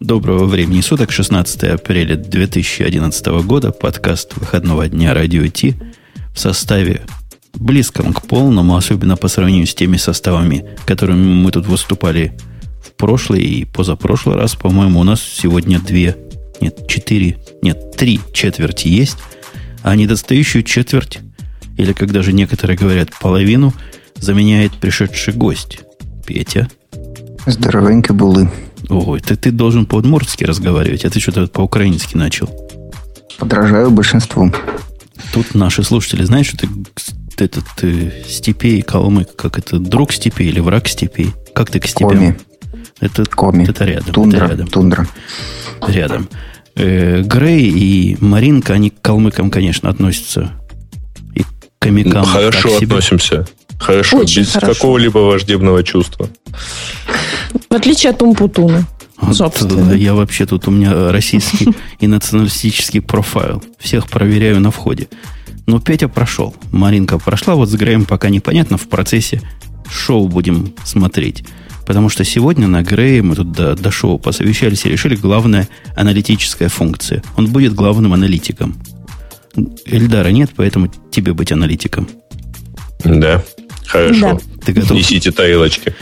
Доброго 0.00 0.46
времени 0.46 0.80
суток, 0.80 1.12
16 1.12 1.62
апреля 1.64 2.16
2011 2.16 3.26
года, 3.44 3.70
подкаст 3.70 4.34
выходного 4.34 4.88
дня 4.88 5.12
Радио 5.12 5.46
Ти 5.46 5.74
в 6.34 6.40
составе 6.40 7.02
близком 7.52 8.14
к 8.14 8.22
полному, 8.22 8.76
особенно 8.76 9.18
по 9.18 9.28
сравнению 9.28 9.66
с 9.66 9.74
теми 9.74 9.98
составами, 9.98 10.64
которыми 10.86 11.34
мы 11.34 11.50
тут 11.52 11.66
выступали 11.66 12.32
в 12.82 12.92
прошлый 12.92 13.42
и 13.42 13.66
позапрошлый 13.66 14.36
раз, 14.36 14.54
по-моему, 14.54 15.00
у 15.00 15.04
нас 15.04 15.20
сегодня 15.20 15.78
две, 15.78 16.16
нет, 16.62 16.88
четыре, 16.88 17.36
нет, 17.60 17.94
три 17.94 18.20
четверти 18.32 18.88
есть, 18.88 19.18
а 19.82 19.94
недостающую 19.94 20.62
четверть, 20.62 21.18
или, 21.76 21.92
как 21.92 22.10
даже 22.10 22.32
некоторые 22.32 22.78
говорят, 22.78 23.10
половину, 23.20 23.74
заменяет 24.16 24.72
пришедший 24.72 25.34
гость. 25.34 25.80
Петя. 26.26 26.70
Здоровенько 27.44 28.14
булы. 28.14 28.48
Ой, 28.90 29.20
ты, 29.20 29.36
ты 29.36 29.52
должен 29.52 29.86
по-удмуртски 29.86 30.44
разговаривать, 30.44 31.04
а 31.04 31.10
ты 31.10 31.20
что-то 31.20 31.46
по-украински 31.46 32.16
начал. 32.16 32.50
Подражаю 33.38 33.90
большинству. 33.90 34.52
Тут 35.32 35.54
наши 35.54 35.82
слушатели 35.82 36.24
знают, 36.24 36.48
что 36.48 36.58
ты, 36.58 36.68
ты 37.36 37.44
этот 37.44 37.64
ты, 37.76 38.12
степей, 38.28 38.82
калмык, 38.82 39.34
как 39.36 39.58
это, 39.58 39.78
друг 39.78 40.12
степей 40.12 40.48
или 40.48 40.60
враг 40.60 40.88
степей? 40.88 41.32
Как 41.54 41.70
ты 41.70 41.78
к 41.78 41.86
степям? 41.86 42.10
Коми. 42.10 42.38
Это, 43.00 43.24
Коми. 43.24 43.64
это 43.64 43.84
рядом. 43.84 44.12
Тундра. 44.12 44.44
Это 44.44 44.48
рядом. 44.48 44.66
Тундра. 44.66 45.06
рядом. 45.86 46.28
Э, 46.74 47.22
Грей 47.22 47.70
и 47.70 48.16
Маринка, 48.20 48.74
они 48.74 48.90
к 48.90 49.00
калмыкам, 49.00 49.50
конечно, 49.50 49.88
относятся. 49.88 50.52
И 51.34 51.42
к 51.42 51.46
комикам. 51.78 52.24
Хорошо 52.24 52.78
так 52.80 53.02
себе. 53.02 53.44
Хорошо, 53.80 54.18
Очень 54.18 54.42
без 54.42 54.52
хорошо. 54.52 54.74
какого-либо 54.74 55.18
враждебного 55.18 55.82
чувства. 55.82 56.28
В 57.70 57.74
отличие 57.74 58.10
от 58.10 58.22
Умпутуна. 58.22 58.86
Собственно. 59.32 59.92
я 59.92 60.14
вообще 60.14 60.46
тут 60.46 60.68
у 60.68 60.70
меня 60.70 61.10
российский 61.12 61.68
и 61.98 62.06
националистический 62.06 63.00
профайл. 63.00 63.62
Всех 63.78 64.08
проверяю 64.08 64.60
на 64.60 64.70
входе. 64.70 65.08
Но 65.66 65.80
Петя 65.80 66.08
прошел. 66.08 66.54
Маринка 66.72 67.18
прошла. 67.18 67.54
Вот 67.54 67.68
с 67.68 67.74
Греем 67.74 68.04
пока 68.04 68.28
непонятно. 68.28 68.76
В 68.76 68.88
процессе 68.88 69.40
шоу 69.90 70.28
будем 70.28 70.74
смотреть. 70.84 71.44
Потому 71.86 72.08
что 72.08 72.24
сегодня 72.24 72.66
на 72.66 72.82
Грее 72.82 73.22
мы 73.22 73.34
тут 73.34 73.52
до, 73.52 73.74
до 73.76 73.90
шоу 73.90 74.18
посовещались 74.18 74.84
и 74.84 74.90
решили 74.90 75.16
главная 75.16 75.68
аналитическая 75.96 76.68
функция. 76.68 77.22
Он 77.36 77.46
будет 77.46 77.74
главным 77.74 78.12
аналитиком. 78.12 78.76
Эльдара 79.86 80.28
нет, 80.28 80.50
поэтому 80.54 80.88
тебе 81.10 81.32
быть 81.32 81.50
аналитиком. 81.52 82.08
Да, 83.04 83.42
хорошо. 83.90 84.20
Да. 84.32 84.64
Ты 84.64 84.72
готов? 84.72 84.96
Несите 84.96 85.30
тарелочки. 85.32 85.94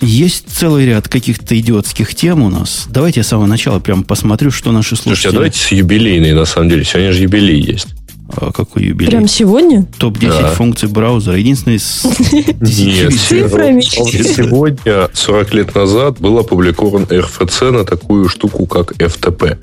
Есть 0.00 0.46
целый 0.48 0.84
ряд 0.86 1.08
каких-то 1.08 1.58
идиотских 1.58 2.14
тем 2.14 2.42
у 2.42 2.50
нас. 2.50 2.86
Давайте 2.90 3.20
я 3.20 3.24
с 3.24 3.28
самого 3.28 3.46
начала 3.46 3.78
прям 3.78 4.02
посмотрю, 4.02 4.50
что 4.50 4.72
наши 4.72 4.96
Слушайте, 4.96 5.10
а 5.10 5.14
слушатели... 5.14 5.34
давайте 5.34 5.58
с 5.60 5.72
юбилейной, 5.72 6.32
на 6.32 6.44
самом 6.44 6.70
деле. 6.70 6.84
Сегодня 6.84 7.12
же 7.12 7.22
юбилей 7.22 7.60
есть. 7.60 7.86
А 8.34 8.50
какой 8.50 8.84
юбилей? 8.84 9.10
Прям 9.10 9.28
сегодня? 9.28 9.86
Топ-10 9.98 10.28
Да. 10.40 10.48
функций 10.54 10.88
браузера. 10.88 11.36
Единственный 11.36 11.78
с 11.78 12.02
Нет, 12.32 13.12
цифрами. 13.14 13.80
сегодня, 13.82 15.08
40 15.12 15.54
лет 15.54 15.74
назад, 15.74 16.18
был 16.18 16.38
опубликован 16.38 17.06
РФЦ 17.10 17.60
на 17.62 17.84
такую 17.84 18.28
штуку, 18.28 18.66
как 18.66 18.92
FTP. 18.92 19.58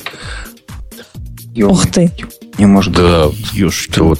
Ух 1.63 1.87
ты. 1.87 2.11
Не 2.57 2.65
может 2.65 2.93
быть. 2.93 3.01
Да, 3.01 3.27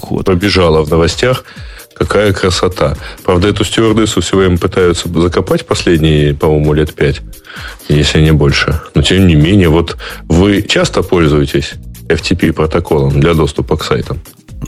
вот 0.10 0.26
побежала 0.26 0.84
в 0.84 0.90
новостях. 0.90 1.46
Какая 2.00 2.32
красота. 2.32 2.96
Правда, 3.26 3.50
эту 3.50 3.66
стюардессу 3.66 4.22
все 4.22 4.38
время 4.38 4.58
пытаются 4.58 5.10
закопать 5.10 5.68
последние, 5.68 6.34
по-моему, 6.34 6.74
лет 6.74 6.94
пять, 6.94 7.20
если 7.90 8.22
не 8.22 8.32
больше. 8.32 8.80
Но, 8.96 9.02
тем 9.02 9.28
не 9.28 9.36
менее, 9.36 9.68
вот 9.68 9.98
вы 10.24 10.62
часто 10.62 11.04
пользуетесь 11.04 11.74
FTP 12.08 12.54
протоколом 12.54 13.20
для 13.20 13.34
доступа 13.34 13.76
к 13.76 13.84
сайтам? 13.84 14.22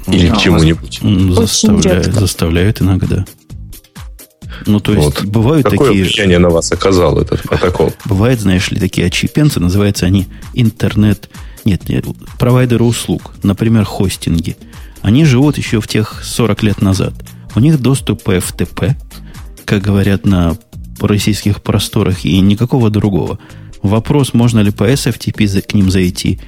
Или 0.07 0.27
А, 0.27 0.35
к 0.35 0.39
чему-нибудь? 0.39 0.99
Заставляют, 1.33 2.13
заставляют 2.13 2.81
иногда. 2.81 3.25
Ну, 4.65 4.81
то 4.81 4.93
есть, 4.93 5.21
Вот. 5.21 5.25
бывают 5.25 5.63
Какое 5.65 5.87
такие... 5.87 6.03
влияние 6.03 6.37
на 6.37 6.49
вас 6.49 6.69
оказал 6.73 7.17
этот 7.17 7.41
протокол? 7.43 7.93
Бывают, 8.05 8.41
знаешь 8.41 8.69
ли, 8.71 8.79
такие 8.79 9.07
отщепенцы, 9.07 9.61
называются 9.61 10.05
они 10.05 10.27
интернет... 10.53 11.29
Нет, 11.63 11.87
нет, 11.87 12.05
провайдеры 12.39 12.83
услуг, 12.83 13.31
например, 13.43 13.85
хостинги. 13.85 14.57
Они 15.01 15.25
живут 15.25 15.57
еще 15.57 15.81
в 15.81 15.87
тех 15.87 16.23
40 16.23 16.63
лет 16.63 16.81
назад. 16.81 17.13
У 17.55 17.59
них 17.59 17.81
доступ 17.81 18.23
по 18.23 18.35
FTP, 18.35 18.95
как 19.65 19.81
говорят 19.81 20.25
на 20.25 20.55
российских 20.99 21.61
просторах, 21.61 22.25
и 22.25 22.39
никакого 22.39 22.89
другого. 22.89 23.39
Вопрос, 23.81 24.33
можно 24.33 24.59
ли 24.59 24.71
по 24.71 24.89
SFTP 24.89 25.61
к 25.61 25.73
ним 25.73 25.89
зайти, 25.89 26.39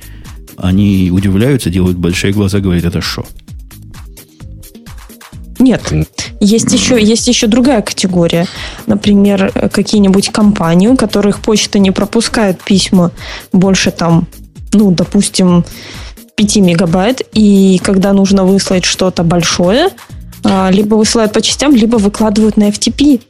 они 0.58 1.10
удивляются, 1.12 1.70
делают 1.70 1.98
большие 1.98 2.32
глаза, 2.32 2.60
говорят, 2.60 2.86
это 2.86 3.02
что? 3.02 3.26
Нет. 5.60 5.82
Есть 6.40 6.72
еще, 6.74 7.02
есть 7.02 7.28
еще 7.28 7.48
другая 7.48 7.82
категория. 7.82 8.48
Например, 8.86 9.52
какие-нибудь 9.72 10.30
компании, 10.30 10.88
у 10.88 10.98
которых 10.98 11.40
почта 11.40 11.80
не 11.80 11.92
пропускает 11.92 12.62
письма 12.62 13.12
больше 13.52 13.92
там, 13.92 14.28
ну, 14.74 14.92
допустим, 14.92 15.64
5 16.36 16.56
мегабайт, 16.58 17.22
и 17.34 17.80
когда 17.84 18.14
нужно 18.14 18.44
выслать 18.44 18.86
что-то 18.86 19.24
большое, 19.24 19.90
а, 20.44 20.70
либо 20.72 20.96
высылают 20.96 21.32
по 21.34 21.42
частям, 21.42 21.76
либо 21.76 21.98
выкладывают 21.98 22.58
на 22.58 22.70
FTP. 22.70 23.22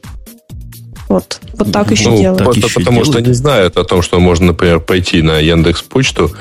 Вот, 1.08 1.38
вот 1.52 1.70
так 1.70 1.90
еще 1.90 2.08
Ну, 2.08 2.18
делают. 2.18 2.38
так 2.38 2.44
просто 2.46 2.66
еще 2.66 2.80
потому 2.80 3.04
что 3.04 3.12
делают? 3.12 3.28
не 3.28 3.34
знают 3.34 3.76
о 3.76 3.84
том, 3.84 4.02
что 4.02 4.18
можно, 4.18 4.46
например, 4.46 4.80
пойти 4.80 5.20
на 5.22 5.38
Яндекс 5.38 5.82
Почту, 5.82 6.32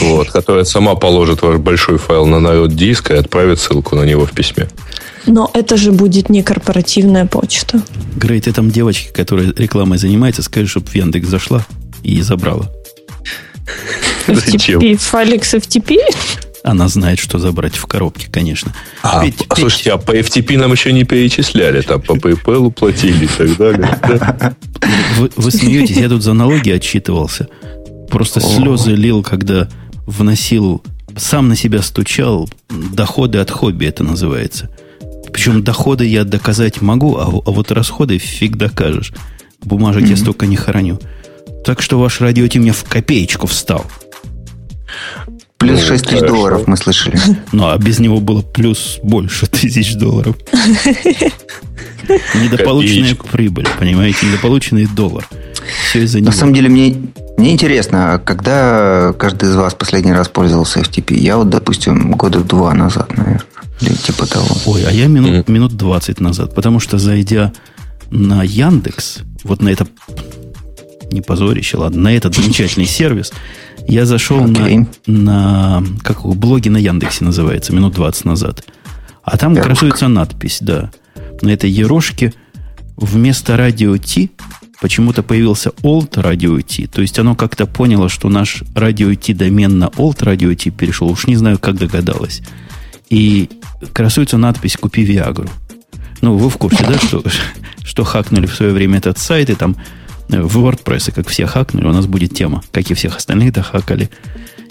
вот, 0.00 0.30
которая 0.30 0.64
сама 0.64 0.94
положит 0.96 1.42
ваш 1.42 1.58
большой 1.58 1.96
файл 1.96 2.26
на 2.26 2.40
народ 2.40 2.74
диск 2.74 3.10
и 3.12 3.14
отправит 3.14 3.60
ссылку 3.60 3.94
на 3.96 4.02
него 4.02 4.26
в 4.26 4.32
письме. 4.32 4.66
Но 5.26 5.50
это 5.54 5.76
же 5.76 5.92
будет 5.92 6.28
не 6.28 6.42
корпоративная 6.42 7.26
почта. 7.26 7.80
Грей, 8.16 8.40
ты 8.40 8.52
там 8.52 8.70
девочке, 8.70 9.10
которая 9.12 9.52
рекламой 9.56 9.98
занимается, 9.98 10.42
скажи, 10.42 10.66
чтобы 10.66 10.88
в 10.88 10.94
Яндекс 10.94 11.28
зашла 11.28 11.64
и 12.02 12.20
забрала. 12.20 12.70
Зачем? 14.26 14.80
FTP, 14.80 14.96
файлик 14.96 15.44
с 15.44 15.54
FTP? 15.54 15.96
Она 16.64 16.88
знает, 16.88 17.18
что 17.18 17.38
забрать 17.38 17.76
в 17.76 17.86
коробке, 17.86 18.28
конечно. 18.30 18.74
А, 19.02 19.24
Петь- 19.24 19.34
а, 19.48 19.54
Петь, 19.54 19.58
слушайте, 19.60 19.92
а 19.92 19.98
по 19.98 20.12
FTP 20.12 20.58
нам 20.58 20.72
еще 20.72 20.92
не 20.92 21.04
перечисляли, 21.04 21.80
там 21.80 22.02
по 22.02 22.12
PayPal 22.12 22.70
платили 22.70 23.24
и 23.24 23.28
так 23.28 23.56
далее. 23.56 23.98
Да? 24.02 24.54
вы, 25.18 25.30
вы 25.36 25.50
смеетесь, 25.50 25.96
я 25.96 26.08
тут 26.08 26.22
за 26.22 26.32
налоги 26.34 26.70
отчитывался. 26.70 27.48
Просто 28.10 28.40
слезы 28.40 28.90
лил, 28.92 29.22
когда 29.22 29.68
вносил, 30.06 30.82
сам 31.16 31.48
на 31.48 31.56
себя 31.56 31.80
стучал. 31.82 32.48
Доходы 32.68 33.38
от 33.38 33.50
хобби 33.50 33.86
это 33.86 34.02
называется. 34.04 34.68
Причем 35.32 35.62
доходы 35.62 36.06
я 36.06 36.24
доказать 36.24 36.80
могу, 36.80 37.16
а, 37.16 37.24
а 37.26 37.50
вот 37.50 37.70
расходы 37.70 38.18
фиг 38.18 38.56
докажешь. 38.56 39.12
Бумажек 39.62 40.06
я 40.08 40.16
столько 40.16 40.46
не 40.46 40.56
храню. 40.56 40.98
Так 41.64 41.82
что 41.82 41.98
ваш 41.98 42.20
радио 42.20 42.46
мне 42.60 42.72
в 42.72 42.84
копеечку 42.84 43.46
встал. 43.46 43.84
Плюс 45.58 45.80
Ну, 45.80 45.86
6 45.88 46.04
тысяч 46.04 46.18
хорошо. 46.20 46.34
долларов 46.34 46.66
мы 46.66 46.76
слышали. 46.76 47.18
Ну, 47.52 47.68
а 47.68 47.76
без 47.78 47.98
него 47.98 48.20
было 48.20 48.42
плюс 48.42 48.98
больше 49.02 49.46
тысяч 49.46 49.94
долларов. 49.96 50.36
Недополученная 52.34 53.14
прибыль, 53.14 53.66
понимаете? 53.78 54.26
Недополученный 54.26 54.86
доллар. 54.86 55.28
Все 55.90 56.04
из-за 56.04 56.18
На 56.18 56.22
него. 56.22 56.32
самом 56.32 56.54
деле, 56.54 56.68
мне, 56.68 56.96
мне 57.36 57.52
интересно, 57.52 58.14
а 58.14 58.18
когда 58.18 59.12
каждый 59.18 59.48
из 59.50 59.56
вас 59.56 59.74
последний 59.74 60.12
раз 60.12 60.28
пользовался 60.28 60.80
FTP? 60.80 61.14
Я 61.16 61.36
вот, 61.36 61.50
допустим, 61.50 62.12
года 62.12 62.40
два 62.40 62.72
назад, 62.74 63.16
наверное. 63.16 63.42
Или 63.80 63.94
типа 63.94 64.26
того. 64.26 64.46
Ой, 64.66 64.84
а 64.86 64.90
я 64.92 65.06
минут, 65.06 65.48
минут 65.48 65.76
20 65.76 66.20
назад. 66.20 66.54
Потому 66.54 66.80
что, 66.80 66.98
зайдя 66.98 67.52
на 68.10 68.42
Яндекс, 68.42 69.18
вот 69.44 69.60
на 69.60 69.68
это 69.68 69.86
не 71.10 71.20
позорище, 71.20 71.76
ладно, 71.76 72.02
на 72.02 72.14
этот 72.14 72.34
замечательный 72.34 72.86
сервис, 72.86 73.32
я 73.86 74.04
зашел 74.06 74.44
Окей. 74.44 74.86
на, 75.06 75.80
на 75.80 75.84
как 76.02 76.18
его, 76.18 76.34
блоги 76.34 76.68
на 76.68 76.76
Яндексе 76.76 77.24
называется, 77.24 77.72
минут 77.72 77.94
20 77.94 78.24
назад. 78.24 78.64
А 79.22 79.36
там 79.36 79.52
Ярошка. 79.52 79.70
красуется 79.70 80.08
надпись, 80.08 80.58
да. 80.60 80.90
На 81.42 81.50
этой 81.50 81.70
ерошке 81.70 82.32
вместо 82.96 83.56
радио 83.56 83.96
Ти 83.96 84.30
почему-то 84.80 85.22
появился 85.22 85.70
Old 85.82 86.12
Radio 86.12 86.60
T. 86.62 86.86
То 86.86 87.02
есть 87.02 87.18
оно 87.18 87.34
как-то 87.34 87.66
поняло, 87.66 88.08
что 88.08 88.28
наш 88.28 88.62
радио 88.74 89.14
T 89.14 89.34
домен 89.34 89.78
на 89.78 89.86
Old 89.86 90.18
Radio 90.20 90.54
T 90.54 90.70
перешел. 90.70 91.08
Уж 91.08 91.26
не 91.26 91.36
знаю, 91.36 91.58
как 91.58 91.76
догадалось. 91.76 92.42
И 93.10 93.50
красуется 93.92 94.38
надпись 94.38 94.76
«Купи 94.76 95.02
Виагру». 95.02 95.48
Ну, 96.20 96.36
вы 96.36 96.50
в 96.50 96.56
курсе, 96.56 96.84
да, 96.86 96.98
что, 96.98 97.22
что 97.84 98.04
хакнули 98.04 98.46
в 98.46 98.54
свое 98.54 98.72
время 98.72 98.98
этот 98.98 99.18
сайт, 99.18 99.50
и 99.50 99.54
там 99.54 99.76
в 100.28 100.58
WordPress, 100.58 101.12
как 101.12 101.28
все 101.28 101.46
хакнули, 101.46 101.86
у 101.86 101.92
нас 101.92 102.06
будет 102.06 102.34
тема, 102.34 102.62
как 102.70 102.90
и 102.90 102.94
всех 102.94 103.16
остальных 103.16 103.52
дохакали. 103.52 104.10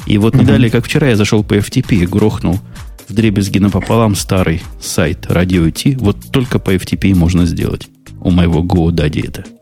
И 0.06 0.18
вот 0.18 0.36
не 0.36 0.46
далее, 0.46 0.70
как 0.70 0.86
вчера, 0.86 1.10
я 1.10 1.16
зашел 1.16 1.44
по 1.44 1.56
FTP 1.56 1.96
и 1.96 2.06
грохнул 2.06 2.60
в 3.08 3.14
дребезги 3.14 3.60
напополам 3.60 4.16
старый 4.16 4.62
сайт 4.82 5.26
Radio 5.26 5.70
T. 5.72 5.98
Вот 5.98 6.18
только 6.32 6.60
по 6.60 6.74
FTP 6.74 7.10
и 7.10 7.14
можно 7.14 7.46
сделать. 7.46 7.90
У 8.22 8.32
моего 8.32 8.64
GoDaddy 8.64 9.28
это. 9.28 9.57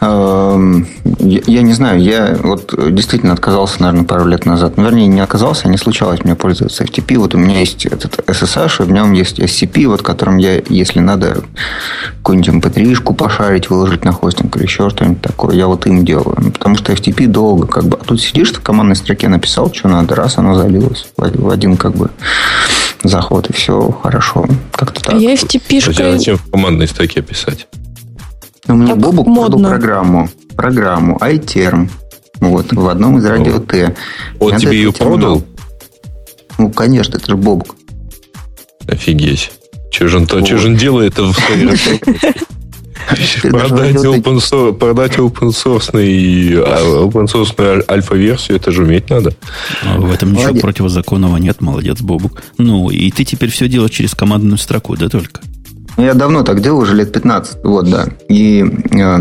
Эм, 0.00 0.86
я, 1.18 1.62
не 1.62 1.72
знаю, 1.72 2.00
я 2.00 2.36
вот 2.42 2.74
действительно 2.94 3.32
отказался, 3.32 3.82
наверное, 3.82 4.04
пару 4.04 4.26
лет 4.26 4.46
назад. 4.46 4.76
Ну, 4.76 4.84
вернее, 4.84 5.06
не 5.06 5.20
отказался, 5.20 5.66
а 5.66 5.70
не 5.70 5.78
случалось 5.78 6.24
мне 6.24 6.34
пользоваться 6.34 6.84
FTP. 6.84 7.18
Вот 7.18 7.34
у 7.34 7.38
меня 7.38 7.60
есть 7.60 7.86
этот 7.86 8.18
SSH, 8.28 8.82
и 8.82 8.86
в 8.86 8.92
нем 8.92 9.12
есть 9.12 9.40
SCP, 9.40 9.86
вот 9.88 10.02
которым 10.02 10.36
я, 10.36 10.62
если 10.68 11.00
надо 11.00 11.42
какую-нибудь 12.18 12.64
mp3-шку 12.64 13.14
пошарить, 13.14 13.70
выложить 13.70 14.04
на 14.04 14.12
хостинг 14.12 14.56
или 14.56 14.64
еще 14.64 14.90
что-нибудь 14.90 15.22
такое, 15.22 15.56
я 15.56 15.66
вот 15.66 15.86
им 15.86 16.04
делаю. 16.04 16.36
Ну, 16.38 16.50
потому 16.50 16.76
что 16.76 16.92
FTP 16.92 17.26
долго 17.26 17.66
как 17.66 17.84
бы. 17.84 17.98
А 18.00 18.04
тут 18.04 18.20
сидишь, 18.20 18.52
в 18.52 18.60
командной 18.60 18.96
строке 18.96 19.28
написал, 19.28 19.72
что 19.72 19.88
надо, 19.88 20.14
раз, 20.14 20.38
оно 20.38 20.54
залилось 20.54 21.08
в 21.16 21.50
один 21.50 21.76
как 21.76 21.94
бы 21.94 22.10
заход, 23.02 23.50
и 23.50 23.52
все 23.52 23.90
хорошо. 24.02 24.46
Как-то 24.72 25.02
так. 25.02 25.14
Я 25.16 25.34
FTP-шкой... 25.34 26.12
Зачем 26.12 26.36
в 26.36 26.50
командной 26.50 26.88
строке 26.88 27.22
писать? 27.22 27.66
Ну, 28.68 28.76
мне 28.76 28.88
так 28.88 28.98
Бобук 28.98 29.24
продал 29.24 29.60
программу, 29.60 30.28
программу 30.54 31.16
iTerm. 31.16 31.90
Вот, 32.40 32.72
в 32.72 32.88
одном 32.88 33.18
из 33.18 33.24
радио 33.24 33.58
Т. 33.58 33.96
Он 34.38 34.56
тебе 34.56 34.76
ее 34.76 34.92
продал? 34.92 35.42
Ну, 36.58 36.70
конечно, 36.70 37.16
это 37.16 37.26
же 37.26 37.36
Бобук. 37.36 37.76
Офигеть. 38.86 39.50
Что 39.90 40.08
же 40.08 40.18
он, 40.18 40.76
делает 40.76 41.18
в 41.18 41.32
своей 41.32 41.68
Продать 43.50 43.96
open, 43.96 44.36
source, 44.36 44.74
продать 44.74 45.16
open 45.16 45.48
source, 45.48 45.92
open 45.92 47.26
source 47.26 47.84
альфа-версию, 47.90 48.58
это 48.58 48.70
же 48.70 48.82
уметь 48.82 49.08
надо. 49.08 49.34
А 49.82 49.98
в 49.98 50.12
этом 50.12 50.34
ничего 50.34 50.54
противозаконного 50.60 51.38
нет, 51.38 51.62
молодец, 51.62 52.02
Бобук. 52.02 52.42
Ну, 52.58 52.90
и 52.90 53.10
ты 53.10 53.24
теперь 53.24 53.50
все 53.50 53.66
делаешь 53.66 53.92
через 53.92 54.14
командную 54.14 54.58
строку, 54.58 54.94
да 54.96 55.08
только? 55.08 55.40
Ну, 55.98 56.04
я 56.04 56.14
давно 56.14 56.44
так 56.44 56.62
делал, 56.62 56.78
уже 56.78 56.94
лет 56.94 57.12
15. 57.12 57.64
Вот, 57.64 57.90
да. 57.90 58.06
И 58.28 58.64
э, 58.92 59.18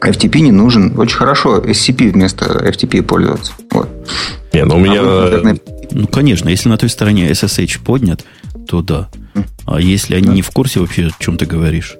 FTP 0.00 0.40
не 0.40 0.50
нужен. 0.50 0.98
Очень 0.98 1.16
хорошо 1.16 1.58
SCP 1.58 2.10
вместо 2.10 2.46
FTP 2.46 3.02
пользоваться. 3.02 3.52
Вот. 3.70 3.88
Не, 4.54 4.64
ну 4.64 4.76
у 4.76 4.78
меня... 4.80 5.00
А 5.02 5.54
ну, 5.90 6.06
конечно, 6.06 6.48
если 6.48 6.70
на 6.70 6.78
той 6.78 6.88
стороне 6.88 7.30
SSH 7.30 7.84
поднят, 7.84 8.24
то 8.66 8.80
да. 8.80 9.10
А 9.66 9.78
если 9.78 10.14
они 10.14 10.28
не 10.28 10.42
в 10.42 10.50
курсе 10.50 10.80
вообще, 10.80 11.08
о 11.08 11.10
чем 11.22 11.36
ты 11.36 11.44
говоришь, 11.44 11.96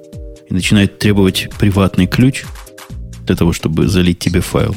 и 0.48 0.54
начинают 0.54 0.98
требовать 0.98 1.50
приватный 1.58 2.06
ключ 2.06 2.44
для 3.26 3.36
того, 3.36 3.52
чтобы 3.52 3.88
залить 3.88 4.19
тебе 4.19 4.40
файл, 4.40 4.75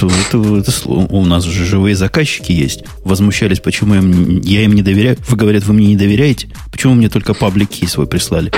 то 0.00 0.08
это, 0.08 0.56
это, 0.56 0.88
у 0.88 1.24
нас 1.26 1.44
же 1.44 1.64
живые 1.64 1.94
заказчики 1.94 2.52
есть. 2.52 2.84
Возмущались, 3.04 3.60
почему 3.60 3.94
я 3.94 4.00
им, 4.00 4.40
я 4.40 4.64
им 4.64 4.72
не 4.72 4.82
доверяю. 4.82 5.18
Вы 5.28 5.36
говорят, 5.36 5.64
вы 5.64 5.74
мне 5.74 5.88
не 5.88 5.96
доверяете? 5.96 6.48
Почему 6.72 6.94
мне 6.94 7.10
только 7.10 7.34
паблик 7.34 7.70
свой 7.86 8.06
прислали? 8.06 8.50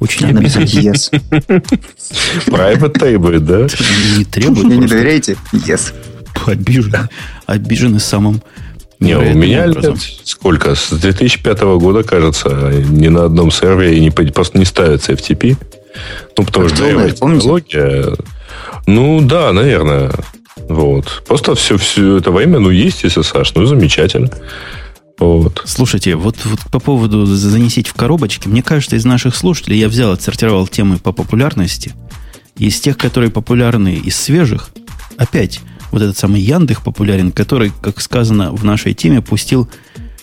Очень 0.00 0.28
Надо 0.28 0.40
написать 0.40 0.72
yes. 0.74 1.10
Private 2.46 2.98
требует, 2.98 3.44
да? 3.44 3.66
Не 4.16 4.24
требует. 4.24 4.64
Мне 4.64 4.76
не 4.76 4.86
доверяете? 4.86 5.36
Yes. 5.52 5.92
Обижены. 6.46 7.08
Обижены 7.46 7.98
самым 7.98 8.40
не, 9.00 9.16
у 9.16 9.34
меня 9.34 9.66
лет 9.66 9.96
сколько? 10.24 10.74
С 10.74 10.90
2005 10.90 11.60
года, 11.78 12.02
кажется, 12.02 12.48
ни 12.88 13.08
на 13.08 13.24
одном 13.24 13.50
сервере 13.52 14.00
не, 14.00 14.10
просто 14.10 14.58
не 14.58 14.64
ставится 14.64 15.12
FTP. 15.12 15.56
Ну, 16.36 16.44
потому 16.44 16.68
что 16.68 17.10
технология... 17.10 18.16
Ну, 18.86 19.20
да, 19.20 19.52
наверное. 19.52 20.10
Вот. 20.68 21.22
Просто 21.26 21.54
все, 21.54 21.76
все 21.76 22.16
это 22.16 22.30
время, 22.30 22.58
ну, 22.58 22.70
есть 22.70 23.04
SSH, 23.04 23.52
ну, 23.54 23.66
замечательно. 23.66 24.30
Вот. 25.18 25.62
Слушайте, 25.64 26.14
вот, 26.14 26.36
вот 26.44 26.60
по 26.70 26.78
поводу 26.78 27.26
занесить 27.26 27.88
в 27.88 27.94
коробочки, 27.94 28.48
мне 28.48 28.62
кажется, 28.62 28.96
из 28.96 29.04
наших 29.04 29.34
слушателей 29.34 29.78
я 29.78 29.88
взял, 29.88 30.12
отсортировал 30.12 30.66
темы 30.68 30.98
по 30.98 31.12
популярности. 31.12 31.92
Из 32.56 32.80
тех, 32.80 32.96
которые 32.96 33.30
популярны 33.30 33.94
из 33.94 34.16
свежих, 34.16 34.70
опять 35.16 35.60
вот 35.90 36.02
этот 36.02 36.16
самый 36.16 36.40
Яндых 36.40 36.82
популярен, 36.82 37.32
который, 37.32 37.72
как 37.80 38.00
сказано 38.00 38.52
в 38.52 38.64
нашей 38.64 38.94
теме, 38.94 39.22
пустил 39.22 39.68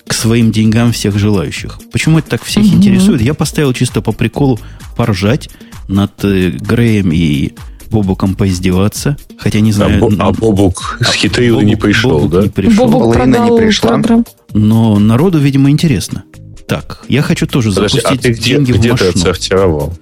к 0.07 0.13
своим 0.13 0.51
деньгам 0.51 0.91
всех 0.91 1.17
желающих. 1.17 1.79
Почему 1.91 2.19
это 2.19 2.29
так 2.31 2.43
всех 2.43 2.63
угу. 2.63 2.75
интересует? 2.75 3.21
Я 3.21 3.33
поставил 3.33 3.73
чисто 3.73 4.01
по 4.01 4.11
приколу 4.11 4.59
поржать 4.95 5.49
над 5.87 6.11
э, 6.23 6.49
Греем 6.51 7.11
и 7.11 7.53
Бобуком 7.89 8.35
поиздеваться, 8.35 9.17
хотя 9.37 9.59
не 9.59 9.71
знаю... 9.71 10.03
А, 10.19 10.27
а 10.27 10.31
Бобук 10.31 10.97
с 11.01 11.13
хитрил 11.13 11.61
не 11.61 11.75
пришел, 11.75 12.19
Бобук 12.19 12.31
да? 12.31 12.41
Не 12.43 12.49
пришел. 12.49 12.87
Бобук 12.87 13.13
продал 13.13 13.49
не 13.49 13.57
пришла. 13.57 13.89
Программ. 13.91 14.25
Но 14.53 14.99
народу, 14.99 15.39
видимо, 15.39 15.69
интересно. 15.69 16.23
Так, 16.67 17.03
я 17.07 17.21
хочу 17.21 17.45
тоже 17.45 17.71
Подожди, 17.71 17.99
запустить 17.99 18.19
а 18.19 18.23
ты 18.23 18.31
где, 18.31 18.55
деньги 18.55 18.71
где 18.71 18.89
в 18.89 18.91
машину. 18.93 19.11
ты 19.11 19.17
отсортировал? 19.19 19.93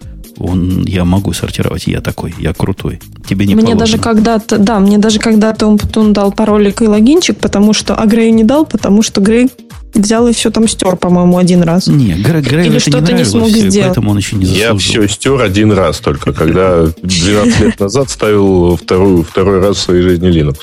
Он, 0.44 0.84
я 0.84 1.06
могу 1.06 1.32
сортировать, 1.32 1.88
я 1.88 2.02
такой, 2.02 2.36
я 2.38 2.54
крутой. 2.54 3.00
Тебе 3.26 3.46
не 3.46 3.56
Мне 3.56 3.64
положено. 3.64 3.80
даже 3.80 3.98
когда-то, 3.98 4.58
да, 4.58 4.80
мне 4.80 4.98
даже 4.98 5.20
когда-то 5.20 5.68
он, 5.68 5.80
он 5.96 6.12
дал 6.12 6.34
паролик 6.34 6.82
и 6.82 6.88
логинчик, 6.88 7.38
потому 7.38 7.72
что, 7.72 7.96
а 7.96 8.06
Грею 8.06 8.34
не 8.34 8.44
дал, 8.44 8.66
потому 8.66 9.04
что 9.04 9.22
Грей 9.22 9.50
взял 9.94 10.28
и 10.28 10.34
все 10.34 10.52
там 10.52 10.68
стер, 10.68 10.98
по-моему, 10.98 11.38
один 11.38 11.62
раз. 11.62 11.88
Не, 11.88 12.16
Грею 12.16 12.66
Или 12.66 12.80
что-то 12.80 13.14
не, 13.14 13.20
не 13.20 13.26
смог 13.26 13.48
все, 13.48 13.70
сделать. 13.70 13.88
Поэтому 13.88 14.12
он 14.12 14.18
еще 14.18 14.36
не 14.36 14.44
заслужил. 14.44 14.74
Я 14.74 14.78
все 14.78 15.08
стер 15.08 15.42
один 15.42 15.72
раз 15.72 16.00
только, 16.00 16.34
когда 16.34 16.88
12 17.02 17.60
лет 17.62 17.80
назад 17.80 18.10
ставил 18.10 18.76
вторую, 18.76 19.24
второй 19.24 19.62
раз 19.62 19.78
в 19.78 19.80
своей 19.80 20.02
жизни 20.02 20.30
Linux. 20.30 20.58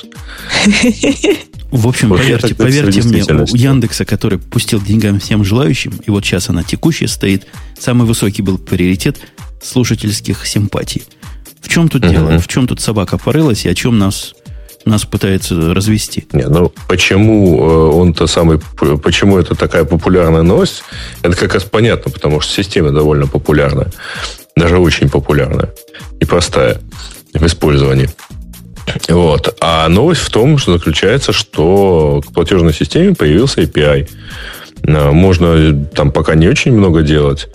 В 1.71 1.87
общем, 1.87 2.09
вот 2.09 2.19
поверьте, 2.19 2.55
поверьте 2.55 3.01
мне, 3.03 3.23
у 3.23 3.57
Яндекса, 3.57 4.05
который 4.05 4.39
пустил 4.39 4.81
деньгам 4.83 5.21
всем 5.21 5.45
желающим, 5.45 5.93
и 6.05 6.11
вот 6.11 6.25
сейчас 6.25 6.49
она 6.51 6.65
текущая 6.65 7.07
стоит, 7.07 7.47
самый 7.79 8.07
высокий 8.07 8.43
был 8.43 8.59
приоритет 8.59 9.19
слушательских 9.63 10.47
симпатий. 10.47 11.05
В 11.61 11.69
чем 11.69 11.89
тут 11.89 12.05
uh-huh. 12.05 12.11
дело? 12.11 12.39
В 12.39 12.49
чем 12.49 12.67
тут 12.67 12.81
собака 12.81 13.19
порылась 13.19 13.65
и 13.65 13.69
о 13.69 13.75
чем 13.75 13.99
нас 13.99 14.35
нас 14.85 15.05
пытается 15.05 15.75
развести. 15.75 16.27
Не, 16.33 16.47
ну 16.47 16.73
почему 16.89 17.61
э, 17.61 17.91
он-то 17.95 18.27
самый, 18.27 18.59
почему 19.03 19.39
это 19.39 19.55
такая 19.55 19.85
популярная 19.85 20.43
новость? 20.43 20.83
Это 21.23 21.37
как 21.37 21.55
раз 21.55 21.65
понятно, 21.65 22.11
потому 22.11 22.41
что 22.41 22.53
система 22.53 22.91
довольно 22.91 23.27
популярная, 23.27 23.91
даже 24.57 24.79
очень 24.79 25.11
популярная 25.11 25.71
и 26.19 26.25
простая 26.25 26.81
в 27.35 27.45
использовании. 27.45 28.09
Вот. 29.09 29.57
А 29.61 29.89
новость 29.89 30.23
в 30.23 30.31
том, 30.31 30.59
что 30.59 30.79
заключается, 30.79 31.33
что 31.33 32.23
к 32.27 32.33
платежной 32.33 32.73
системе 32.73 33.15
появился 33.15 33.61
API. 33.61 34.09
Э, 34.85 35.11
можно 35.11 35.85
там 35.95 36.11
пока 36.11 36.35
не 36.35 36.49
очень 36.49 36.73
много 36.73 37.03
делать. 37.03 37.49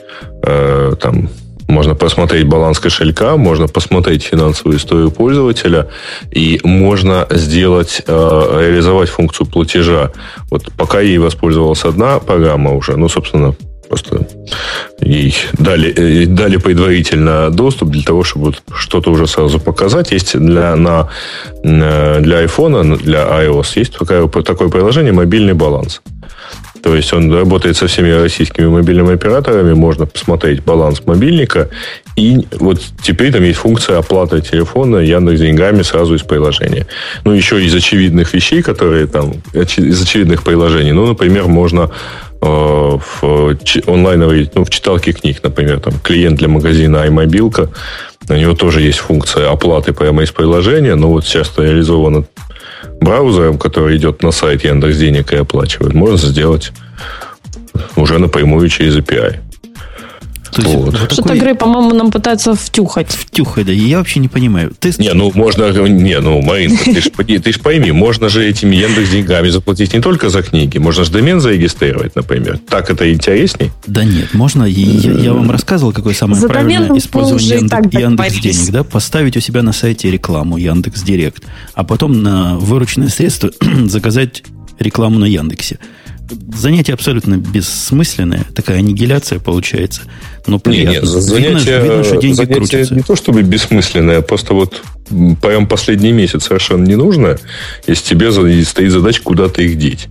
Э, 0.44 0.96
там 1.02 1.30
можно 1.68 1.96
посмотреть 1.96 2.48
баланс 2.48 2.80
кошелька, 2.80 3.38
можно 3.38 3.68
посмотреть 3.68 4.24
финансовую 4.24 4.78
историю 4.78 5.12
пользователя, 5.12 5.88
и 6.32 6.60
можно 6.64 7.28
сделать, 7.32 8.02
э, 8.08 8.58
реализовать 8.62 9.10
функцию 9.10 9.48
платежа. 9.48 10.12
Вот 10.52 10.72
пока 10.78 11.02
ей 11.02 11.18
воспользовалась 11.18 11.84
одна 11.86 12.20
программа 12.20 12.74
уже, 12.74 12.98
ну, 12.98 13.10
собственно, 13.10 13.56
просто 13.90 14.28
ей 15.00 15.36
дали, 15.54 15.94
э, 15.94 16.26
дали 16.26 16.58
предварительно 16.58 17.50
доступ 17.50 17.90
для 17.90 18.04
того, 18.04 18.24
чтобы 18.24 18.54
что-то 18.76 19.12
уже 19.12 19.28
сразу 19.28 19.60
показать. 19.60 20.12
Есть 20.12 20.38
для, 20.38 20.76
на, 20.76 21.10
для 21.64 22.44
iPhone, 22.44 22.98
для 22.98 23.20
iOS, 23.20 23.80
есть 23.80 23.98
такое, 23.98 24.28
такое 24.28 24.70
приложение 24.70 25.14
«Мобильный 25.14 25.54
баланс». 25.54 26.02
То 26.86 26.96
есть 26.96 27.12
он 27.14 27.34
работает 27.34 27.76
со 27.78 27.88
всеми 27.88 28.12
российскими 28.12 28.68
мобильными 28.68 29.16
операторами, 29.16 29.74
можно 29.74 30.06
посмотреть 30.06 30.64
баланс 30.64 31.02
мобильника, 31.08 31.70
и 32.16 32.46
вот 32.60 32.80
теперь 33.02 33.34
там 33.34 33.44
есть 33.44 33.58
функция 33.58 33.98
оплаты 33.98 34.40
телефона 34.40 34.98
Яндекс 34.98 35.42
деньгами 35.42 35.82
сразу 35.82 36.14
из 36.14 36.22
приложения. 36.22 36.86
Ну, 37.24 37.34
еще 37.34 37.60
из 37.66 37.74
очевидных 37.74 38.36
вещей, 38.36 38.62
которые 38.62 39.08
там, 39.08 39.34
из 39.56 40.04
очевидных 40.04 40.44
приложений. 40.44 40.92
Ну, 40.92 41.08
например, 41.08 41.46
можно 41.46 41.90
э, 42.40 42.46
в 42.46 43.58
онлайновой, 43.88 44.52
ну, 44.54 44.64
в 44.64 44.70
читалке 44.70 45.12
книг, 45.12 45.40
например, 45.42 45.80
там 45.80 45.94
клиент 46.04 46.38
для 46.38 46.50
магазина 46.50 46.98
iMobile, 47.08 47.70
у 48.30 48.34
него 48.34 48.54
тоже 48.54 48.82
есть 48.82 49.00
функция 49.00 49.52
оплаты 49.52 49.92
прямо 49.92 50.22
из 50.22 50.32
приложения, 50.32 50.94
но 50.94 51.10
вот 51.10 51.26
сейчас 51.26 51.52
реализовано 51.58 52.26
браузером, 53.02 53.58
который 53.58 53.98
идет 53.98 54.24
на 54.24 54.32
сайт 54.32 54.64
Яндекс 54.64 54.98
Денег 54.98 55.34
и 55.34 55.38
оплачивает, 55.38 55.94
можно 55.94 56.18
сделать 56.18 56.72
уже 57.96 58.20
напрямую 58.20 58.70
через 58.70 58.98
API. 58.98 59.40
Вот. 60.64 60.96
Что-то 60.96 61.16
такой... 61.24 61.38
игры, 61.38 61.56
по-моему, 61.56 61.94
нам 61.94 62.12
пытаются 62.12 62.56
втюхать. 62.56 63.12
Втюхать, 63.12 63.66
да. 63.66 63.72
Я 63.72 63.98
вообще 63.98 64.20
не 64.20 64.28
понимаю. 64.28 64.74
Ты... 64.80 64.94
Не, 64.98 65.14
ну 65.14 65.32
можно... 65.34 65.72
Не, 65.72 66.20
ну, 66.20 66.42
Марин, 66.42 66.78
ты 66.78 67.02
ж, 67.02 67.10
ты 67.42 67.52
ж 67.52 67.60
пойми, 67.60 67.92
можно 67.92 68.30
же 68.30 68.46
этими 68.48 68.76
Яндекс 68.76 69.10
деньгами 69.10 69.50
заплатить 69.50 69.94
не 69.94 70.02
только 70.02 70.30
за 70.30 70.44
книги, 70.44 70.78
можно 70.78 71.04
же 71.04 71.12
домен 71.12 71.40
зарегистрировать, 71.40 72.16
например. 72.16 72.60
Так 72.70 72.90
это 72.90 73.12
интересней? 73.12 73.72
Да 73.88 74.04
нет, 74.04 74.34
можно... 74.34 74.64
Я, 74.64 75.12
я 75.12 75.34
вам 75.34 75.52
рассказывал, 75.52 75.94
какое 75.94 76.14
самое 76.14 76.40
за 76.40 76.48
правильное 76.48 76.98
использование 76.98 77.58
Яндекс, 77.58 77.94
Яндекс 77.94 78.40
денег, 78.40 78.72
да? 78.72 78.84
Поставить 78.84 79.38
у 79.38 79.40
себя 79.40 79.62
на 79.62 79.74
сайте 79.74 80.12
рекламу 80.12 80.58
Яндекс 80.58 81.02
Директ, 81.04 81.44
а 81.74 81.84
потом 81.84 82.22
на 82.24 82.58
вырученные 82.58 83.10
средства 83.10 83.52
заказать 83.86 84.44
рекламу 84.80 85.20
на 85.20 85.26
Яндексе. 85.26 85.80
Занятие 86.56 86.94
абсолютно 86.94 87.38
бессмысленное, 87.38 88.46
такая 88.56 88.80
аннигиляция 88.80 89.40
получается. 89.40 90.02
Но 90.48 90.60
приятно. 90.60 90.92
Не, 90.92 91.00
не, 91.00 91.22
занятие, 91.22 91.82
видно, 91.82 91.84
видно, 91.84 92.04
что 92.04 92.18
деньги 92.18 92.36
занятие 92.36 92.56
крутятся. 92.56 92.96
не 92.96 93.02
то 93.02 93.16
чтобы 93.16 93.42
бессмысленное, 93.44 94.20
а 94.20 94.22
просто 94.22 94.54
вот 94.54 94.82
прям 95.42 95.68
последний 95.68 96.12
месяц 96.12 96.46
совершенно 96.46 96.86
не 96.86 96.96
нужно, 96.96 97.38
если 97.88 98.10
тебе 98.10 98.32
стоит 98.64 98.92
задача 98.92 99.22
куда-то 99.24 99.62
их 99.62 99.78
деть, 99.78 100.08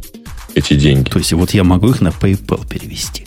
эти 0.55 0.75
деньги. 0.75 1.09
То 1.09 1.19
есть 1.19 1.33
вот 1.33 1.51
я 1.53 1.65
могу 1.65 1.91
их 1.91 2.01
на 2.01 2.09
PayPal 2.09 2.67
перевести. 2.69 3.27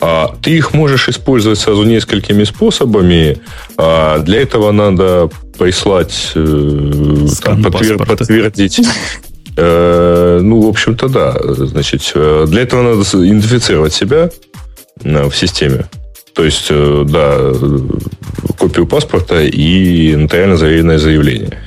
А 0.00 0.34
ты 0.42 0.56
их 0.56 0.74
можешь 0.74 1.08
использовать 1.08 1.58
сразу 1.58 1.84
несколькими 1.84 2.44
способами. 2.44 3.38
А 3.76 4.18
для 4.18 4.42
этого 4.42 4.72
надо 4.72 5.30
прислать, 5.58 6.32
э, 6.34 7.26
там, 7.42 7.62
подтвер- 7.62 8.04
подтвердить. 8.04 8.80
Э, 9.56 10.40
ну, 10.42 10.60
в 10.60 10.68
общем-то, 10.68 11.08
да. 11.08 11.36
Значит, 11.42 12.12
э, 12.14 12.44
для 12.48 12.62
этого 12.62 12.82
надо 12.82 13.02
идентифицировать 13.02 13.94
себя 13.94 14.30
э, 15.02 15.28
в 15.28 15.34
системе. 15.34 15.86
То 16.34 16.44
есть, 16.44 16.68
да, 16.68 17.52
копию 18.58 18.86
паспорта 18.86 19.42
и 19.42 20.16
нотариально 20.16 20.56
заверенное 20.56 20.98
заявление. 20.98 21.58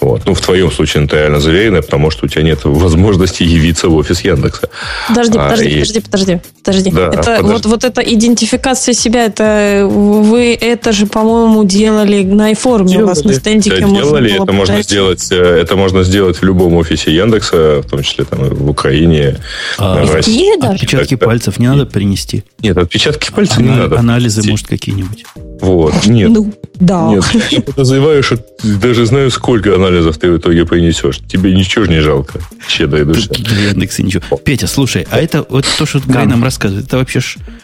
Вот. 0.00 0.22
Ну, 0.26 0.34
в 0.34 0.40
твоем 0.40 0.70
случае 0.70 1.02
нотариально 1.02 1.40
заверенное, 1.40 1.82
потому 1.82 2.10
что 2.10 2.26
у 2.26 2.28
тебя 2.28 2.42
нет 2.42 2.60
возможности 2.64 3.42
явиться 3.42 3.88
в 3.88 3.94
офис 3.96 4.20
Яндекса. 4.22 4.68
Подожди, 5.08 5.38
А, 5.38 5.44
подожди, 5.50 5.68
и- 5.68 5.72
подожди, 5.74 6.00
подожди, 6.00 6.40
подожди. 6.64 6.90
Да, 6.90 7.06
это 7.08 7.16
подожди. 7.18 7.42
вот 7.52 7.66
вот 7.66 7.84
эта 7.84 8.00
идентификация 8.02 8.94
себя, 8.94 9.24
это 9.26 9.86
вы 9.90 10.54
это 10.60 10.92
же, 10.92 11.06
по-моему, 11.06 11.64
делали 11.64 12.22
на 12.22 12.52
iForum 12.52 13.02
у 13.02 13.06
вас 13.06 13.24
на 13.24 13.32
стендике 13.34 13.80
Да, 13.80 13.86
можно 13.86 14.04
делали, 14.06 14.32
было 14.34 14.44
это 14.44 14.52
можно 14.52 14.74
подойти. 14.74 14.88
сделать, 14.90 15.26
э, 15.30 15.60
это 15.62 15.76
можно 15.76 16.02
сделать 16.04 16.36
в 16.40 16.42
любом 16.44 16.74
офисе 16.74 17.14
Яндекса, 17.14 17.82
в 17.82 17.90
том 17.90 18.02
числе 18.02 18.24
там 18.24 18.40
в 18.44 18.68
Украине, 18.70 19.36
А, 19.78 20.04
в 20.04 20.14
России. 20.14 20.48
Отпечатки 20.64 21.16
Так, 21.16 21.28
пальцев 21.28 21.58
не 21.58 21.66
надо 21.68 21.86
принести. 21.86 22.44
Нет, 22.62 22.76
отпечатки 22.76 23.30
пальцев 23.32 23.58
не 23.58 23.68
Ана- 23.68 23.76
надо. 23.82 23.98
Анализы, 23.98 24.42
Те- 24.42 24.50
может, 24.50 24.66
какие-нибудь. 24.66 25.24
Вот, 25.60 26.06
нет. 26.06 26.30
Ну, 26.30 26.52
да. 26.74 27.08
Нет, 27.08 27.24
я 27.50 27.60
подозреваю, 27.60 28.22
что 28.22 28.38
даже 28.62 29.06
знаю, 29.06 29.30
сколько 29.30 29.74
анализов 29.74 30.18
ты 30.18 30.30
в 30.30 30.38
итоге 30.38 30.64
принесешь. 30.64 31.18
Тебе 31.18 31.54
ничего 31.54 31.84
ж 31.84 31.88
не 31.88 32.00
жалко, 32.00 32.40
щедрая 32.68 33.04
душа. 33.04 33.28
Для 33.30 33.70
Яндекса 33.70 34.02
ничего. 34.02 34.36
Петя, 34.38 34.66
слушай, 34.66 35.06
а 35.10 35.18
это 35.18 35.44
вот 35.48 35.66
то, 35.78 35.86
что 35.86 36.00
Грей 36.00 36.26
нам 36.26 36.44
рассказывает, 36.44 36.86
это 36.86 36.98
вообще 36.98 37.20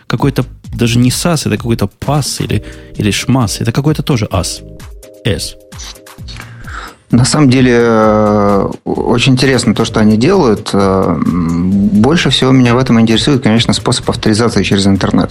какой-то 0.06 0.44
даже 0.74 0.98
не 0.98 1.10
САС, 1.10 1.46
это 1.46 1.56
какой-то 1.56 1.86
ПАС 1.86 2.40
или, 2.40 2.64
или 2.96 3.10
ШМАС. 3.10 3.60
Это 3.60 3.72
какой-то 3.72 4.02
тоже 4.02 4.26
АС. 4.30 4.62
С. 5.24 5.56
На 7.10 7.24
самом 7.24 7.48
деле, 7.48 7.72
э, 7.76 8.70
очень 8.84 9.34
интересно 9.34 9.74
то, 9.74 9.84
что 9.84 10.00
они 10.00 10.16
делают. 10.16 10.70
Э, 10.72 11.16
Больше 11.24 12.30
всего 12.30 12.50
меня 12.50 12.74
в 12.74 12.78
этом 12.78 13.00
интересует, 13.00 13.42
конечно, 13.42 13.72
способ 13.72 14.10
авторизации 14.10 14.64
через 14.64 14.86
интернет. 14.86 15.30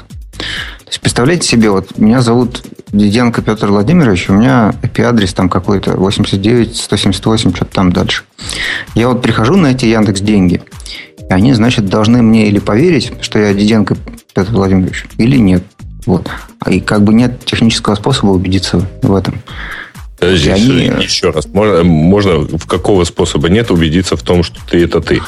Есть, 0.94 1.02
представляете 1.02 1.48
себе, 1.48 1.72
вот 1.72 1.98
меня 1.98 2.22
зовут 2.22 2.62
Диденко 2.92 3.42
Петр 3.42 3.66
Владимирович, 3.66 4.30
у 4.30 4.34
меня 4.34 4.76
IP-адрес 4.84 5.34
там 5.34 5.50
какой-то 5.50 5.98
89, 5.98 6.78
178, 6.78 7.56
что-то 7.56 7.72
там 7.74 7.92
дальше. 7.92 8.26
Я 8.94 9.08
вот 9.08 9.24
прихожу 9.24 9.56
на 9.56 9.72
эти 9.72 9.86
Яндекс 9.86 10.22
деньги, 10.22 10.62
и 11.18 11.34
они, 11.34 11.54
значит, 11.54 11.88
должны 11.88 12.22
мне 12.22 12.48
или 12.48 12.60
поверить, 12.60 13.12
что 13.22 13.40
я 13.40 13.56
Диденко 13.56 13.98
Петр 14.36 14.52
Владимирович, 14.52 15.06
или 15.18 15.38
нет. 15.38 15.64
Вот. 16.06 16.30
И 16.70 16.80
как 16.80 17.04
бы 17.04 17.16
нет 17.16 17.44
технического 17.44 17.96
способа 17.96 18.30
убедиться 18.30 18.88
в 19.02 19.16
этом. 19.16 19.42
Подожди, 20.20 20.50
И 20.50 20.52
они- 20.52 21.04
еще 21.04 21.32
раз. 21.32 21.48
Можно, 21.48 21.84
можно 21.84 22.38
в 22.42 22.68
какого 22.68 23.04
способа 23.06 23.50
нет 23.50 23.72
убедиться 23.72 24.16
в 24.16 24.22
том, 24.22 24.44
что 24.44 24.60
ты 24.70 24.84
это 24.84 25.02
ты? 25.02 25.24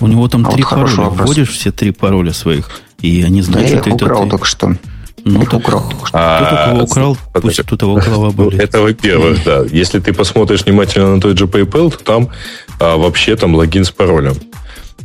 У 0.00 0.06
него 0.06 0.28
там 0.28 0.46
А 0.46 0.52
три 0.52 0.62
вот 0.62 0.70
пароля. 0.70 1.10
Вводишь 1.10 1.50
все 1.50 1.72
три 1.72 1.90
пароля 1.90 2.32
своих, 2.32 2.70
и 3.02 3.22
они 3.22 3.42
Да 3.42 3.46
знают, 3.48 3.68
я 3.70 3.80
что 3.80 3.90
их 3.90 3.96
это 3.96 4.04
украл 4.06 4.24
ты. 4.24 4.30
только 4.30 4.46
что. 4.46 4.76
Ну, 5.24 5.44
так 5.44 5.54
украл 5.54 5.82
только 5.88 6.06
что. 6.06 6.18
Кто 6.18 6.54
у 6.54 6.58
кого 6.66 6.80
А, 6.80 6.82
украл, 6.84 7.16
пусть 7.32 7.58
его 7.58 7.94
голова 7.94 8.26
Ну, 8.36 8.44
болит. 8.44 8.60
Это 8.60 8.80
во-первых, 8.80 9.44
да. 9.44 9.64
Если 9.70 10.00
ты 10.00 10.12
посмотришь 10.12 10.64
внимательно 10.64 11.14
на 11.14 11.20
тот 11.20 11.38
же 11.38 11.46
PayPal, 11.46 11.90
то 11.90 12.04
там 12.04 12.30
а, 12.78 12.96
вообще 12.96 13.36
там 13.36 13.54
логин 13.54 13.84
с 13.84 13.90
паролем. 13.90 14.34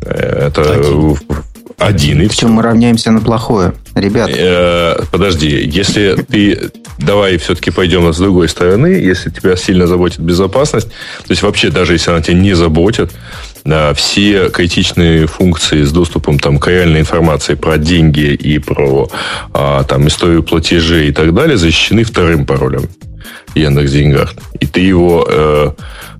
Э, 0.02 0.48
Это 0.48 0.62
Один. 0.62 1.18
один, 1.78 2.22
и 2.22 2.28
Причем 2.28 2.52
мы 2.52 2.62
равняемся 2.64 3.12
на 3.12 3.22
плохое. 3.22 3.74
Ребят, 3.96 4.30
Э, 4.34 5.02
Подожди, 5.12 5.48
если 5.50 6.16
ты... 6.30 6.72
Давай 6.98 7.38
все-таки 7.38 7.72
пойдем 7.72 8.12
с 8.14 8.18
другой 8.18 8.48
стороны. 8.48 8.88
Если 8.88 9.30
тебя 9.30 9.58
сильно 9.58 9.86
заботит 9.86 10.20
безопасность, 10.22 10.88
то 10.88 11.32
есть 11.32 11.42
вообще 11.44 11.70
даже 11.70 11.94
если 11.94 12.12
она 12.12 12.22
тебя 12.22 12.38
не 12.38 12.54
заботит, 12.54 13.12
все 13.96 14.50
критичные 14.50 15.26
функции 15.28 15.82
с 15.84 15.92
доступом 15.92 16.38
там, 16.40 16.60
к 16.60 16.68
реальной 16.68 17.00
информации 17.00 17.56
про 17.56 17.78
деньги 17.78 18.34
и 18.34 18.60
про 18.60 19.10
а, 19.54 19.84
там, 19.84 20.08
историю 20.08 20.44
платежей 20.44 21.10
и 21.10 21.12
так 21.12 21.34
далее 21.34 21.58
защищены 21.58 22.04
вторым 22.04 22.46
паролем 22.46 22.88
Яндекс 23.56 23.92
Деньгах. 23.92 24.36
И 24.60 24.68
ты 24.68 24.82
его, 24.82 25.26
э, 25.28 25.72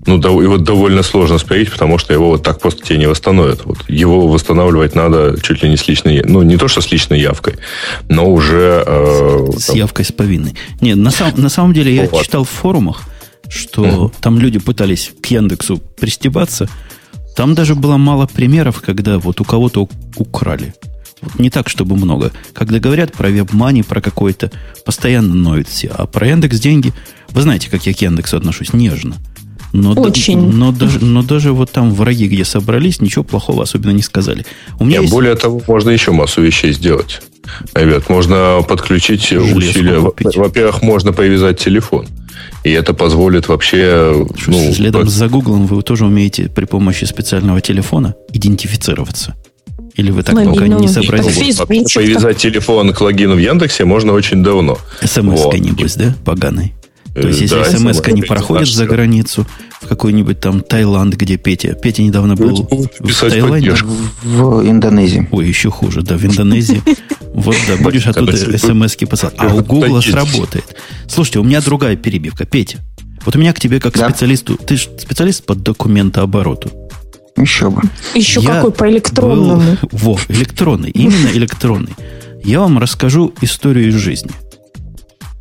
ну, 0.06 0.18
дов- 0.18 0.42
его 0.42 0.56
довольно 0.56 1.02
сложно 1.02 1.38
спрятать, 1.38 1.70
потому 1.70 1.98
что 1.98 2.12
его 2.12 2.30
вот 2.30 2.42
так 2.42 2.58
просто 2.60 2.82
тебе 2.84 2.98
не 2.98 3.06
восстановят. 3.06 3.64
Вот 3.64 3.78
его 3.88 4.26
восстанавливать 4.26 4.94
надо 4.96 5.36
чуть 5.40 5.62
ли 5.62 5.68
не 5.68 5.76
с 5.76 5.86
личной, 5.86 6.22
ну, 6.24 6.42
не 6.42 6.56
то, 6.56 6.66
что 6.66 6.80
с 6.80 6.90
личной 6.90 7.20
явкой, 7.20 7.56
но 8.08 8.28
уже... 8.32 8.82
э, 8.86 9.46
С 9.58 9.66
там, 9.66 9.76
явкой 9.76 10.04
с 10.04 10.12
повинной. 10.12 10.54
Нет, 10.80 10.96
на, 10.96 11.10
сам- 11.10 11.34
на 11.36 11.48
самом 11.50 11.74
деле 11.74 11.94
я 11.94 12.02
ладно. 12.02 12.24
читал 12.24 12.44
в 12.44 12.48
форумах, 12.50 13.02
что 13.48 13.84
Мгм. 13.84 14.12
там 14.20 14.38
люди 14.40 14.58
пытались 14.58 15.12
к 15.22 15.26
Яндексу 15.26 15.78
пристебаться. 16.00 16.68
Там 17.36 17.54
даже 17.54 17.74
было 17.74 17.98
мало 17.98 18.26
примеров, 18.26 18.80
когда 18.80 19.18
вот 19.18 19.42
у 19.42 19.44
кого-то 19.44 19.88
украли. 20.16 20.74
Вот 21.20 21.38
не 21.38 21.50
так, 21.50 21.68
чтобы 21.68 21.94
много. 21.94 22.32
Когда 22.54 22.78
говорят 22.78 23.12
про 23.12 23.28
вебмани, 23.28 23.82
про 23.82 24.00
какой-то, 24.00 24.50
постоянно 24.86 25.34
ноют 25.34 25.68
все. 25.68 25.88
А 25.88 26.06
про 26.06 26.26
Яндекс 26.26 26.58
деньги, 26.58 26.94
вы 27.28 27.42
знаете, 27.42 27.70
как 27.70 27.84
я 27.86 27.92
к 27.92 28.00
Яндексу 28.00 28.38
отношусь, 28.38 28.72
нежно. 28.72 29.16
Но, 29.72 29.94
да- 29.94 30.02
Очень. 30.02 30.38
но, 30.52 30.72
даже, 30.72 31.04
но 31.04 31.22
даже 31.22 31.52
вот 31.52 31.70
там 31.70 31.92
враги, 31.92 32.28
где 32.28 32.44
собрались, 32.44 33.00
ничего 33.00 33.24
плохого 33.24 33.62
особенно 33.64 33.90
не 33.90 34.02
сказали. 34.02 34.46
У 34.78 34.84
меня 34.84 34.96
Нет, 34.96 35.02
есть... 35.02 35.12
Более 35.14 35.34
того, 35.34 35.60
можно 35.66 35.90
еще 35.90 36.12
массу 36.12 36.40
вещей 36.42 36.72
сделать. 36.72 37.20
Ребят, 37.74 38.08
можно 38.08 38.64
подключить 38.66 39.26
Железку 39.28 39.58
усилия. 39.58 40.00
Купить. 40.00 40.36
Во-первых, 40.36 40.82
можно 40.82 41.12
привязать 41.12 41.58
телефон. 41.58 42.06
И 42.64 42.70
это 42.70 42.92
позволит 42.94 43.48
вообще... 43.48 44.26
Что, 44.36 44.50
ну, 44.50 44.72
следом 44.72 45.02
вот- 45.02 45.10
за 45.10 45.28
Гуглом 45.28 45.66
вы 45.66 45.82
тоже 45.82 46.06
умеете 46.06 46.48
при 46.48 46.64
помощи 46.64 47.04
специального 47.04 47.60
телефона 47.60 48.14
идентифицироваться? 48.32 49.34
Или 49.94 50.10
вы 50.10 50.22
так 50.22 50.34
пока 50.34 50.50
Мобильного. 50.50 50.80
не 50.80 50.88
Так 50.88 51.04
сообразили? 51.04 51.52
вообще 51.52 52.00
привязать 52.00 52.36
телефон 52.36 52.92
к 52.92 53.00
логину 53.00 53.34
в 53.34 53.38
Яндексе 53.38 53.84
можно 53.86 54.12
очень 54.12 54.42
давно. 54.42 54.78
СМС-кой, 55.02 55.36
Вот. 55.36 55.54
небось, 55.58 55.94
да, 55.94 56.14
поганой? 56.24 56.74
Э, 57.16 57.22
То 57.22 57.28
есть, 57.28 57.40
если 57.40 57.54
да, 57.56 57.64
смс 57.64 58.06
не 58.08 58.22
проходит 58.22 58.68
за 58.68 58.84
границу, 58.86 59.46
в 59.80 59.88
какой-нибудь 59.88 60.38
там 60.40 60.60
Таиланд, 60.60 61.14
где 61.14 61.36
Петя. 61.38 61.72
Петя 61.74 62.02
недавно 62.02 62.34
был 62.34 62.68
в 62.98 63.20
Таиланде. 63.20 63.74
в 64.22 64.68
Индонезии. 64.68 65.26
Ой, 65.32 65.46
еще 65.48 65.70
хуже, 65.70 66.02
да, 66.02 66.16
в 66.18 66.24
Индонезии. 66.26 66.82
Вот, 67.34 67.56
да, 67.68 67.76
будешь 67.82 68.06
оттуда 68.06 68.36
смс-ки 68.58 69.04
посылать. 69.06 69.34
А 69.38 69.54
у 69.54 69.62
Гугла 69.62 70.00
сработает. 70.00 70.76
Слушайте, 71.08 71.38
у 71.38 71.44
меня 71.44 71.60
другая 71.62 71.96
перебивка. 71.96 72.44
Петя, 72.44 72.78
вот 73.24 73.34
у 73.34 73.38
меня 73.38 73.52
к 73.52 73.60
тебе 73.60 73.80
как 73.80 73.96
Да. 73.96 74.08
специалисту, 74.10 74.56
ты 74.56 74.76
же 74.76 74.88
специалист 74.98 75.44
по 75.44 75.54
документообороту. 75.54 76.70
Еще 77.36 77.70
бы. 77.70 77.82
Еще 78.14 78.40
Я 78.40 78.56
какой 78.56 78.72
по 78.72 78.88
электронному. 78.90 79.60
был- 79.60 79.88
Во, 79.92 80.18
электронный, 80.28 80.90
именно 80.90 81.28
электронный. 81.34 81.92
Я 82.42 82.60
вам 82.60 82.78
расскажу 82.78 83.34
историю 83.40 83.88
из 83.88 83.94
жизни. 83.94 84.30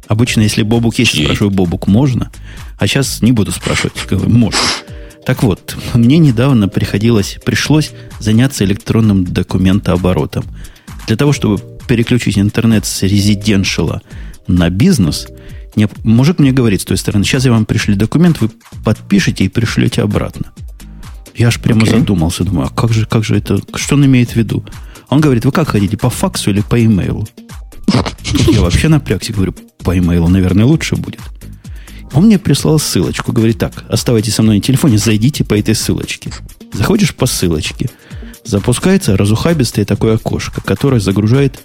Обычно, 0.08 0.42
если 0.42 0.62
Бобук 0.64 1.00
есть, 1.00 1.12
Чьей? 1.12 1.26
спрашиваю, 1.26 1.52
Бобук, 1.52 1.88
можно? 1.88 2.32
А 2.78 2.88
сейчас 2.88 3.22
не 3.22 3.32
буду 3.32 3.52
спрашивать, 3.52 3.94
говорю, 4.10 4.30
можно. 4.30 4.60
Так 5.26 5.42
вот, 5.42 5.76
мне 5.96 6.20
недавно 6.20 6.68
приходилось, 6.68 7.38
пришлось 7.44 7.92
заняться 8.20 8.64
электронным 8.64 9.24
документооборотом. 9.24 10.46
Для 11.08 11.16
того, 11.16 11.34
чтобы 11.34 11.60
переключить 11.88 12.38
интернет 12.38 12.86
с 12.86 13.02
резиденшала 13.04 14.02
на 14.48 14.70
бизнес, 14.70 15.28
не- 15.76 15.88
мужик 16.04 16.38
мне 16.40 16.52
говорит 16.52 16.82
с 16.82 16.86
той 16.86 16.98
стороны, 16.98 17.24
сейчас 17.26 17.46
я 17.46 17.52
вам 17.52 17.66
пришлю 17.66 17.96
документ, 17.96 18.40
вы 18.42 18.50
подпишете 18.84 19.46
и 19.46 19.50
пришлете 19.50 20.04
обратно. 20.04 20.52
Я 21.36 21.48
аж 21.48 21.60
прямо 21.60 21.82
Окей. 21.82 22.00
задумался, 22.00 22.44
думаю, 22.44 22.68
а 22.68 22.70
как 22.70 22.94
же, 22.94 23.06
как 23.08 23.24
же 23.24 23.36
это, 23.38 23.60
что 23.76 23.96
он 23.96 24.06
имеет 24.06 24.32
в 24.32 24.36
виду? 24.36 24.64
Он 25.10 25.20
говорит, 25.22 25.44
вы 25.46 25.52
как 25.52 25.70
хотите, 25.70 25.98
по 25.98 26.10
факсу 26.10 26.52
или 26.52 26.62
по 26.62 26.84
имейлу? 26.84 27.28
Тут 27.36 27.65
я 28.52 28.62
вообще 28.62 28.88
напрягся, 28.88 29.34
говорю, 29.34 29.54
по 29.84 29.98
имейлу, 29.98 30.28
наверное, 30.28 30.66
лучше 30.66 30.96
будет. 30.96 31.22
Он 32.14 32.26
мне 32.26 32.40
прислал 32.40 32.80
ссылочку, 32.80 33.32
говорит, 33.32 33.58
так, 33.58 33.84
оставайтесь 33.90 34.36
со 34.36 34.44
мной 34.44 34.58
на 34.58 34.62
телефоне, 34.62 34.98
зайдите 34.98 35.44
по 35.44 35.58
этой 35.58 35.76
ссылочке. 35.76 36.32
Заходишь 36.74 37.14
по 37.14 37.26
ссылочке, 37.26 37.90
запускается 38.44 39.18
разухабистое 39.18 39.86
такое 39.86 40.16
окошко, 40.16 40.62
которое 40.62 41.00
загружает 41.00 41.60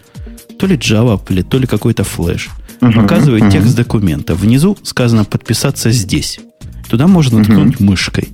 то 0.58 0.66
ли 0.66 0.76
Java, 0.76 1.18
то 1.44 1.58
ли 1.58 1.66
какой-то 1.66 2.04
флеш. 2.04 2.50
Мгм, 2.80 3.02
Показывает 3.02 3.42
мгм. 3.44 3.52
текст 3.52 3.76
документа. 3.76 4.34
Внизу 4.34 4.76
сказано 4.82 5.24
подписаться 5.24 5.90
здесь. 5.90 6.40
Туда 6.88 7.06
можно 7.06 7.44
ткнуть 7.44 7.78
мышкой. 7.78 8.28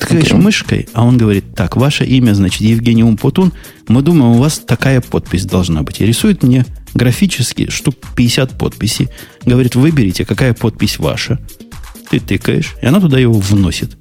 Тыкаешь 0.00 0.32
okay. 0.32 0.40
мышкой, 0.40 0.88
а 0.94 1.04
он 1.04 1.18
говорит, 1.18 1.54
так, 1.54 1.76
ваше 1.76 2.04
имя, 2.04 2.34
значит, 2.34 2.62
Евгений 2.62 3.04
Умпутун, 3.04 3.52
мы 3.88 4.02
думаем, 4.02 4.32
у 4.32 4.38
вас 4.38 4.58
такая 4.58 5.00
подпись 5.00 5.44
должна 5.44 5.82
быть. 5.82 6.00
И 6.00 6.06
рисует 6.06 6.42
мне 6.42 6.64
графически 6.94 7.70
штук 7.70 7.94
50 8.16 8.58
подписей. 8.58 9.08
Говорит, 9.44 9.74
выберите, 9.76 10.24
какая 10.24 10.54
подпись 10.54 10.98
ваша. 10.98 11.38
Ты 12.10 12.18
тыкаешь, 12.18 12.74
и 12.82 12.86
она 12.86 13.00
туда 13.00 13.18
его 13.18 13.34
вносит. 13.34 13.96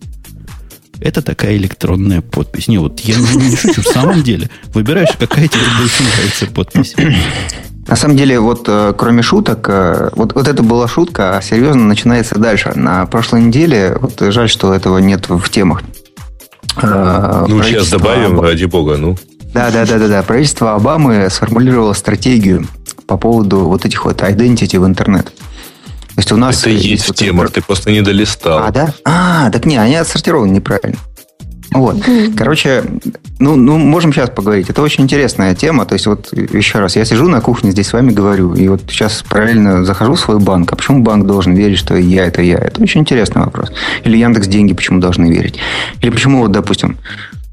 Это 0.99 1.21
такая 1.21 1.55
электронная 1.55 2.21
подпись. 2.21 2.67
Не, 2.67 2.77
вот 2.77 2.99
я 3.01 3.15
не, 3.15 3.49
не 3.49 3.55
шучу, 3.55 3.81
в 3.81 3.87
самом 3.87 4.23
деле. 4.23 4.49
Выбираешь, 4.73 5.15
какая 5.17 5.47
тебе 5.47 5.61
больше 5.79 6.03
нравится 6.03 6.45
подпись. 6.47 6.95
На 7.89 7.95
самом 7.95 8.15
деле, 8.15 8.39
вот 8.39 8.65
э, 8.67 8.93
кроме 8.95 9.23
шуток, 9.23 9.65
э, 9.67 10.11
вот, 10.13 10.35
вот 10.35 10.47
это 10.47 10.61
была 10.61 10.87
шутка, 10.87 11.37
а 11.37 11.41
серьезно 11.41 11.85
начинается 11.85 12.35
дальше. 12.37 12.71
На 12.75 13.07
прошлой 13.07 13.41
неделе, 13.41 13.97
вот 13.99 14.13
жаль, 14.31 14.47
что 14.47 14.75
этого 14.75 14.99
нет 14.99 15.27
в 15.27 15.49
темах. 15.49 15.81
Э, 16.79 17.45
ну, 17.47 17.63
сейчас 17.63 17.89
добавим, 17.89 18.33
Обам... 18.33 18.45
ради 18.45 18.65
бога, 18.65 18.97
ну. 18.97 19.17
Да, 19.55 19.71
да, 19.71 19.87
да, 19.87 19.97
да, 19.97 20.07
да. 20.07 20.21
Правительство 20.21 20.75
Обамы 20.75 21.29
сформулировало 21.31 21.93
стратегию 21.93 22.67
по 23.07 23.17
поводу 23.17 23.61
вот 23.61 23.85
этих 23.85 24.05
вот 24.05 24.21
identity 24.21 24.79
в 24.79 24.85
интернет. 24.85 25.25
То 25.25 26.17
есть 26.17 26.31
у 26.31 26.37
нас... 26.37 26.61
Это 26.61 26.69
есть, 26.69 26.85
есть 26.85 27.09
в 27.09 27.13
темах, 27.15 27.45
это... 27.45 27.55
ты 27.55 27.61
просто 27.63 27.89
не 27.89 28.01
долистал. 28.01 28.59
А, 28.59 28.71
да? 28.71 28.93
А, 29.03 29.49
так 29.49 29.65
не, 29.65 29.77
они 29.77 29.95
отсортированы 29.95 30.51
неправильно. 30.51 30.99
Вот. 31.71 31.97
Короче, 32.35 32.83
ну, 33.37 33.55
ну, 33.55 33.77
можем 33.77 34.11
сейчас 34.11 34.29
поговорить. 34.29 34.69
Это 34.69 34.81
очень 34.81 35.03
интересная 35.03 35.53
тема. 35.55 35.85
То 35.85 35.93
есть, 35.93 36.07
вот 36.07 36.31
еще 36.33 36.79
раз, 36.79 36.95
я 36.95 37.05
сижу 37.05 37.27
на 37.27 37.41
кухне, 37.41 37.71
здесь 37.71 37.87
с 37.87 37.93
вами 37.93 38.11
говорю, 38.11 38.53
и 38.55 38.67
вот 38.67 38.81
сейчас 38.89 39.23
параллельно 39.27 39.85
захожу 39.85 40.15
в 40.15 40.19
свой 40.19 40.39
банк. 40.39 40.71
А 40.71 40.75
почему 40.75 41.03
банк 41.03 41.27
должен 41.27 41.53
верить, 41.53 41.77
что 41.77 41.95
я 41.95 42.25
это 42.25 42.41
я? 42.41 42.57
Это 42.57 42.81
очень 42.81 43.01
интересный 43.01 43.43
вопрос. 43.43 43.71
Или 44.03 44.17
Яндекс 44.17 44.47
деньги 44.47 44.73
почему 44.73 44.99
должны 44.99 45.31
верить? 45.31 45.59
Или 46.01 46.09
почему, 46.09 46.39
вот, 46.39 46.51
допустим, 46.51 46.97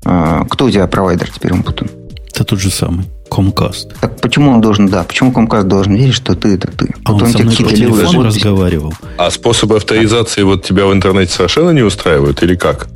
а, 0.04 0.44
кто 0.48 0.66
у 0.66 0.70
тебя 0.70 0.86
провайдер 0.86 1.30
теперь, 1.30 1.52
Умпутун? 1.52 1.88
Это 2.32 2.44
тот 2.44 2.60
же 2.60 2.70
самый. 2.70 3.06
Comcast. 3.30 3.94
Так 4.00 4.20
почему 4.20 4.52
он 4.52 4.60
должен, 4.60 4.88
да, 4.88 5.02
почему 5.02 5.32
Comcast 5.32 5.64
должен 5.64 5.94
верить, 5.94 6.14
что 6.14 6.34
ты 6.34 6.54
это 6.54 6.68
ты? 6.68 6.94
А 7.04 7.12
вот 7.12 7.22
он, 7.22 7.28
он 7.28 7.32
со 7.32 7.42
мной 7.42 7.56
по 7.56 7.62
телефону 7.64 8.22
разговаривал. 8.22 8.94
А 9.18 9.30
способы 9.30 9.76
авторизации 9.76 10.42
вот 10.42 10.62
тебя 10.62 10.86
в 10.86 10.92
интернете 10.92 11.32
совершенно 11.32 11.70
не 11.70 11.82
устраивают 11.82 12.42
или 12.42 12.54
как? 12.54 12.88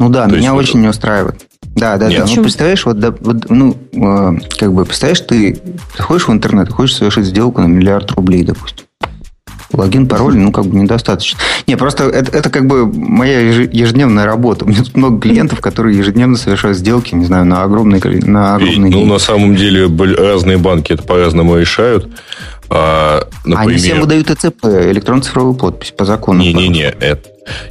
Ну 0.00 0.08
да, 0.08 0.26
То 0.26 0.34
меня 0.34 0.54
очень 0.54 0.80
не 0.80 0.88
устраивает. 0.88 1.46
Да, 1.76 1.98
да, 1.98 2.08
Нет. 2.08 2.24
да. 2.24 2.32
Ну, 2.34 2.42
представляешь, 2.42 2.86
вот, 2.86 2.98
да, 2.98 3.14
вот 3.20 3.50
ну, 3.50 3.76
э, 3.92 4.38
как 4.58 4.72
бы, 4.72 4.86
представляешь, 4.86 5.20
ты 5.20 5.60
заходишь 5.96 6.26
в 6.26 6.32
интернет, 6.32 6.72
хочешь 6.72 6.96
совершить 6.96 7.26
сделку 7.26 7.60
на 7.60 7.66
миллиард 7.66 8.10
рублей, 8.12 8.42
допустим. 8.42 8.86
Логин, 9.72 10.08
пароль, 10.08 10.36
ну, 10.36 10.52
как 10.52 10.64
бы 10.64 10.76
недостаточно. 10.76 11.38
Не, 11.66 11.76
просто 11.76 12.04
это, 12.04 12.36
это 12.36 12.48
как 12.48 12.66
бы 12.66 12.86
моя 12.86 13.40
ежедневная 13.40 14.24
работа. 14.24 14.64
У 14.64 14.68
меня 14.68 14.82
тут 14.82 14.96
много 14.96 15.20
клиентов, 15.20 15.60
которые 15.60 15.96
ежедневно 15.98 16.38
совершают 16.38 16.78
сделки, 16.78 17.14
не 17.14 17.26
знаю, 17.26 17.44
на 17.44 17.62
огромные, 17.62 18.00
на 18.02 18.54
огромные 18.56 18.90
И, 18.90 18.94
Ну, 18.94 19.04
на 19.04 19.18
самом 19.18 19.54
деле, 19.54 19.86
разные 20.16 20.56
банки 20.56 20.94
это 20.94 21.02
по-разному 21.02 21.56
решают. 21.58 22.08
А, 22.70 23.28
например... 23.44 23.68
Они 23.68 23.76
всем 23.76 24.00
выдают 24.00 24.30
ЭЦП, 24.30 24.64
электронно-цифровую 24.64 25.54
подпись 25.54 25.92
по 25.96 26.04
закону. 26.04 26.40
Не-не-не, 26.40 26.94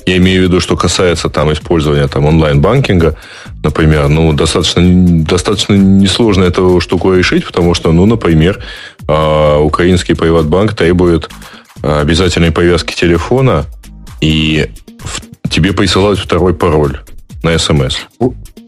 я 0.06 0.18
имею 0.18 0.42
в 0.42 0.44
виду, 0.46 0.60
что 0.60 0.76
касается 0.76 1.30
там 1.30 1.52
использования 1.52 2.08
там 2.08 2.26
онлайн-банкинга, 2.26 3.16
например, 3.64 4.08
ну, 4.10 4.34
достаточно, 4.34 4.82
достаточно 5.26 5.74
несложно 5.74 6.44
эту 6.44 6.80
штуку 6.80 7.14
решить, 7.14 7.46
потому 7.46 7.74
что, 7.74 7.92
ну, 7.92 8.06
например, 8.06 8.60
а, 9.08 9.60
украинский 9.60 10.16
приватбанк 10.16 10.74
требует 10.74 11.30
обязательной 11.82 12.52
повязки 12.52 12.94
телефона, 12.94 13.66
и 14.22 14.70
тебе 15.50 15.74
присылают 15.74 16.20
второй 16.20 16.54
пароль 16.54 17.00
на 17.44 17.58
смс. 17.58 17.98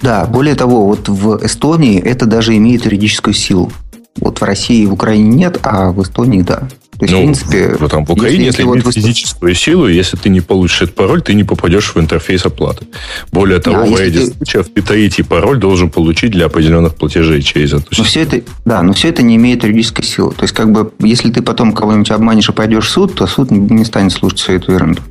Да, 0.02 0.26
более 0.26 0.56
того, 0.56 0.88
вот 0.88 1.10
в 1.10 1.46
Эстонии 1.46 2.02
это 2.02 2.26
даже 2.26 2.56
имеет 2.58 2.86
юридическую 2.86 3.34
силу. 3.34 3.72
Вот 4.20 4.42
в 4.42 4.44
России 4.44 4.84
и 4.84 4.86
в 4.88 4.94
Украине 4.94 5.30
нет, 5.30 5.60
а 5.64 5.92
в 5.92 6.02
Эстонии 6.02 6.42
да. 6.42 6.68
То 7.02 7.06
есть, 7.06 7.14
ну, 7.14 7.20
в 7.20 7.24
принципе, 7.24 7.78
в, 7.80 7.90
там, 7.90 8.06
в 8.06 8.12
Украине 8.12 8.46
если, 8.46 8.62
если 8.62 8.78
это 8.78 8.86
вот 8.86 8.94
физическую 8.94 9.56
силу, 9.56 9.88
если 9.88 10.18
ты 10.18 10.30
не 10.30 10.40
получишь 10.40 10.84
этот 10.84 10.94
пароль, 10.94 11.24
ты 11.24 11.34
не 11.34 11.44
попадешь 11.44 11.96
в 11.96 12.00
интерфейс 12.00 12.46
оплаты. 12.46 12.86
Более 13.32 13.60
того, 13.60 13.86
да, 13.86 13.92
в 13.92 14.00
ряде 14.00 14.20
ты... 14.20 14.26
случаев 14.28 14.68
ты 14.72 14.84
третий 14.84 15.24
пароль 15.24 15.58
должен 15.58 15.90
получить 15.90 16.30
для 16.30 16.46
определенных 16.46 16.94
платежей 16.94 17.42
через 17.42 17.74
эту 17.74 17.88
но 17.98 18.04
все 18.04 18.22
это, 18.22 18.44
Да, 18.66 18.84
но 18.84 18.94
все 18.94 19.10
это 19.10 19.24
не 19.24 19.38
имеет 19.38 19.64
юридической 19.64 20.04
силы. 20.04 20.32
То 20.34 20.44
есть, 20.44 20.54
как 20.54 20.72
бы, 20.72 20.92
если 21.00 21.32
ты 21.32 21.42
потом 21.42 21.74
кого-нибудь 21.74 22.12
обманешь 22.12 22.50
и 22.50 22.52
пойдешь 22.52 22.86
в 22.86 22.90
суд, 22.90 23.16
то 23.16 23.26
суд 23.26 23.50
не 23.50 23.84
станет 23.84 24.12
слушать 24.12 24.38
всю 24.38 24.54
эту 24.54 24.74
ерунду. 24.74 25.02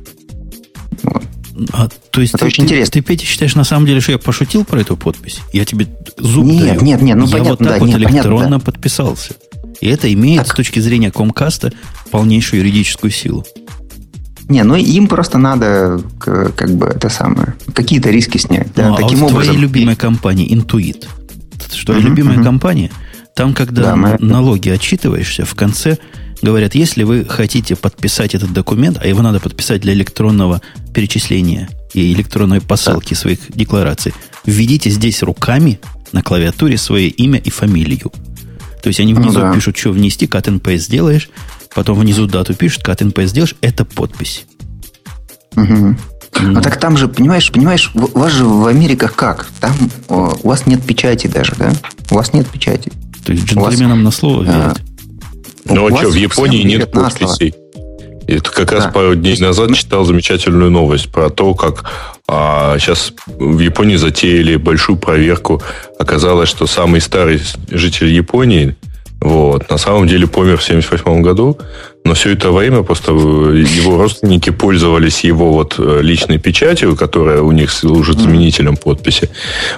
Вот. 1.03 1.23
А, 1.73 1.89
то 2.11 2.21
есть 2.21 2.33
это 2.33 2.45
ты, 2.45 2.47
очень 2.47 2.63
ты, 2.63 2.69
интересно. 2.69 2.93
Ты, 2.93 3.01
Петя, 3.01 3.25
считаешь 3.25 3.55
на 3.55 3.65
самом 3.65 3.85
деле, 3.85 3.99
что 3.99 4.13
я 4.13 4.17
пошутил 4.17 4.63
про 4.63 4.79
эту 4.79 4.95
подпись? 4.95 5.41
Я 5.51 5.65
тебе 5.65 5.87
зуб 6.17 6.45
нет, 6.45 6.67
даю. 6.67 6.81
Нет, 6.83 7.01
нет, 7.01 7.17
ну 7.17 7.25
я 7.25 7.31
понятно, 7.31 7.49
вот 7.49 7.59
так 7.59 7.67
да, 7.67 7.79
вот 7.79 7.87
нет, 7.87 7.97
электронно 7.97 8.37
понятно, 8.37 8.59
да. 8.59 8.65
подписался. 8.65 9.35
И 9.81 9.87
это 9.87 10.11
имеет 10.13 10.43
так. 10.43 10.53
с 10.53 10.55
точки 10.55 10.79
зрения 10.79 11.11
Комкаста 11.11 11.73
полнейшую 12.11 12.61
юридическую 12.61 13.11
силу. 13.11 13.45
Не, 14.47 14.63
ну 14.63 14.75
им 14.75 15.07
просто 15.07 15.37
надо 15.37 16.01
как 16.19 16.75
бы 16.75 16.87
это 16.87 17.09
самое 17.09 17.55
какие-то 17.73 18.09
риски 18.09 18.37
снять. 18.37 18.73
Да, 18.75 18.89
ну, 18.89 18.95
таким 18.95 19.19
а 19.19 19.21
вот 19.21 19.31
образом. 19.31 19.53
твоей 19.53 19.61
любимой 19.61 19.95
компании 19.95 20.53
Intuit, 20.53 21.07
что 21.73 21.93
uh-huh, 21.93 22.01
любимая 22.01 22.37
uh-huh. 22.37 22.43
компания, 22.43 22.91
там, 23.33 23.53
когда 23.53 23.83
да, 23.83 23.95
мы... 23.95 24.17
налоги 24.19 24.69
отчитываешься, 24.69 25.45
в 25.45 25.55
конце 25.55 25.97
говорят, 26.41 26.75
если 26.75 27.03
вы 27.03 27.25
хотите 27.25 27.75
подписать 27.75 28.35
этот 28.35 28.51
документ, 28.51 28.99
а 29.01 29.07
его 29.07 29.21
надо 29.21 29.39
подписать 29.39 29.81
для 29.81 29.93
электронного 29.93 30.61
перечисления 30.93 31.69
и 31.93 32.11
электронной 32.11 32.59
посылки 32.59 33.13
да. 33.13 33.19
своих 33.19 33.39
деклараций, 33.55 34.13
введите 34.45 34.89
здесь 34.89 35.23
руками 35.23 35.79
на 36.11 36.21
клавиатуре 36.21 36.77
свое 36.77 37.07
имя 37.07 37.39
и 37.39 37.49
фамилию. 37.49 38.11
То 38.81 38.87
есть 38.87 38.99
они 38.99 39.13
внизу 39.13 39.39
ну, 39.39 39.45
да. 39.45 39.53
пишут, 39.53 39.77
что 39.77 39.91
внести, 39.91 40.25
cut 40.25 40.45
and 40.45 40.61
paste 40.61 40.77
сделаешь, 40.77 41.29
потом 41.73 41.99
внизу 41.99 42.27
дату 42.27 42.53
пишут, 42.53 42.83
cut 42.83 42.97
and 42.97 43.13
paste 43.13 43.27
сделаешь, 43.27 43.55
это 43.61 43.85
подпись. 43.85 44.45
Угу. 45.55 45.95
Ну. 46.41 46.59
А 46.59 46.61
так 46.61 46.77
там 46.77 46.97
же, 46.97 47.07
понимаешь, 47.07 47.51
понимаешь, 47.51 47.91
у 47.93 48.19
вас 48.19 48.31
же 48.31 48.45
в 48.45 48.65
Америках 48.65 49.15
как? 49.15 49.47
Там 49.59 49.75
о, 50.07 50.33
у 50.41 50.47
вас 50.47 50.65
нет 50.65 50.81
печати 50.83 51.27
даже, 51.27 51.53
да? 51.57 51.73
У 52.09 52.15
вас 52.15 52.33
нет 52.33 52.47
печати. 52.47 52.91
То 53.25 53.33
есть 53.33 53.45
джентльменам 53.45 54.03
вас, 54.03 54.05
на 54.05 54.11
слово 54.11 54.43
верят. 54.43 54.81
А, 55.65 55.73
ну 55.73 55.93
а 55.93 55.97
что, 55.97 56.09
в 56.09 56.15
Японии 56.15 56.63
нет 56.63 56.91
подписей? 56.91 57.53
И 58.27 58.33
это 58.33 58.49
как 58.49 58.69
да. 58.69 58.77
раз 58.77 58.93
пару 58.93 59.15
дней 59.15 59.37
назад 59.39 59.75
читал 59.75 60.05
замечательную 60.05 60.71
новость 60.71 61.11
про 61.11 61.29
то, 61.29 61.53
как 61.53 61.91
а, 62.33 62.79
сейчас 62.79 63.11
в 63.27 63.59
Японии 63.59 63.97
затеяли 63.97 64.55
большую 64.55 64.97
проверку. 64.97 65.61
Оказалось, 65.99 66.47
что 66.47 66.65
самый 66.65 67.01
старый 67.01 67.41
житель 67.69 68.07
Японии 68.07 68.77
вот, 69.19 69.69
на 69.69 69.77
самом 69.77 70.07
деле 70.07 70.27
помер 70.27 70.57
в 70.57 70.63
1978 70.63 71.21
году, 71.21 71.57
но 72.03 72.13
все 72.15 72.31
это 72.31 72.51
время 72.51 72.83
просто 72.83 73.11
э, 73.11 73.15
его 73.15 73.97
родственники 73.97 74.49
пользовались 74.49 75.23
его 75.23 75.53
вот 75.53 75.75
э, 75.77 75.99
личной 76.01 76.39
печатью, 76.39 76.95
которая 76.95 77.41
у 77.41 77.51
них 77.51 77.71
служит 77.71 78.19
заменителем 78.19 78.75
подписи. 78.75 79.29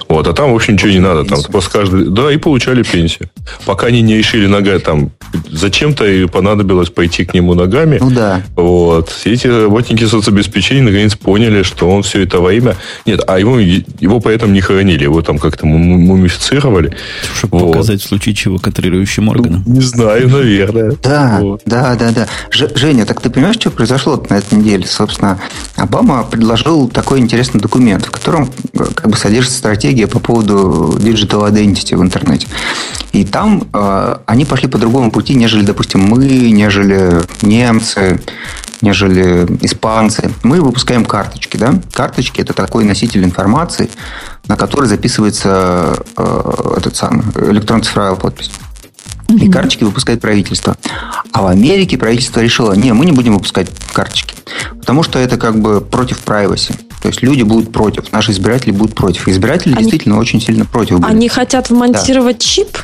Вот, 0.08 0.26
а 0.26 0.32
там, 0.32 0.52
в 0.52 0.56
общем, 0.56 0.74
ничего 0.74 0.90
не 0.90 1.00
надо. 1.00 1.24
Там 1.24 1.42
просто 1.42 1.70
каждый... 1.70 2.06
Да, 2.06 2.32
и 2.32 2.36
получали 2.36 2.82
пенсию. 2.82 3.28
Пока 3.66 3.88
они 3.88 4.00
не 4.02 4.16
решили 4.16 4.46
нога 4.46 4.78
там... 4.78 5.10
Зачем-то 5.50 6.06
и 6.06 6.26
понадобилось 6.26 6.90
пойти 6.90 7.24
к 7.24 7.34
нему 7.34 7.54
ногами. 7.54 7.98
Ну 8.00 8.10
да. 8.10 8.42
Вот. 8.56 9.14
Эти 9.24 9.46
работники 9.46 10.04
соцобеспечения 10.04 10.82
наконец 10.82 11.14
поняли, 11.16 11.62
что 11.62 11.90
он 11.90 12.02
все 12.02 12.22
это 12.22 12.40
во 12.40 12.52
имя... 12.52 12.76
Нет, 13.04 13.20
а 13.26 13.38
его, 13.38 13.58
его 13.58 14.20
поэтому 14.20 14.52
не 14.52 14.60
хоронили. 14.60 15.04
Его 15.04 15.22
там 15.22 15.38
как-то 15.38 15.66
мумифицировали. 15.66 16.96
Чтобы 17.36 17.58
вот. 17.58 17.72
показать 17.72 18.00
в 18.00 18.06
случае 18.06 18.34
чего 18.34 18.58
контролирующим 18.58 19.28
органам. 19.28 19.62
Ну, 19.66 19.74
не 19.74 19.80
знаю, 19.80 20.28
наверное. 20.28 20.92
Да, 21.02 21.40
да, 21.66 21.94
да, 21.96 22.10
да. 22.14 22.28
Ж, 22.50 22.70
Женя, 22.74 23.04
так 23.04 23.20
ты 23.20 23.30
понимаешь, 23.30 23.56
что 23.56 23.70
произошло 23.70 24.22
на 24.30 24.34
этой 24.34 24.58
неделе? 24.58 24.86
Собственно, 24.86 25.38
Обама 25.76 26.24
предложил 26.24 26.88
такой 26.88 27.18
интересный 27.18 27.60
документ, 27.60 28.06
в 28.06 28.10
котором 28.10 28.50
э, 28.72 28.84
как 28.94 29.08
бы 29.08 29.16
содержится 29.16 29.58
стратегия 29.58 30.06
по 30.06 30.20
поводу 30.20 30.96
digital 30.98 31.50
identity 31.50 31.96
в 31.96 32.02
интернете. 32.02 32.46
И 33.12 33.24
там 33.24 33.68
э, 33.72 34.16
они 34.26 34.44
пошли 34.44 34.68
по 34.68 34.78
другому 34.78 35.10
пути, 35.10 35.34
нежели, 35.34 35.64
допустим, 35.64 36.00
мы, 36.00 36.26
нежели 36.50 37.20
немцы, 37.42 38.20
нежели 38.80 39.46
испанцы. 39.62 40.30
Мы 40.42 40.60
выпускаем 40.60 41.04
карточки, 41.04 41.56
да? 41.56 41.74
Карточки– 41.92 42.40
это 42.42 42.52
такой 42.52 42.84
носитель 42.84 43.24
информации, 43.24 43.90
на 44.46 44.56
который 44.56 44.88
записывается 44.88 45.96
э, 46.16 46.74
этот 46.76 46.96
самый 46.96 47.24
электронно-цифровая 47.50 48.14
подпись. 48.14 48.50
И 49.28 49.48
карточки 49.48 49.84
выпускает 49.84 50.20
правительство. 50.20 50.76
А 51.32 51.42
в 51.42 51.46
Америке 51.46 51.98
правительство 51.98 52.40
решило, 52.40 52.72
не, 52.74 52.92
мы 52.92 53.06
не 53.06 53.12
будем 53.12 53.34
выпускать 53.34 53.68
карточки. 53.92 54.34
Потому 54.78 55.02
что 55.02 55.18
это 55.18 55.36
как 55.36 55.60
бы 55.60 55.80
против 55.80 56.22
privacy. 56.24 56.74
То 57.02 57.08
есть 57.08 57.22
люди 57.22 57.42
будут 57.42 57.72
против, 57.72 58.12
наши 58.12 58.32
избиратели 58.32 58.70
будут 58.70 58.94
против. 58.94 59.28
Избиратели 59.28 59.72
они, 59.72 59.82
действительно 59.82 60.18
очень 60.18 60.40
сильно 60.40 60.64
против 60.64 61.00
были. 61.00 61.10
Они 61.10 61.28
хотят 61.28 61.70
вмонтировать 61.70 62.38
да. 62.38 62.44
чип? 62.44 62.78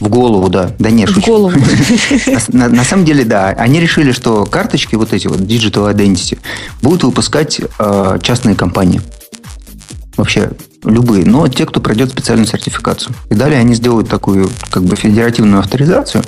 В 0.00 0.08
голову, 0.08 0.48
да. 0.48 0.72
Да 0.78 0.90
нет, 0.90 1.10
В 1.10 1.20
голову. 1.24 1.58
На, 2.48 2.68
на 2.68 2.84
самом 2.84 3.04
деле, 3.04 3.24
да. 3.24 3.48
Они 3.48 3.80
решили, 3.80 4.12
что 4.12 4.44
карточки, 4.44 4.94
вот 4.94 5.12
эти 5.12 5.26
вот 5.26 5.40
Digital 5.40 5.92
Identity, 5.94 6.38
будут 6.82 7.04
выпускать 7.04 7.60
э, 7.78 8.18
частные 8.22 8.54
компании. 8.54 9.00
вообще 10.16 10.50
любые, 10.84 11.24
но 11.24 11.48
те, 11.48 11.66
кто 11.66 11.80
пройдет 11.80 12.10
специальную 12.10 12.46
сертификацию. 12.46 13.14
И 13.30 13.34
далее 13.34 13.60
они 13.60 13.74
сделают 13.74 14.08
такую 14.08 14.50
как 14.70 14.84
бы 14.84 14.96
федеративную 14.96 15.60
авторизацию, 15.60 16.22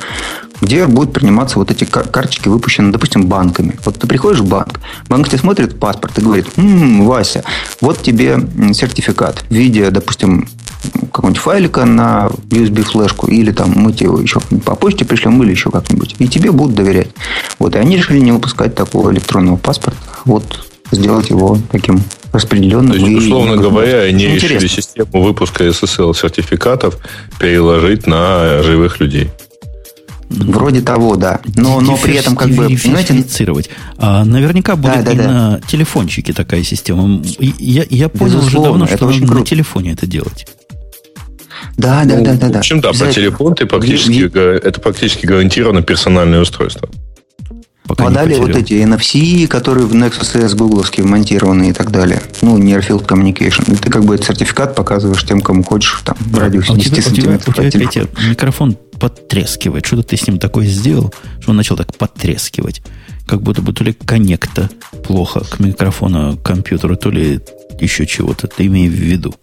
где 0.60 0.86
будут 0.86 1.12
приниматься 1.12 1.58
вот 1.58 1.70
эти 1.70 1.84
карточки, 1.84 2.48
выпущенные, 2.48 2.92
допустим, 2.92 3.26
банками. 3.26 3.78
Вот 3.84 3.98
ты 3.98 4.06
приходишь 4.06 4.40
в 4.40 4.48
банк, 4.48 4.80
банк 5.08 5.28
тебе 5.28 5.38
смотрит 5.38 5.78
паспорт 5.78 6.18
и 6.18 6.22
говорит, 6.22 6.46
м-м, 6.56 7.06
Вася, 7.06 7.44
вот 7.80 8.02
тебе 8.02 8.38
сертификат 8.72 9.44
в 9.48 9.54
виде, 9.54 9.90
допустим, 9.90 10.48
какого-нибудь 11.12 11.42
файлика 11.42 11.84
на 11.84 12.30
USB-флешку, 12.50 13.28
или 13.28 13.50
там 13.50 13.72
мы 13.74 13.92
тебе 13.92 14.06
его 14.06 14.20
еще 14.20 14.40
по 14.64 14.74
почте 14.74 15.04
пришлем, 15.04 15.42
или 15.42 15.50
еще 15.50 15.70
как-нибудь. 15.70 16.14
И 16.18 16.28
тебе 16.28 16.52
будут 16.52 16.74
доверять. 16.74 17.10
Вот, 17.58 17.74
и 17.74 17.78
они 17.78 17.96
решили 17.96 18.18
не 18.20 18.32
выпускать 18.32 18.74
такого 18.74 19.10
электронного 19.12 19.56
паспорта. 19.56 19.98
Вот, 20.24 20.66
сделать 20.92 21.30
его 21.30 21.58
таким 21.70 22.02
распределенным. 22.38 22.92
То 22.92 22.98
есть, 22.98 23.26
условно 23.26 23.54
и, 23.54 23.58
говоря, 23.58 24.02
они 24.02 24.24
интересно. 24.24 24.54
решили 24.54 24.68
систему 24.68 25.22
выпуска 25.22 25.64
SSL-сертификатов 25.64 26.96
переложить 27.38 28.06
на 28.06 28.62
живых 28.62 29.00
людей. 29.00 29.30
Вроде 30.30 30.82
того, 30.82 31.16
да. 31.16 31.40
Но, 31.56 31.80
но 31.80 31.96
при 31.96 32.14
этом 32.14 32.36
как 32.36 32.50
бы... 32.50 32.64
Верифицировать. 32.64 33.70
А, 33.96 34.24
наверняка 34.24 34.76
будет 34.76 34.96
да, 34.96 35.02
да, 35.02 35.12
и 35.12 35.16
да. 35.16 35.24
на 35.24 35.60
телефончике 35.66 36.32
такая 36.32 36.62
система. 36.62 37.22
Я, 37.38 37.84
я 37.88 38.08
понял 38.08 38.38
уже 38.44 38.60
давно, 38.60 38.86
что 38.86 39.10
надо 39.10 39.34
на 39.34 39.44
телефоне 39.44 39.92
это 39.92 40.06
делать. 40.06 40.46
Да, 41.76 42.04
да, 42.04 42.16
ну, 42.16 42.24
да, 42.24 42.34
да. 42.34 42.48
В 42.48 42.56
общем, 42.56 42.80
да, 42.80 42.92
по 42.92 43.06
телефону 43.06 43.54
ты 43.54 43.64
практически, 43.66 44.28
это 44.36 44.80
практически 44.80 45.26
гарантированно 45.26 45.82
персональное 45.82 46.40
устройство. 46.40 46.88
Пока 47.88 48.10
далее 48.10 48.38
вот 48.38 48.50
эти 48.50 48.74
NFC, 48.74 49.46
которые 49.46 49.86
в 49.86 49.94
Nexus 49.94 50.38
S 50.38 50.54
гугловские 50.54 51.06
вмонтированы 51.06 51.70
и 51.70 51.72
так 51.72 51.90
далее. 51.90 52.20
Ну, 52.42 52.58
Near 52.58 52.86
Field 52.86 53.06
Communication. 53.06 53.72
И 53.72 53.76
ты 53.76 53.90
как 53.90 54.04
бы 54.04 54.14
этот 54.14 54.26
сертификат 54.26 54.74
показываешь 54.74 55.24
тем, 55.24 55.40
кому 55.40 55.64
хочешь, 55.64 56.02
там, 56.04 56.16
в 56.20 56.38
радиусе 56.38 56.74
а 56.74 56.76
10 56.76 56.92
тебя, 56.92 57.02
сантиметров. 57.02 57.58
У 57.58 57.70
тебя, 57.70 57.86
у 57.86 57.90
тебя 57.90 58.06
микрофон 58.28 58.76
потрескивает. 59.00 59.86
Что-то 59.86 60.02
ты 60.02 60.16
с 60.18 60.26
ним 60.26 60.38
такое 60.38 60.66
сделал, 60.66 61.14
что 61.40 61.52
он 61.52 61.56
начал 61.56 61.76
так 61.76 61.96
потрескивать. 61.96 62.82
Как 63.26 63.42
будто 63.42 63.62
бы 63.62 63.72
то 63.72 63.84
ли 63.84 63.94
коннекта 63.94 64.68
плохо 65.04 65.40
к 65.40 65.58
микрофону, 65.58 66.36
к 66.36 66.42
компьютеру, 66.42 66.96
то 66.96 67.10
ли 67.10 67.40
еще 67.80 68.06
чего-то. 68.06 68.48
Ты 68.48 68.66
имей 68.66 68.88
в 68.88 68.92
виду. 68.92 69.34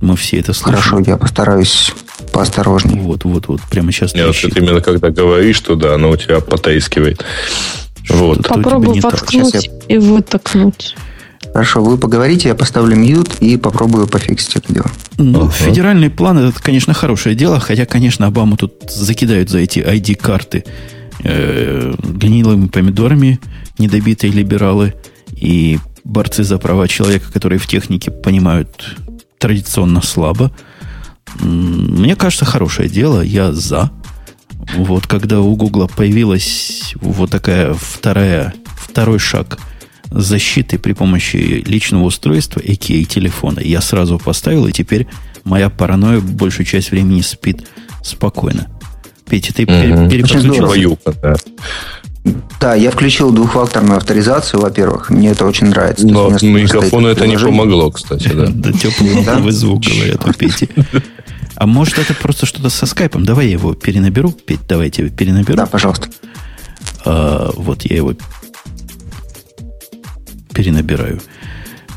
Мы 0.00 0.16
все 0.16 0.38
это 0.38 0.52
слышим. 0.52 0.80
Хорошо, 0.80 0.98
я 0.98 1.16
постараюсь 1.16 1.92
поосторожнее. 2.32 3.00
Вот, 3.00 3.24
вот, 3.24 3.48
вот. 3.48 3.60
Прямо 3.70 3.92
сейчас. 3.92 4.14
Нет, 4.14 4.26
вот 4.26 4.36
это 4.36 4.58
именно 4.58 4.80
когда 4.80 5.10
говоришь, 5.10 5.56
что 5.56 5.74
да, 5.74 5.94
оно 5.94 6.10
у 6.10 6.16
тебя 6.16 6.40
потрескивает. 6.40 7.24
Вот. 8.08 8.46
Попробуй 8.46 9.00
воткнуть 9.00 9.54
я... 9.54 9.96
и 9.96 9.98
вытокнуть. 9.98 10.96
Хорошо, 11.52 11.82
вы 11.82 11.96
поговорите, 11.96 12.48
я 12.48 12.54
поставлю 12.54 12.96
мьют 12.96 13.36
и 13.40 13.56
попробую 13.56 14.06
пофиксить 14.06 14.56
это 14.56 14.74
дело. 14.74 14.90
Ну, 15.16 15.44
uh-huh. 15.44 15.52
федеральный 15.52 16.10
план 16.10 16.38
это, 16.38 16.62
конечно, 16.62 16.92
хорошее 16.92 17.34
дело, 17.34 17.60
хотя, 17.60 17.86
конечно, 17.86 18.26
Обаму 18.26 18.58
тут 18.58 18.90
закидают 18.90 19.48
за 19.48 19.60
эти 19.60 19.78
ID-карты 19.78 20.64
э, 21.24 21.94
гнилыми 21.98 22.66
помидорами 22.66 23.40
недобитые 23.78 24.32
либералы 24.32 24.94
и 25.34 25.78
борцы 26.04 26.44
за 26.44 26.58
права 26.58 26.88
человека, 26.88 27.32
которые 27.32 27.58
в 27.58 27.66
технике 27.66 28.10
понимают 28.10 28.96
традиционно 29.38 30.02
слабо. 30.02 30.52
Мне 31.40 32.16
кажется, 32.16 32.44
хорошее 32.44 32.88
дело, 32.88 33.20
я 33.20 33.52
за. 33.52 33.90
Вот 34.76 35.06
когда 35.06 35.40
у 35.40 35.54
Гугла 35.54 35.86
появилась 35.86 36.94
вот 37.00 37.30
такая 37.30 37.74
вторая, 37.74 38.54
второй 38.76 39.18
шаг 39.18 39.58
защиты 40.10 40.78
при 40.78 40.92
помощи 40.92 41.36
личного 41.66 42.04
устройства, 42.04 42.62
а.к.а. 42.64 43.04
телефона, 43.04 43.60
я 43.60 43.80
сразу 43.80 44.18
поставил, 44.18 44.66
и 44.66 44.72
теперь 44.72 45.06
моя 45.44 45.68
паранойя 45.68 46.20
большую 46.20 46.66
часть 46.66 46.90
времени 46.90 47.20
спит 47.20 47.66
спокойно. 48.02 48.68
Петя, 49.28 49.52
ты 49.52 49.64
угу. 49.64 50.08
переключил? 50.10 50.98
Да. 51.22 51.36
Да, 52.60 52.74
я 52.74 52.90
включил 52.90 53.30
двухфакторную 53.30 53.98
авторизацию, 53.98 54.60
во-первых. 54.60 55.10
Мне 55.10 55.30
это 55.30 55.46
очень 55.46 55.68
нравится. 55.68 56.06
Но 56.06 56.30
микрофону 56.30 57.08
это 57.08 57.26
не 57.26 57.36
помогло, 57.36 57.90
кстати, 57.90 58.28
да. 58.28 58.46
Да, 58.48 58.72
теплый 58.72 59.52
звук, 59.52 59.82
говорят 59.82 60.26
у 60.26 60.32
Пети. 60.32 60.68
А 61.54 61.66
может, 61.66 61.98
это 61.98 62.14
просто 62.14 62.44
что-то 62.44 62.68
со 62.68 62.84
скайпом? 62.86 63.24
Давай 63.24 63.46
я 63.46 63.52
его 63.52 63.74
перенаберу. 63.74 64.30
Петь, 64.30 64.60
давайте 64.68 65.02
его 65.02 65.14
перенаберу. 65.14 65.56
Да, 65.56 65.66
пожалуйста. 65.66 66.08
А, 67.04 67.50
вот 67.56 67.82
я 67.84 67.96
его 67.96 68.12
перенабираю. 70.52 71.20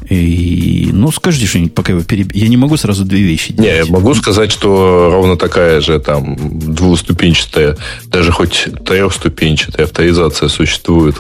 И, 0.10 0.90
ну, 0.92 1.12
скажите 1.12 1.46
что-нибудь, 1.46 1.76
пока 1.76 1.94
его 1.94 2.04
переб... 2.04 2.32
Я 2.34 2.48
не 2.48 2.58
могу 2.58 2.78
сразу 2.78 3.06
две 3.06 3.22
вещи 3.22 3.54
делать. 3.54 3.72
Не, 3.72 3.78
я 3.78 3.86
могу 3.86 4.16
сказать, 4.16 4.52
что 4.52 5.10
ровно 5.12 5.38
такая 5.38 5.82
же 5.82 6.00
там 6.00 6.36
двуступенчатая, 6.40 7.78
даже 8.08 8.32
хоть 8.32 8.68
трехступенчатая 8.86 9.86
авторизация 9.86 10.50
существует. 10.50 11.16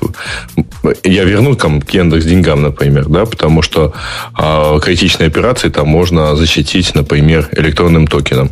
Я 1.03 1.23
верну 1.23 1.55
там, 1.55 1.81
к 1.81 1.91
Яндекс 1.91 2.25
деньгам, 2.25 2.63
например, 2.63 3.07
да, 3.07 3.25
потому 3.25 3.61
что 3.61 3.93
а, 4.33 4.79
критичные 4.79 5.27
операции 5.27 5.69
там 5.69 5.87
можно 5.87 6.35
защитить, 6.35 6.95
например, 6.95 7.47
электронным 7.51 8.07
токеном. 8.07 8.51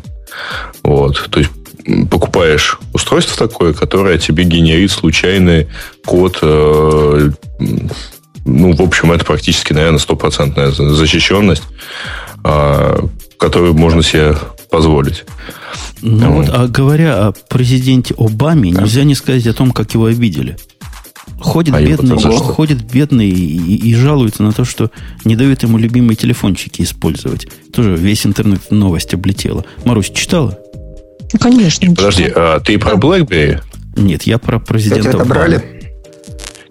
Вот. 0.83 1.29
То 1.31 1.39
есть 1.39 1.51
покупаешь 2.11 2.77
устройство 2.93 3.47
такое, 3.47 3.73
которое 3.73 4.17
тебе 4.17 4.43
генерит 4.43 4.91
случайный 4.91 5.67
код 6.05 6.39
э, 6.41 7.29
ну, 8.47 8.73
в 8.73 8.81
общем, 8.81 9.11
это 9.11 9.25
практически, 9.25 9.73
наверное, 9.73 9.99
стопроцентная 9.99 10.71
защищенность, 10.71 11.63
а, 12.43 13.07
которую 13.37 13.73
можно 13.73 14.01
себе 14.01 14.35
позволить. 14.71 15.25
Ну 16.01 16.31
вот, 16.31 16.49
а 16.49 16.67
говоря 16.67 17.27
о 17.27 17.31
президенте 17.31 18.13
Обаме, 18.17 18.73
да. 18.73 18.81
нельзя 18.81 19.03
не 19.03 19.15
сказать 19.15 19.45
о 19.47 19.53
том, 19.53 19.71
как 19.71 19.93
его 19.93 20.05
обидели. 20.05 20.57
Ходит 21.39 21.75
а 21.75 21.81
бедный, 21.81 22.17
ходит 22.17 22.81
бедный 22.91 23.29
и, 23.29 23.75
и 23.75 23.93
жалуется 23.95 24.43
на 24.43 24.53
то, 24.53 24.65
что 24.65 24.91
не 25.23 25.35
дают 25.35 25.61
ему 25.63 25.77
любимые 25.77 26.15
телефончики 26.15 26.81
использовать. 26.81 27.47
Тоже 27.73 27.95
весь 27.95 28.25
интернет 28.25 28.71
новость 28.71 29.13
облетела. 29.13 29.65
Марусь, 29.83 30.09
читала? 30.09 30.57
Ну, 31.33 31.39
конечно. 31.39 31.93
Подожди, 31.93 32.31
а 32.33 32.59
ты 32.59 32.79
про 32.79 32.93
BlackBerry? 32.93 33.61
Нет, 33.97 34.23
я 34.23 34.37
про 34.37 34.59
президента 34.59 35.09
Кстати, 35.09 35.15
отобрали? 35.15 35.76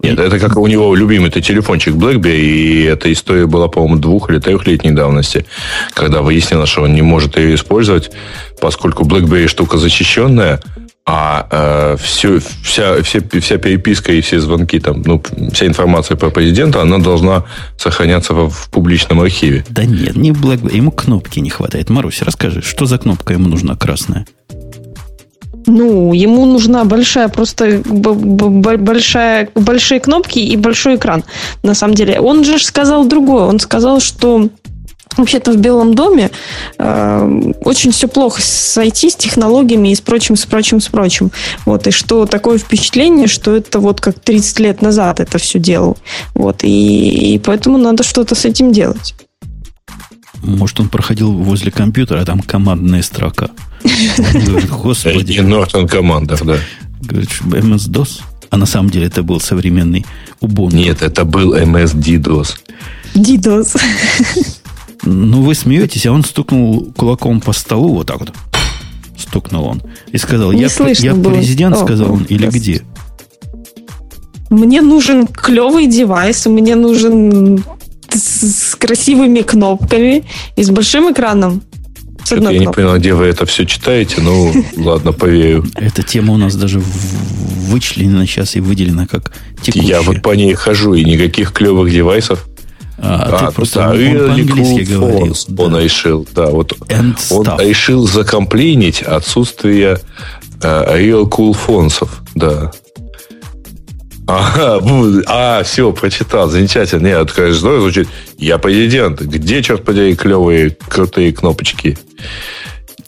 Нет, 0.01 0.19
это 0.19 0.39
как 0.39 0.57
у 0.57 0.67
него 0.67 0.93
любимый 0.95 1.29
это 1.29 1.41
телефончик 1.41 1.95
BlackBerry, 1.95 2.39
и 2.39 2.83
эта 2.83 3.11
история 3.11 3.47
была, 3.47 3.67
по-моему, 3.67 3.97
двух- 3.97 4.29
или 4.29 4.39
трехлетней 4.39 4.91
давности, 4.91 5.45
когда 5.93 6.21
выяснилось, 6.21 6.69
что 6.69 6.83
он 6.83 6.93
не 6.93 7.01
может 7.01 7.37
ее 7.37 7.55
использовать, 7.55 8.11
поскольку 8.61 9.03
BlackBerry 9.03 9.47
штука 9.47 9.77
защищенная, 9.77 10.61
а 11.09 11.47
э, 11.49 11.97
все, 12.03 12.39
вся, 12.63 13.01
вся, 13.01 13.21
вся 13.39 13.57
переписка 13.57 14.11
и 14.11 14.19
все 14.19 14.41
звонки, 14.41 14.77
там, 14.77 15.01
ну, 15.05 15.23
вся 15.53 15.65
информация 15.65 16.17
про 16.17 16.29
президента, 16.29 16.81
она 16.81 16.97
должна 16.97 17.45
сохраняться 17.77 18.33
в, 18.33 18.49
в 18.49 18.69
публичном 18.69 19.21
архиве. 19.21 19.65
Да 19.69 19.85
нет, 19.85 20.17
не 20.17 20.31
BlackBerry, 20.31 20.75
ему 20.75 20.91
кнопки 20.91 21.39
не 21.39 21.49
хватает. 21.49 21.89
Марусь, 21.89 22.21
расскажи, 22.21 22.61
что 22.61 22.85
за 22.85 22.97
кнопка 22.97 23.33
ему 23.33 23.47
нужна 23.47 23.77
красная? 23.77 24.25
Ну, 25.67 26.13
ему 26.13 26.45
нужна 26.45 26.85
большая, 26.85 27.27
просто 27.27 27.81
большая, 27.85 29.49
большие 29.53 29.99
кнопки 29.99 30.39
и 30.39 30.55
большой 30.55 30.95
экран. 30.95 31.23
На 31.61 31.75
самом 31.75 31.93
деле, 31.93 32.19
он 32.19 32.43
же 32.45 32.57
сказал 32.57 33.05
другое. 33.05 33.43
Он 33.43 33.59
сказал, 33.59 33.99
что 33.99 34.49
Вообще-то 35.15 35.51
в 35.51 35.57
Белом 35.57 35.95
доме 35.95 36.29
э, 36.77 37.51
очень 37.61 37.91
все 37.91 38.07
плохо 38.07 38.41
с 38.41 38.77
IT, 38.77 39.09
с 39.09 39.15
технологиями 39.15 39.89
и 39.89 39.95
с 39.95 40.01
прочим, 40.01 40.35
с 40.35 40.45
прочим, 40.45 40.79
с 40.79 40.89
прочим. 40.89 41.31
Вот, 41.65 41.87
и 41.87 41.91
что 41.91 42.25
такое 42.27 42.59
впечатление, 42.59 43.27
что 43.27 43.55
это 43.55 43.79
вот 43.79 43.99
как 43.99 44.19
30 44.19 44.59
лет 44.59 44.81
назад 44.81 45.19
это 45.19 45.39
все 45.39 45.57
делал. 45.57 45.97
Вот, 46.35 46.63
и, 46.63 47.33
и 47.33 47.39
поэтому 47.39 47.79
надо 47.79 48.03
что-то 48.03 48.35
с 48.35 48.45
этим 48.45 48.71
делать. 48.71 49.15
Может, 50.43 50.79
он 50.79 50.89
проходил 50.89 51.31
возле 51.31 51.71
компьютера, 51.71 52.21
а 52.21 52.25
там 52.25 52.39
командная 52.41 53.01
строка. 53.01 53.49
Говорит, 54.17 54.69
господи. 54.69 55.33
И 55.33 55.39
Norton 55.39 55.87
да. 56.45 56.57
Говорит, 57.01 57.29
MS-DOS. 57.41 58.21
А 58.49 58.57
на 58.57 58.65
самом 58.65 58.89
деле 58.89 59.07
это 59.07 59.23
был 59.23 59.39
современный 59.41 60.05
Ubuntu. 60.41 60.75
Нет, 60.75 61.01
это 61.01 61.25
был 61.25 61.53
MS-DDoS. 61.55 62.55
DDoS. 63.13 63.81
Ну, 65.03 65.41
вы 65.41 65.53
смеетесь, 65.55 66.05
а 66.05 66.11
он 66.11 66.23
стукнул 66.23 66.91
кулаком 66.95 67.39
по 67.39 67.53
столу 67.53 67.93
вот 67.93 68.07
так 68.07 68.19
вот. 68.19 68.33
Стукнул 69.17 69.65
он. 69.65 69.81
И 70.11 70.17
сказал, 70.17 70.51
я, 70.51 70.67
я 70.67 71.13
президент, 71.15 71.75
О, 71.75 71.83
сказал 71.83 72.13
он, 72.13 72.23
или 72.23 72.47
где? 72.47 72.83
Мне 74.49 74.81
нужен 74.81 75.27
клевый 75.27 75.87
девайс, 75.87 76.45
мне 76.45 76.75
нужен 76.75 77.63
с 78.17 78.75
красивыми 78.75 79.41
кнопками 79.41 80.25
и 80.55 80.63
с 80.63 80.69
большим 80.69 81.11
экраном. 81.11 81.63
С 82.23 82.33
одной 82.33 82.55
я 82.55 82.61
кнопкой. 82.61 82.83
не 82.83 82.87
понял, 82.87 82.99
где 82.99 83.13
вы 83.13 83.25
это 83.27 83.45
все 83.45 83.65
читаете, 83.65 84.21
ну 84.21 84.51
ладно, 84.77 85.13
поверю. 85.13 85.65
Эта 85.75 86.03
тема 86.03 86.33
у 86.33 86.37
нас 86.37 86.55
даже 86.55 86.81
вычислена 87.67 88.25
сейчас 88.25 88.55
и 88.55 88.59
выделена 88.59 89.07
как 89.07 89.31
текущая. 89.61 89.87
Я 89.87 90.01
вот 90.01 90.21
по 90.21 90.31
ней 90.35 90.53
хожу, 90.53 90.93
и 90.93 91.05
никаких 91.05 91.53
клевых 91.53 91.91
девайсов. 91.91 92.45
А, 92.99 93.29
а, 93.31 93.47
ты 93.47 93.53
просто 93.53 93.79
да, 93.79 93.89
он 93.91 94.27
по-английски 94.27 94.91
говорил. 94.91 95.27
phones 95.27 95.63
Он 95.65 95.77
решил, 95.79 96.27
да, 96.33 96.47
вот 96.47 96.73
And 96.89 97.15
он 97.29 97.45
stuff. 97.45 97.63
решил 97.63 98.07
закомплейнить 98.07 99.03
отсутствие 99.03 99.99
э, 100.61 100.97
real 100.97 101.29
cool 101.29 101.53
фонсов, 101.53 102.23
да. 102.33 102.71
Ага, 104.27 104.79
бу- 104.85 105.23
а, 105.25 105.63
все, 105.63 105.91
прочитал, 105.93 106.49
замечательно. 106.49 107.07
Нет, 107.07 107.31
конечно, 107.31 107.59
здорово 107.59 107.81
звучит. 107.81 108.09
Я 108.37 108.57
президент. 108.57 109.21
Где, 109.21 109.63
черт 109.63 109.85
подери, 109.85 110.15
клевые, 110.15 110.77
крутые 110.89 111.31
кнопочки 111.33 111.97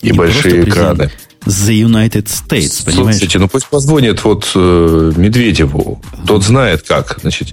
и 0.02 0.08
Не 0.08 0.14
большие 0.14 0.64
экраны? 0.64 1.12
The 1.46 1.82
United 1.82 2.26
States, 2.26 2.86
понимаешь? 2.86 3.16
Слушайте, 3.18 3.40
ну 3.40 3.48
пусть 3.48 3.68
позвонит 3.68 4.24
вот 4.24 4.50
э, 4.56 5.12
Медведеву. 5.16 6.02
Тот 6.26 6.44
знает 6.44 6.84
как. 6.84 7.18
Значит, 7.22 7.50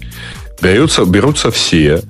берутся, 0.61 1.05
берутся 1.05 1.51
все, 1.51 2.03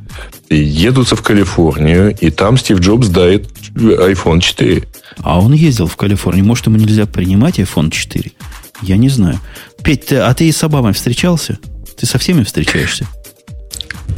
и 0.49 0.57
едутся 0.57 1.17
в 1.17 1.23
Калифорнию, 1.23 2.17
и 2.19 2.31
там 2.31 2.57
Стив 2.59 2.81
Джобс 2.81 3.09
дает 3.09 3.49
iPhone 3.75 4.41
4. 4.41 4.85
А 5.19 5.41
он 5.41 5.53
ездил 5.53 5.87
в 5.87 5.97
Калифорнию. 5.97 6.45
Может, 6.45 6.67
ему 6.67 6.77
нельзя 6.77 7.07
принимать 7.07 7.59
iPhone 7.59 7.91
4? 7.91 8.33
Я 8.83 8.97
не 8.97 9.09
знаю. 9.09 9.41
Петь, 9.87 10.07
ты- 10.07 10.17
а 10.17 10.35
ты 10.35 10.51
с 10.51 10.65
Обамой 10.65 10.93
встречался? 10.93 11.59
Ты 11.97 12.07
со 12.07 12.19
всеми 12.19 12.43
встречаешься? 12.43 13.07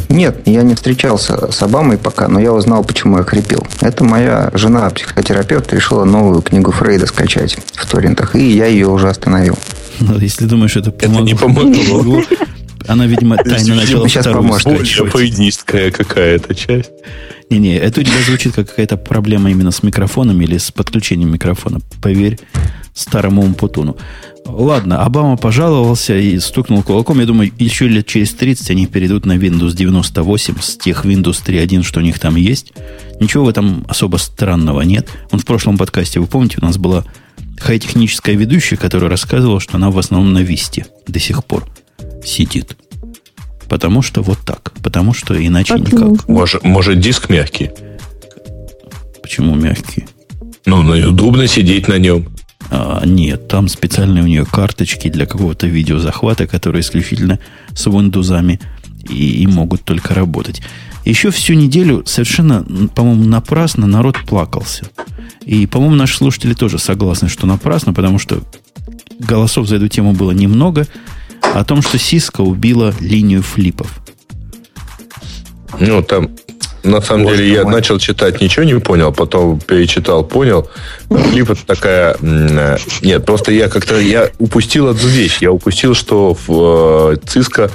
Нет, 0.09 0.41
я 0.47 0.63
не 0.63 0.75
встречался 0.75 1.53
с 1.53 1.63
Обамой 1.63 1.99
пока, 1.99 2.27
но 2.29 2.41
я 2.41 2.55
узнал, 2.55 2.83
почему 2.83 3.19
я 3.19 3.23
хрипел. 3.23 3.67
Это 3.83 4.03
моя 4.03 4.51
жена, 4.55 4.89
психотерапевт, 4.89 5.71
решила 5.75 6.05
новую 6.05 6.41
книгу 6.41 6.73
Фрейда 6.73 7.07
скачать 7.07 7.59
в 7.75 7.87
торрентах, 7.87 8.35
и 8.35 8.51
я 8.51 8.65
ее 8.65 8.89
уже 8.89 9.11
остановил. 9.11 9.59
Ну, 10.01 10.19
если 10.19 10.47
думаешь, 10.47 10.75
это 10.77 10.91
помогло. 10.91 11.27
не 11.27 11.35
помогло. 11.35 12.23
Она, 12.87 13.07
видимо, 13.07 13.37
тайно 13.37 13.75
начала 13.75 14.09
сейчас 14.09 14.25
вторую 14.25 14.49
поможет. 14.49 15.13
Поединистская 15.13 15.91
какая-то 15.91 16.55
часть. 16.55 16.91
Не-не, 17.51 17.77
это 17.77 18.01
у 18.01 18.05
тебя 18.05 18.23
звучит 18.27 18.55
как 18.55 18.71
какая-то 18.71 18.97
проблема 18.97 19.51
именно 19.51 19.71
с 19.71 19.83
микрофоном 19.83 20.41
или 20.41 20.57
с 20.57 20.71
подключением 20.71 21.31
микрофона. 21.31 21.81
Поверь 22.01 22.39
старому 22.95 23.43
Умпутуну. 23.43 23.97
Ладно, 24.49 25.05
Обама 25.05 25.37
пожаловался 25.37 26.17
и 26.17 26.39
стукнул 26.39 26.83
кулаком. 26.83 27.21
Я 27.21 27.27
думаю, 27.27 27.53
еще 27.59 27.87
лет 27.87 28.07
через 28.07 28.33
30 28.33 28.71
они 28.71 28.87
перейдут 28.87 29.27
на 29.27 29.37
Windows 29.37 29.77
98 29.77 30.55
с 30.61 30.77
тех 30.79 31.05
Windows 31.05 31.45
3.1, 31.45 31.83
что 31.83 32.01
у 32.01 32.03
них 32.03 32.19
там 32.19 32.37
есть. 32.37 32.73
Ничего 33.21 33.45
в 33.45 33.49
этом 33.51 33.85
особо 33.89 34.17
странного 34.17 34.81
нет. 34.81 35.09
Он 35.33 35.39
в 35.39 35.45
прошлом 35.45 35.77
подкасте, 35.77 36.19
вы 36.19 36.27
помните, 36.27 36.59
у 36.63 36.65
нас 36.65 36.79
была 36.79 37.05
хай-техническая 37.59 38.37
ведущая, 38.37 38.79
которая 38.79 39.11
рассказывала, 39.11 39.61
что 39.61 39.77
она 39.77 39.91
в 39.91 39.99
основном 39.99 40.33
на 40.33 40.39
Висте 40.39 40.87
до 41.07 41.21
сих 41.21 41.45
пор 41.45 41.69
сидит. 42.25 42.77
Потому 43.69 44.01
что 44.01 44.23
вот 44.23 44.39
так. 44.47 44.73
Потому 44.83 45.13
что 45.13 45.35
иначе 45.35 45.75
Отлично. 45.75 46.07
никак. 46.07 46.29
Может, 46.29 46.65
может, 46.65 47.01
диск 47.01 47.29
мягкий? 47.29 47.71
Почему 49.21 49.55
мягкие? 49.55 50.09
Ну, 50.65 50.83
ну, 50.83 50.95
удобно 51.11 51.47
сидеть 51.47 51.87
на 51.87 51.99
нем. 51.99 52.29
А, 52.71 53.05
нет, 53.05 53.49
там 53.49 53.69
специальные 53.69 54.25
у 54.25 54.27
нее 54.27 54.45
карточки 54.45 55.09
для 55.09 55.27
какого-то 55.27 55.67
видеозахвата, 55.67 56.47
которые 56.47 56.83
исключительно 56.83 57.39
с 57.75 57.87
Windows 57.87 58.59
и, 59.09 59.43
и 59.43 59.47
могут 59.47 59.85
только 59.85 60.15
работать. 60.15 60.63
Еще 61.05 61.31
всю 61.31 61.55
неделю 61.55 62.03
совершенно, 62.05 62.65
по-моему, 62.95 63.25
напрасно 63.25 63.87
народ 63.87 64.19
плакался. 64.27 64.87
И, 65.45 65.67
по-моему, 65.67 65.95
наши 65.95 66.17
слушатели 66.17 66.53
тоже 66.53 66.79
согласны, 66.79 67.29
что 67.29 67.47
напрасно, 67.47 67.95
потому 67.95 68.19
что 68.19 68.43
голосов 69.19 69.67
за 69.67 69.77
эту 69.77 69.89
тему 69.89 70.13
было 70.13 70.33
немного. 70.33 70.87
О 71.41 71.65
том, 71.65 71.81
что 71.81 71.97
Cisco 71.97 72.43
убила 72.43 72.95
линию 73.01 73.43
флипов. 73.43 74.01
Ну, 75.81 76.03
там, 76.03 76.31
на 76.83 77.01
самом 77.01 77.25
Боже 77.25 77.39
деле, 77.39 77.53
я 77.55 77.63
мой. 77.65 77.73
начал 77.75 77.99
читать, 77.99 78.41
ничего 78.41 78.65
не 78.65 78.79
понял, 78.79 79.13
потом 79.13 79.61
перечитал, 79.61 80.25
понял. 80.25 80.69
Флип 81.09 81.51
это 81.51 81.67
такая... 81.67 82.17
э, 82.21 82.77
Нет, 83.03 83.25
просто 83.25 83.53
я 83.53 83.69
как-то... 83.69 83.99
Я 83.99 84.31
упустил 84.39 84.89
одну 84.89 85.09
вещь. 85.09 85.39
Я 85.41 85.53
упустил, 85.53 85.95
что 85.95 86.35
в, 86.35 87.13
э, 87.13 87.17
Cisco 87.25 87.71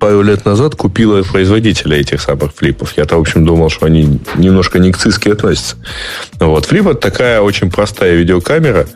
пару 0.00 0.22
лет 0.22 0.44
назад 0.46 0.74
купила 0.74 1.22
производителя 1.22 1.98
этих 1.98 2.20
самых 2.22 2.54
флипов. 2.54 2.94
Я-то, 2.96 3.16
в 3.16 3.20
общем, 3.20 3.44
думал, 3.44 3.68
что 3.68 3.86
они 3.86 4.18
немножко 4.36 4.78
не 4.78 4.90
к 4.92 4.96
Cisco 4.96 5.30
относятся. 5.30 5.76
Вот. 6.40 6.64
Флип 6.64 6.88
это 6.88 6.98
такая 6.98 7.40
очень 7.42 7.70
простая 7.70 8.14
видеокамера, 8.16 8.86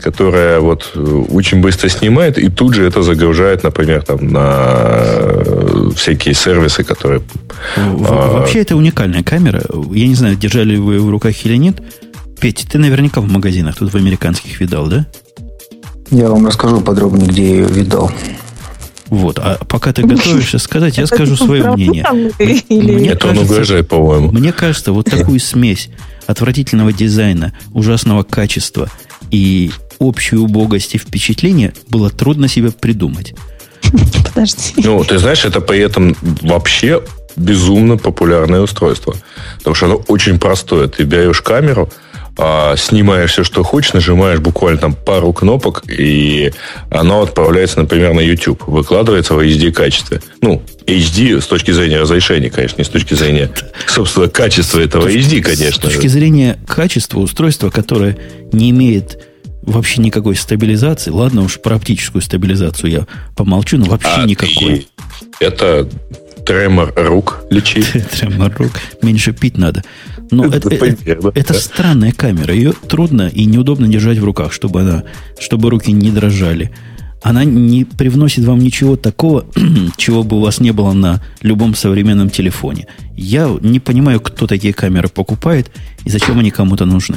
которая 0.00 0.58
вот 0.60 0.90
э, 0.94 1.00
очень 1.00 1.60
быстро 1.60 1.88
снимает 1.88 2.38
и 2.38 2.48
тут 2.50 2.74
же 2.74 2.84
это 2.84 3.02
загружает, 3.02 3.62
например, 3.62 4.02
там 4.02 4.26
на 4.28 4.96
э, 5.00 5.90
всякие 5.94 6.34
сервисы, 6.34 6.82
которые 6.82 7.20
В- 7.76 8.06
А. 8.10 8.38
Вообще, 8.40 8.60
это 8.60 8.76
уникальная 8.76 9.22
камера. 9.22 9.62
Я 9.92 10.08
не 10.08 10.14
знаю, 10.14 10.36
держали 10.36 10.76
вы 10.76 10.94
ее 10.94 11.00
в 11.00 11.10
руках 11.10 11.34
или 11.46 11.56
нет. 11.56 11.76
Петя, 12.40 12.68
ты 12.68 12.78
наверняка 12.78 13.20
в 13.20 13.28
магазинах 13.30 13.76
тут 13.76 13.92
в 13.92 13.96
американских 13.96 14.60
видал, 14.60 14.88
да? 14.88 15.06
Я 16.10 16.28
вам 16.30 16.46
расскажу 16.46 16.80
подробнее, 16.80 17.28
где 17.28 17.42
я 17.42 17.54
ее 17.60 17.66
видал. 17.66 18.10
Вот. 19.08 19.38
А 19.38 19.58
пока 19.68 19.92
ты 19.92 20.02
готовишься 20.02 20.58
сказать, 20.58 20.98
я 20.98 21.06
скажу 21.06 21.36
свое 21.36 21.70
мнение. 21.72 22.04
Мне 22.68 23.10
Это 23.10 23.28
он 23.28 23.34
кажется- 23.34 23.52
угрожает, 23.54 23.88
по-моему. 23.88 24.30
Мне 24.32 24.52
кажется, 24.52 24.92
вот 24.92 25.06
такую 25.06 25.40
смесь 25.40 25.88
отвратительного 26.26 26.92
дизайна, 26.92 27.52
ужасного 27.72 28.22
качества 28.22 28.90
и 29.30 29.70
общей 29.98 30.36
убогости 30.36 30.96
впечатления 30.98 31.72
было 31.88 32.10
трудно 32.10 32.48
себе 32.48 32.70
придумать. 32.70 33.34
Подожди. 34.24 34.74
Ну, 34.76 35.02
ты 35.04 35.18
знаешь, 35.18 35.44
это 35.44 35.60
при 35.60 35.78
этом 35.80 36.14
вообще 36.42 37.02
безумно 37.36 37.96
популярное 37.96 38.60
устройство. 38.60 39.14
Потому 39.58 39.74
что 39.74 39.86
оно 39.86 39.96
очень 40.08 40.38
простое. 40.38 40.88
Ты 40.88 41.04
берешь 41.04 41.40
камеру, 41.40 41.88
а, 42.38 42.76
снимаешь 42.76 43.32
все, 43.32 43.44
что 43.44 43.62
хочешь, 43.64 43.92
нажимаешь 43.92 44.38
буквально 44.38 44.78
там 44.78 44.94
пару 44.94 45.32
кнопок, 45.32 45.82
и 45.88 46.52
оно 46.90 47.22
отправляется, 47.22 47.80
например, 47.80 48.14
на 48.14 48.20
YouTube. 48.20 48.66
Выкладывается 48.68 49.34
в 49.34 49.40
HD 49.40 49.72
качестве. 49.72 50.20
Ну, 50.40 50.62
HD 50.86 51.40
с 51.40 51.46
точки 51.46 51.72
зрения 51.72 51.98
разрешения, 51.98 52.48
конечно, 52.50 52.76
не 52.78 52.84
с 52.84 52.88
точки 52.88 53.14
зрения, 53.14 53.50
собственно, 53.86 54.28
качества 54.28 54.78
этого 54.80 55.08
HD, 55.08 55.42
С 55.42 55.58
конечно. 55.58 55.82
точки 55.82 56.06
же. 56.06 56.08
зрения 56.08 56.58
качества 56.66 57.18
устройства, 57.20 57.70
которое 57.70 58.16
не 58.52 58.70
имеет 58.70 59.18
вообще 59.62 60.00
никакой 60.00 60.36
стабилизации, 60.36 61.10
ладно 61.10 61.42
уж 61.42 61.60
про 61.60 61.76
оптическую 61.76 62.22
стабилизацию 62.22 62.90
я 62.90 63.06
помолчу, 63.36 63.76
но 63.76 63.84
вообще 63.86 64.08
А, 64.16 64.24
никакой. 64.24 64.86
Это 65.40 65.86
тремор 66.46 66.94
рук 66.96 67.40
лечить. 67.50 67.86
Тремор 68.18 68.54
рук. 68.56 68.72
Меньше 69.02 69.32
пить 69.32 69.58
надо. 69.58 69.84
Но 70.30 70.44
Это 70.46 70.56
это, 70.58 70.68
это- 70.74 70.96
примерно, 70.96 71.32
это 71.34 71.52
да. 71.54 71.58
странная 71.60 72.12
камера. 72.12 72.54
Ее 72.54 72.72
трудно 72.72 73.28
и 73.28 73.44
неудобно 73.44 73.88
держать 73.88 74.18
в 74.18 74.24
руках, 74.24 74.52
чтобы, 74.52 74.80
она, 74.82 75.04
чтобы 75.38 75.70
руки 75.70 75.92
не 75.92 76.10
дрожали. 76.10 76.70
Она 77.22 77.44
не 77.44 77.84
привносит 77.84 78.44
вам 78.44 78.60
ничего 78.60 78.96
такого, 78.96 79.44
чего 79.96 80.22
бы 80.22 80.36
у 80.36 80.40
вас 80.40 80.60
не 80.60 80.70
было 80.72 80.92
на 80.92 81.20
любом 81.42 81.74
современном 81.74 82.30
телефоне. 82.30 82.86
Я 83.16 83.48
не 83.60 83.80
понимаю, 83.80 84.20
кто 84.20 84.46
такие 84.46 84.72
камеры 84.72 85.08
покупает 85.08 85.70
и 86.04 86.10
зачем 86.10 86.38
они 86.38 86.50
кому-то 86.50 86.84
нужны. 86.84 87.16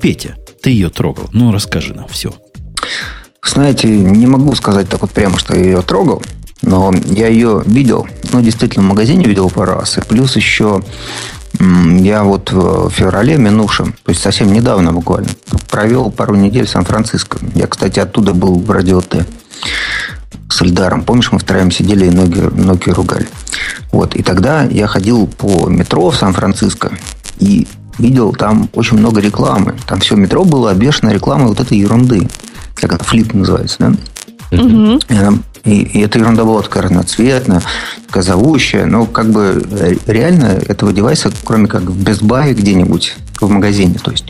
Петя, 0.00 0.36
ты 0.62 0.70
ее 0.70 0.88
трогал. 0.88 1.28
Ну, 1.32 1.52
расскажи 1.52 1.92
нам 1.94 2.06
все. 2.08 2.32
Знаете, 3.44 3.88
не 3.88 4.26
могу 4.26 4.54
сказать 4.54 4.88
так 4.88 5.02
вот 5.02 5.10
прямо, 5.10 5.38
что 5.38 5.54
я 5.56 5.62
ее 5.64 5.82
трогал, 5.82 6.22
но 6.62 6.92
я 7.10 7.28
ее 7.28 7.62
видел, 7.66 8.06
ну, 8.32 8.40
действительно, 8.42 8.84
в 8.84 8.88
магазине 8.88 9.24
видел 9.26 9.50
пару 9.50 9.72
раз. 9.74 9.98
И 9.98 10.00
плюс 10.00 10.34
еще 10.36 10.82
я 11.58 12.22
вот 12.22 12.52
в 12.52 12.90
феврале 12.90 13.36
минувшем, 13.36 13.94
то 14.04 14.10
есть 14.10 14.22
совсем 14.22 14.52
недавно 14.52 14.92
буквально, 14.92 15.28
провел 15.70 16.10
пару 16.10 16.34
недель 16.34 16.66
в 16.66 16.70
Сан-Франциско. 16.70 17.38
Я, 17.54 17.66
кстати, 17.66 17.98
оттуда 18.00 18.34
был 18.34 18.58
в 18.58 18.70
радио 18.70 19.00
Т 19.00 19.26
с 20.48 20.62
Эльдаром. 20.62 21.02
Помнишь, 21.02 21.32
мы 21.32 21.38
втроем 21.38 21.70
сидели 21.70 22.06
и 22.06 22.10
ноги, 22.10 22.38
ноги 22.38 22.90
ругали. 22.90 23.26
Вот. 23.90 24.14
И 24.14 24.22
тогда 24.22 24.62
я 24.64 24.86
ходил 24.86 25.26
по 25.26 25.68
метро 25.68 26.10
в 26.10 26.16
Сан-Франциско 26.16 26.92
и 27.38 27.66
видел 27.98 28.32
там 28.32 28.68
очень 28.74 28.98
много 28.98 29.20
рекламы. 29.20 29.74
Там 29.86 30.00
все 30.00 30.16
метро 30.16 30.44
было 30.44 30.70
обвешано 30.70 31.10
рекламой 31.10 31.48
вот 31.48 31.60
этой 31.60 31.78
ерунды. 31.78 32.28
Как 32.74 32.92
она, 32.92 33.02
флип 33.02 33.32
называется, 33.34 33.76
да? 33.80 33.92
Мгм. 34.52 35.00
И, 35.08 35.14
она- 35.16 35.38
и- 35.66 35.82
и 35.82 36.00
эта 36.00 36.18
ерунда 36.18 36.44
была 36.44 36.62
такая 36.62 36.84
разноцветная, 36.84 37.62
такая. 38.10 38.86
Но 38.86 39.06
как 39.06 39.30
бы 39.30 39.62
э, 39.70 39.94
реально 40.06 40.46
этого 40.66 40.92
девайса, 40.92 41.30
кроме 41.44 41.66
как 41.66 41.82
в 41.82 42.02
Best 42.02 42.22
Buy 42.22 42.54
где-нибудь 42.54 43.14
в 43.40 43.48
магазине, 43.50 43.98
то 44.02 44.10
есть. 44.10 44.26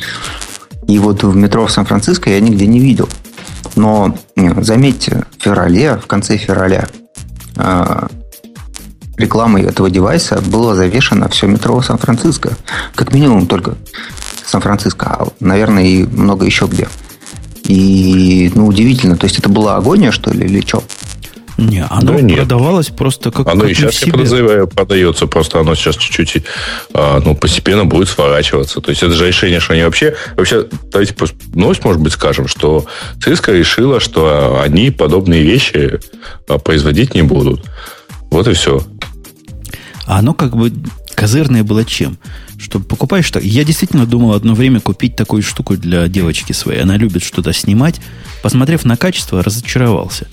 И 0.89 0.99
вот 0.99 1.23
в 1.25 1.37
метро 1.37 1.67
в 1.67 1.71
Сан-Франциско 1.71 2.31
я 2.31 2.41
нигде 2.41 2.67
не 2.67 2.81
видел. 2.81 3.09
Но 3.75 4.17
э, 4.37 4.63
заметьте, 4.63 5.25
в 5.39 5.43
феврале, 5.43 5.97
в 5.97 6.07
конце 6.07 6.37
февраля, 6.37 6.87
а, 7.57 8.09
рекламой 9.17 9.63
этого 9.63 9.91
девайса 9.91 10.41
было 10.47 10.75
завешено 10.75 11.29
все 11.29 11.47
метро 11.47 11.81
Сан-Франциско. 11.83 12.53
Как 12.95 13.13
минимум 13.13 13.47
только 13.47 13.77
Сан-Франциско, 14.47 15.07
а, 15.07 15.29
наверное, 15.41 15.85
и 15.85 16.05
много 16.05 16.47
еще 16.47 16.67
где. 16.67 16.89
И, 17.65 18.53
ну, 18.55 18.67
удивительно. 18.67 19.17
То 19.17 19.25
есть, 19.25 19.39
это 19.39 19.49
была 19.49 19.77
агония, 19.77 20.13
что 20.13 20.31
ли, 20.33 20.47
или 20.47 20.61
что? 20.61 20.85
Не, 21.57 21.85
оно 21.89 22.13
Да 22.13 22.21
нет. 22.21 22.37
продавалось 22.37 22.89
просто 22.89 23.31
как, 23.31 23.47
Оно 23.49 23.63
как 23.63 23.71
и 23.71 23.75
сейчас, 23.75 24.03
я 24.03 24.13
подозреваю, 24.13 24.69
продается, 24.69 25.27
просто 25.27 25.59
оно 25.59 25.75
сейчас 25.75 25.97
чуть-чуть, 25.97 26.45
а, 26.93 27.21
ну, 27.25 27.35
постепенно 27.35 27.87
будет 27.87 28.09
сворачиваться. 28.09 28.81
То 28.81 28.91
есть 28.91 29.03
это 29.03 29.15
же 29.15 29.27
решение, 29.27 29.61
что 29.61 29.73
они 29.73 29.83
вообще... 29.83 30.15
Вообще, 30.37 30.67
давайте 30.93 31.15
новость, 31.55 31.83
может 31.83 32.01
быть, 32.03 32.13
скажем, 32.13 32.47
что 32.47 32.85
Cisco 33.25 33.57
решила, 33.57 34.01
что 34.01 34.61
они 34.63 34.91
подобные 34.91 35.43
вещи 35.43 35.99
а, 36.49 36.59
производить 36.59 37.15
не 37.15 37.23
будут. 37.23 37.65
Вот 38.31 38.47
и 38.49 38.53
все. 38.53 38.83
А 40.07 40.19
оно 40.19 40.35
как 40.35 40.57
бы 40.57 40.73
козырное 41.15 41.65
было 41.65 41.85
чем? 41.85 42.19
Что 42.59 42.81
покупаешь 42.81 43.31
так. 43.31 43.43
Я 43.43 43.65
действительно 43.65 44.07
думал 44.07 44.33
одно 44.33 44.55
время 44.55 44.81
купить 44.81 45.17
такую 45.17 45.43
штуку 45.43 45.77
для 45.77 46.07
девочки 46.09 46.53
своей. 46.53 46.83
Она 46.83 46.97
любит 46.97 47.23
что-то 47.23 47.53
снимать. 47.53 48.01
Посмотрев 48.43 48.85
на 48.85 48.97
качество, 48.97 49.43
разочаровался. 49.43 50.27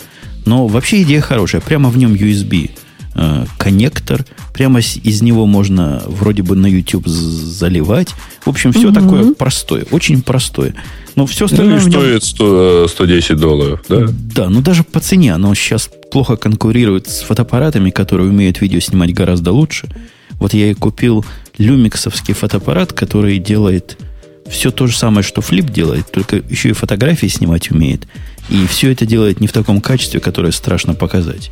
Но 0.45 0.67
вообще 0.67 1.01
идея 1.03 1.21
хорошая. 1.21 1.61
Прямо 1.61 1.89
в 1.89 1.97
нем 1.97 2.13
USB 2.13 2.71
э, 3.15 3.45
коннектор. 3.57 4.25
Прямо 4.53 4.81
с- 4.81 4.97
из 4.97 5.21
него 5.21 5.45
можно 5.45 6.01
вроде 6.07 6.41
бы 6.43 6.55
на 6.55 6.67
YouTube 6.67 7.07
з- 7.07 7.11
заливать. 7.59 8.09
В 8.45 8.49
общем, 8.49 8.71
все 8.73 8.91
такое 8.91 9.33
простое. 9.33 9.85
Очень 9.91 10.21
простое. 10.21 10.73
Но 11.15 11.25
все 11.27 11.45
остальное 11.45 11.79
Ну, 11.79 11.87
нем- 11.87 11.91
стоит 11.91 12.23
100, 12.23 12.85
э, 12.85 12.87
110 12.89 13.37
долларов, 13.37 13.81
да? 13.87 14.07
да, 14.09 14.49
ну 14.49 14.61
даже 14.61 14.83
по 14.83 14.99
цене 14.99 15.33
оно 15.35 15.53
сейчас 15.53 15.89
плохо 16.11 16.35
конкурирует 16.37 17.07
с 17.07 17.21
фотоаппаратами, 17.21 17.91
которые 17.91 18.29
умеют 18.29 18.61
видео 18.61 18.79
снимать 18.79 19.13
гораздо 19.13 19.51
лучше. 19.51 19.87
Вот 20.39 20.53
я 20.55 20.71
и 20.71 20.73
купил 20.73 21.23
люмиксовский 21.59 22.33
фотоаппарат, 22.33 22.93
который 22.93 23.37
делает 23.37 23.97
все 24.49 24.71
то 24.71 24.87
же 24.87 24.97
самое, 24.97 25.23
что 25.23 25.41
флип 25.41 25.69
делает, 25.69 26.11
только 26.11 26.37
еще 26.37 26.69
и 26.69 26.73
фотографии 26.73 27.27
снимать 27.27 27.71
умеет. 27.71 28.07
И 28.49 28.65
все 28.67 28.91
это 28.91 29.05
делает 29.05 29.39
не 29.39 29.47
в 29.47 29.53
таком 29.53 29.81
качестве, 29.81 30.19
которое 30.19 30.51
страшно 30.51 30.93
показать. 30.93 31.51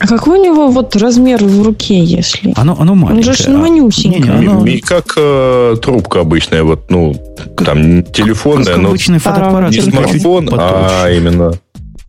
А 0.00 0.08
какой 0.08 0.40
у 0.40 0.44
него 0.44 0.68
вот 0.68 0.96
размер 0.96 1.44
в 1.44 1.62
руке, 1.62 2.02
если? 2.02 2.52
Оно, 2.56 2.76
оно 2.78 2.94
маленькое. 2.96 3.34
же 3.34 3.42
ж 3.44 3.46
а- 3.46 3.50
манюсенькое. 3.50 4.22
Не-не, 4.22 4.48
оно 4.48 4.66
И 4.66 4.80
как 4.80 5.14
э, 5.16 5.76
трубка 5.80 6.20
обычная, 6.20 6.64
вот, 6.64 6.90
ну, 6.90 7.14
там 7.56 8.02
телефонная, 8.02 8.74
как 8.74 8.82
но 8.82 8.88
обычный 8.88 9.18
фотоаппарат. 9.18 9.70
не 9.70 9.80
смартфон, 9.80 10.48
а 10.48 10.50
потолще. 10.50 11.16
именно 11.16 11.52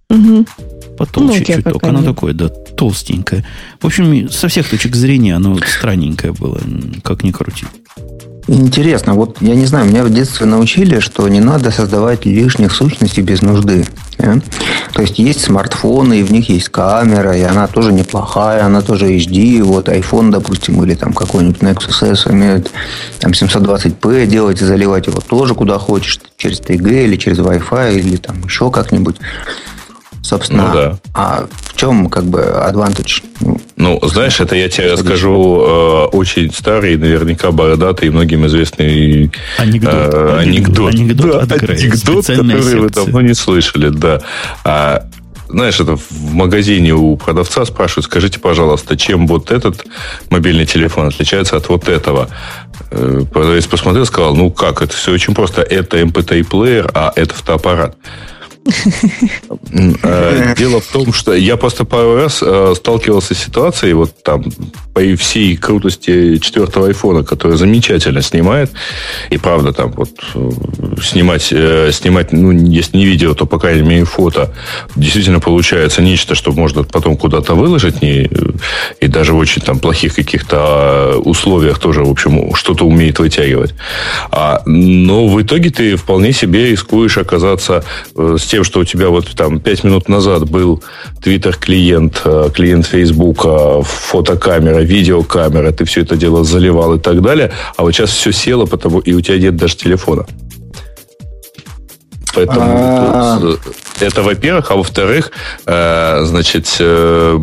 Мгм. 0.10 0.48
Потолще 0.98 1.44
Nokia 1.44 1.56
чуток. 1.58 1.84
Оно 1.84 2.04
такое, 2.04 2.34
да, 2.34 2.48
толстенькое. 2.50 3.46
В 3.82 3.86
общем, 3.86 4.30
со 4.30 4.48
всех 4.48 4.70
точек 4.70 4.96
зрения 4.96 5.36
оно 5.36 5.58
странненькое 5.60 6.34
было, 6.34 6.60
как 7.04 7.24
ни 7.24 7.32
крути. 7.32 7.66
Интересно, 8.48 9.16
вот 9.16 9.38
я 9.42 9.56
не 9.56 9.66
знаю, 9.66 9.88
меня 9.88 10.04
в 10.04 10.12
детстве 10.12 10.46
научили, 10.46 11.00
что 11.00 11.28
не 11.28 11.40
надо 11.40 11.72
создавать 11.72 12.26
лишних 12.26 12.74
сущностей 12.74 13.24
без 13.24 13.42
нужды. 13.42 13.88
э. 14.20 14.36
То 14.94 15.02
есть 15.02 15.18
есть 15.18 15.42
смартфоны, 15.42 16.20
и 16.20 16.24
в 16.24 16.32
них 16.32 16.50
есть 16.50 16.70
камера, 16.70 17.36
и 17.36 17.42
она 17.42 17.66
тоже 17.66 17.92
неплохая, 17.92 18.64
она 18.64 18.82
тоже 18.82 19.12
HD. 19.16 19.64
Вот 19.64 19.90
iPhone, 19.90 20.30
допустим, 20.30 20.84
или 20.84 20.94
там 20.94 21.14
какой-нибудь 21.14 21.62
Nexus 21.62 22.12
S 22.12 22.28
умеют 22.28 22.72
там 23.20 23.32
720p 23.32 24.28
делать 24.28 24.62
и 24.62 24.66
заливать 24.66 25.08
его 25.08 25.22
тоже 25.22 25.56
куда 25.56 25.80
хочешь, 25.80 26.20
через 26.38 26.62
3G 26.62 27.06
или 27.06 27.16
через 27.16 27.40
Wi-Fi 27.40 27.98
или 27.98 28.18
там 28.18 28.44
еще 28.44 28.70
как-нибудь. 28.70 29.16
Собственно, 30.26 30.68
Ну 30.70 30.74
да. 30.74 30.98
а 31.14 31.46
в 31.52 31.76
чем 31.76 32.10
как 32.10 32.24
бы 32.24 32.40
advantage? 32.40 33.22
Ну, 33.42 33.60
Ну, 33.78 34.00
знаешь, 34.08 34.40
это 34.40 34.56
я 34.56 34.70
тебе 34.70 34.94
расскажу 34.94 35.62
э, 35.62 36.06
очень 36.16 36.52
старый, 36.52 36.98
наверняка 36.98 37.52
бородатый 37.52 38.08
и 38.08 38.10
многим 38.10 38.46
известный 38.48 39.32
Анекдот. 39.60 39.94
э, 39.94 40.38
анекдот. 40.40 40.94
Анекдот 40.96 41.32
Да, 41.32 41.56
от 41.56 41.62
Грея. 41.62 41.80
анекдот, 41.80 42.26
который 42.26 42.56
вы 42.56 42.64
секция. 42.64 42.90
давно 42.90 43.22
не 43.22 43.36
слышали, 43.36 43.90
да. 43.90 44.20
А, 44.64 45.04
знаешь, 45.48 45.80
это 45.80 45.96
в 45.96 46.34
магазине 46.34 46.94
у 46.96 47.16
продавца 47.18 47.64
спрашивают, 47.66 48.06
скажите, 48.06 48.40
пожалуйста, 48.40 48.98
чем 48.98 49.28
вот 49.28 49.52
этот 49.52 49.86
мобильный 50.32 50.66
телефон 50.66 51.10
отличается 51.10 51.56
от 51.58 51.70
вот 51.70 51.88
этого? 51.88 52.30
Э, 52.90 53.22
Продавец 53.32 53.68
посмотрел, 53.68 54.08
сказал, 54.08 54.36
ну 54.36 54.50
как, 54.50 54.82
это 54.82 54.96
все 54.96 55.12
очень 55.12 55.36
просто. 55.36 55.62
Это 55.62 56.00
MP3-плеер, 56.00 56.90
а 56.96 57.14
это 57.16 57.36
фотоаппарат. 57.36 57.96
Э, 58.66 60.54
Дело 60.58 60.82
в 60.82 60.88
том, 60.88 61.14
что 61.14 61.34
я 61.34 61.58
просто 61.58 61.86
пару 61.86 62.16
раз 62.16 62.40
э, 62.42 62.74
сталкивался 62.76 63.36
с 63.36 63.38
ситуацией, 63.38 63.94
вот 63.94 64.12
там, 64.24 64.44
по 64.94 65.02
всей 65.18 65.56
крутости 65.58 66.38
четвертого 66.38 66.88
айфона, 66.88 67.24
который 67.24 67.58
замечательно 67.58 68.22
снимает, 68.22 68.72
и 69.30 69.38
правда 69.38 69.74
там 69.74 69.92
вот 69.92 70.10
э, 70.34 70.52
снимать, 71.02 71.44
снимать, 71.44 72.32
ну, 72.32 72.52
если 72.52 72.98
не 72.98 73.06
видео, 73.06 73.34
то, 73.34 73.46
по 73.46 73.60
крайней 73.60 73.88
мере, 73.88 74.06
фото, 74.06 74.54
действительно 74.96 75.40
получается 75.40 76.02
нечто, 76.02 76.34
что 76.34 76.52
можно 76.52 76.84
потом 76.84 77.18
куда-то 77.18 77.54
выложить, 77.54 78.02
не, 78.02 78.30
и 79.00 79.08
даже 79.08 79.34
в 79.34 79.38
очень 79.38 79.62
там 79.62 79.80
плохих 79.80 80.16
каких-то 80.16 81.22
условиях 81.24 81.80
тоже, 81.80 82.04
в 82.04 82.10
общем, 82.10 82.56
что-то 82.56 82.86
умеет 82.86 83.20
вытягивать. 83.20 83.76
А, 84.32 84.64
но 84.66 85.28
в 85.28 85.42
итоге 85.42 85.70
ты 85.70 85.96
вполне 85.98 86.34
себе 86.34 86.72
рискуешь 86.72 87.18
оказаться 87.18 87.84
с 88.16 88.55
тем, 88.56 88.64
что 88.64 88.80
у 88.80 88.86
тебя 88.86 89.10
вот 89.10 89.28
там 89.36 89.60
5 89.60 89.84
минут 89.84 90.08
назад 90.08 90.50
был 90.50 90.82
Twitter-клиент, 91.22 92.22
э, 92.24 92.50
клиент 92.54 92.86
Facebook, 92.86 93.46
фотокамера, 93.86 94.80
видеокамера, 94.80 95.74
ты 95.74 95.84
все 95.84 96.04
это 96.04 96.16
дело 96.16 96.46
заливал 96.46 96.94
и 96.94 97.00
так 97.00 97.22
далее, 97.22 97.52
а 97.76 97.84
вот 97.84 97.92
сейчас 97.92 98.12
все 98.12 98.32
село, 98.32 98.66
потому 98.66 99.00
и 99.00 99.14
у 99.14 99.20
тебя 99.20 99.38
нет 99.40 99.58
даже 99.58 99.76
телефона. 99.76 100.26
Поэтому 102.34 102.62
А. 102.62 103.40
тут, 103.42 103.60
э, 104.00 104.06
это, 104.06 104.24
во-первых, 104.24 104.72
а 104.72 104.76
во-вторых, 104.76 105.32
э, 105.66 106.24
значит, 106.24 106.78
э, 106.80 107.38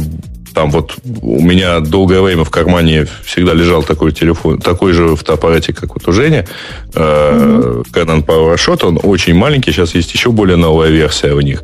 там 0.55 0.71
вот 0.71 0.95
у 1.23 1.41
меня 1.41 1.81
долгое 1.81 2.21
время 2.21 2.45
в 2.45 2.51
кармане 2.51 3.07
всегда 3.25 3.55
лежал 3.55 3.83
такой 3.83 4.13
телефон, 4.13 4.59
такой 4.59 4.93
же 4.93 5.17
фотоаппаратик, 5.17 5.81
как 5.81 5.95
вот 5.95 6.09
у 6.09 6.13
Жени, 6.13 6.45
э, 6.95 7.83
Canon 7.93 8.25
PowerShot, 8.25 8.85
он 8.87 9.01
очень 9.03 9.35
маленький, 9.35 9.73
сейчас 9.73 9.95
есть 9.95 10.15
еще 10.15 10.31
более 10.31 10.57
новая 10.57 10.91
версия 10.91 11.33
у 11.33 11.41
них, 11.41 11.63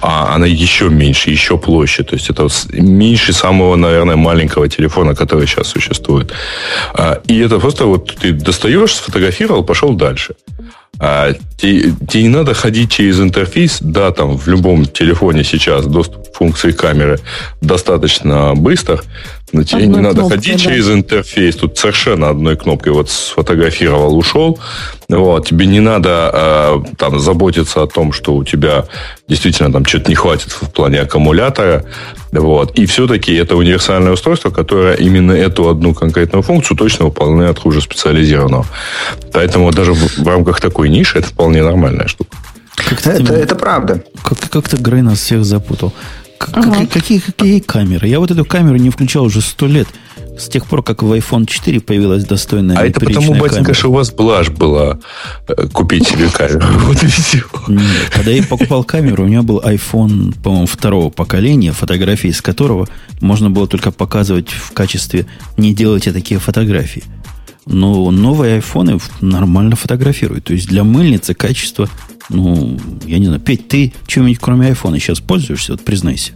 а 0.00 0.34
она 0.34 0.46
еще 0.46 0.88
меньше, 0.88 1.30
еще 1.30 1.58
площадь, 1.58 2.08
то 2.08 2.14
есть 2.14 2.30
это 2.30 2.48
меньше 2.72 3.32
самого, 3.32 3.76
наверное, 3.76 4.16
маленького 4.16 4.68
телефона, 4.68 5.14
который 5.14 5.46
сейчас 5.46 5.68
существует. 5.68 6.32
А, 6.94 7.20
И 7.26 7.38
это 7.38 7.58
просто 7.58 7.86
вот 7.86 8.16
ты 8.22 8.32
достаешь, 8.32 8.94
сфотографировал, 8.94 9.64
пошел 9.64 9.94
дальше. 9.94 10.34
А, 11.00 11.32
те- 11.56 11.92
тебе 12.08 12.22
не 12.24 12.28
надо 12.28 12.54
ходить 12.54 12.90
через 12.90 13.20
интерфейс. 13.20 13.78
Да, 13.80 14.10
там 14.10 14.36
в 14.36 14.48
любом 14.48 14.84
телефоне 14.86 15.44
сейчас 15.44 15.86
доступ 15.86 16.32
к 16.32 16.36
функции 16.36 16.72
камеры 16.72 17.20
достаточно 17.60 18.54
быстр, 18.54 19.04
но 19.52 19.62
тебе 19.62 19.84
Одной 19.84 19.96
не 19.96 20.02
надо 20.02 20.20
кнопкой, 20.20 20.38
ходить 20.38 20.56
да. 20.64 20.70
через 20.70 20.88
интерфейс. 20.90 21.56
Тут 21.56 21.78
совершенно 21.78 22.28
одной 22.30 22.56
кнопкой 22.56 22.92
вот 22.92 23.10
сфотографировал, 23.10 24.16
ушел. 24.16 24.58
Вот. 25.08 25.46
Тебе 25.46 25.64
не 25.66 25.80
надо 25.80 26.30
э, 26.32 26.76
там 26.98 27.18
заботиться 27.18 27.82
о 27.82 27.86
том, 27.86 28.12
что 28.12 28.34
у 28.34 28.44
тебя 28.44 28.84
действительно 29.26 29.72
там 29.72 29.84
что-то 29.86 30.10
не 30.10 30.14
хватит 30.14 30.52
в 30.52 30.70
плане 30.70 31.00
аккумулятора. 31.00 31.84
Вот. 32.32 32.78
И 32.78 32.84
все-таки 32.84 33.34
это 33.34 33.56
универсальное 33.56 34.12
устройство, 34.12 34.50
которое 34.50 34.94
именно 34.96 35.32
эту 35.32 35.68
одну 35.70 35.94
конкретную 35.94 36.42
функцию 36.42 36.76
точно 36.76 37.06
выполняет 37.06 37.58
хуже 37.58 37.80
специализированного. 37.80 38.66
Поэтому 39.32 39.72
даже 39.72 39.94
в, 39.94 40.18
в 40.18 40.28
рамках 40.28 40.60
такой 40.60 40.90
ниши 40.90 41.18
это 41.18 41.28
вполне 41.28 41.62
нормальная 41.62 42.06
штука. 42.06 42.36
Как-то 42.76 43.10
это, 43.10 43.24
ты- 43.24 43.32
это 43.34 43.54
правда. 43.54 44.02
Как, 44.22 44.38
как-то 44.50 44.76
Грей 44.76 45.00
нас 45.02 45.20
всех 45.20 45.44
запутал. 45.44 45.92
Ага. 46.40 46.86
какие, 46.86 46.86
какие, 46.86 47.20
какие 47.20 47.60
камеры? 47.60 48.08
Я 48.08 48.20
вот 48.20 48.30
эту 48.30 48.44
камеру 48.44 48.76
не 48.76 48.90
включал 48.90 49.24
уже 49.24 49.40
сто 49.40 49.66
лет. 49.66 49.88
С 50.38 50.48
тех 50.48 50.66
пор, 50.66 50.84
как 50.84 51.02
в 51.02 51.12
iPhone 51.12 51.46
4 51.46 51.80
появилась 51.80 52.24
достойная 52.24 52.76
А 52.76 52.86
это 52.86 53.00
потому, 53.00 53.32
батенька, 53.34 53.48
камера. 53.56 53.74
что 53.74 53.88
у 53.88 53.92
вас 53.92 54.12
блажь 54.12 54.50
была 54.50 54.98
э, 55.48 55.66
купить 55.72 56.06
себе 56.06 56.28
камеру. 56.28 56.64
Вот 56.86 57.02
и 57.02 57.06
все. 57.08 57.42
Нет, 57.66 58.10
когда 58.12 58.30
я 58.30 58.42
покупал 58.44 58.84
камеру, 58.84 59.24
у 59.24 59.26
меня 59.26 59.42
был 59.42 59.58
iPhone, 59.58 60.40
по-моему, 60.40 60.66
второго 60.66 61.10
поколения, 61.10 61.72
фотографии 61.72 62.30
из 62.30 62.40
которого 62.40 62.88
можно 63.20 63.50
было 63.50 63.66
только 63.66 63.90
показывать 63.90 64.50
в 64.50 64.72
качестве 64.72 65.26
«не 65.56 65.74
делайте 65.74 66.12
такие 66.12 66.38
фотографии». 66.38 67.02
Но 67.66 68.10
новые 68.10 68.54
айфоны 68.54 68.98
нормально 69.20 69.76
фотографируют. 69.76 70.44
То 70.44 70.54
есть 70.54 70.68
для 70.68 70.84
мыльницы 70.84 71.34
качество, 71.34 71.88
ну, 72.28 72.78
я 73.06 73.18
не 73.18 73.26
знаю. 73.26 73.40
Петь, 73.40 73.68
ты 73.68 73.92
чем-нибудь 74.06 74.38
кроме 74.38 74.68
айфона 74.68 74.98
сейчас 74.98 75.20
пользуешься? 75.20 75.72
Вот 75.72 75.82
признайся. 75.82 76.32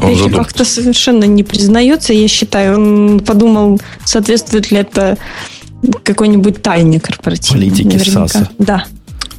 Он 0.00 0.08
Петя 0.08 0.22
задумался. 0.22 0.38
как-то 0.38 0.64
совершенно 0.64 1.24
не 1.24 1.44
признается, 1.44 2.12
я 2.12 2.26
считаю. 2.28 2.76
Он 2.76 3.20
подумал, 3.20 3.80
соответствует 4.04 4.70
ли 4.70 4.78
это 4.78 5.18
какой-нибудь 6.02 6.62
тайне 6.62 7.00
корпоративной. 7.00 7.68
Политики 7.68 7.86
наверняка. 7.86 8.28
САСа. 8.28 8.50
Да. 8.58 8.84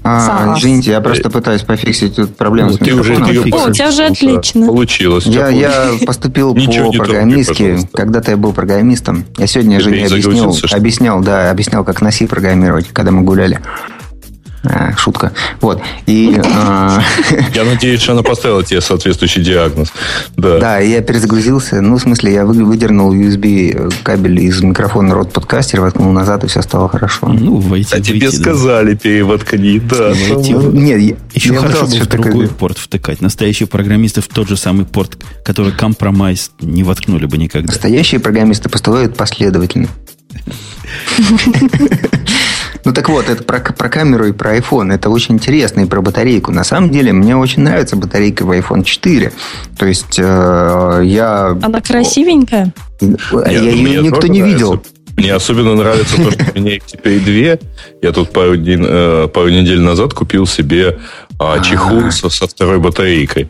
А, 0.06 0.54
извините, 0.58 0.92
я 0.92 1.02
просто 1.02 1.30
пытаюсь 1.30 1.62
пофиксить 1.62 2.18
тут 2.18 2.36
проблему 2.36 2.72
Ну, 2.72 2.76
с 2.76 2.80
Ты 2.80 2.94
уже 2.94 3.16
О, 3.16 3.70
у 3.70 3.72
тебя 3.72 3.92
же 3.92 4.04
отлично. 4.04 4.66
Получилось. 4.68 5.26
Я, 5.26 5.48
я 5.48 5.92
поступил 6.06 6.54
не 6.56 6.68
трогай, 6.68 7.46
пожалуйста. 7.46 7.88
Когда-то 7.94 8.32
я 8.32 8.38
был 8.38 8.52
программистом. 8.52 9.26
Я 9.38 9.48
сегодня 9.48 9.78
Ты 9.78 9.84
жене 9.86 10.06
объяснил, 10.08 10.56
объяснял, 10.72 11.22
да, 11.22 11.50
объяснял, 11.50 11.84
как 11.86 12.02
на 12.02 12.12
C 12.12 12.28
программировать, 12.28 12.88
когда 12.90 13.12
мы 13.12 13.22
гуляли. 13.22 13.62
А, 14.66 14.96
шутка. 14.96 15.34
Вот. 15.60 15.82
И, 16.06 16.36
э... 16.38 16.42
Я 17.54 17.66
надеюсь, 17.66 18.02
что 18.02 18.14
она 18.14 18.24
поставила 18.24 18.64
тебе 18.64 18.80
соответствующий 18.80 19.44
диагноз. 19.44 19.92
Да. 20.38 20.60
Да, 20.60 20.80
я 20.80 21.02
перезагрузился. 21.02 21.82
Ну, 21.82 21.98
в 21.98 22.02
смысле, 22.02 22.34
я 22.34 22.46
выдернул 22.46 23.14
USB 23.14 23.94
кабель 24.04 24.40
из 24.40 24.62
микрофона 24.62 25.16
рот 25.16 25.34
подкастер, 25.34 25.82
воткнул 25.82 26.12
назад, 26.14 26.46
и 26.46 26.48
все 26.48 26.62
стало 26.62 26.88
хорошо. 26.88 27.28
Ну, 27.28 27.58
войти, 27.58 27.90
а 27.94 27.98
выйти, 27.98 28.12
тебе 28.12 28.32
да. 28.32 28.38
сказали 28.38 28.96
перевоткни, 28.96 29.80
да. 29.80 30.10
Войти, 30.10 30.54
ну, 30.54 30.72
нет, 30.72 31.18
еще 31.34 31.54
я 31.54 31.60
хорошо 31.60 31.88
бы 31.88 32.00
в 32.00 32.08
другой 32.08 32.32
такой... 32.32 32.48
порт 32.48 32.78
втыкать. 32.78 33.20
Настоящие 33.20 33.68
программисты 33.68 34.22
в 34.22 34.28
тот 34.28 34.48
же 34.48 34.56
самый 34.56 34.86
порт, 34.86 35.18
который 35.44 35.74
компромайс 35.74 36.52
не 36.62 36.84
воткнули 36.84 37.26
бы 37.26 37.38
никогда. 37.38 37.68
Настоящие 37.68 38.22
программисты 38.22 38.70
поступают 38.70 39.18
последовательно. 39.18 39.90
Ну 42.86 42.92
так 42.94 43.10
вот, 43.10 43.30
это 43.30 43.44
про, 43.44 43.60
про 43.60 43.90
камеру 43.90 44.26
и 44.26 44.32
про 44.34 44.58
iPhone. 44.58 44.94
Это 44.94 45.10
очень 45.10 45.36
интересно 45.36 45.82
и 45.82 45.86
про 45.86 46.02
батарейку. 46.02 46.52
На 46.52 46.64
самом 46.64 46.90
деле, 46.90 47.14
мне 47.14 47.36
очень 47.36 47.64
нравится 47.64 47.96
батарейка 47.96 48.44
в 48.44 48.52
iPhone 48.52 48.84
4. 48.84 49.32
То 49.78 49.86
есть 49.86 50.20
э, 50.20 51.02
я... 51.04 51.58
Она 51.62 51.82
красивенькая? 51.82 52.74
Я, 53.00 53.50
ее 53.50 54.02
никто 54.02 54.28
не 54.28 54.40
нравится. 54.40 54.46
видел. 54.46 54.84
Мне 55.16 55.34
особенно 55.34 55.76
нравится 55.76 56.18
то, 56.18 56.32
что 56.32 56.46
у 56.56 56.60
меня 56.60 56.76
их 56.76 56.86
теперь 56.86 57.20
две. 57.20 57.60
Я 58.02 58.12
тут 58.12 58.32
пару, 58.32 58.58
день, 58.58 58.84
э, 58.86 59.28
пару 59.32 59.50
недель 59.50 59.80
назад 59.80 60.14
купил 60.14 60.48
себе 60.48 61.00
а, 61.40 61.60
чехол 61.60 62.12
со, 62.12 62.30
со 62.30 62.48
второй 62.48 62.80
батарейкой. 62.80 63.48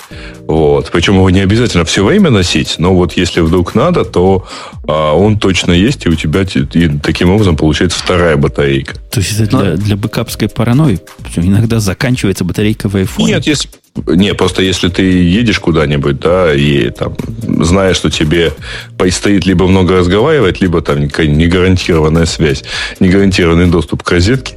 Вот. 0.48 0.90
Причем 0.92 1.16
его 1.16 1.30
не 1.30 1.42
обязательно 1.42 1.86
все 1.86 2.04
время 2.04 2.30
носить, 2.30 2.76
но 2.78 2.94
вот 2.94 3.14
если 3.14 3.42
вдруг 3.42 3.76
надо, 3.76 4.06
то 4.06 4.46
а, 4.88 5.14
он 5.14 5.40
точно 5.40 5.72
есть, 5.72 6.06
и 6.06 6.10
у 6.10 6.16
тебя 6.16 6.42
и 6.42 6.90
таким 7.00 7.30
образом 7.30 7.56
получается 7.56 8.00
вторая 8.00 8.38
батарейка. 8.38 8.96
То 9.12 9.20
есть 9.20 9.40
это 9.40 9.58
для, 9.58 9.76
для 9.76 9.96
бэкапской 9.96 10.50
паранойи? 10.50 11.00
Иногда 11.36 11.80
заканчивается 11.80 12.44
батарейка 12.44 12.90
в 12.90 12.96
iPhone? 12.96 13.26
Нет, 13.26 13.46
если, 13.46 13.70
не, 14.08 14.34
просто 14.34 14.64
если 14.64 14.90
ты 14.90 15.04
едешь 15.04 15.60
куда-нибудь, 15.60 16.20
да, 16.20 16.54
и 16.54 16.90
там 16.90 17.16
знаешь, 17.42 17.98
что 17.98 18.10
тебе 18.10 18.54
предстоит 18.98 19.46
либо 19.46 19.68
много 19.68 19.98
разговаривать, 19.98 20.62
либо 20.62 20.82
там 20.82 21.02
негарантированная 21.02 22.26
связь, 22.26 22.64
негарантированный 23.00 23.68
доступ 23.68 24.04
к 24.04 24.12
розетке. 24.12 24.56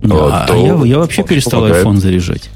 Да, 0.00 0.14
вот, 0.14 0.32
а 0.32 0.56
я, 0.56 0.84
я 0.84 0.98
вообще 0.98 1.24
перестал 1.24 1.62
помогает. 1.62 1.84
iPhone 1.84 1.96
заряжать. 1.96 2.50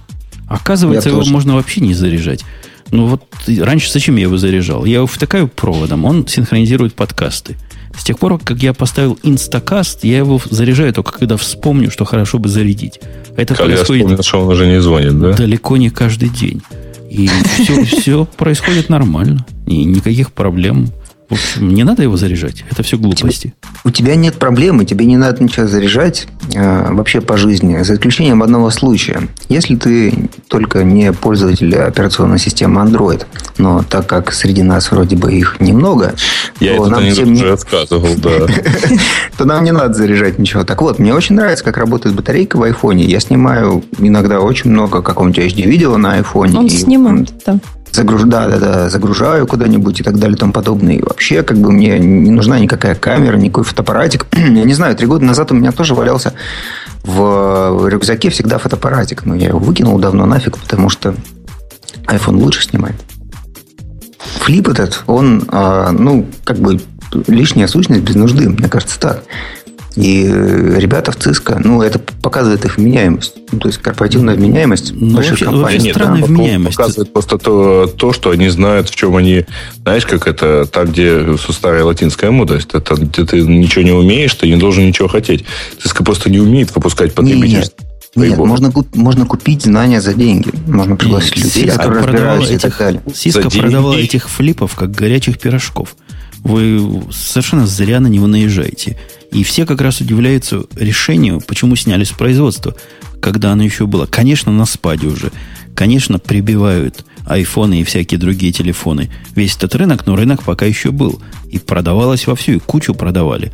Оказывается, 0.52 1.08
я 1.08 1.12
его 1.12 1.22
тоже. 1.22 1.32
можно 1.32 1.54
вообще 1.54 1.80
не 1.80 1.94
заряжать. 1.94 2.44
Ну 2.90 3.06
вот 3.06 3.22
раньше 3.46 3.90
зачем 3.90 4.16
я 4.16 4.22
его 4.22 4.36
заряжал? 4.36 4.84
Я 4.84 4.96
его 4.96 5.06
втыкаю 5.06 5.48
проводом, 5.48 6.04
он 6.04 6.26
синхронизирует 6.26 6.94
подкасты. 6.94 7.56
С 7.96 8.04
тех 8.04 8.18
пор, 8.18 8.38
как 8.38 8.62
я 8.62 8.72
поставил 8.72 9.18
инстакаст, 9.22 10.04
я 10.04 10.18
его 10.18 10.40
заряжаю 10.50 10.92
только 10.92 11.12
когда 11.12 11.36
вспомню, 11.36 11.90
что 11.90 12.04
хорошо 12.04 12.38
бы 12.38 12.48
зарядить. 12.48 13.00
Это 13.36 13.54
когда 13.54 13.74
происходит 13.74 14.04
вспомнил, 14.04 14.22
что 14.22 14.40
он 14.42 14.48
уже 14.48 14.66
не 14.66 14.80
звонит, 14.80 15.18
да? 15.20 15.32
Далеко 15.32 15.76
не 15.76 15.90
каждый 15.90 16.28
день. 16.28 16.62
И 17.10 17.28
все, 17.58 17.84
все 17.84 18.24
происходит 18.24 18.88
нормально. 18.88 19.44
И 19.66 19.84
никаких 19.84 20.32
проблем 20.32 20.88
в 21.32 21.34
общем, 21.34 21.68
не 21.68 21.84
надо 21.84 22.02
его 22.02 22.16
заряжать. 22.16 22.64
Это 22.70 22.82
все 22.82 22.98
глупости. 22.98 23.54
У 23.84 23.90
тебя 23.90 24.16
нет 24.16 24.34
проблемы, 24.34 24.84
тебе 24.84 25.06
не 25.06 25.16
надо 25.16 25.42
ничего 25.42 25.66
заряжать 25.66 26.28
э, 26.54 26.92
вообще 26.92 27.20
по 27.20 27.36
жизни, 27.36 27.82
за 27.82 27.94
исключением 27.94 28.42
одного 28.42 28.70
случая. 28.70 29.28
Если 29.48 29.76
ты 29.76 30.28
только 30.48 30.84
не 30.84 31.12
пользователь 31.12 31.74
операционной 31.74 32.38
системы 32.38 32.82
Android, 32.82 33.24
но 33.56 33.82
так 33.82 34.06
как 34.06 34.32
среди 34.32 34.62
нас 34.62 34.90
вроде 34.90 35.16
бы 35.16 35.32
их 35.32 35.56
немного, 35.60 36.14
я 36.60 36.76
то 36.76 36.86
нам 36.86 37.10
всем 37.10 37.32
не... 37.32 37.42
рассказывал, 37.42 38.14
да. 38.16 38.46
то 39.38 39.44
нам 39.44 39.64
не 39.64 39.72
надо 39.72 39.94
заряжать 39.94 40.38
ничего. 40.38 40.64
Так 40.64 40.82
вот, 40.82 40.98
мне 40.98 41.14
очень 41.14 41.34
нравится, 41.34 41.64
как 41.64 41.78
работает 41.78 42.14
батарейка 42.14 42.56
в 42.56 42.62
айфоне. 42.62 43.04
Я 43.04 43.20
снимаю 43.20 43.82
иногда 43.98 44.40
очень 44.40 44.70
много 44.70 45.00
какого-нибудь 45.00 45.38
HD-видео 45.38 45.96
на 45.96 46.14
айфоне. 46.14 46.58
Он 46.58 46.68
снимает, 46.68 47.32
да 47.46 47.58
загруж... 47.92 48.22
да, 48.24 48.48
да, 48.48 48.58
да, 48.58 48.88
загружаю 48.90 49.46
куда-нибудь 49.46 50.00
и 50.00 50.02
так 50.02 50.18
далее 50.18 50.36
и 50.36 50.38
тому 50.38 50.52
подобное. 50.52 50.96
И 50.96 51.02
вообще, 51.02 51.42
как 51.42 51.58
бы 51.58 51.70
мне 51.70 51.98
не 51.98 52.30
нужна 52.30 52.58
никакая 52.58 52.94
камера, 52.94 53.36
никакой 53.36 53.64
фотоаппаратик. 53.64 54.26
я 54.32 54.64
не 54.64 54.74
знаю, 54.74 54.96
три 54.96 55.06
года 55.06 55.24
назад 55.24 55.52
у 55.52 55.54
меня 55.54 55.72
тоже 55.72 55.94
валялся 55.94 56.34
в 57.04 57.88
рюкзаке 57.88 58.30
всегда 58.30 58.58
фотоаппаратик. 58.58 59.24
Но 59.24 59.34
я 59.34 59.48
его 59.48 59.58
выкинул 59.58 59.98
давно 59.98 60.26
нафиг, 60.26 60.58
потому 60.58 60.88
что 60.88 61.14
iPhone 62.06 62.36
лучше 62.36 62.62
снимает. 62.62 62.96
Флип 64.18 64.68
этот, 64.68 65.02
он, 65.06 65.44
а, 65.48 65.92
ну, 65.92 66.26
как 66.44 66.58
бы 66.58 66.80
лишняя 67.26 67.66
сущность 67.66 68.02
без 68.02 68.14
нужды, 68.14 68.48
мне 68.48 68.68
кажется, 68.68 68.98
так. 68.98 69.22
И 69.96 70.24
ребята 70.24 71.12
в 71.12 71.16
Cisco, 71.16 71.60
ну, 71.62 71.82
это 71.82 71.98
показывает 71.98 72.64
их 72.64 72.78
вменяемость. 72.78 73.34
Ну, 73.52 73.58
то 73.58 73.68
есть 73.68 73.78
корпоративная 73.78 74.34
вменяемость 74.34 74.92
ну, 74.94 75.14
больших 75.14 75.32
вообще, 75.32 75.44
компаний. 75.44 75.76
Вообще 75.78 75.92
странная 75.92 76.20
да, 76.20 76.26
вменяемость. 76.26 76.76
Показывает 76.76 77.12
просто 77.12 77.38
то, 77.38 77.86
то, 77.86 78.12
что 78.12 78.30
они 78.30 78.48
знают, 78.48 78.88
в 78.88 78.94
чем 78.94 79.16
они... 79.16 79.44
Знаешь, 79.82 80.06
как 80.06 80.26
это, 80.26 80.66
там, 80.66 80.86
где 80.86 81.36
старая 81.36 81.84
латинская 81.84 82.30
мудрость, 82.30 82.70
это 82.72 82.94
где 82.94 83.24
ты 83.24 83.42
ничего 83.42 83.84
не 83.84 83.92
умеешь, 83.92 84.34
ты 84.34 84.48
не 84.48 84.56
должен 84.56 84.86
ничего 84.86 85.08
хотеть. 85.08 85.44
Cisco 85.84 86.04
просто 86.04 86.30
не 86.30 86.40
умеет 86.40 86.74
выпускать 86.74 87.14
потребительство. 87.14 87.74
Нет, 88.14 88.30
нет, 88.30 88.38
можно, 88.38 88.72
можно 88.94 89.26
купить 89.26 89.62
знания 89.62 90.00
за 90.00 90.14
деньги. 90.14 90.50
Можно 90.66 90.96
пригласить 90.96 91.36
людей, 91.36 91.66
Cisco 91.66 91.76
которые 91.76 92.04
разбираются 92.04 92.52
этих, 92.52 92.66
и 92.66 92.70
так 92.70 92.78
далее. 92.78 93.02
Cisco 93.08 93.60
продавала 93.60 93.94
этих 93.94 94.28
флипов 94.28 94.74
как 94.74 94.90
горячих 94.90 95.38
пирожков. 95.38 95.96
Вы 96.44 97.02
совершенно 97.12 97.66
зря 97.66 98.00
на 98.00 98.08
него 98.08 98.26
наезжаете. 98.26 98.98
И 99.32 99.44
все 99.44 99.64
как 99.64 99.80
раз 99.80 100.00
удивляются 100.00 100.64
решению, 100.76 101.40
почему 101.40 101.74
сняли 101.74 102.04
с 102.04 102.10
производства, 102.10 102.76
когда 103.20 103.52
оно 103.52 103.62
еще 103.64 103.86
было. 103.86 104.06
Конечно, 104.06 104.52
на 104.52 104.66
спаде 104.66 105.06
уже. 105.06 105.32
Конечно, 105.74 106.18
прибивают 106.18 107.04
айфоны 107.26 107.80
и 107.80 107.84
всякие 107.84 108.20
другие 108.20 108.52
телефоны. 108.52 109.10
Весь 109.34 109.56
этот 109.56 109.74
рынок, 109.74 110.06
но 110.06 110.16
рынок 110.16 110.42
пока 110.42 110.66
еще 110.66 110.90
был. 110.90 111.22
И 111.48 111.58
продавалось 111.58 112.26
вовсю, 112.26 112.52
и 112.52 112.58
кучу 112.58 112.94
продавали. 112.94 113.52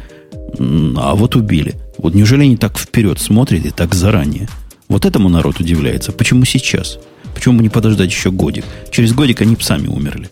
А 0.59 1.15
вот 1.15 1.37
убили. 1.37 1.77
Вот 1.99 2.15
неужели 2.15 2.43
они 2.43 2.57
так 2.57 2.77
вперед 2.79 3.21
смотрят 3.21 3.65
и 3.65 3.71
так 3.71 3.95
заранее? 3.95 4.49
Вот 4.89 5.05
этому 5.05 5.29
народ 5.29 5.61
удивляется. 5.61 6.13
Почему 6.13 6.45
сейчас? 6.45 6.99
Почему 7.35 7.59
бы 7.59 7.63
не 7.63 7.69
подождать 7.69 8.11
еще 8.11 8.31
годик? 8.31 8.65
Через 8.91 9.13
годик 9.13 9.43
они 9.43 9.57
сами 9.61 9.87
умерли. 9.87 10.31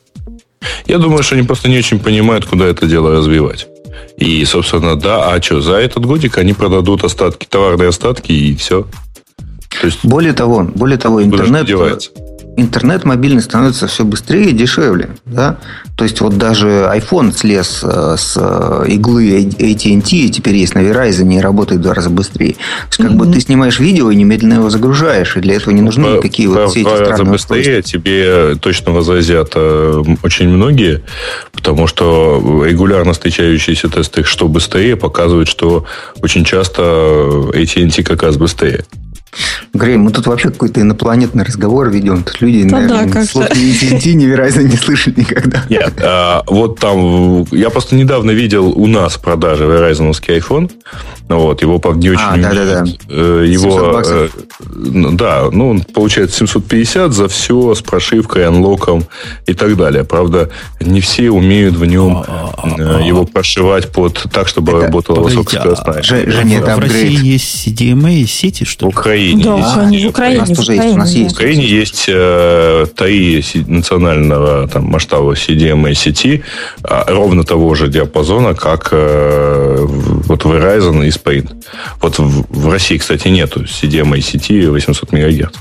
Я 0.87 0.99
думаю, 0.99 1.23
что 1.23 1.37
они 1.37 1.47
просто 1.47 1.69
не 1.69 1.79
очень 1.79 2.01
понимают, 2.01 2.47
куда 2.47 2.67
это 2.67 2.87
дело 2.87 3.13
развивать. 3.13 3.69
И, 4.17 4.45
собственно, 4.45 4.97
да, 4.97 5.31
а 5.31 5.43
что, 5.43 5.61
за 5.61 5.75
этот 5.75 6.07
годик 6.07 6.39
они 6.39 6.53
продадут 6.53 7.05
остатки, 7.05 7.47
товарные 7.49 7.89
остатки 7.89 8.33
и 8.33 8.57
все. 8.57 8.87
То 9.81 9.87
есть, 9.87 10.05
более 10.05 10.33
того, 10.33 10.63
более 10.63 10.99
того, 10.99 11.23
интернет, 11.23 11.69
интернет 12.57 13.05
мобильный 13.05 13.43
становится 13.43 13.87
все 13.87 14.05
быстрее 14.05 14.51
и 14.51 14.53
дешевле. 14.53 15.11
Да? 15.25 15.59
То 15.97 16.05
есть, 16.05 16.21
вот 16.21 16.37
даже 16.37 16.91
iPhone 16.95 17.33
слез 17.37 17.81
э, 17.83 18.17
с 18.19 18.37
э, 18.37 18.85
иглы 18.89 19.45
AT&T, 19.45 20.17
и 20.17 20.31
теперь 20.31 20.57
есть 20.57 20.75
на 20.75 20.81
Verizon 20.81 21.33
и 21.35 21.41
работает 21.41 21.81
в 21.81 21.85
два 21.85 21.95
раза 21.95 22.11
быстрее. 22.11 22.53
То 22.53 22.59
есть, 22.89 22.97
как 22.99 23.11
mm-hmm. 23.13 23.15
бы 23.15 23.33
ты 23.33 23.41
снимаешь 23.41 23.79
видео 23.79 24.11
и 24.11 24.17
немедленно 24.17 24.55
его 24.55 24.71
загружаешь, 24.71 25.37
и 25.37 25.41
для 25.41 25.57
этого 25.57 25.73
не 25.73 25.83
нужны 25.83 26.05
по, 26.05 26.17
никакие 26.17 26.49
по, 26.49 26.63
вот 26.63 26.71
все 26.71 26.81
эти 26.81 26.89
странные 26.89 27.33
быстрее 27.33 27.83
тебе 27.83 28.57
точно 28.57 28.93
возразят 28.93 29.53
э, 29.55 30.03
очень 30.23 30.49
многие, 30.49 31.03
потому 31.53 31.87
что 31.87 32.65
регулярно 32.67 33.13
встречающиеся 33.13 33.89
тесты, 33.89 34.25
что 34.25 34.49
быстрее, 34.49 34.97
показывают, 34.97 35.49
что 35.49 35.87
очень 36.23 36.45
часто 36.45 36.83
AT&T 36.83 38.03
как 38.03 38.23
раз 38.23 38.37
быстрее. 38.37 38.85
Грей, 39.73 39.97
мы 39.97 40.11
тут 40.11 40.27
вообще 40.27 40.51
какой-то 40.51 40.81
инопланетный 40.81 41.45
разговор 41.45 41.91
ведем. 41.91 42.23
Тут 42.23 42.41
люди, 42.41 42.65
да, 42.65 42.81
наверное, 42.81 43.13
да, 43.13 43.25
слов 43.25 43.51
AT&T 43.51 44.15
невероятно 44.15 44.61
не 44.61 44.77
слышали 44.77 45.15
никогда. 45.21 45.65
Нет, 45.69 45.95
а, 46.03 46.43
вот 46.47 46.79
там... 46.79 47.45
Я 47.51 47.71
просто 47.71 47.95
недавно 47.95 48.31
видел 48.31 48.69
у 48.69 48.87
нас 48.87 49.15
в 49.15 49.21
продаже 49.21 49.65
Verizon 49.65 50.11
iPhone. 50.11 50.71
Вот, 51.29 51.61
его, 51.63 51.79
правда, 51.79 52.01
не 52.01 52.11
очень... 52.11 52.23
А, 52.23 52.37
да, 52.37 52.55
да, 52.55 52.85
да. 52.85 53.43
Его... 53.43 54.03
Э, 54.05 54.29
да, 55.13 55.49
ну, 55.51 55.71
он 55.71 55.81
получает 55.83 56.33
750 56.33 57.13
за 57.13 57.29
все 57.29 57.75
с 57.75 57.83
прошивкой, 57.83 58.47
анлоком 58.47 59.05
и 59.47 59.55
так 59.55 59.77
далее. 59.77 60.05
Правда, 60.05 60.51
не 60.81 61.01
все 61.01 61.31
умеют 61.31 61.75
в 61.75 61.85
нем 61.85 62.25
а, 62.27 62.55
а, 62.57 63.01
э, 63.01 63.07
его 63.07 63.25
прошивать 63.25 63.91
под 63.93 64.27
так, 64.33 64.49
чтобы 64.49 64.73
это, 64.73 64.83
работала 64.83 65.21
высокоскоростная. 65.21 66.03
Женя, 66.03 66.59
это 66.61 66.77
в 66.77 66.79
России 66.79 67.25
есть 67.25 67.67
CDMA 67.67 68.25
сети, 68.27 68.65
что 68.65 68.87
ли? 68.87 68.93
Украине 69.35 69.45
да, 69.45 69.57
есть. 69.57 70.05
В 70.05 70.09
Украине, 70.09 70.55
в 70.55 70.61
Украине, 70.61 70.95
у 70.95 70.97
нас 70.97 71.15
есть. 71.15 71.31
В 71.31 71.35
Украине 71.35 71.65
есть 71.65 72.05
э, 72.09 72.87
три 72.97 73.45
национального 73.67 74.69
там, 74.69 74.85
масштаба 74.85 75.33
CDMA 75.33 75.95
сети 75.95 76.43
э, 76.85 77.03
ровно 77.09 77.45
того 77.45 77.75
же 77.75 77.89
диапазона, 77.89 78.55
как 78.55 78.89
э, 78.93 79.87
вот 79.87 80.45
Verizon 80.45 81.07
и 81.07 81.11
Sprint. 81.11 81.51
Вот 82.01 82.19
в, 82.19 82.47
в 82.51 82.71
России, 82.71 82.99
кстати, 82.99 83.29
нету 83.29 83.63
CDMA 83.63 84.21
сети 84.21 84.67
800 84.67 85.13
МГц. 85.13 85.57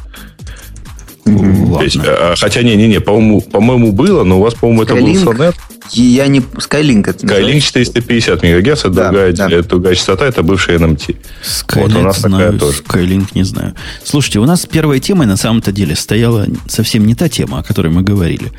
Ладно. 1.26 1.84
Есть, 1.84 1.98
а, 2.04 2.36
хотя 2.38 2.62
не-не-не, 2.62 3.00
по-моему, 3.00 3.42
по-моему 3.42 3.92
было, 3.92 4.24
но 4.24 4.40
у 4.40 4.44
вас, 4.44 4.54
по-моему, 4.54 4.84
это 4.84 4.94
был 4.96 5.08
Sonet. 5.08 5.56
Я 5.92 6.28
не... 6.28 6.40
Skylink 6.40 7.10
это 7.10 7.26
Skylink 7.26 7.60
450 7.62 8.44
МГц, 8.44 8.80
это, 8.80 8.90
да, 8.90 9.04
другая, 9.10 9.34
да. 9.34 9.50
это 9.50 9.70
другая 9.70 9.96
частота, 9.96 10.26
это 10.26 10.44
бывшая 10.44 10.78
NMT. 10.78 11.18
Skylink 11.44 11.82
вот 11.82 11.96
у 11.96 12.02
нас 12.02 12.20
знаю, 12.20 12.54
такая 12.54 12.60
тоже. 12.60 12.82
Skylink 12.84 13.28
не 13.34 13.44
знаю. 13.44 13.74
Слушайте, 14.04 14.40
у 14.40 14.46
нас 14.46 14.66
первой 14.66 15.00
темой 15.00 15.26
на 15.26 15.38
самом-то 15.38 15.72
деле 15.72 15.96
стояла 15.96 16.48
совсем 16.68 17.06
не 17.06 17.16
та 17.16 17.28
тема, 17.28 17.60
о 17.60 17.64
которой 17.64 17.92
мы 17.92 18.04
говорили. 18.04 18.52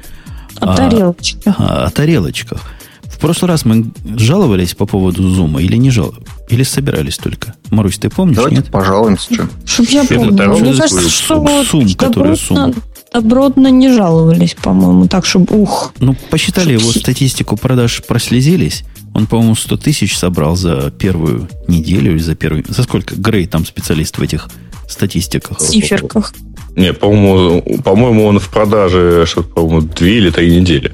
О 0.60 0.72
а, 0.72 0.76
тарелочках. 0.76 1.54
А, 1.58 1.86
о 1.86 1.90
тарелочках. 1.90 2.62
В 3.04 3.18
прошлый 3.18 3.48
раз 3.48 3.64
мы 3.64 3.86
жаловались 4.16 4.74
по 4.74 4.86
поводу 4.86 5.28
зума 5.28 5.62
или 5.62 5.76
не 5.76 5.90
жаловались? 5.90 6.26
Или 6.48 6.62
собирались 6.62 7.16
только? 7.16 7.54
Марусь, 7.70 7.98
ты 7.98 8.08
помнишь? 8.08 8.36
Давайте 8.36 8.58
нет? 8.58 8.70
пожалуемся. 8.70 9.34
Что? 9.34 9.48
Чтоб 9.64 9.88
я 9.88 10.04
помню. 10.04 10.56
Мне 10.58 10.74
кажется, 10.74 11.08
что 11.08 11.64
сум, 11.64 11.92
который 11.94 12.36
сум. 12.36 12.74
Добротно 13.12 13.68
не 13.68 13.90
жаловались, 13.90 14.54
по-моему, 14.54 15.08
так, 15.08 15.24
чтобы 15.24 15.58
ух. 15.58 15.92
Ну, 16.00 16.14
посчитали 16.30 16.72
его 16.74 16.90
статистику 16.92 17.56
продаж, 17.56 18.02
прослезились. 18.06 18.84
Он, 19.14 19.26
по-моему, 19.26 19.54
100 19.54 19.76
тысяч 19.78 20.16
собрал 20.16 20.56
за 20.56 20.90
первую 20.90 21.48
неделю 21.66 22.12
или 22.12 22.18
за 22.18 22.34
первую... 22.34 22.64
За 22.68 22.82
сколько? 22.82 23.14
Грей 23.16 23.46
там 23.46 23.64
специалист 23.64 24.18
в 24.18 24.22
этих 24.22 24.50
статистиках. 24.86 25.58
Циферках. 25.58 26.34
Не, 26.74 26.92
по-моему, 26.92 27.80
по-моему, 27.82 28.26
он 28.26 28.38
в 28.38 28.50
продаже, 28.50 29.24
что 29.26 29.42
по-моему, 29.42 29.80
две 29.80 30.18
или 30.18 30.30
три 30.30 30.54
недели. 30.54 30.92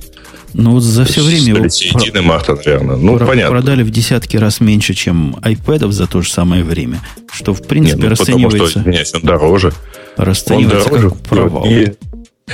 Ну, 0.55 0.73
вот 0.73 0.83
за 0.83 1.05
все 1.05 1.23
время 1.23 1.45
его... 1.45 1.69
Середины 1.69 2.23
марта, 2.23 2.55
наверное. 2.55 2.97
Ну, 2.97 3.17
про- 3.17 3.27
понятно. 3.27 3.51
Продали 3.51 3.83
в 3.83 3.91
десятки 3.91 4.37
раз 4.37 4.61
меньше, 4.61 4.95
чем 4.95 5.37
iPad 5.43 5.91
за 5.91 6.07
то 6.07 6.23
же 6.23 6.31
самое 6.31 6.65
время. 6.65 7.01
Что, 7.33 7.55
в 7.55 7.63
принципе, 7.63 8.03
Нет, 8.03 8.05
ну, 8.05 8.11
расценивается... 8.11 8.59
Потому 8.59 8.69
что, 8.69 8.81
извиняюсь, 8.81 9.15
он 9.15 9.21
дороже. 9.23 9.73
Расценивается 10.17 10.89
он 10.89 10.97
дороже, 10.97 11.11
как 11.11 11.19
провал. 11.21 11.65
И... 11.67 11.93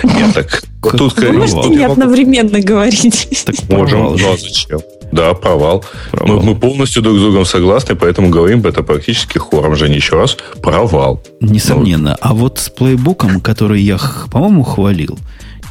Нет, 0.04 0.34
так 0.34 0.62
как 0.80 0.96
тут... 0.96 1.18
Вы 1.18 1.32
можете 1.32 1.68
не 1.70 1.84
одновременно 1.84 2.60
говорить. 2.60 3.44
Так 3.44 3.56
Можем, 3.68 4.00
но 4.00 4.10
ну, 4.10 4.32
а 4.32 4.36
зачем? 4.36 4.80
Да, 5.10 5.32
провал. 5.34 5.84
провал. 6.10 6.36
Мы, 6.36 6.42
мы 6.42 6.54
полностью 6.54 7.02
друг 7.02 7.16
с 7.16 7.20
другом 7.20 7.44
согласны, 7.46 7.96
поэтому 7.96 8.28
говорим 8.28 8.64
это 8.66 8.82
практически 8.82 9.38
хором. 9.38 9.74
Жень, 9.74 9.94
еще 9.94 10.16
раз, 10.16 10.36
провал. 10.62 11.22
Несомненно. 11.40 12.10
Ну, 12.10 12.16
а 12.20 12.34
вот 12.34 12.58
с 12.58 12.68
плейбуком, 12.68 13.40
который 13.40 13.80
я, 13.80 13.98
по-моему, 14.30 14.62
хвалил, 14.64 15.18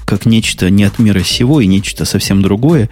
как 0.07 0.25
нечто 0.25 0.69
не 0.69 0.85
от 0.85 0.99
мира 0.99 1.19
сего 1.19 1.59
и 1.59 1.67
нечто 1.67 2.05
совсем 2.05 2.41
другое, 2.41 2.89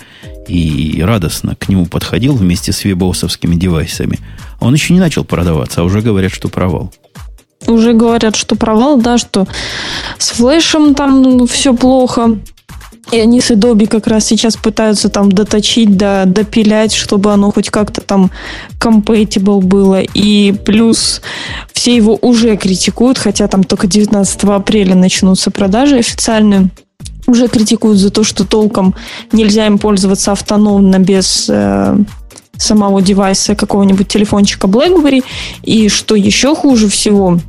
и 0.49 1.01
радостно 1.01 1.55
к 1.55 1.70
нему 1.70 1.86
подходил 1.86 2.36
вместе 2.36 2.74
с 2.74 2.84
вебосовскими 2.84 3.55
девайсами. 3.55 4.20
Он 4.59 4.74
еще 4.74 4.93
не 4.93 4.99
начал 4.99 5.24
продаваться, 5.24 5.80
а 5.80 5.86
уже 5.86 6.01
говорят, 6.01 6.34
что 6.34 6.49
провал. 6.49 6.93
Уже 7.68 7.93
говорят, 7.93 8.36
что 8.36 8.57
провал, 8.57 8.97
да, 8.97 9.18
что 9.18 9.47
с 10.18 10.32
флешем 10.32 10.93
там 10.93 11.47
все 11.47 11.74
плохо. 11.74 12.38
И 13.11 13.20
они 13.20 13.39
с 13.39 13.49
Adobe 13.51 13.88
как 13.88 14.07
раз 14.07 14.26
сейчас 14.26 14.57
пытаются 14.57 15.09
там 15.09 15.32
доточить, 15.32 15.95
да, 15.95 16.26
допилять, 16.26 16.93
чтобы 16.93 17.32
оно 17.32 17.51
хоть 17.51 17.70
как-то 17.70 18.01
там 18.01 18.30
compatible 18.78 19.61
было. 19.61 20.01
И 20.01 20.51
плюс 20.66 21.22
все 21.72 21.95
его 21.95 22.18
уже 22.22 22.57
критикуют, 22.57 23.18
хотя 23.20 23.47
там 23.47 23.63
только 23.63 23.88
19 23.88 24.43
апреля 24.45 24.95
начнутся 24.95 25.49
продажи 25.49 25.97
официальные 25.97 26.72
уже 27.28 27.47
критикуют 27.47 27.97
за 27.97 28.09
то, 28.09 28.23
что 28.23 28.45
толком 28.45 28.95
нельзя 29.32 29.65
им 29.67 29.78
пользоваться 29.78 30.32
автономно 30.32 30.99
без 30.99 31.47
э, 31.49 31.97
самого 32.57 33.01
девайса 33.01 33.55
какого-нибудь 33.55 34.07
телефончика 34.07 34.67
BlackBerry. 34.67 35.23
И 35.63 35.89
что 35.89 36.15
еще 36.15 36.55
хуже 36.55 36.88
всего, 36.88 37.39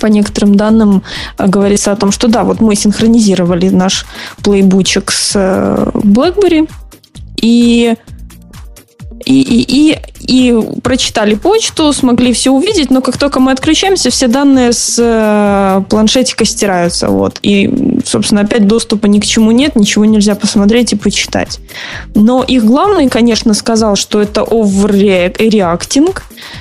по 0.00 0.06
некоторым 0.06 0.54
данным 0.56 1.02
э, 1.38 1.46
говорится 1.46 1.92
о 1.92 1.96
том, 1.96 2.12
что 2.12 2.28
да, 2.28 2.44
вот 2.44 2.60
мы 2.60 2.74
синхронизировали 2.74 3.68
наш 3.68 4.06
плейбучек 4.42 5.10
с 5.10 5.32
э, 5.34 5.90
BlackBerry, 5.94 6.68
и 7.40 7.94
и, 9.24 9.40
и, 9.40 9.92
и, 9.92 9.98
и 10.20 10.80
прочитали 10.82 11.34
почту, 11.34 11.92
смогли 11.92 12.32
все 12.32 12.50
увидеть, 12.50 12.90
но 12.90 13.00
как 13.00 13.18
только 13.18 13.40
мы 13.40 13.52
отключаемся, 13.52 14.10
все 14.10 14.28
данные 14.28 14.72
с 14.72 14.96
э, 14.98 15.82
планшетика 15.88 16.44
стираются. 16.44 17.08
Вот. 17.08 17.38
И, 17.42 18.00
собственно, 18.04 18.42
опять 18.42 18.66
доступа 18.66 19.06
ни 19.06 19.20
к 19.20 19.26
чему 19.26 19.50
нет, 19.50 19.76
ничего 19.76 20.04
нельзя 20.04 20.34
посмотреть 20.34 20.92
и 20.92 20.96
почитать. 20.96 21.60
Но 22.14 22.42
их 22.42 22.64
главный, 22.64 23.08
конечно, 23.08 23.54
сказал, 23.54 23.96
что 23.96 24.20
это 24.20 24.42
overreacting, 24.42 26.16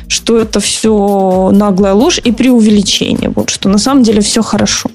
что 0.08 0.38
это 0.38 0.60
все 0.60 1.52
наглая 1.52 1.94
ложь 1.94 2.20
и 2.24 2.32
преувеличение. 2.32 3.30
Вот, 3.30 3.50
что 3.50 3.70
на 3.70 3.78
самом 3.78 4.04
деле 4.04 4.22
все 4.22 4.42
хорошо. 4.42 4.90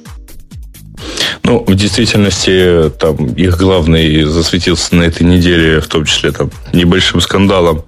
Ну, 1.42 1.64
в 1.66 1.74
действительности, 1.74 2.90
там, 2.98 3.16
их 3.26 3.56
главный 3.56 4.24
засветился 4.24 4.94
на 4.94 5.02
этой 5.04 5.22
неделе, 5.22 5.80
в 5.80 5.86
том 5.86 6.04
числе, 6.04 6.32
там, 6.32 6.50
небольшим 6.72 7.20
скандалом 7.20 7.84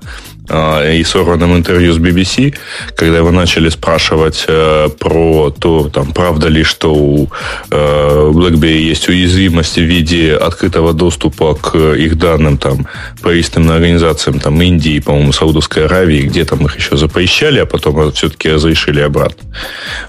и 0.51 1.05
сорванном 1.05 1.57
интервью 1.57 1.93
с 1.93 1.99
BBC, 1.99 2.55
когда 2.97 3.19
его 3.19 3.31
начали 3.31 3.69
спрашивать 3.69 4.45
э, 4.49 4.89
про 4.99 5.51
то, 5.51 5.89
там, 5.89 6.13
правда 6.13 6.49
ли, 6.49 6.65
что 6.65 6.93
у 6.93 7.31
э, 7.71 8.31
BlackBerry 8.33 8.79
есть 8.79 9.09
уязвимость 9.09 9.77
в 9.77 9.83
виде 9.83 10.35
открытого 10.35 10.93
доступа 10.93 11.55
к 11.55 11.77
их 11.77 12.19
данным 12.19 12.59
там, 12.59 12.87
правительственным 13.23 13.71
организациям 13.77 14.41
там, 14.41 14.61
Индии, 14.61 14.99
по-моему, 14.99 15.33
Саудовской 15.33 15.87
Аравии, 15.87 16.23
где 16.23 16.45
там 16.45 16.67
их 16.67 16.77
еще 16.77 16.97
запрещали, 16.97 17.61
а 17.61 17.67
потом 17.67 18.13
все-таки 18.13 18.51
разрешили 18.51 19.01
обратно. 19.01 19.49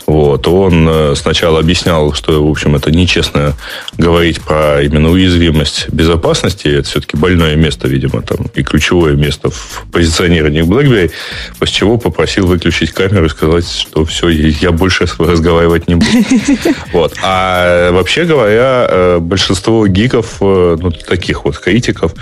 Вот. 0.07 0.47
Он 0.47 0.87
э, 0.89 1.13
сначала 1.15 1.59
объяснял, 1.59 2.13
что, 2.13 2.43
в 2.43 2.49
общем, 2.49 2.75
это 2.75 2.91
нечестно 2.91 3.53
говорить 3.97 4.41
про 4.41 4.81
именно 4.81 5.11
уязвимость 5.11 5.89
безопасности, 5.89 6.67
это 6.67 6.87
все-таки 6.87 7.15
больное 7.15 7.55
место, 7.55 7.87
видимо, 7.87 8.21
там, 8.21 8.47
и 8.55 8.63
ключевое 8.63 9.13
место 9.13 9.51
в 9.51 9.85
позиционировании 9.91 10.30
позиционирования 10.31 10.63
BlackBerry, 10.63 11.11
после 11.59 11.75
чего 11.75 11.97
попросил 11.97 12.47
выключить 12.47 12.91
камеру 12.91 13.25
и 13.25 13.29
сказать, 13.29 13.69
что 13.69 14.05
все, 14.05 14.29
я 14.29 14.71
больше 14.71 15.05
разговаривать 15.17 15.87
не 15.87 15.95
буду. 15.95 16.11
Вот. 16.93 17.13
А 17.23 17.91
вообще 17.91 18.25
говоря, 18.25 18.87
э, 18.89 19.17
большинство 19.19 19.87
гиков, 19.87 20.37
э, 20.41 20.77
ну, 20.79 20.91
таких 20.91 21.45
вот 21.45 21.57
критиков, 21.57 22.13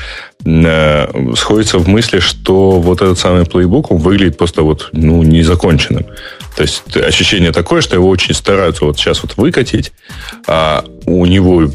э, 0.45 1.33
сходится 1.35 1.77
в 1.79 1.87
мысли, 1.87 2.19
что 2.19 2.79
вот 2.79 3.01
этот 3.01 3.19
самый 3.19 3.45
плейбук, 3.45 3.91
он 3.91 3.97
выглядит 3.97 4.37
просто 4.37 4.61
вот, 4.63 4.89
ну, 4.91 5.23
незаконченным. 5.23 6.05
То 6.55 6.63
есть 6.63 6.83
ощущение 6.95 7.51
такое, 7.51 7.81
что 7.81 7.95
его 7.95 8.09
очень 8.09 8.33
стараются 8.33 8.85
вот 8.85 8.97
сейчас 8.97 9.21
вот 9.23 9.37
выкатить, 9.37 9.91
а 10.47 10.83
у 11.05 11.25
него 11.25 11.69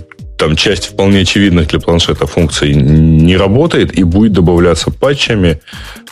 там 0.44 0.56
часть 0.56 0.84
вполне 0.84 1.20
очевидных 1.20 1.68
для 1.68 1.80
планшета 1.80 2.26
функций 2.26 2.74
не 2.74 3.34
работает 3.38 3.98
и 3.98 4.04
будет 4.04 4.32
добавляться 4.32 4.90
патчами. 4.90 5.58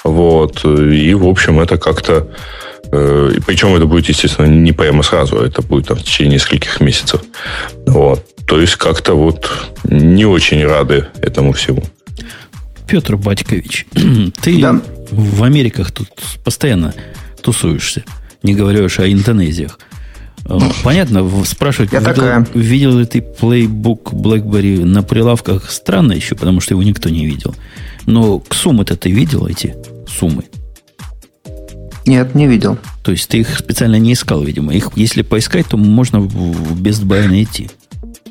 Вот. 0.05 0.64
И, 0.64 1.12
в 1.12 1.26
общем, 1.26 1.61
это 1.61 1.76
как-то... 1.76 2.28
Э, 2.91 3.30
причем 3.47 3.74
это 3.74 3.85
будет, 3.85 4.09
естественно, 4.09 4.47
не 4.47 4.72
прямо 4.72 5.03
сразу, 5.03 5.39
а 5.39 5.47
это 5.47 5.61
будет 5.61 5.89
там, 5.89 5.99
в 5.99 6.03
течение 6.03 6.37
нескольких 6.37 6.80
месяцев. 6.80 7.20
Вот. 7.87 8.24
То 8.47 8.59
есть 8.59 8.76
как-то 8.76 9.12
вот 9.12 9.51
не 9.85 10.24
очень 10.24 10.64
рады 10.64 11.09
этому 11.20 11.53
всему. 11.53 11.83
Петр 12.89 13.16
Батькович, 13.16 13.87
ты 14.43 14.61
да. 14.62 14.80
в 15.11 15.43
Америках 15.43 15.93
тут 15.93 16.09
постоянно 16.43 16.95
тусуешься, 17.43 18.03
не 18.43 18.55
говоря 18.55 18.83
уж 18.83 18.99
о 18.99 19.07
Индонезиях. 19.12 19.78
Понятно, 20.82 21.28
спрашивать, 21.45 21.93
видел, 21.93 22.47
видел 22.55 22.99
ли 22.99 23.07
ты 23.07 23.18
Playbook 23.18 24.12
BlackBerry 24.12 24.84
на 24.84 25.03
прилавках, 25.03 25.70
странно 25.70 26.12
еще, 26.12 26.34
потому 26.34 26.61
что 26.61 26.74
его 26.74 26.82
никто 26.82 27.09
не 27.09 27.26
видел. 27.26 27.55
Но 28.07 28.40
к 28.40 28.55
суммы-то 28.55 28.97
ты 28.97 29.11
видел 29.11 29.47
эти 29.47 29.76
суммы? 30.09 30.45
Нет, 32.05 32.34
не 32.34 32.49
видел. 32.49 32.78
То 33.03 33.12
есть 33.12 33.28
ты 33.28 33.38
их 33.38 33.59
специально 33.59 33.97
не 33.97 34.14
искал, 34.14 34.43
видимо. 34.43 34.74
Их, 34.74 34.90
если 34.97 35.22
поискать, 35.22 35.66
то 35.66 35.76
можно 35.76 36.20
в 36.20 36.80
Best 36.80 37.05
Buy 37.05 37.28
найти. 37.28 37.70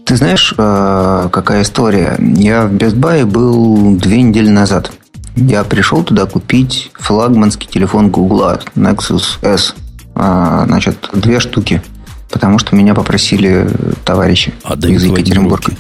Ты 0.06 0.18
знаешь, 0.18 0.54
э, 0.58 1.30
какая 1.32 1.62
история? 1.62 2.18
Я 2.20 2.68
в 2.68 2.74
Best 2.74 2.96
Buy 2.96 3.26
был 3.26 3.96
две 3.98 4.22
недели 4.22 4.50
назад. 4.50 4.92
Я 5.38 5.64
пришел 5.64 6.04
туда 6.04 6.26
купить 6.26 6.92
флагманский 6.96 7.70
телефон 7.70 8.10
Google 8.12 8.60
Nexus 8.76 9.40
S. 9.42 9.76
А, 10.16 10.66
значит, 10.66 11.10
две 11.14 11.40
штуки. 11.40 11.82
Потому 12.32 12.60
что 12.60 12.76
меня 12.76 12.94
попросили 12.94 13.68
товарищи 14.06 14.54
а 14.64 14.76
из 14.76 15.04
Екатеринбурга. 15.04 15.74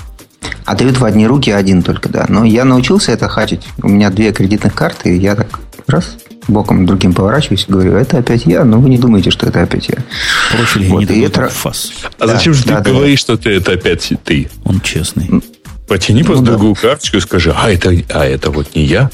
А 0.65 0.75
дают 0.75 0.97
в 0.97 1.05
одни 1.05 1.25
руки 1.27 1.49
один 1.49 1.81
только, 1.81 2.09
да. 2.09 2.25
Но 2.29 2.43
я 2.45 2.65
научился 2.65 3.11
это 3.11 3.27
хачить. 3.27 3.67
У 3.81 3.89
меня 3.89 4.09
две 4.09 4.31
кредитных 4.31 4.73
карты, 4.73 5.15
и 5.15 5.19
я 5.19 5.35
так 5.35 5.59
раз 5.87 6.17
боком 6.47 6.85
другим 6.85 7.13
поворачиваюсь 7.13 7.65
и 7.67 7.71
говорю, 7.71 7.95
это 7.95 8.17
опять 8.17 8.45
я, 8.45 8.65
но 8.65 8.79
вы 8.79 8.89
не 8.89 8.97
думаете, 8.97 9.31
что 9.31 9.47
это 9.47 9.61
опять 9.61 9.89
я. 9.89 9.97
Профиль 10.51 10.87
вот, 10.87 11.09
и 11.09 11.21
это... 11.21 11.47
фас. 11.49 11.91
А 12.19 12.27
да, 12.27 12.35
зачем 12.35 12.53
же 12.53 12.63
да, 12.65 12.79
ты 12.79 12.85
да, 12.85 12.97
говоришь, 12.97 13.19
да. 13.19 13.23
что 13.23 13.37
ты 13.37 13.51
это 13.51 13.73
опять 13.73 14.11
ты? 14.23 14.49
Он 14.63 14.81
честный. 14.81 15.41
Потяни 15.87 16.21
ну, 16.21 16.27
просто 16.27 16.45
да. 16.45 16.51
другую 16.51 16.75
карточку 16.75 17.17
и 17.17 17.19
скажи, 17.19 17.53
а 17.55 17.71
это, 17.71 17.91
а 18.09 18.25
это 18.25 18.51
вот 18.51 18.75
не 18.75 18.83
я. 18.83 19.09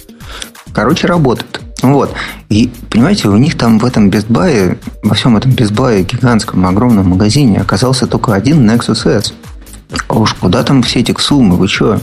Короче, 0.73 1.07
работает. 1.07 1.61
Вот. 1.81 2.13
И, 2.49 2.69
понимаете, 2.89 3.29
у 3.29 3.37
них 3.37 3.55
там 3.55 3.77
в 3.79 3.85
этом 3.85 4.09
Best 4.09 4.27
Buy, 4.27 4.77
во 5.03 5.15
всем 5.15 5.37
этом 5.37 5.51
Best 5.51 5.73
Buy, 5.73 6.03
гигантском, 6.03 6.65
огромном 6.65 7.09
магазине, 7.09 7.59
оказался 7.59 8.07
только 8.07 8.33
один 8.33 8.69
Nexus 8.69 9.07
S. 9.07 9.33
А 10.07 10.13
уж 10.15 10.33
куда 10.33 10.63
там 10.63 10.83
все 10.83 10.99
эти 10.99 11.15
суммы, 11.17 11.55
вы 11.55 11.67
что? 11.67 12.01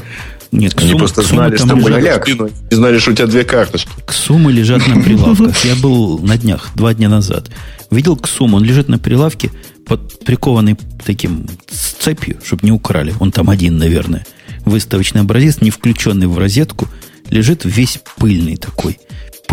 Нет, 0.52 0.74
Они 0.78 0.94
просто 0.94 1.22
знали, 1.22 1.56
что 1.56 1.74
лежат, 1.74 2.28
не 2.28 2.76
знали, 2.76 2.98
что 2.98 3.10
у 3.10 3.14
тебя 3.14 3.26
две 3.26 3.42
карточки. 3.42 3.90
Ксумы 4.06 4.52
лежат 4.52 4.86
на 4.86 5.00
прилавках. 5.02 5.64
Я 5.64 5.74
был 5.74 6.20
на 6.20 6.38
днях, 6.38 6.70
два 6.76 6.94
дня 6.94 7.08
назад. 7.08 7.50
Видел 7.90 8.16
Ксум, 8.16 8.54
он 8.54 8.62
лежит 8.62 8.88
на 8.88 9.00
прилавке, 9.00 9.50
под, 9.84 10.24
прикованный 10.24 10.78
таким 11.04 11.48
с 11.68 11.94
цепью, 11.94 12.38
чтобы 12.44 12.62
не 12.64 12.70
украли. 12.70 13.14
Он 13.18 13.32
там 13.32 13.50
один, 13.50 13.78
наверное. 13.78 14.24
Выставочный 14.64 15.22
образец, 15.22 15.60
не 15.60 15.70
включенный 15.70 16.28
в 16.28 16.38
розетку, 16.38 16.88
лежит 17.30 17.62
весь 17.64 17.98
пыльный 18.16 18.56
такой. 18.56 18.98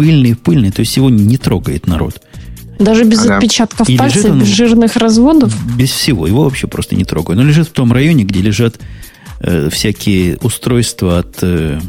Пыльный, 0.02 0.36
пыльный, 0.36 0.72
то 0.72 0.80
есть 0.80 0.98
его 0.98 1.10
не 1.10 1.38
трогает 1.38 1.86
народ. 1.86 2.22
Даже 2.80 3.04
без 3.04 3.24
ага. 3.26 3.38
отпечатков 3.38 3.88
и 3.88 3.96
пальцев, 3.96 4.36
без 4.36 4.48
жирных 4.48 4.96
разводов? 4.96 5.54
Без 5.78 5.92
всего. 5.92 6.26
Его 6.26 6.44
вообще 6.44 6.66
просто 6.66 6.96
не 6.96 7.06
трогают. 7.06 7.40
Но 7.40 7.48
лежит 7.48 7.68
в 7.68 7.72
том 7.72 7.94
районе, 7.94 8.24
где 8.24 8.42
лежат 8.42 8.80
э, 9.42 9.70
всякие 9.70 10.38
устройства 10.38 11.20
от... 11.20 11.38
Э, 11.44 11.80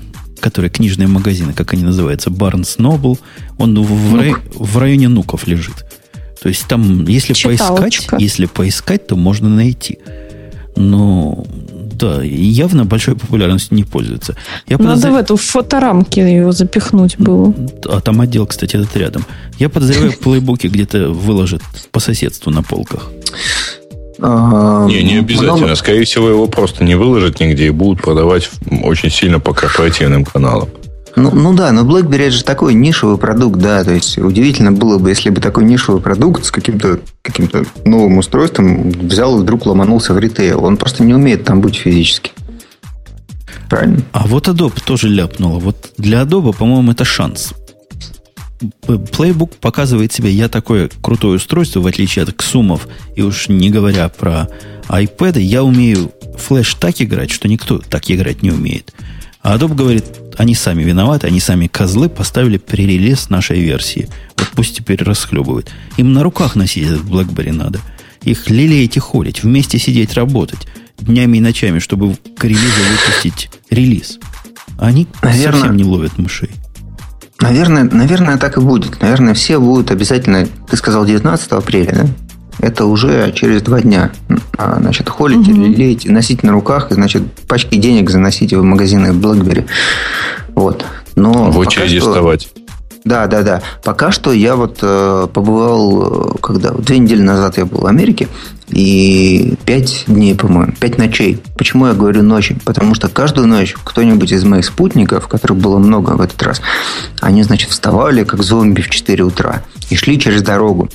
которые 0.40 0.70
книжные 0.70 1.06
магазины, 1.06 1.52
как 1.52 1.72
они 1.72 1.84
называются, 1.84 2.28
Barnes 2.28 2.76
Noble, 2.76 3.18
он 3.58 3.80
в, 3.80 4.10
в, 4.10 4.16
рай, 4.16 4.34
в 4.54 4.76
районе 4.76 5.08
Нуков 5.08 5.46
лежит. 5.46 5.86
То 6.42 6.48
есть 6.48 6.66
там, 6.66 7.06
если 7.06 7.32
Читалочка. 7.32 7.76
поискать, 7.76 8.20
если 8.20 8.46
поискать, 8.46 9.06
то 9.06 9.14
можно 9.14 9.48
найти. 9.48 10.00
Но 10.74 11.46
да, 12.02 12.20
явно 12.24 12.84
большой 12.84 13.14
популярностью 13.14 13.76
не 13.76 13.84
пользуется. 13.84 14.34
Я 14.66 14.76
Надо 14.76 14.94
подозр... 14.94 15.10
в 15.10 15.14
эту 15.14 15.36
фоторамки 15.36 16.18
его 16.18 16.50
запихнуть 16.50 17.16
было. 17.16 17.54
А 17.84 18.00
там 18.00 18.20
отдел, 18.20 18.44
кстати, 18.46 18.74
этот 18.74 18.96
рядом. 18.96 19.24
Я 19.58 19.68
подозреваю, 19.68 20.12
плейбуки 20.20 20.66
где-то 20.66 21.10
выложат 21.10 21.62
по 21.92 22.00
соседству 22.00 22.50
на 22.50 22.64
полках. 22.64 23.08
Не, 24.18 25.02
не 25.04 25.18
обязательно. 25.18 25.76
Скорее 25.76 26.04
всего, 26.04 26.28
его 26.28 26.48
просто 26.48 26.82
не 26.82 26.96
выложат 26.96 27.38
нигде 27.38 27.66
и 27.66 27.70
будут 27.70 28.02
продавать 28.02 28.50
очень 28.82 29.10
сильно 29.10 29.38
по 29.38 29.54
корпоративным 29.54 30.24
каналам. 30.24 30.68
Ну, 31.14 31.30
ну 31.30 31.52
да, 31.52 31.72
но 31.72 31.82
BlackBerry 31.82 32.26
это 32.26 32.36
же 32.36 32.44
такой 32.44 32.74
нишевый 32.74 33.18
продукт, 33.18 33.58
да. 33.58 33.84
То 33.84 33.92
есть 33.92 34.18
удивительно 34.18 34.72
было 34.72 34.98
бы, 34.98 35.10
если 35.10 35.30
бы 35.30 35.40
такой 35.40 35.64
нишевый 35.64 36.00
продукт 36.00 36.44
с 36.44 36.50
каким-то 36.50 37.00
каким 37.22 37.50
новым 37.84 38.18
устройством 38.18 38.90
взял 38.90 39.38
и 39.38 39.42
вдруг 39.42 39.66
ломанулся 39.66 40.14
в 40.14 40.18
ритейл. 40.18 40.64
Он 40.64 40.76
просто 40.76 41.02
не 41.02 41.14
умеет 41.14 41.44
там 41.44 41.60
быть 41.60 41.76
физически. 41.76 42.32
Правильно? 43.68 44.02
А 44.12 44.26
вот 44.26 44.48
Adobe 44.48 44.82
тоже 44.84 45.08
ляпнула. 45.08 45.58
Вот 45.58 45.92
для 45.98 46.22
Adobe, 46.22 46.56
по-моему, 46.56 46.92
это 46.92 47.04
шанс. 47.04 47.52
Playbook 48.86 49.54
показывает 49.60 50.12
себе, 50.12 50.30
я 50.30 50.48
такое 50.48 50.88
крутое 51.02 51.36
устройство, 51.36 51.80
в 51.80 51.86
отличие 51.86 52.22
от 52.22 52.32
Ксумов, 52.32 52.86
и 53.16 53.22
уж 53.22 53.48
не 53.48 53.70
говоря 53.70 54.08
про 54.08 54.48
iPad, 54.88 55.40
я 55.40 55.64
умею 55.64 56.12
флеш 56.36 56.74
так 56.74 57.00
играть, 57.00 57.30
что 57.30 57.48
никто 57.48 57.78
так 57.78 58.10
играть 58.10 58.42
не 58.42 58.50
умеет. 58.50 58.92
А 59.42 59.56
Adobe 59.56 59.74
говорит, 59.74 60.04
они 60.38 60.54
сами 60.54 60.82
виноваты, 60.84 61.26
они 61.26 61.40
сами 61.40 61.66
козлы 61.66 62.08
поставили 62.08 62.58
пререлиз 62.58 63.28
нашей 63.28 63.60
версии. 63.60 64.08
Вот 64.36 64.48
пусть 64.54 64.76
теперь 64.76 65.02
расхлебывают. 65.02 65.70
Им 65.96 66.12
на 66.12 66.22
руках 66.22 66.54
носить 66.54 66.86
этот 66.86 67.02
BlackBerry 67.02 67.52
надо. 67.52 67.80
Их 68.22 68.48
лелеять 68.48 68.96
и 68.96 69.00
холить, 69.00 69.42
вместе 69.42 69.78
сидеть 69.78 70.14
работать 70.14 70.68
днями 70.98 71.38
и 71.38 71.40
ночами, 71.40 71.80
чтобы 71.80 72.16
к 72.36 72.44
релизу 72.44 72.82
выпустить 72.90 73.50
релиз. 73.70 74.18
Они 74.78 75.08
Наверное, 75.22 75.52
совсем 75.52 75.76
не 75.76 75.84
ловят 75.84 76.18
мышей. 76.18 76.50
Наверное, 77.40 77.84
наверное, 77.84 78.38
так 78.38 78.56
и 78.56 78.60
будет. 78.60 79.00
Наверное, 79.02 79.34
все 79.34 79.58
будут 79.58 79.90
обязательно... 79.90 80.46
Ты 80.70 80.76
сказал 80.76 81.04
19 81.04 81.50
апреля, 81.52 81.92
да? 81.92 82.06
Это 82.58 82.86
уже 82.86 83.32
через 83.32 83.62
два 83.62 83.80
дня. 83.80 84.12
А, 84.56 84.78
значит, 84.80 85.08
холить, 85.08 85.48
угу. 85.48 85.62
лелеять, 85.62 86.06
носить 86.06 86.42
на 86.42 86.52
руках, 86.52 86.90
и, 86.90 86.94
значит, 86.94 87.22
пачки 87.48 87.76
денег 87.76 88.10
заносить 88.10 88.52
в 88.52 88.62
магазины 88.62 89.08
BlackBerry. 89.08 89.66
Вот. 90.54 90.84
Но 91.16 91.50
в 91.50 91.58
очереди 91.58 91.98
что... 91.98 92.10
вставать. 92.10 92.48
Да, 93.04 93.26
да, 93.26 93.42
да. 93.42 93.62
Пока 93.82 94.12
что 94.12 94.32
я 94.32 94.54
вот 94.54 94.78
э, 94.80 95.26
побывал, 95.32 96.34
э, 96.34 96.38
когда 96.40 96.70
две 96.70 96.98
недели 96.98 97.20
назад 97.20 97.58
я 97.58 97.66
был 97.66 97.80
в 97.80 97.86
Америке, 97.86 98.28
и 98.68 99.54
пять 99.66 100.04
дней, 100.06 100.34
по-моему, 100.34 100.72
пять 100.78 100.98
ночей. 100.98 101.42
Почему 101.56 101.88
я 101.88 101.94
говорю 101.94 102.22
ночи? 102.22 102.56
Потому 102.64 102.94
что 102.94 103.08
каждую 103.08 103.48
ночь 103.48 103.74
кто-нибудь 103.82 104.32
из 104.32 104.44
моих 104.44 104.64
спутников, 104.64 105.28
которых 105.28 105.58
было 105.58 105.78
много 105.78 106.12
в 106.12 106.20
этот 106.20 106.40
раз, 106.42 106.62
они, 107.20 107.42
значит, 107.42 107.70
вставали 107.70 108.24
как 108.24 108.42
зомби 108.42 108.80
в 108.80 108.88
4 108.88 109.24
утра 109.24 109.62
и 109.90 109.96
шли 109.96 110.18
через 110.18 110.42
дорогу. 110.42 110.88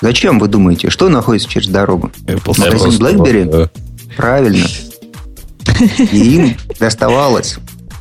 Зачем 0.00 0.38
вы 0.38 0.48
думаете? 0.48 0.90
Что 0.90 1.08
находится 1.08 1.48
через 1.48 1.68
дорогу? 1.68 2.10
Apple 2.26 2.58
Магазин 2.58 2.90
BlackBerry? 3.00 3.44
Да. 3.44 3.70
Правильно. 4.16 4.66
И 6.12 6.36
им 6.36 6.56
доставалось. 6.78 7.58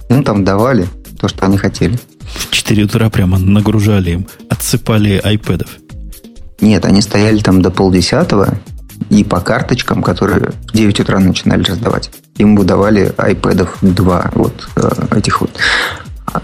Им 0.10 0.24
там 0.24 0.44
давали 0.44 0.88
то, 1.20 1.28
что 1.28 1.46
они 1.46 1.58
хотели. 1.58 1.98
В 2.22 2.52
4 2.52 2.84
утра 2.84 3.10
прямо 3.10 3.38
нагружали 3.40 4.12
им, 4.12 4.28
отсыпали 4.50 5.20
айпэдов. 5.24 5.70
Нет, 6.62 6.86
они 6.86 7.02
стояли 7.02 7.40
там 7.40 7.62
до 7.62 7.72
полдесятого, 7.72 8.58
и 9.10 9.24
по 9.24 9.40
карточкам, 9.40 10.02
которые 10.04 10.52
в 10.68 10.74
9 10.74 11.00
утра 11.00 11.20
начинали 11.20 11.64
раздавать, 11.64 12.12
им 12.38 12.56
выдавали 12.56 13.14
айпэдов 13.18 13.78
два 13.82 14.32
вот 14.34 14.68
э, 14.76 15.18
этих 15.18 15.42
вот. 15.42 15.52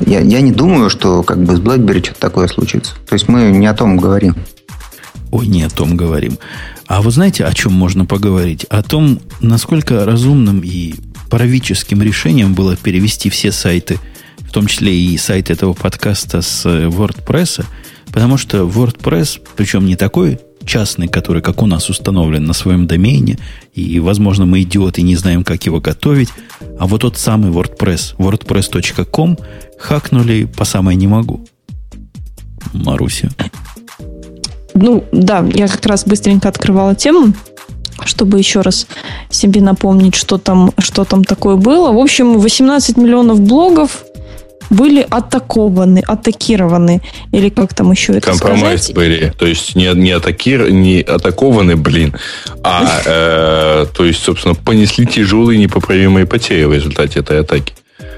Я, 0.05 0.21
я 0.21 0.41
не 0.41 0.51
думаю, 0.51 0.89
что 0.89 1.23
как 1.23 1.43
бы 1.43 1.55
с 1.55 1.59
BlackBerry 1.59 2.03
что-то 2.03 2.19
такое 2.19 2.47
случится. 2.47 2.93
То 3.07 3.13
есть 3.13 3.27
мы 3.27 3.51
не 3.51 3.67
о 3.67 3.73
том 3.73 3.97
говорим. 3.97 4.35
Ой, 5.33 5.47
не 5.47 5.63
о 5.63 5.69
том 5.69 5.97
говорим. 5.97 6.37
А 6.87 7.01
вы 7.01 7.11
знаете, 7.11 7.43
о 7.43 7.53
чем 7.53 7.73
можно 7.73 8.05
поговорить? 8.05 8.65
О 8.65 8.83
том, 8.83 9.19
насколько 9.41 10.05
разумным 10.05 10.61
и 10.63 10.95
правительским 11.29 12.01
решением 12.01 12.53
было 12.53 12.75
перевести 12.75 13.29
все 13.29 13.51
сайты– 13.51 13.99
в 14.53 14.53
том 14.53 14.67
числе 14.67 14.95
и 14.95 15.17
сайт 15.17 15.49
этого 15.49 15.73
подкаста 15.73 16.43
с 16.43 16.63
э, 16.67 16.85
WordPress, 16.85 17.65
потому 18.11 18.37
что 18.37 18.67
WordPress, 18.67 19.41
причем 19.55 19.87
не 19.87 19.95
такой 19.95 20.39
частный, 20.63 21.07
который, 21.07 21.41
как 21.41 21.63
у 21.63 21.65
нас, 21.65 21.89
установлен 21.89 22.45
на 22.45 22.53
своем 22.53 22.85
домене, 22.85 23.39
и, 23.73 23.99
возможно, 23.99 24.45
мы 24.45 24.61
идиоты 24.61 25.01
не 25.01 25.15
знаем, 25.15 25.43
как 25.43 25.65
его 25.65 25.81
готовить, 25.81 26.29
а 26.77 26.85
вот 26.85 27.01
тот 27.01 27.17
самый 27.17 27.49
WordPress, 27.49 28.15
wordpress.com, 28.17 29.39
хакнули 29.79 30.43
по 30.43 30.65
самой 30.65 30.97
не 30.97 31.07
могу. 31.07 31.43
Маруся. 32.73 33.31
Ну, 34.73 35.03
да, 35.11 35.45
я 35.53 35.67
как 35.67 35.85
раз 35.85 36.05
быстренько 36.05 36.49
открывала 36.49 36.95
тему, 36.95 37.33
чтобы 38.05 38.37
еще 38.37 38.61
раз 38.61 38.87
себе 39.29 39.61
напомнить, 39.61 40.15
что 40.15 40.37
там, 40.37 40.71
что 40.77 41.05
там 41.05 41.23
такое 41.23 41.55
было. 41.55 41.91
В 41.91 41.99
общем, 41.99 42.39
18 42.39 42.97
миллионов 42.97 43.39
блогов, 43.39 44.03
были 44.69 45.05
атакованы, 45.09 46.01
атакированы, 46.05 47.01
или 47.31 47.49
как 47.49 47.73
там 47.73 47.91
еще 47.91 48.13
это 48.13 48.31
Компромисс 48.31 48.61
сказать? 48.61 48.95
были, 48.95 49.33
то 49.37 49.45
есть 49.45 49.75
не, 49.75 49.93
не, 49.93 50.11
атакир, 50.11 50.71
не 50.71 51.01
атакованы, 51.01 51.75
блин, 51.75 52.15
а, 52.63 53.01
э, 53.05 53.85
то 53.95 54.05
есть, 54.05 54.23
собственно, 54.23 54.55
понесли 54.55 55.05
тяжелые 55.05 55.59
непоправимые 55.59 56.25
потери 56.25 56.63
в 56.65 56.73
результате 56.73 57.19
этой 57.19 57.39
атаки. 57.41 57.73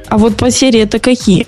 А 0.08 0.18
вот 0.18 0.38
потери 0.38 0.80
это 0.80 1.00
какие? 1.00 1.48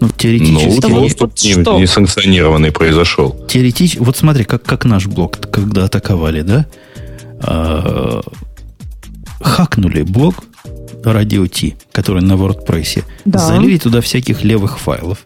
Ну, 0.00 0.08
теоретически. 0.10 0.86
Ну, 0.86 1.02
доступ 1.02 1.30
вот 1.30 1.42
не, 1.42 1.80
несанкционированный 1.82 2.70
произошел. 2.70 3.36
Теоретически. 3.48 3.98
Вот 4.02 4.16
смотри, 4.16 4.44
как, 4.44 4.62
как 4.62 4.84
наш 4.84 5.06
блок, 5.06 5.38
когда 5.50 5.84
атаковали, 5.84 6.42
да? 6.42 6.66
А, 7.40 8.22
хакнули 9.40 10.02
блок, 10.02 10.44
радио 11.04 11.46
T, 11.46 11.74
который 11.92 12.22
на 12.22 12.32
WordPress, 12.32 13.04
да. 13.24 13.38
залили 13.38 13.78
туда 13.78 14.00
всяких 14.00 14.42
левых 14.44 14.78
файлов. 14.78 15.18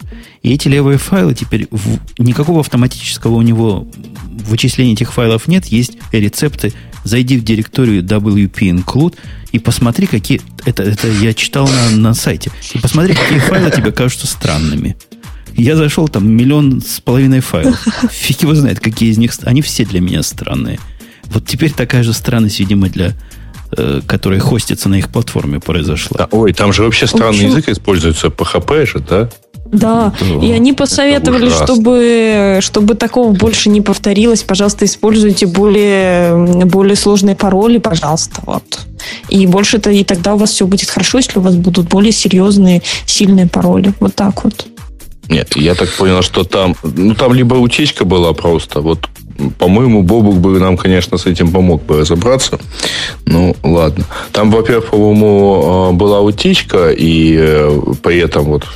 И 0.42 0.52
эти 0.52 0.68
левые 0.68 0.98
файлы 0.98 1.34
теперь 1.34 1.68
в, 1.70 1.98
никакого 2.18 2.60
автоматического 2.60 3.34
у 3.36 3.42
него 3.42 3.86
вычисления 4.46 4.92
этих 4.92 5.12
файлов 5.12 5.48
нет, 5.48 5.66
есть 5.66 5.98
рецепты. 6.12 6.72
Зайди 7.04 7.38
в 7.38 7.44
директорию 7.44 8.02
WP 8.02 8.84
include 8.84 9.16
и 9.52 9.58
посмотри, 9.58 10.06
какие... 10.06 10.40
Это, 10.64 10.82
это 10.82 11.08
я 11.08 11.32
читал 11.34 11.66
на, 11.66 11.96
на 11.96 12.14
сайте. 12.14 12.50
И 12.74 12.78
посмотри, 12.78 13.14
какие 13.14 13.38
файлы 13.38 13.70
тебе 13.70 13.90
кажутся 13.90 14.26
странными. 14.26 14.96
Я 15.56 15.76
зашел, 15.76 16.08
там 16.08 16.30
миллион 16.30 16.80
с 16.80 17.00
половиной 17.00 17.40
файлов. 17.40 17.84
Фиг 18.10 18.42
его 18.42 18.54
знает, 18.54 18.80
какие 18.80 19.10
из 19.10 19.18
них... 19.18 19.32
Они 19.42 19.62
все 19.62 19.84
для 19.84 20.00
меня 20.00 20.22
странные. 20.22 20.78
Вот 21.24 21.46
теперь 21.46 21.72
такая 21.72 22.02
же 22.02 22.12
странность, 22.12 22.60
видимо, 22.60 22.88
для 22.88 23.14
которая 24.06 24.40
хостится 24.40 24.88
на 24.88 24.96
их 24.96 25.10
платформе, 25.10 25.60
произошла. 25.60 26.18
Да, 26.18 26.28
ой, 26.30 26.52
там 26.52 26.72
же 26.72 26.82
вообще 26.82 27.06
странный 27.06 27.46
язык 27.46 27.68
используется, 27.68 28.28
PHP 28.28 28.86
же, 28.86 28.98
да? 29.00 29.28
Да, 29.66 30.12
да, 30.20 30.44
и 30.44 30.50
они 30.50 30.72
посоветовали, 30.72 31.48
чтобы, 31.48 32.58
чтобы 32.60 32.96
такого 32.96 33.32
больше 33.32 33.68
не 33.68 33.80
повторилось, 33.80 34.42
пожалуйста, 34.42 34.84
используйте 34.84 35.46
более, 35.46 36.64
более 36.64 36.96
сложные 36.96 37.36
пароли, 37.36 37.78
пожалуйста, 37.78 38.40
вот. 38.46 38.64
И 39.28 39.46
больше 39.46 39.76
это, 39.76 39.90
и 39.90 40.02
тогда 40.02 40.34
у 40.34 40.38
вас 40.38 40.50
все 40.50 40.66
будет 40.66 40.90
хорошо, 40.90 41.18
если 41.18 41.38
у 41.38 41.42
вас 41.42 41.54
будут 41.54 41.88
более 41.88 42.12
серьезные, 42.12 42.82
сильные 43.06 43.46
пароли. 43.46 43.94
Вот 44.00 44.14
так 44.16 44.44
вот. 44.44 44.66
Нет, 45.30 45.56
я 45.56 45.74
так 45.74 45.88
понял, 45.90 46.22
что 46.22 46.44
там, 46.44 46.74
ну 46.82 47.14
там 47.14 47.32
либо 47.32 47.54
утечка 47.54 48.04
была 48.04 48.32
просто, 48.32 48.80
вот 48.80 49.08
по-моему, 49.58 50.02
Бобук 50.02 50.36
бы 50.36 50.58
нам, 50.58 50.76
конечно, 50.76 51.16
с 51.16 51.24
этим 51.24 51.50
помог 51.50 51.82
бы 51.84 52.00
разобраться. 52.00 52.58
Ну, 53.24 53.56
ладно. 53.62 54.04
Там, 54.32 54.50
во-первых, 54.50 54.90
по-моему, 54.90 55.92
э, 55.92 55.96
была 55.96 56.20
утечка, 56.20 56.90
и 56.90 57.36
э, 57.38 57.80
при 58.02 58.18
этом 58.18 58.44
вот, 58.44 58.66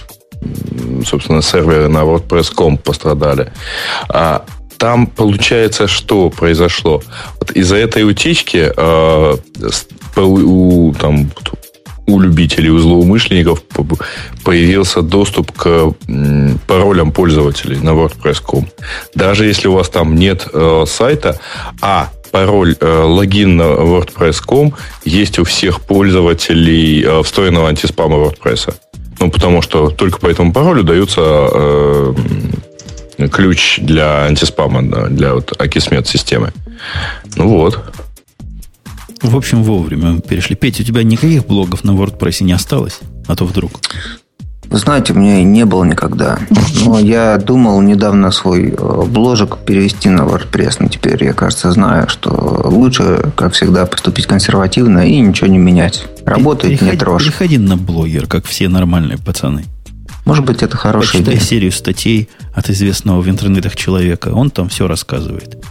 собственно, 1.05 1.42
серверы 1.42 1.88
на 1.88 2.05
WordPress.com 2.05 2.78
пострадали. 2.78 3.52
А 4.09 4.46
там 4.78 5.07
получается, 5.07 5.86
что 5.86 6.30
произошло? 6.30 7.02
Вот 7.40 7.50
из-за 7.50 7.76
этой 7.76 8.09
утечки 8.09 8.72
э, 8.74 9.36
у, 10.16 10.94
там, 10.94 11.30
у 12.07 12.20
любителей, 12.20 12.70
у 12.70 12.78
злоумышленников 12.78 13.62
появился 14.44 15.02
доступ 15.02 15.52
к 15.52 15.92
паролям 16.66 17.12
пользователей 17.12 17.78
на 17.78 17.90
WordPress.com. 17.90 18.68
Даже 19.14 19.46
если 19.46 19.68
у 19.68 19.72
вас 19.72 19.88
там 19.88 20.14
нет 20.14 20.46
э, 20.52 20.84
сайта, 20.86 21.40
а 21.80 22.11
пароль, 22.30 22.76
э, 22.80 23.02
логин 23.05 23.57
на 23.57 23.62
WordPress.com 23.62 24.74
есть 25.05 25.38
у 25.38 25.44
всех 25.44 25.80
пользователей 25.80 27.05
э, 27.05 27.22
встроенного 27.22 27.68
антиспама 27.68 28.16
WordPress. 28.16 28.74
Ну, 29.20 29.30
потому 29.30 29.62
что 29.62 29.90
только 29.90 30.18
по 30.18 30.26
этому 30.26 30.52
паролю 30.52 30.82
дается 30.82 31.20
э, 31.22 32.14
ключ 33.30 33.78
для 33.80 34.24
антиспама, 34.24 35.09
для 35.09 35.34
вот 35.34 35.52
Акисмет 35.61 36.09
системы. 36.09 36.52
Ну 37.36 37.48
вот. 37.48 37.80
В 39.25 39.37
общем, 39.37 39.62
вовремя 39.62 40.12
мы 40.12 40.20
перешли. 40.20 40.55
Петя, 40.55 40.83
у 40.83 40.87
тебя 40.87 41.03
никаких 41.03 41.47
блогов 41.47 41.83
на 41.83 41.93
WordPress 41.93 42.45
не 42.45 42.53
осталось? 42.53 43.01
А 43.27 43.35
то 43.35 43.47
вдруг. 43.47 43.81
Вы 44.66 44.79
знаете, 44.79 45.14
у 45.14 45.16
меня 45.16 45.41
и 45.41 45.45
не 45.45 45.64
было 45.64 45.83
никогда. 45.85 46.39
Но 46.85 46.99
я 46.99 47.39
думал 47.39 47.81
недавно 47.81 48.31
свой 48.31 48.75
э, 48.77 49.03
бложек 49.07 49.59
перевести 49.59 50.11
на 50.11 50.22
WordPress. 50.22 50.77
Но 50.81 50.89
теперь 50.89 51.25
я, 51.25 51.33
кажется, 51.33 51.72
знаю, 51.72 52.09
что 52.11 52.31
лучше, 52.64 53.33
как 53.35 53.55
всегда, 53.55 53.87
поступить 53.87 54.27
консервативно 54.27 55.09
и 55.09 55.18
ничего 55.18 55.47
не 55.47 55.59
менять. 55.59 56.05
Работает, 56.27 56.81
переходи, 56.81 56.93
не 56.93 56.99
трожь. 56.99 57.25
Переходи 57.25 57.59
на 57.59 57.79
блогер, 57.79 58.27
как 58.27 58.45
все 58.45 58.68
нормальные 58.68 59.16
пацаны. 59.16 59.64
Может 60.27 60.45
быть, 60.45 60.62
это 60.62 60.77
хорошая 60.77 61.12
Почитай 61.22 61.37
идея. 61.37 61.47
серию 61.47 61.72
статей 61.72 62.29
от 62.55 62.68
известного 62.68 63.22
в 63.22 63.29
интернетах 63.29 63.75
человека. 63.75 64.29
Он 64.35 64.51
там 64.51 64.68
все 64.68 64.87
рассказывает. 64.87 65.64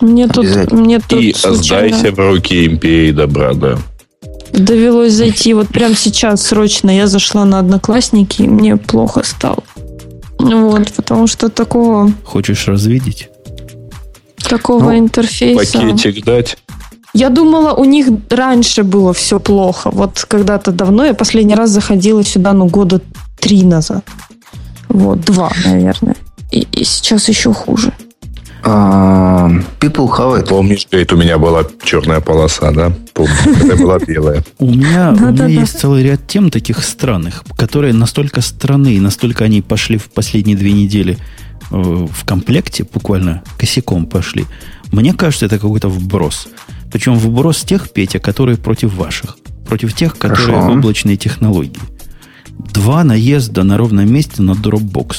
Мне 0.00 0.28
тут, 0.28 0.72
мне 0.72 1.00
тут 1.00 1.20
И 1.20 1.32
случайно 1.32 1.96
сдайся 1.96 2.12
в 2.12 2.18
руки 2.18 2.66
империи 2.66 3.12
добра, 3.12 3.54
да. 3.54 3.78
довелось 4.52 5.12
зайти 5.12 5.54
вот 5.54 5.68
прямо 5.68 5.94
сейчас 5.94 6.42
срочно. 6.42 6.90
Я 6.90 7.06
зашла 7.06 7.44
на 7.44 7.58
Одноклассники, 7.58 8.42
и 8.42 8.48
мне 8.48 8.76
плохо 8.76 9.22
стало. 9.24 9.62
Вот, 10.38 10.92
потому 10.92 11.26
что 11.26 11.48
такого, 11.48 12.12
Хочешь 12.24 12.68
развидеть? 12.68 13.30
такого 14.48 14.92
Ну, 14.92 14.98
интерфейса... 14.98 15.78
Пакетик 15.78 16.24
дать. 16.24 16.56
Я 17.14 17.30
думала, 17.30 17.72
у 17.72 17.84
них 17.84 18.08
раньше 18.28 18.82
было 18.82 19.14
все 19.14 19.40
плохо. 19.40 19.90
Вот 19.90 20.24
когда-то 20.28 20.70
давно 20.70 21.06
я 21.06 21.14
последний 21.14 21.54
раз 21.54 21.70
заходила 21.70 22.22
сюда, 22.22 22.52
ну, 22.52 22.66
года 22.66 23.00
три 23.40 23.62
назад. 23.62 24.04
Вот, 24.88 25.20
два, 25.20 25.50
наверное. 25.64 26.16
И, 26.52 26.66
и 26.72 26.84
сейчас 26.84 27.28
еще 27.28 27.52
хуже. 27.52 27.92
А, 28.68 29.48
People 29.78 30.08
have 30.18 30.40
it. 30.42 30.48
Помнишь, 30.48 30.88
говорит, 30.90 31.12
у 31.12 31.16
меня 31.16 31.38
была 31.38 31.62
черная 31.84 32.20
полоса, 32.20 32.72
да? 32.72 32.92
Помню, 33.14 33.32
это 33.62 33.76
была 33.76 33.98
белая. 34.00 34.42
У 34.58 34.66
меня, 34.66 35.10
у 35.10 35.12
меня 35.12 35.30
Да-да-да. 35.30 35.46
есть 35.46 35.78
целый 35.78 36.02
ряд 36.02 36.26
тем 36.26 36.50
таких 36.50 36.82
странных, 36.82 37.44
которые 37.56 37.94
настолько 37.94 38.40
странны, 38.40 38.94
и 38.94 39.00
настолько 39.00 39.44
они 39.44 39.62
пошли 39.62 39.98
в 39.98 40.10
последние 40.10 40.56
две 40.56 40.72
недели 40.72 41.16
э, 41.70 41.76
в 41.76 42.24
комплекте, 42.24 42.84
буквально 42.92 43.44
косяком 43.56 44.06
пошли. 44.06 44.46
Мне 44.90 45.12
кажется, 45.14 45.46
это 45.46 45.58
какой-то 45.60 45.88
вброс. 45.88 46.48
Причем 46.92 47.14
вброс 47.14 47.62
тех, 47.62 47.90
Петя, 47.92 48.18
которые 48.18 48.56
против 48.58 48.92
ваших. 48.94 49.36
Против 49.68 49.94
тех, 49.94 50.18
которые 50.18 50.56
Хорошо. 50.58 50.72
облачные 50.72 51.16
технологии. 51.16 51.78
Два 52.72 53.04
наезда 53.04 53.62
на 53.62 53.76
ровном 53.76 54.12
месте 54.12 54.42
на 54.42 54.52
Dropbox. 54.52 55.14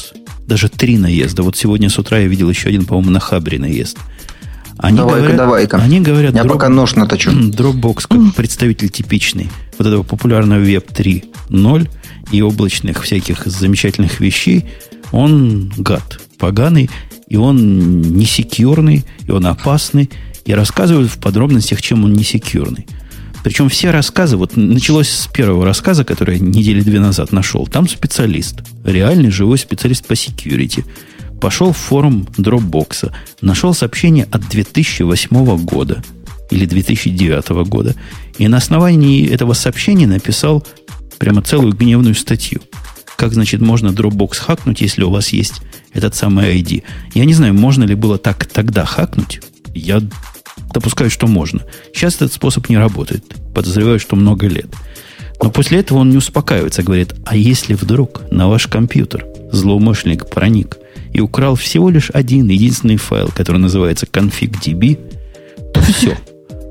Даже 0.48 0.70
три 0.70 0.98
наезда. 0.98 1.44
Вот 1.44 1.56
сегодня 1.58 1.90
с 1.90 2.00
утра 2.00 2.20
я 2.20 2.28
видел 2.28 2.50
еще 2.50 2.70
один, 2.70 2.86
по-моему, 2.86 3.12
на 3.12 3.20
Хабре 3.20 3.60
наезд. 3.60 3.98
Они 4.78 4.98
Давай-ка, 4.98 5.20
говорят, 5.20 5.38
давай-ка. 5.38 5.78
Они 5.78 6.00
говорят, 6.02 6.36
Я 6.36 6.44
Drop- 6.44 6.50
пока 6.54 6.70
нож 6.70 6.96
наточу. 6.96 7.32
Dropbox 7.32 8.06
как 8.10 8.36
представитель 8.36 8.90
типичный 8.90 9.50
вот 9.78 9.88
этого 9.88 10.04
популярного 10.04 10.62
Web 10.62 10.94
3.0 10.94 11.90
и 12.32 12.42
облачных 12.42 13.04
всяких 13.04 13.46
замечательных 13.46 14.20
вещей, 14.20 14.66
он 15.12 15.72
гад, 15.78 16.20
поганый, 16.38 16.90
и 17.28 17.38
он 17.38 18.02
не 18.02 18.26
секьюрный, 18.26 19.06
и 19.26 19.32
он 19.32 19.46
опасный, 19.48 20.10
и 20.46 20.54
рассказывают 20.54 21.12
в 21.12 21.18
подробностях, 21.20 21.82
чем 21.82 22.04
он 22.06 22.14
не 22.14 22.24
секьюрный. 22.24 22.88
Причем 23.44 23.70
все 23.70 23.92
рассказы, 23.92 24.38
вот 24.38 24.58
началось 24.58 25.10
с 25.10 25.28
первого 25.28 25.66
рассказа, 25.66 26.04
который 26.04 26.38
я 26.38 26.44
недели 26.44 26.82
две 26.82 27.00
назад 27.00 27.32
нашел. 27.32 27.66
Там 27.68 27.88
специалист, 27.88 28.62
реальный 28.84 29.32
живой 29.32 29.58
специалист 29.58 30.06
по 30.06 30.14
security. 30.14 30.86
Пошел 31.40 31.72
в 31.72 31.78
форум 31.78 32.28
Dropbox, 32.38 33.12
нашел 33.42 33.74
сообщение 33.74 34.28
от 34.32 34.48
2008 34.50 35.58
года 35.64 36.04
или 36.50 36.66
2009 36.66 37.50
года. 37.68 37.96
И 38.38 38.48
на 38.48 38.58
основании 38.58 39.30
этого 39.30 39.54
сообщения 39.54 40.08
написал 40.08 40.66
прямо 41.20 41.42
целую 41.42 41.74
гневную 41.74 42.16
статью. 42.16 42.62
Как, 43.16 43.34
значит, 43.34 43.62
можно 43.62 43.90
Dropbox 43.90 44.38
хакнуть, 44.38 44.82
если 44.82 45.04
у 45.04 45.10
вас 45.10 45.30
есть 45.30 45.62
этот 45.94 46.16
самый 46.16 46.60
ID? 46.60 46.84
Я 47.14 47.26
не 47.26 47.34
знаю, 47.34 47.54
можно 47.54 47.84
ли 47.84 47.96
было 47.96 48.18
так 48.18 48.46
тогда 48.46 48.86
хакнуть. 48.86 49.42
Я 49.74 50.02
допускаю, 50.74 51.10
что 51.10 51.28
можно. 51.28 51.62
Сейчас 51.94 52.16
этот 52.16 52.34
способ 52.34 52.70
не 52.70 52.78
работает. 52.78 53.24
Подозреваю, 53.54 54.00
что 54.00 54.16
много 54.16 54.48
лет. 54.48 54.68
Но 55.42 55.52
после 55.52 55.80
этого 55.80 56.00
он 56.00 56.10
не 56.10 56.18
успокаивается, 56.18 56.84
говорит, 56.84 57.14
а 57.26 57.36
если 57.36 57.74
вдруг 57.74 58.24
на 58.32 58.48
ваш 58.48 58.68
компьютер 58.68 59.26
злоумышленник 59.52 60.30
проник 60.30 60.78
и 61.14 61.20
украл 61.20 61.56
всего 61.56 61.90
лишь 61.90 62.10
один 62.12 62.48
единственный 62.50 62.98
файл, 62.98 63.30
который 63.34 63.58
называется 63.58 64.08
config.db, 64.08 64.98
то 65.74 65.82
все, 65.82 66.18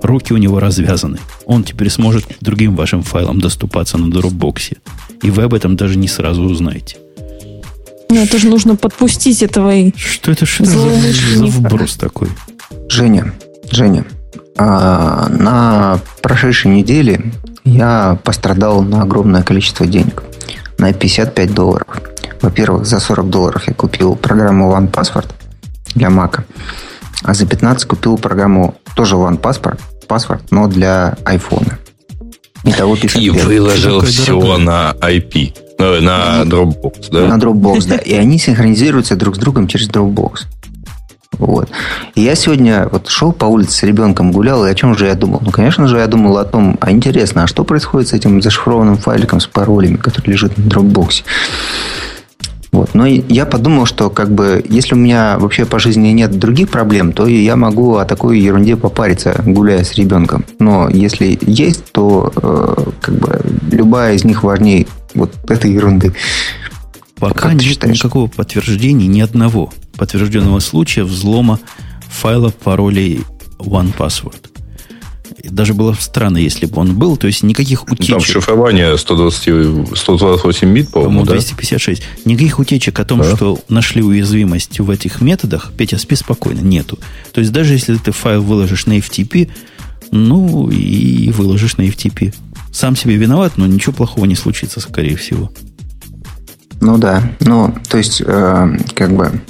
руки 0.02 0.32
у 0.32 0.36
него 0.36 0.60
развязаны. 0.60 1.18
Он 1.46 1.64
теперь 1.64 1.90
сможет 1.90 2.26
к 2.26 2.36
другим 2.40 2.74
вашим 2.74 3.02
файлам 3.02 3.40
доступаться 3.40 3.98
на 3.98 4.12
Dropbox. 4.12 4.78
И 5.22 5.30
вы 5.30 5.44
об 5.44 5.54
этом 5.54 5.76
даже 5.76 5.96
не 5.96 6.08
сразу 6.08 6.42
узнаете. 6.42 6.96
Ну, 8.08 8.22
это 8.22 8.38
же 8.38 8.48
нужно 8.48 8.76
подпустить 8.76 9.42
этого 9.42 9.74
и... 9.74 9.92
Что 9.96 10.30
это, 10.30 10.46
что 10.46 10.62
это 10.62 10.72
за, 10.72 11.46
вброс 11.46 11.96
такой? 11.96 12.28
Женя, 12.88 13.34
Женя, 13.70 14.04
а, 14.58 15.28
на 15.28 16.00
прошедшей 16.22 16.70
неделе 16.70 17.32
я 17.64 18.18
пострадал 18.24 18.82
на 18.82 19.02
огромное 19.02 19.42
количество 19.42 19.86
денег. 19.86 20.22
На 20.78 20.92
55 20.92 21.54
долларов. 21.54 21.86
Во-первых, 22.42 22.86
за 22.86 23.00
40 23.00 23.30
долларов 23.30 23.66
я 23.66 23.74
купил 23.74 24.14
программу 24.14 24.72
OnePassword 24.72 25.28
для 25.94 26.08
Mac. 26.08 26.40
А 27.22 27.34
за 27.34 27.46
15 27.46 27.86
купил 27.86 28.18
программу 28.18 28.76
тоже 28.94 29.16
OnePassword, 29.16 29.80
Password, 30.06 30.42
но 30.50 30.68
для 30.68 31.16
iPhone. 31.24 31.72
Итого 32.64 32.94
И 32.94 33.00
55. 33.00 33.44
выложил 33.44 34.00
Какой 34.00 34.12
все 34.12 34.56
на 34.58 34.94
IP. 35.00 35.54
На 35.78 36.42
Dropbox, 36.44 37.08
да? 37.10 37.26
На 37.26 37.38
Dropbox, 37.38 37.86
да. 37.88 37.96
И 37.96 38.14
они 38.14 38.38
синхронизируются 38.38 39.14
друг 39.16 39.36
с 39.36 39.38
другом 39.38 39.68
через 39.68 39.88
Dropbox. 39.88 40.46
Вот. 41.38 41.68
И 42.14 42.22
я 42.22 42.34
сегодня 42.34 42.88
вот 42.90 43.08
шел 43.08 43.32
по 43.32 43.44
улице 43.46 43.72
с 43.72 43.82
ребенком, 43.82 44.32
гулял, 44.32 44.66
и 44.66 44.70
о 44.70 44.74
чем 44.74 44.96
же 44.96 45.06
я 45.06 45.14
думал? 45.14 45.40
Ну, 45.44 45.50
конечно 45.50 45.86
же, 45.86 45.98
я 45.98 46.06
думал 46.06 46.38
о 46.38 46.44
том, 46.44 46.78
а 46.80 46.90
интересно, 46.90 47.44
а 47.44 47.46
что 47.46 47.64
происходит 47.64 48.08
с 48.08 48.12
этим 48.12 48.40
зашифрованным 48.42 48.96
файликом 48.96 49.40
с 49.40 49.46
паролями, 49.46 49.96
который 49.96 50.30
лежит 50.30 50.56
на 50.56 50.62
Dropbox? 50.62 51.24
Вот. 52.72 52.94
Но 52.94 53.06
я 53.06 53.46
подумал, 53.46 53.86
что 53.86 54.10
как 54.10 54.30
бы, 54.30 54.62
если 54.68 54.94
у 54.94 54.98
меня 54.98 55.38
вообще 55.38 55.64
по 55.64 55.78
жизни 55.78 56.08
нет 56.08 56.38
других 56.38 56.68
проблем, 56.68 57.12
то 57.12 57.26
я 57.26 57.56
могу 57.56 57.96
о 57.96 58.04
такой 58.04 58.38
ерунде 58.38 58.76
попариться, 58.76 59.40
гуляя 59.46 59.82
с 59.82 59.94
ребенком. 59.94 60.44
Но 60.58 60.88
если 60.90 61.38
есть, 61.40 61.90
то 61.92 62.30
э, 62.36 62.90
как 63.00 63.14
бы 63.14 63.40
любая 63.72 64.14
из 64.14 64.24
них 64.24 64.42
важнее 64.42 64.86
вот 65.14 65.32
этой 65.48 65.72
ерунды. 65.72 66.12
Пока 67.18 67.34
Как 67.34 67.50
ты 67.52 67.54
нет 67.54 67.62
считаешь? 67.62 67.96
никакого 67.96 68.26
подтверждения, 68.26 69.06
ни 69.06 69.22
одного 69.22 69.72
подтвержденного 69.96 70.60
случая 70.60 71.04
взлома 71.04 71.58
файла 72.08 72.50
паролей 72.50 73.22
OnePassword. 73.58 74.50
Даже 75.44 75.74
было 75.74 75.92
бы 75.92 75.98
странно, 76.00 76.38
если 76.38 76.66
бы 76.66 76.80
он 76.80 76.96
был, 76.98 77.16
то 77.16 77.26
есть 77.28 77.42
никаких 77.44 77.80
Там 77.84 77.92
утечек. 77.94 78.22
шифрование 78.26 78.96
120, 78.98 79.96
128 79.96 80.74
бит, 80.74 80.88
по-моему, 80.90 81.20
По-моему, 81.20 81.26
да? 81.26 81.32
256. 81.34 82.02
Никаких 82.24 82.58
утечек 82.58 82.98
о 82.98 83.04
том, 83.04 83.20
Да. 83.20 83.36
что 83.36 83.58
нашли 83.68 84.02
уязвимость 84.02 84.80
в 84.80 84.90
этих 84.90 85.20
методах, 85.20 85.72
Петя, 85.76 85.98
спи 85.98 86.16
спокойно, 86.16 86.60
нету. 86.60 86.98
То 87.32 87.40
есть 87.40 87.52
даже 87.52 87.74
если 87.74 87.96
ты 87.96 88.10
файл 88.12 88.42
выложишь 88.42 88.86
на 88.86 88.98
FTP, 88.98 89.48
ну 90.10 90.68
и 90.70 91.30
выложишь 91.30 91.76
на 91.76 91.82
FTP. 91.82 92.34
Сам 92.72 92.96
себе 92.96 93.16
виноват, 93.16 93.52
но 93.56 93.66
ничего 93.66 93.92
плохого 93.92 94.24
не 94.24 94.34
случится, 94.34 94.80
скорее 94.80 95.16
всего. 95.16 95.52
Ну 96.80 96.98
да. 96.98 97.32
Ну, 97.40 97.74
то 97.88 97.98
есть, 97.98 98.20
э, 98.24 98.78
как 98.94 99.16
бы 99.16 99.40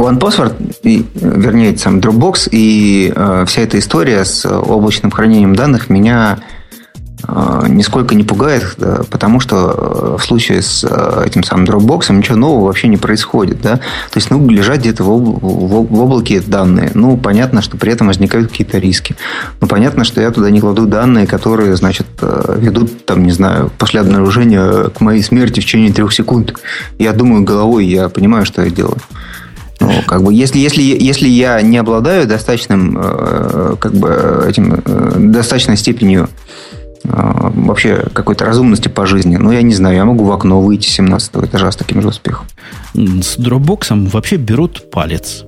OnePassword, 0.00 0.76
и, 0.82 1.06
вернее, 1.14 1.76
сам 1.76 1.98
Dropbox 1.98 2.48
и 2.50 3.12
э, 3.14 3.44
вся 3.46 3.62
эта 3.62 3.78
история 3.78 4.24
с 4.24 4.44
облачным 4.46 5.10
хранением 5.10 5.54
данных 5.54 5.90
меня 5.90 6.38
э, 7.26 7.64
нисколько 7.68 8.14
не 8.14 8.24
пугает, 8.24 8.74
да, 8.78 9.02
потому 9.10 9.40
что 9.40 9.56
э, 9.56 10.16
в 10.18 10.24
случае 10.24 10.62
с 10.62 10.86
э, 10.88 11.24
этим 11.26 11.42
самым 11.42 11.66
Dropbox 11.66 12.12
ничего 12.12 12.36
нового 12.36 12.66
вообще 12.66 12.88
не 12.88 12.96
происходит. 12.96 13.60
Да? 13.60 13.76
То 13.76 14.16
есть, 14.16 14.30
ну, 14.30 14.48
лежат 14.48 14.78
где-то 14.78 15.04
в, 15.04 15.10
об, 15.10 15.42
в, 15.42 15.86
в 15.94 16.00
облаке 16.00 16.40
данные. 16.40 16.90
Ну, 16.94 17.16
понятно, 17.16 17.62
что 17.62 17.76
при 17.76 17.92
этом 17.92 18.06
возникают 18.06 18.50
какие-то 18.50 18.78
риски. 18.78 19.16
Ну, 19.60 19.66
понятно, 19.66 20.04
что 20.04 20.20
я 20.20 20.30
туда 20.30 20.50
не 20.50 20.60
кладу 20.60 20.86
данные, 20.86 21.26
которые, 21.26 21.76
значит, 21.76 22.06
э, 22.22 22.56
ведут, 22.58 23.06
там, 23.06 23.24
не 23.24 23.32
знаю, 23.32 23.70
после 23.78 24.00
обнаружения 24.00 24.84
к 24.88 25.00
моей 25.00 25.22
смерти 25.22 25.60
в 25.60 25.64
течение 25.64 25.92
трех 25.92 26.12
секунд. 26.12 26.54
Я 26.98 27.12
думаю 27.12 27.44
головой, 27.44 27.86
я 27.86 28.08
понимаю, 28.08 28.44
что 28.46 28.62
я 28.62 28.70
делаю. 28.70 28.98
Как 30.06 30.22
бы, 30.22 30.32
если, 30.32 30.58
если, 30.58 30.82
если 30.82 31.28
я 31.28 31.60
не 31.62 31.78
обладаю 31.78 32.26
достаточным, 32.26 32.98
э, 33.00 33.76
как 33.78 33.92
бы, 33.92 34.44
этим, 34.48 34.74
э, 34.84 35.14
достаточной 35.18 35.76
степенью 35.76 36.28
э, 37.04 37.08
вообще 37.08 38.06
какой-то 38.12 38.44
разумности 38.44 38.88
по 38.88 39.06
жизни, 39.06 39.36
ну, 39.36 39.52
я 39.52 39.62
не 39.62 39.74
знаю, 39.74 39.96
я 39.96 40.04
могу 40.04 40.24
в 40.24 40.32
окно 40.32 40.60
выйти 40.60 40.88
с 40.88 40.92
17 40.92 41.36
этажа 41.44 41.70
с 41.70 41.76
таким 41.76 42.02
же 42.02 42.08
успехом. 42.08 42.46
С 42.94 43.36
дропбоксом 43.36 44.06
вообще 44.06 44.36
берут 44.36 44.90
палец, 44.90 45.44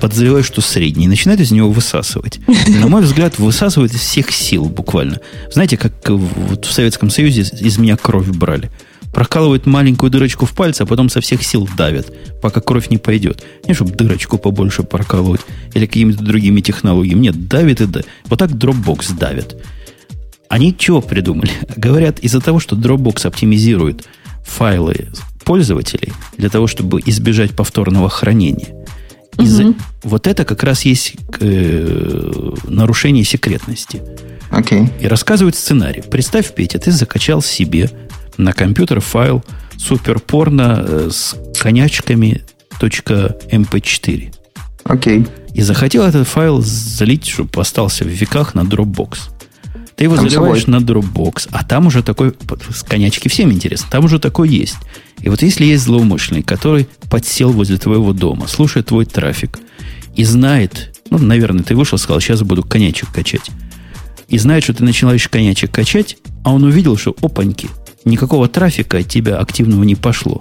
подозреваю, 0.00 0.44
что 0.44 0.60
средний, 0.60 1.08
начинают 1.08 1.40
из 1.40 1.50
него 1.50 1.70
высасывать. 1.70 2.40
На 2.80 2.88
мой 2.88 3.02
взгляд, 3.02 3.38
высасывают 3.38 3.92
из 3.92 4.00
всех 4.00 4.30
сил 4.30 4.66
буквально. 4.66 5.20
Знаете, 5.50 5.76
как 5.76 5.92
вот 6.08 6.64
в 6.64 6.72
Советском 6.72 7.10
Союзе 7.10 7.42
из 7.42 7.78
меня 7.78 7.96
кровь 7.96 8.28
брали– 8.28 8.70
прокалывают 9.14 9.64
маленькую 9.64 10.10
дырочку 10.10 10.44
в 10.44 10.52
пальце, 10.54 10.82
а 10.82 10.86
потом 10.86 11.08
со 11.08 11.20
всех 11.20 11.42
сил 11.44 11.68
давят, 11.76 12.12
пока 12.42 12.60
кровь 12.60 12.90
не 12.90 12.98
пойдет. 12.98 13.44
Не, 13.66 13.74
чтобы 13.74 13.92
дырочку 13.92 14.38
побольше 14.38 14.82
прокалывать 14.82 15.40
или 15.72 15.86
какими-то 15.86 16.22
другими 16.22 16.60
технологиями. 16.60 17.20
Нет, 17.20 17.48
давит 17.48 17.80
и 17.80 17.86
да. 17.86 18.00
Вот 18.26 18.40
так 18.40 18.50
Dropbox 18.50 19.16
давит. 19.16 19.56
Они 20.48 20.76
чего 20.76 21.00
придумали? 21.00 21.50
Говорят, 21.76 22.18
из-за 22.18 22.40
того, 22.40 22.58
что 22.58 22.76
Dropbox 22.76 23.26
оптимизирует 23.26 24.04
файлы 24.44 25.08
пользователей 25.44 26.12
для 26.36 26.50
того, 26.50 26.66
чтобы 26.66 27.00
избежать 27.06 27.52
повторного 27.52 28.08
хранения. 28.08 28.74
Угу. 29.38 29.74
Вот 30.04 30.26
это 30.26 30.44
как 30.44 30.62
раз 30.62 30.82
есть 30.84 31.14
э, 31.40 32.52
нарушение 32.64 33.24
секретности. 33.24 34.02
Okay. 34.50 34.88
И 35.00 35.08
рассказывают 35.08 35.56
сценарий. 35.56 36.02
Представь, 36.02 36.54
Петя, 36.54 36.78
ты 36.78 36.92
закачал 36.92 37.42
себе 37.42 37.90
на 38.36 38.52
компьютер 38.52 39.00
файл 39.00 39.44
суперпорно 39.78 40.84
э, 40.86 41.08
с 41.12 41.36
конячками 41.60 42.42
.mp4. 42.80 44.34
Окей. 44.84 45.18
Okay. 45.18 45.28
И 45.54 45.62
захотел 45.62 46.04
этот 46.04 46.26
файл 46.26 46.60
залить, 46.60 47.26
чтобы 47.26 47.60
остался 47.60 48.04
в 48.04 48.08
веках 48.08 48.54
на 48.54 48.60
Dropbox. 48.60 49.18
Ты 49.96 50.04
его 50.04 50.16
там 50.16 50.28
заливаешь 50.28 50.64
собой. 50.64 50.80
на 50.80 50.84
Dropbox, 50.84 51.48
а 51.52 51.64
там 51.64 51.86
уже 51.86 52.02
такой, 52.02 52.34
с 52.68 52.82
конячки 52.82 53.28
всем 53.28 53.52
интересно, 53.52 53.86
там 53.90 54.04
уже 54.04 54.18
такой 54.18 54.48
есть. 54.48 54.76
И 55.20 55.28
вот 55.28 55.42
если 55.42 55.64
есть 55.64 55.84
злоумышленник, 55.84 56.46
который 56.46 56.88
подсел 57.08 57.52
возле 57.52 57.76
твоего 57.76 58.12
дома, 58.12 58.48
слушает 58.48 58.86
твой 58.86 59.04
трафик 59.06 59.60
и 60.16 60.24
знает, 60.24 60.98
ну, 61.10 61.18
наверное, 61.18 61.62
ты 61.62 61.76
вышел, 61.76 61.96
сказал, 61.96 62.20
сейчас 62.20 62.42
буду 62.42 62.64
конячек 62.64 63.12
качать, 63.12 63.50
и 64.26 64.38
знает, 64.38 64.64
что 64.64 64.74
ты 64.74 64.82
начинаешь 64.82 65.28
конячек 65.28 65.70
качать, 65.70 66.16
а 66.42 66.52
он 66.52 66.64
увидел, 66.64 66.96
что 66.96 67.14
опаньки– 67.22 67.68
никакого 68.04 68.48
трафика 68.48 68.98
от 68.98 69.08
тебя 69.08 69.38
активного 69.38 69.84
не 69.84 69.94
пошло. 69.94 70.40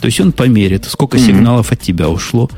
То 0.00 0.06
есть 0.06 0.20
он 0.20 0.32
померит, 0.32 0.84
сколько 0.86 1.18
mm-hmm. 1.18 1.26
сигналов 1.26 1.72
от 1.72 1.80
тебя 1.80 2.08
ушло, 2.08 2.50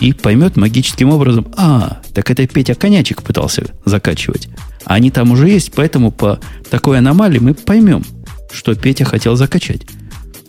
и 0.00 0.12
поймет 0.12 0.56
магическим 0.56 1.10
образом, 1.10 1.52
а, 1.56 2.00
так 2.14 2.30
это 2.30 2.46
Петя 2.46 2.74
конячек 2.74 3.22
пытался 3.22 3.66
закачивать. 3.84 4.48
А 4.84 4.94
они 4.94 5.10
там 5.10 5.30
уже 5.30 5.48
есть, 5.48 5.72
поэтому 5.72 6.10
по 6.10 6.40
такой 6.70 6.98
аномалии 6.98 7.38
мы 7.38 7.54
поймем, 7.54 8.04
что 8.52 8.74
Петя 8.74 9.04
хотел 9.04 9.36
закачать. 9.36 9.82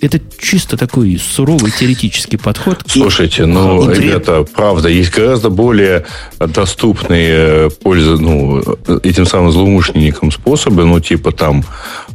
Это 0.02 0.20
чисто 0.39 0.78
такой 0.78 1.20
суровый 1.20 1.72
теоретический 1.72 2.39
подход. 2.39 2.82
Слушайте, 2.88 3.45
ну, 3.45 3.91
и 3.91 3.95
ребята, 3.95 4.43
правда, 4.43 4.89
есть 4.89 5.12
гораздо 5.12 5.49
более 5.49 6.06
доступные 6.39 7.70
пользы, 7.70 8.18
ну, 8.18 8.62
этим 9.04 9.28
самым 9.28 9.52
злоумышленникам 9.52 10.32
способы, 10.32 10.86
ну, 10.86 10.99
типа 10.99 11.32
там 11.32 11.64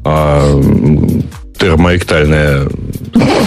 а, 0.04 0.60
термоэктальная 1.56 2.68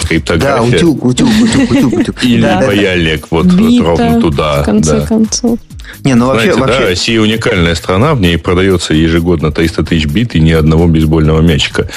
криптография. 0.08 0.56
Да, 0.56 0.62
утюг, 0.62 1.04
утюг, 1.04 1.28
утюг, 1.28 1.70
утюг. 1.70 1.92
утюг. 1.92 2.24
Или 2.24 2.42
да, 2.42 2.60
паяльник, 2.60 3.26
вот 3.30 3.46
Бита, 3.46 3.84
ровно 3.84 4.20
туда. 4.20 4.62
В 4.62 4.64
конце 4.64 5.00
да. 5.00 5.06
концов. 5.06 5.58
Не, 6.04 6.14
ну 6.14 6.26
вообще, 6.26 6.52
Знаете, 6.52 6.60
вообще... 6.60 6.80
да, 6.80 6.86
Россия 6.86 7.20
уникальная 7.20 7.74
страна, 7.74 8.14
в 8.14 8.20
ней 8.20 8.38
продается 8.38 8.94
ежегодно 8.94 9.52
300 9.52 9.84
тысяч 9.84 10.06
бит 10.06 10.34
и 10.34 10.40
ни 10.40 10.52
одного 10.52 10.86
бейсбольного 10.86 11.40
мячика. 11.40 11.88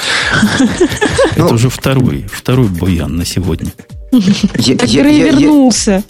Это 1.36 1.54
уже 1.54 1.70
второй, 1.70 2.26
второй 2.30 2.68
буян 2.68 3.16
на 3.16 3.24
сегодня. 3.24 3.72
Который 4.78 5.20
вернулся. 5.20 6.02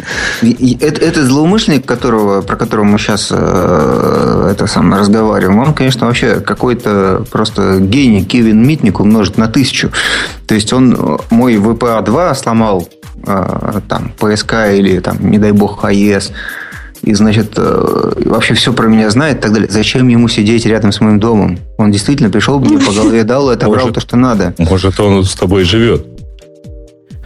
Это 0.43 1.27
злоумышленник, 1.27 1.87
которого, 1.87 2.43
про 2.43 2.57
которого 2.57 2.85
мы 2.85 2.99
сейчас 2.99 3.29
э, 3.31 4.49
это 4.53 4.67
самое 4.67 5.01
разговариваем, 5.01 5.59
он, 5.59 5.75
конечно, 5.75 6.07
вообще 6.07 6.41
какой-то 6.41 7.25
просто 7.31 7.79
гений 7.81 8.25
Кевин 8.25 8.67
Митник 8.67 9.01
умножить 9.01 9.39
на 9.39 9.49
тысячу. 9.49 9.91
То 10.47 10.55
есть 10.55 10.73
он 10.73 10.95
э, 10.95 11.17
мой 11.31 11.57
VPA-2 11.57 12.35
сломал 12.35 12.89
э, 13.27 13.81
там 13.89 14.13
PSK 14.19 14.79
или 14.79 15.01
там, 15.01 15.31
не 15.31 15.39
дай 15.39 15.53
бог, 15.53 15.85
AES 15.85 16.33
и, 17.03 17.13
значит, 17.13 17.59
вообще 17.59 18.55
все 18.55 18.73
про 18.73 18.89
меня 18.89 19.11
знает 19.11 19.37
и 19.37 19.41
так 19.41 19.53
далее. 19.53 19.69
Зачем 19.71 20.09
ему 20.09 20.27
сидеть 20.29 20.65
рядом 20.65 20.91
с 20.91 21.03
моим 21.03 21.21
домом? 21.21 21.59
Он 21.77 21.93
действительно 21.93 22.31
пришел 22.31 22.59
мне 22.61 22.79
по 22.79 22.93
голове 22.93 23.25
дал 23.25 23.51
и 23.51 23.55
отобрал 23.55 23.81
может, 23.81 23.95
то, 23.97 24.01
что 24.01 24.17
надо. 24.17 24.55
Может, 24.57 24.99
он 25.01 25.23
с 25.23 25.35
тобой 25.35 25.65
живет? 25.65 26.14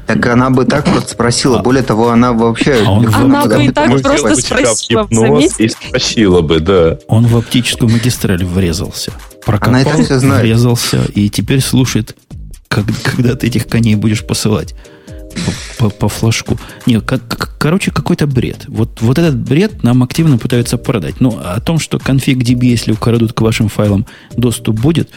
Так 0.09 0.26
она 0.26 0.48
бы 0.48 0.64
так 0.64 0.86
просто 0.86 1.11
спросила. 1.11 1.59
Более 1.59 1.82
того, 1.82 2.09
она 2.09 2.32
вообще... 2.32 2.82
А 2.84 2.90
он 2.90 3.06
она 3.14 3.44
бы 3.44 3.64
и 3.64 3.70
так 3.70 4.00
просто 4.00 4.36
спросила. 4.36 5.06
И 5.59 5.68
спросила 5.68 6.40
бы, 6.40 6.61
да. 6.61 6.98
Он 7.09 7.26
в 7.26 7.36
оптическую 7.36 7.90
магистраль 7.90 8.42
врезался. 8.42 9.12
Прокопал, 9.44 9.74
она 9.74 9.82
это 9.82 10.02
все 10.02 10.18
знает. 10.18 10.42
врезался 10.42 11.04
и 11.14 11.28
теперь 11.28 11.61
слушает, 11.61 12.16
как, 12.68 12.86
когда 13.02 13.34
ты 13.34 13.48
этих 13.48 13.66
коней 13.66 13.96
будешь 13.96 14.26
посылать 14.26 14.74
по, 15.78 15.84
по, 15.84 15.90
по 15.90 16.09
флажку. 16.09 16.59
Не, 16.86 17.00
как, 17.02 17.56
короче, 17.59 17.90
какой-то 17.90 18.26
бред. 18.26 18.64
Вот, 18.68 19.02
вот 19.02 19.18
этот 19.18 19.36
бред 19.36 19.82
нам 19.82 20.02
активно 20.02 20.38
пытаются 20.38 20.78
продать. 20.78 21.20
Но 21.20 21.38
о 21.44 21.61
том, 21.61 21.78
что 21.78 21.98
конфиг 21.98 22.38
DB, 22.38 22.64
если 22.64 22.92
украдут 22.92 23.34
к 23.34 23.40
вашим 23.42 23.68
файлам, 23.68 24.06
доступ 24.36 24.80
будет, 24.80 25.11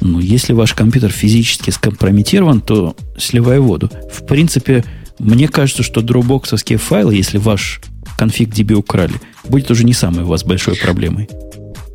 ну, 0.00 0.20
если 0.20 0.52
ваш 0.52 0.74
компьютер 0.74 1.10
физически 1.10 1.70
скомпрометирован, 1.70 2.60
то 2.60 2.96
сливай 3.18 3.58
воду. 3.58 3.90
В 4.12 4.24
принципе, 4.26 4.84
мне 5.18 5.48
кажется, 5.48 5.82
что 5.82 6.02
дропбоксовские 6.02 6.78
файлы, 6.78 7.14
если 7.14 7.38
ваш 7.38 7.80
конфиг 8.16 8.50
DB 8.50 8.74
украли, 8.74 9.14
будет 9.44 9.70
уже 9.70 9.84
не 9.84 9.92
самой 9.92 10.24
у 10.24 10.28
вас 10.28 10.44
большой 10.44 10.76
проблемой. 10.76 11.28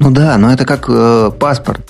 Ну 0.02 0.12
да, 0.12 0.38
но 0.38 0.54
это 0.54 0.66
как 0.66 0.86
э, 0.88 1.30
паспорт. 1.38 1.82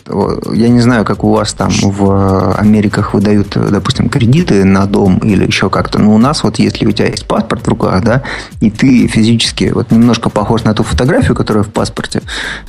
Я 0.52 0.70
не 0.70 0.80
знаю, 0.80 1.06
как 1.06 1.24
у 1.24 1.32
вас 1.32 1.54
там 1.54 1.70
в 1.70 2.56
Америках 2.56 3.14
выдают, 3.14 3.50
допустим, 3.50 4.10
кредиты 4.10 4.66
на 4.66 4.88
дом 4.88 5.20
или 5.20 5.46
еще 5.46 5.70
как-то. 5.70 6.00
Но 6.00 6.16
у 6.16 6.18
нас 6.18 6.44
вот 6.44 6.58
если 6.58 6.88
у 6.88 6.92
тебя 6.92 7.10
есть 7.10 7.28
паспорт 7.28 7.64
в 7.64 7.68
руках, 7.68 8.04
да, 8.04 8.24
и 8.62 8.72
ты 8.72 9.06
физически 9.06 9.72
вот 9.76 9.92
немножко 9.92 10.32
похож 10.32 10.64
на 10.64 10.74
ту 10.74 10.82
фотографию, 10.82 11.36
которая 11.36 11.64
в 11.64 11.70
паспорте, 11.70 12.24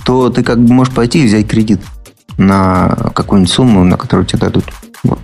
то 0.05 0.29
ты 0.29 0.43
как 0.43 0.63
бы 0.63 0.75
можешь 0.75 0.93
пойти 0.93 1.25
и 1.25 1.27
взять 1.27 1.49
кредит 1.49 1.81
на 2.41 3.11
какую-нибудь 3.15 3.53
сумму, 3.53 3.85
на 3.85 3.97
которую 3.97 4.27
тебе 4.27 4.41
дадут. 4.41 4.65
Вот. 5.03 5.19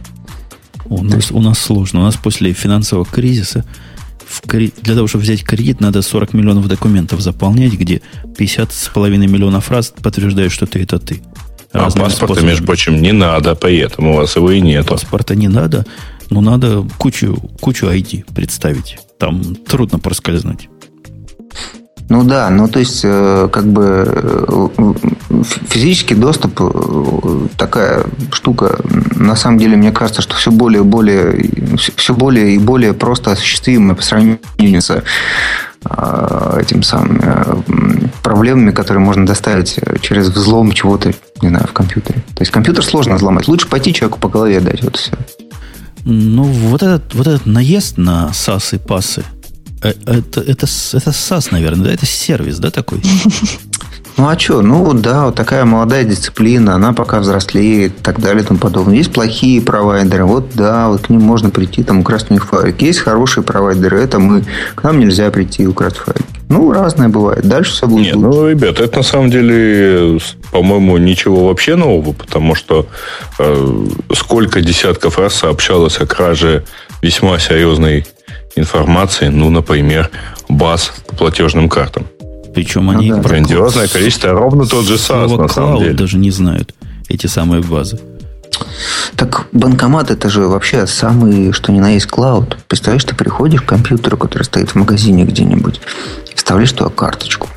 У 0.84 1.02
нас, 1.02 1.14
есть... 1.14 1.32
у 1.32 1.40
нас 1.40 1.58
сложно. 1.58 2.00
У 2.00 2.02
нас 2.04 2.16
после 2.16 2.52
финансового 2.52 3.06
кризиса 3.06 3.64
в, 4.26 4.42
для 4.46 4.94
того, 4.94 5.06
чтобы 5.06 5.22
взять 5.22 5.42
кредит, 5.42 5.80
надо 5.80 6.02
40 6.02 6.34
миллионов 6.34 6.68
документов 6.68 7.20
заполнять, 7.20 7.72
где 7.72 8.02
50 8.36 8.72
с 8.72 8.88
половиной 8.88 9.28
миллионов 9.28 9.64
фраз 9.64 9.94
подтверждают, 10.02 10.52
что 10.52 10.66
ты 10.66 10.82
это 10.82 10.98
ты. 10.98 11.22
А 11.72 11.84
паспорта, 11.84 12.16
способами. 12.16 12.46
между 12.46 12.66
прочим, 12.66 13.00
не 13.00 13.12
надо, 13.12 13.54
поэтому 13.54 14.12
у 14.12 14.16
вас 14.16 14.36
его 14.36 14.50
и 14.50 14.60
нет. 14.60 14.86
Паспорта 14.86 15.34
не 15.34 15.48
надо, 15.48 15.86
но 16.30 16.40
надо 16.40 16.86
кучу, 16.98 17.36
кучу 17.60 17.86
ID 17.86 18.32
представить. 18.34 18.98
Там 19.18 19.54
трудно 19.54 19.98
проскользнуть. 19.98 20.68
Ну 22.08 22.22
да, 22.22 22.48
ну 22.50 22.68
то 22.68 22.78
есть 22.78 23.00
э, 23.04 23.48
как 23.50 23.66
бы 23.66 24.04
э, 24.06 24.68
физический 25.68 26.14
доступ 26.14 26.60
э, 26.60 27.48
такая 27.56 28.04
штука. 28.30 28.78
На 29.16 29.34
самом 29.34 29.58
деле 29.58 29.76
мне 29.76 29.90
кажется, 29.90 30.22
что 30.22 30.36
все 30.36 30.52
более 30.52 30.82
и 30.82 30.84
более 30.84 31.76
все 31.96 32.14
более 32.14 32.54
и 32.54 32.58
более 32.58 32.92
просто 32.92 33.32
осуществимое 33.32 33.96
по 33.96 34.02
сравнению 34.02 34.82
с 34.82 35.02
этим 36.58 36.82
самым 36.82 37.20
проблемами, 38.22 38.72
которые 38.72 39.04
можно 39.04 39.24
доставить 39.24 39.78
через 40.00 40.28
взлом 40.28 40.72
чего-то, 40.72 41.12
не 41.42 41.48
знаю, 41.48 41.68
в 41.68 41.72
компьютере. 41.72 42.24
То 42.34 42.42
есть 42.42 42.50
компьютер 42.50 42.84
сложно 42.84 43.14
взломать. 43.14 43.46
Лучше 43.46 43.68
пойти 43.68 43.94
человеку 43.94 44.18
по 44.18 44.28
голове 44.28 44.58
дать, 44.58 44.82
вот 44.82 44.96
все. 44.96 45.12
Ну, 46.04 46.44
вот 46.44 46.82
этот, 46.82 47.14
вот 47.14 47.26
этот 47.26 47.46
наезд 47.46 47.98
на 47.98 48.32
САС 48.32 48.74
и 48.74 48.78
пасы, 48.78 49.24
это, 49.82 50.40
это, 50.40 50.66
это 50.92 51.12
САС, 51.12 51.50
наверное, 51.50 51.86
да? 51.86 51.92
Это 51.92 52.06
сервис, 52.06 52.58
да, 52.58 52.70
такой? 52.70 53.02
Ну 54.16 54.28
а 54.28 54.38
что? 54.38 54.62
Ну 54.62 54.94
да, 54.94 55.26
вот 55.26 55.34
такая 55.34 55.66
молодая 55.66 56.02
дисциплина, 56.04 56.74
она 56.74 56.94
пока 56.94 57.20
взрослеет 57.20 57.92
и 57.92 58.02
так 58.02 58.18
далее 58.18 58.42
и 58.42 58.46
тому 58.46 58.58
подобное. 58.58 58.96
Есть 58.96 59.12
плохие 59.12 59.60
провайдеры, 59.60 60.24
вот 60.24 60.52
да, 60.54 60.88
вот 60.88 61.02
к 61.02 61.08
ним 61.10 61.20
можно 61.20 61.50
прийти, 61.50 61.82
там 61.82 62.00
украсть 62.00 62.30
у 62.30 62.32
них 62.32 62.46
файлик. 62.46 62.80
Есть 62.80 63.00
хорошие 63.00 63.44
провайдеры, 63.44 64.00
это 64.00 64.18
мы, 64.18 64.42
к 64.74 64.82
нам 64.84 65.00
нельзя 65.00 65.30
прийти 65.30 65.64
и 65.64 65.66
украсть 65.66 65.98
файлик. 65.98 66.24
Ну, 66.48 66.72
разное 66.72 67.08
бывает. 67.08 67.46
Дальше 67.46 67.72
все 67.72 67.86
будет 67.86 68.06
Нет, 68.06 68.16
ну, 68.16 68.48
ребят, 68.48 68.80
это 68.80 68.96
на 68.98 69.02
самом 69.02 69.30
деле, 69.30 70.18
по-моему, 70.50 70.96
ничего 70.96 71.48
вообще 71.48 71.76
нового, 71.76 72.12
потому 72.12 72.54
что 72.54 72.86
э, 73.38 73.86
сколько 74.14 74.62
десятков 74.62 75.18
раз 75.18 75.34
сообщалось 75.34 76.00
о 76.00 76.06
краже 76.06 76.64
весьма 77.02 77.38
серьезной 77.38 78.06
информации, 78.56 79.28
ну, 79.28 79.50
например, 79.50 80.10
баз 80.48 80.92
по 81.06 81.14
платежным 81.16 81.68
картам. 81.68 82.06
Причем 82.54 82.90
они... 82.90 83.10
Ну, 83.10 83.16
да. 83.16 83.22
Грандиозное 83.22 83.86
количество, 83.86 84.30
ровно 84.30 84.66
тот 84.66 84.86
же 84.86 84.94
SaaS, 84.94 85.36
на 85.36 85.48
самом 85.48 85.78
деле. 85.78 85.92
даже 85.92 86.16
не 86.16 86.30
знают 86.30 86.74
эти 87.08 87.26
самые 87.26 87.62
базы. 87.62 88.00
Так 89.16 89.46
банкомат 89.52 90.10
это 90.10 90.28
же 90.28 90.46
вообще 90.46 90.86
самый, 90.86 91.52
что 91.52 91.72
ни 91.72 91.80
на 91.80 91.90
есть, 91.90 92.06
клауд. 92.06 92.56
Представляешь, 92.68 93.04
ты 93.04 93.14
приходишь 93.14 93.62
к 93.62 93.66
компьютеру, 93.66 94.16
который 94.16 94.44
стоит 94.44 94.70
в 94.70 94.74
магазине 94.74 95.24
где-нибудь, 95.24 95.80
вставляешь 96.34 96.72
туда 96.72 96.90
карточку, 96.90 97.48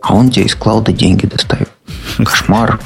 а 0.00 0.14
он 0.14 0.30
тебе 0.30 0.46
из 0.46 0.54
клауда 0.54 0.92
деньги 0.92 1.26
достает. 1.26 1.68
Кошмар. 2.18 2.80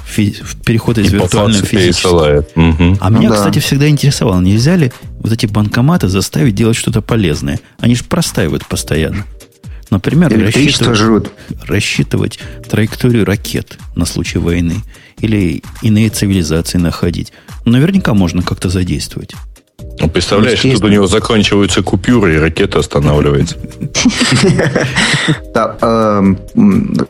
Переход 0.65 0.99
из 0.99 1.13
виртуального 1.13 1.65
в 1.65 1.69
физическое. 1.69 2.41
Угу. 2.55 2.99
А 3.01 3.11
ну, 3.11 3.19
меня, 3.19 3.31
да. 3.31 3.37
кстати, 3.37 3.59
всегда 3.59 3.89
интересовало, 3.89 4.41
нельзя 4.41 4.77
ли 4.77 4.93
вот 5.21 5.33
эти 5.33 5.47
банкоматы 5.47 6.09
заставить 6.09 6.55
делать 6.55 6.77
что-то 6.77 7.03
полезное? 7.03 7.61
Они 7.81 7.95
же 7.95 8.05
простаивают 8.05 8.67
постоянно. 8.67 9.25
Например, 9.91 10.31
рассчитывать, 10.31 11.31
рассчитывать 11.67 12.39
траекторию 12.69 13.25
ракет 13.25 13.79
на 13.97 14.05
случай 14.05 14.39
войны 14.39 14.83
или 15.19 15.63
иные 15.83 16.11
цивилизации 16.11 16.79
находить. 16.79 17.33
Наверняка 17.65 18.15
можно 18.15 18.43
как-то 18.43 18.69
задействовать. 18.69 19.35
Ну, 20.01 20.09
представляешь, 20.09 20.61
тут 20.61 20.85
у 20.85 20.89
него 20.89 21.07
заканчиваются 21.07 21.83
купюры, 21.83 22.37
и 22.37 22.39
ракета 22.39 22.79
останавливается. 22.79 23.57
Эм, 25.55 26.39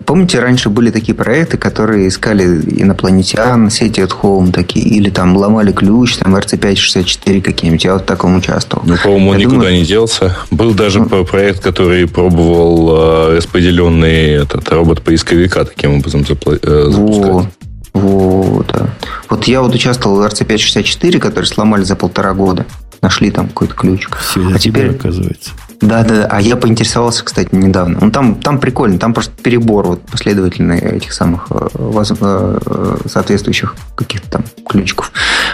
помните, 0.06 0.40
раньше 0.40 0.70
были 0.70 0.90
такие 0.90 1.14
проекты, 1.14 1.58
которые 1.58 2.08
искали 2.08 2.44
инопланетян, 2.44 3.70
сети 3.70 4.00
от 4.00 4.12
Home 4.12 4.52
такие, 4.52 4.86
или 4.86 5.10
там 5.10 5.36
ломали 5.36 5.72
ключ, 5.72 6.16
там 6.16 6.34
RC564 6.34 7.42
какие-нибудь. 7.42 7.84
Я 7.84 7.92
вот 7.94 8.02
в 8.02 8.06
таком 8.06 8.36
участвовал. 8.36 8.84
Ну, 8.86 8.96
по-моему, 8.96 9.30
он 9.30 9.36
никуда 9.36 9.70
не 9.70 9.84
делся. 9.84 10.36
Был 10.50 10.72
даже 10.72 11.00
ну. 11.00 11.24
проект, 11.24 11.60
который 11.60 12.06
пробовал 12.06 13.30
э, 13.30 13.36
распределенный 13.36 14.42
этот 14.42 14.68
робот 14.70 15.02
поисковика 15.02 15.64
таким 15.64 15.96
образом 15.96 16.22
э, 16.22 16.90
запускать. 16.90 17.52
Вот, 17.98 18.66
да. 18.72 18.88
Вот 19.28 19.44
я 19.46 19.60
вот 19.60 19.74
участвовал 19.74 20.22
в 20.22 20.26
RC564, 20.26 21.18
который 21.18 21.44
сломали 21.44 21.82
за 21.82 21.96
полтора 21.96 22.34
года. 22.34 22.66
Нашли 23.00 23.30
там 23.30 23.48
какой-то 23.48 23.74
ключ. 23.74 24.08
Все 24.20 24.48
а 24.54 24.58
теперь 24.58 24.90
оказывается. 24.90 25.50
Да, 25.80 26.02
да, 26.02 26.26
А 26.26 26.40
я 26.40 26.56
поинтересовался, 26.56 27.24
кстати, 27.24 27.48
недавно. 27.52 27.98
Ну, 28.00 28.10
там, 28.10 28.34
там 28.36 28.58
прикольно, 28.58 28.98
там 28.98 29.14
просто 29.14 29.32
перебор 29.40 29.86
вот 29.86 30.02
последовательный 30.02 30.80
этих 30.80 31.12
самых 31.12 31.46
э, 31.50 31.68
э, 31.74 32.96
соответствующих 33.06 33.76
каких-то 33.94 34.28
там 34.28 34.44
ключиков. 34.68 35.12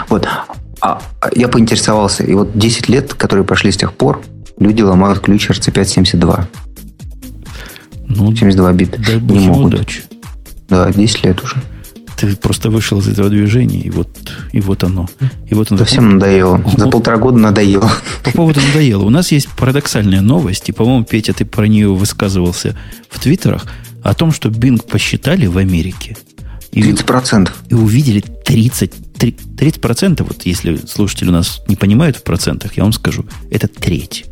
Вот. 0.08 0.26
А, 0.80 1.02
а 1.20 1.30
я 1.34 1.48
поинтересовался, 1.48 2.24
и 2.24 2.34
вот 2.34 2.56
10 2.58 2.88
лет, 2.88 3.12
которые 3.14 3.44
прошли 3.44 3.70
с 3.70 3.76
тех 3.76 3.92
пор, 3.92 4.22
люди 4.58 4.80
ломают 4.80 5.20
ключ 5.20 5.50
RC572. 5.50 6.44
Ну, 8.06 8.34
72 8.34 8.72
бита. 8.72 8.98
Дай 8.98 9.20
не 9.20 9.48
могут. 9.48 9.74
Удачи. 9.74 10.02
Да, 10.68 10.90
10 10.90 11.24
лет 11.24 11.42
уже. 11.42 11.56
Ты 12.16 12.36
просто 12.36 12.70
вышел 12.70 13.00
из 13.00 13.08
этого 13.08 13.28
движения, 13.28 13.80
и 13.80 13.90
вот, 13.90 14.08
и 14.52 14.60
вот 14.60 14.84
оно. 14.84 15.08
И 15.48 15.54
вот 15.54 15.70
оно. 15.70 15.78
Совсем 15.78 16.10
надоело. 16.10 16.62
За 16.76 16.88
полтора 16.88 17.16
года 17.16 17.38
надоело. 17.38 17.90
По 18.22 18.30
поводу 18.30 18.60
надоело. 18.60 19.04
У 19.04 19.10
нас 19.10 19.32
есть 19.32 19.48
парадоксальная 19.56 20.20
новость, 20.20 20.68
и, 20.68 20.72
по-моему, 20.72 21.04
Петя, 21.04 21.32
ты 21.32 21.44
про 21.44 21.66
нее 21.66 21.92
высказывался 21.92 22.76
в 23.10 23.20
Твиттерах, 23.20 23.66
о 24.02 24.14
том, 24.14 24.32
что 24.32 24.48
Bing 24.48 24.80
посчитали 24.86 25.46
в 25.46 25.58
Америке. 25.58 26.16
И, 26.72 26.82
30%. 26.82 27.50
И 27.68 27.74
увидели 27.74 28.20
30, 28.20 28.92
30%, 29.18 30.22
вот 30.22 30.42
если 30.44 30.76
слушатели 30.86 31.28
у 31.28 31.32
нас 31.32 31.62
не 31.68 31.76
понимают 31.76 32.16
в 32.16 32.22
процентах, 32.22 32.76
я 32.76 32.82
вам 32.82 32.92
скажу, 32.92 33.24
это 33.50 33.68
треть. 33.68 34.26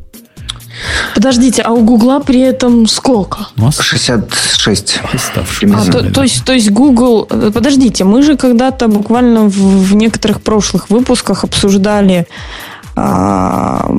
Подождите, 1.15 1.63
а 1.63 1.73
у 1.73 1.83
Гугла 1.85 2.21
при 2.21 2.41
этом 2.41 2.87
сколько? 2.87 3.49
66. 3.83 5.01
А, 5.75 5.93
то, 5.93 6.13
то, 6.13 6.23
есть, 6.23 6.45
то 6.45 6.53
есть 6.53 6.71
Google... 6.71 7.27
Э, 7.31 7.51
подождите, 7.53 8.05
мы 8.05 8.23
же 8.23 8.37
когда-то 8.37 8.89
буквально 8.89 9.45
в, 9.45 9.53
в 9.53 9.95
некоторых 9.95 10.41
прошлых 10.41 10.91
выпусках 10.91 11.45
обсуждали 11.45 12.27
а, 12.95 13.91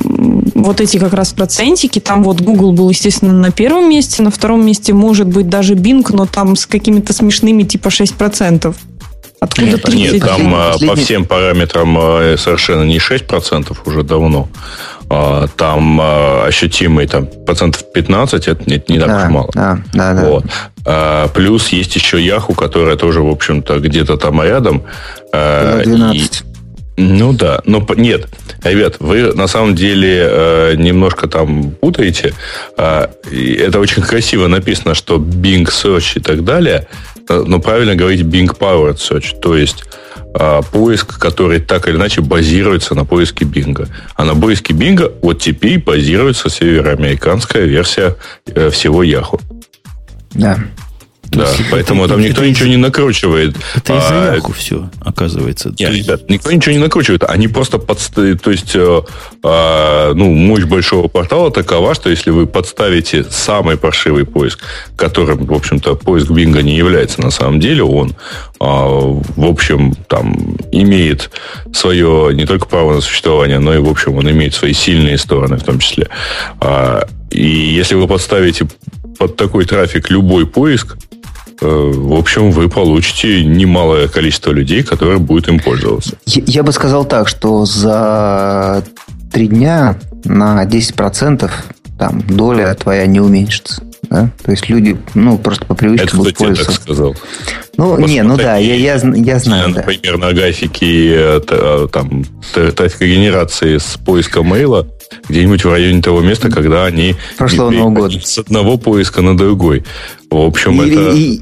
вот 0.54 0.80
эти 0.80 0.98
как 0.98 1.12
раз 1.14 1.32
процентики. 1.32 1.98
Там 1.98 2.22
вот 2.22 2.40
Google 2.40 2.72
был, 2.72 2.90
естественно, 2.90 3.32
на 3.32 3.50
первом 3.50 3.90
месте, 3.90 4.22
на 4.22 4.30
втором 4.30 4.64
месте 4.64 4.92
может 4.92 5.26
быть 5.26 5.48
даже 5.48 5.74
Bing, 5.74 6.06
но 6.10 6.26
там 6.26 6.56
с 6.56 6.66
какими-то 6.66 7.12
смешными 7.12 7.64
типа 7.64 7.88
6%. 7.88 8.74
Откуда 9.40 9.66
нет, 9.66 9.88
нет 9.88 10.20
там 10.22 10.54
а, 10.54 10.74
по 10.86 10.96
всем 10.96 11.24
параметрам 11.24 11.96
а, 11.98 12.36
совершенно 12.38 12.84
не 12.84 12.98
6% 12.98 13.76
уже 13.84 14.02
давно. 14.02 14.48
А, 15.10 15.46
там 15.56 16.00
ощутимый 16.46 17.06
там, 17.06 17.26
процентов 17.26 17.84
15, 17.92 18.48
это 18.48 18.62
не, 18.66 18.82
не 18.88 18.98
так 18.98 19.08
да, 19.08 19.24
уж 19.24 19.30
мало. 19.30 19.50
Да, 19.54 19.78
да, 19.92 20.14
да. 20.14 20.24
Вот. 20.24 20.44
А, 20.86 21.28
плюс 21.28 21.68
есть 21.68 21.94
еще 21.94 22.24
Яху, 22.24 22.54
которая 22.54 22.96
тоже, 22.96 23.20
в 23.20 23.28
общем-то, 23.28 23.78
где-то 23.80 24.16
там 24.16 24.42
рядом. 24.42 24.84
12. 25.32 26.14
И, 26.14 26.54
ну 26.96 27.32
да, 27.32 27.60
но 27.66 27.84
нет, 27.96 28.28
ребят, 28.62 28.96
вы 29.00 29.32
на 29.34 29.48
самом 29.48 29.74
деле 29.74 30.28
э, 30.30 30.74
немножко 30.76 31.26
там 31.26 31.72
путаете. 31.72 32.34
Э, 32.76 33.08
это 33.32 33.80
очень 33.80 34.02
красиво 34.02 34.46
написано, 34.46 34.94
что 34.94 35.16
Bing 35.16 35.64
Search 35.64 36.18
и 36.18 36.20
так 36.20 36.44
далее, 36.44 36.86
но 37.28 37.60
правильно 37.60 37.94
говорить 37.94 38.22
Bing 38.22 38.56
Powered 38.56 38.96
Search, 38.96 39.38
то 39.40 39.56
есть 39.56 39.84
а, 40.34 40.62
поиск, 40.62 41.18
который 41.18 41.60
так 41.60 41.88
или 41.88 41.96
иначе 41.96 42.20
базируется 42.20 42.94
на 42.94 43.04
поиске 43.04 43.44
Бинга. 43.44 43.88
А 44.16 44.24
на 44.24 44.34
поиске 44.34 44.74
Бинга 44.74 45.12
вот 45.22 45.40
теперь 45.40 45.78
базируется 45.78 46.50
североамериканская 46.50 47.64
версия 47.64 48.16
э, 48.46 48.70
всего 48.70 49.04
Yahoo. 49.04 49.40
Да. 50.32 50.58
Да, 51.34 51.48
есть, 51.48 51.64
поэтому 51.70 52.04
это, 52.04 52.14
там 52.14 52.22
никто 52.22 52.42
это 52.42 52.50
ничего 52.50 52.68
не 52.68 52.76
накручивает. 52.76 53.56
Это 53.76 53.96
из-за 53.98 54.32
а, 54.32 54.34
Яху 54.34 54.52
все, 54.52 54.90
оказывается. 55.00 55.74
Нет, 55.78 55.90
есть... 55.90 56.06
ребят, 56.06 56.30
никто 56.30 56.52
ничего 56.52 56.72
не 56.72 56.78
накручивает. 56.78 57.24
Они 57.24 57.48
просто 57.48 57.78
подставят, 57.78 58.42
то 58.42 58.50
есть, 58.50 58.72
э, 58.74 59.02
э, 59.42 60.12
ну, 60.14 60.32
мощь 60.32 60.64
большого 60.64 61.08
портала 61.08 61.50
такова, 61.50 61.94
что 61.94 62.10
если 62.10 62.30
вы 62.30 62.46
подставите 62.46 63.24
самый 63.30 63.76
паршивый 63.76 64.24
поиск, 64.24 64.60
которым, 64.96 65.44
в 65.46 65.52
общем-то, 65.52 65.94
поиск 65.96 66.30
Бинга 66.30 66.62
не 66.62 66.76
является 66.76 67.20
на 67.20 67.30
самом 67.30 67.60
деле, 67.60 67.82
он, 67.82 68.10
э, 68.10 68.14
в 68.60 69.44
общем, 69.44 69.94
там, 70.08 70.56
имеет 70.72 71.30
свое 71.72 72.30
не 72.34 72.46
только 72.46 72.66
право 72.66 72.94
на 72.94 73.00
существование, 73.00 73.58
но 73.58 73.74
и, 73.74 73.78
в 73.78 73.88
общем, 73.88 74.16
он 74.16 74.30
имеет 74.30 74.54
свои 74.54 74.72
сильные 74.72 75.18
стороны 75.18 75.56
в 75.56 75.64
том 75.64 75.78
числе. 75.78 76.08
Э, 76.60 77.02
и 77.30 77.46
если 77.46 77.96
вы 77.96 78.06
подставите 78.06 78.68
под 79.18 79.36
такой 79.36 79.64
трафик 79.64 80.10
любой 80.10 80.46
поиск, 80.46 80.96
Э, 81.60 81.92
в 81.94 82.14
общем, 82.14 82.50
вы 82.50 82.68
получите 82.68 83.44
немалое 83.44 84.08
количество 84.08 84.50
людей, 84.50 84.82
которые 84.82 85.18
будут 85.18 85.48
им 85.48 85.58
пользоваться. 85.58 86.16
Я, 86.26 86.42
я 86.46 86.62
бы 86.62 86.72
сказал 86.72 87.04
так, 87.04 87.28
что 87.28 87.64
за 87.64 88.84
три 89.32 89.48
дня 89.48 89.96
на 90.24 90.64
10% 90.64 91.50
там 91.98 92.22
доля 92.22 92.74
твоя 92.74 93.06
не 93.06 93.20
уменьшится. 93.20 93.82
Да? 94.10 94.30
То 94.44 94.50
есть 94.50 94.68
люди, 94.68 94.96
ну, 95.14 95.38
просто 95.38 95.64
по 95.64 95.74
привычке 95.74 96.06
Это 96.06 96.16
будут 96.16 96.36
пользоваться. 96.36 96.72
так 96.72 96.82
сказал. 96.82 97.16
Ну, 97.76 97.90
Посмотри, 97.90 98.14
не, 98.14 98.22
ну 98.22 98.36
да, 98.36 98.56
я, 98.56 98.74
я, 98.74 99.00
я 99.02 99.38
знаю. 99.38 99.70
Например, 99.70 100.18
да. 100.18 100.26
на 100.26 100.32
графике 100.32 101.14
э, 101.14 101.40
э, 101.48 101.88
там, 101.90 102.24
трафика 102.52 103.06
генерации 103.06 103.78
с 103.78 103.96
поиска 104.04 104.42
мейла 104.42 104.86
где-нибудь 105.28 105.64
в 105.64 105.70
районе 105.70 106.02
того 106.02 106.20
места, 106.20 106.50
когда 106.50 106.84
они 106.84 107.16
прошлого 107.38 107.70
Нового 107.70 107.94
года 107.94 108.20
с 108.22 108.38
одного 108.38 108.76
поиска 108.76 109.22
на 109.22 109.36
другой. 109.36 109.84
В 110.30 110.36
общем, 110.36 110.82
и, 110.82 110.90
это 110.90 111.10
и, 111.16 111.40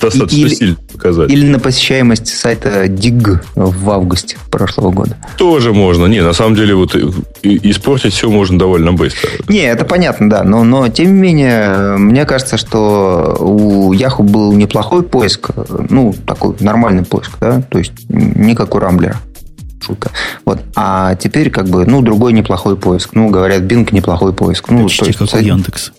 достаточно 0.00 0.36
или, 0.36 0.48
сильно 0.48 0.76
показать. 0.92 1.30
Или 1.30 1.46
на 1.46 1.58
посещаемость 1.58 2.28
сайта 2.28 2.84
DIG 2.84 3.40
в 3.54 3.90
августе 3.90 4.36
прошлого 4.50 4.90
года. 4.90 5.16
Тоже 5.36 5.72
можно. 5.72 6.06
Не, 6.06 6.22
на 6.22 6.32
самом 6.32 6.54
деле, 6.54 6.74
вот 6.74 6.96
испортить 7.42 8.14
все 8.14 8.30
можно 8.30 8.58
довольно 8.58 8.92
быстро. 8.92 9.30
Не, 9.48 9.62
это 9.62 9.84
понятно, 9.84 10.30
да. 10.30 10.44
Но, 10.44 10.64
но 10.64 10.88
тем 10.88 11.14
не 11.14 11.20
менее, 11.20 11.96
мне 11.96 12.24
кажется, 12.24 12.56
что 12.56 13.36
у 13.40 13.92
Yahoo 13.92 14.22
был 14.22 14.52
неплохой 14.52 15.02
поиск. 15.02 15.50
Ну, 15.90 16.14
такой 16.26 16.54
нормальный 16.60 17.04
поиск, 17.04 17.32
да. 17.40 17.62
То 17.62 17.78
есть, 17.78 17.92
не 18.08 18.54
как 18.54 18.74
у 18.74 18.78
Рамблера. 18.78 19.20
Шутка. 19.80 20.10
Вот. 20.44 20.60
А 20.74 21.14
теперь 21.16 21.50
как 21.50 21.68
бы, 21.68 21.84
ну, 21.86 22.02
другой 22.02 22.32
неплохой 22.32 22.76
поиск. 22.76 23.10
Ну, 23.12 23.28
говорят, 23.30 23.62
Bing 23.62 23.88
неплохой 23.92 24.32
поиск. 24.32 24.70
Ну, 24.70 24.84
Почти 24.84 25.12
как 25.12 25.32
у 25.32 25.38
Яндекс. 25.38 25.92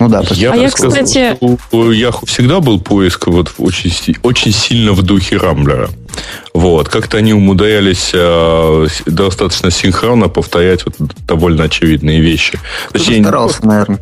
Ну 0.00 0.08
да, 0.08 0.22
я, 0.30 0.52
а 0.52 0.56
я, 0.56 0.70
кстати... 0.70 1.36
У 1.72 1.90
Яху 1.90 2.24
всегда 2.24 2.60
был 2.60 2.80
поиск 2.80 3.26
вот 3.26 3.52
очень, 3.58 3.92
очень 4.22 4.50
сильно 4.50 4.92
в 4.92 5.02
духе 5.02 5.36
Рамблера. 5.36 5.90
Вот. 6.54 6.88
Как-то 6.88 7.18
они 7.18 7.34
умудрялись 7.34 8.10
э, 8.14 8.86
достаточно 9.04 9.70
синхронно 9.70 10.28
повторять 10.28 10.86
вот 10.86 10.94
довольно 11.26 11.64
очевидные 11.64 12.20
вещи. 12.20 12.58
Точнее, 12.92 13.22
старался, 13.22 13.66
наверное. 13.66 14.00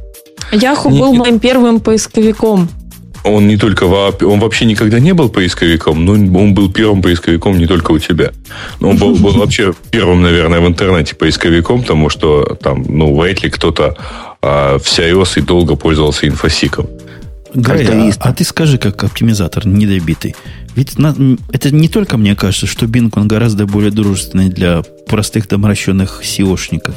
Яху 0.53 0.89
был 0.89 1.15
моим 1.15 1.41
первым 1.41 1.81
поисковиком. 1.81 2.69
Он 3.25 3.47
не 3.47 3.57
только 3.57 3.85
он 3.85 4.41
вообще 4.41 4.65
никогда 4.65 5.01
не 5.01 5.13
был 5.13 5.29
поисковиком, 5.29 6.05
но 6.05 6.13
он 6.13 6.55
был 6.55 6.73
первым 6.73 7.03
поисковиком 7.03 7.59
не 7.59 7.67
только 7.67 7.93
у 7.93 7.99
тебя. 7.99 8.31
Он 8.81 8.97
был, 8.97 9.17
был 9.17 9.33
вообще 9.33 9.75
первым, 9.91 10.23
наверное, 10.23 10.61
в 10.61 10.67
интернете 10.67 11.15
поисковиком, 11.15 11.83
потому 11.83 12.11
что 12.11 12.57
там, 12.63 12.85
ну, 12.89 13.19
вряд 13.19 13.43
ли 13.43 13.51
кто-то 13.51 13.97
а, 14.41 14.79
всерьез 14.79 15.37
и 15.37 15.41
долго 15.41 15.77
пользовался 15.77 16.29
инфосиком. 16.29 16.87
Грей, 17.55 17.89
а, 17.89 18.13
а 18.21 18.33
ты 18.33 18.45
скажи, 18.45 18.79
как 18.79 19.03
оптимизатор 19.03 19.67
недобитый. 19.67 20.37
Ведь 20.77 20.99
на, 20.99 21.15
это 21.53 21.75
не 21.75 21.89
только 21.89 22.17
мне 22.17 22.37
кажется, 22.37 22.67
что 22.67 22.87
Bing 22.87 23.11
он 23.17 23.27
гораздо 23.27 23.67
более 23.67 23.91
дружественный 23.91 24.49
для 24.49 24.83
простых 25.09 25.49
доморощенных 25.49 26.23
SEOшников. 26.23 26.95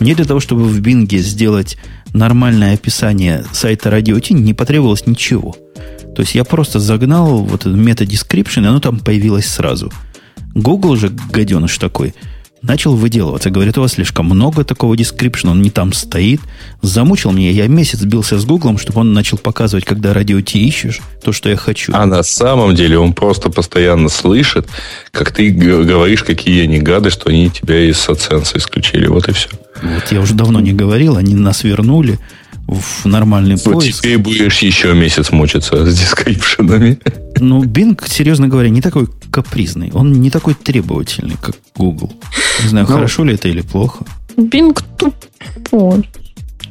Мне 0.00 0.14
для 0.14 0.24
того, 0.24 0.40
чтобы 0.40 0.64
в 0.64 0.80
Bing 0.80 1.16
сделать 1.18 1.78
нормальное 2.16 2.74
описание 2.74 3.44
сайта 3.52 3.90
T, 3.90 4.34
не 4.34 4.54
потребовалось 4.54 5.06
ничего. 5.06 5.54
То 6.14 6.22
есть 6.22 6.34
я 6.34 6.44
просто 6.44 6.80
загнал 6.80 7.44
вот 7.44 7.60
этот 7.62 7.76
метод 7.76 8.08
description, 8.08 8.64
и 8.64 8.66
оно 8.66 8.80
там 8.80 8.98
появилось 9.00 9.46
сразу. 9.46 9.92
Google 10.54 10.96
же, 10.96 11.10
гаденыш 11.30 11.76
такой, 11.78 12.14
начал 12.66 12.94
выделываться. 12.94 13.50
Говорит, 13.50 13.78
у 13.78 13.80
вас 13.80 13.92
слишком 13.92 14.26
много 14.26 14.64
такого 14.64 14.94
description, 14.94 15.50
он 15.50 15.62
не 15.62 15.70
там 15.70 15.92
стоит. 15.92 16.40
Замучил 16.82 17.32
меня. 17.32 17.50
Я 17.50 17.66
месяц 17.68 18.02
бился 18.02 18.38
с 18.38 18.44
Гуглом, 18.44 18.78
чтобы 18.78 19.00
он 19.00 19.12
начал 19.12 19.38
показывать, 19.38 19.84
когда 19.84 20.12
радио 20.12 20.40
Ти 20.40 20.66
ищешь, 20.66 21.00
то, 21.22 21.32
что 21.32 21.48
я 21.48 21.56
хочу. 21.56 21.92
А 21.94 22.06
на 22.06 22.22
самом 22.22 22.74
деле 22.74 22.98
он 22.98 23.12
просто 23.12 23.50
постоянно 23.50 24.08
слышит, 24.08 24.66
как 25.10 25.32
ты 25.32 25.50
говоришь, 25.50 26.22
какие 26.22 26.64
они 26.64 26.78
гады, 26.78 27.10
что 27.10 27.30
они 27.30 27.50
тебя 27.50 27.88
из 27.88 27.98
соценса 27.98 28.58
исключили. 28.58 29.06
Вот 29.06 29.28
и 29.28 29.32
все. 29.32 29.48
Вот 29.82 30.10
я 30.10 30.20
уже 30.20 30.34
давно 30.34 30.60
не 30.60 30.72
говорил, 30.72 31.16
они 31.16 31.34
нас 31.34 31.64
вернули 31.64 32.18
в 32.66 33.06
нормальный 33.06 33.56
вот 33.56 33.74
поиск. 33.74 34.00
теперь 34.00 34.18
будешь 34.18 34.58
еще 34.58 34.92
месяц 34.94 35.30
мучиться 35.30 35.86
с 35.86 35.98
дискрипшенами. 35.98 36.98
Ну, 37.38 37.62
Bing, 37.64 38.00
серьезно 38.08 38.48
говоря, 38.48 38.70
не 38.70 38.80
такой 38.80 39.08
капризный. 39.30 39.90
Он 39.92 40.12
не 40.12 40.30
такой 40.30 40.54
требовательный, 40.54 41.36
как 41.40 41.56
Google. 41.76 42.12
Не 42.62 42.68
знаю, 42.68 42.86
Но... 42.86 42.92
Ну, 42.92 42.96
хорошо 42.96 43.24
ли 43.24 43.34
это 43.34 43.48
или 43.48 43.60
плохо. 43.60 44.04
Bing 44.36 44.78
тупой 44.98 46.08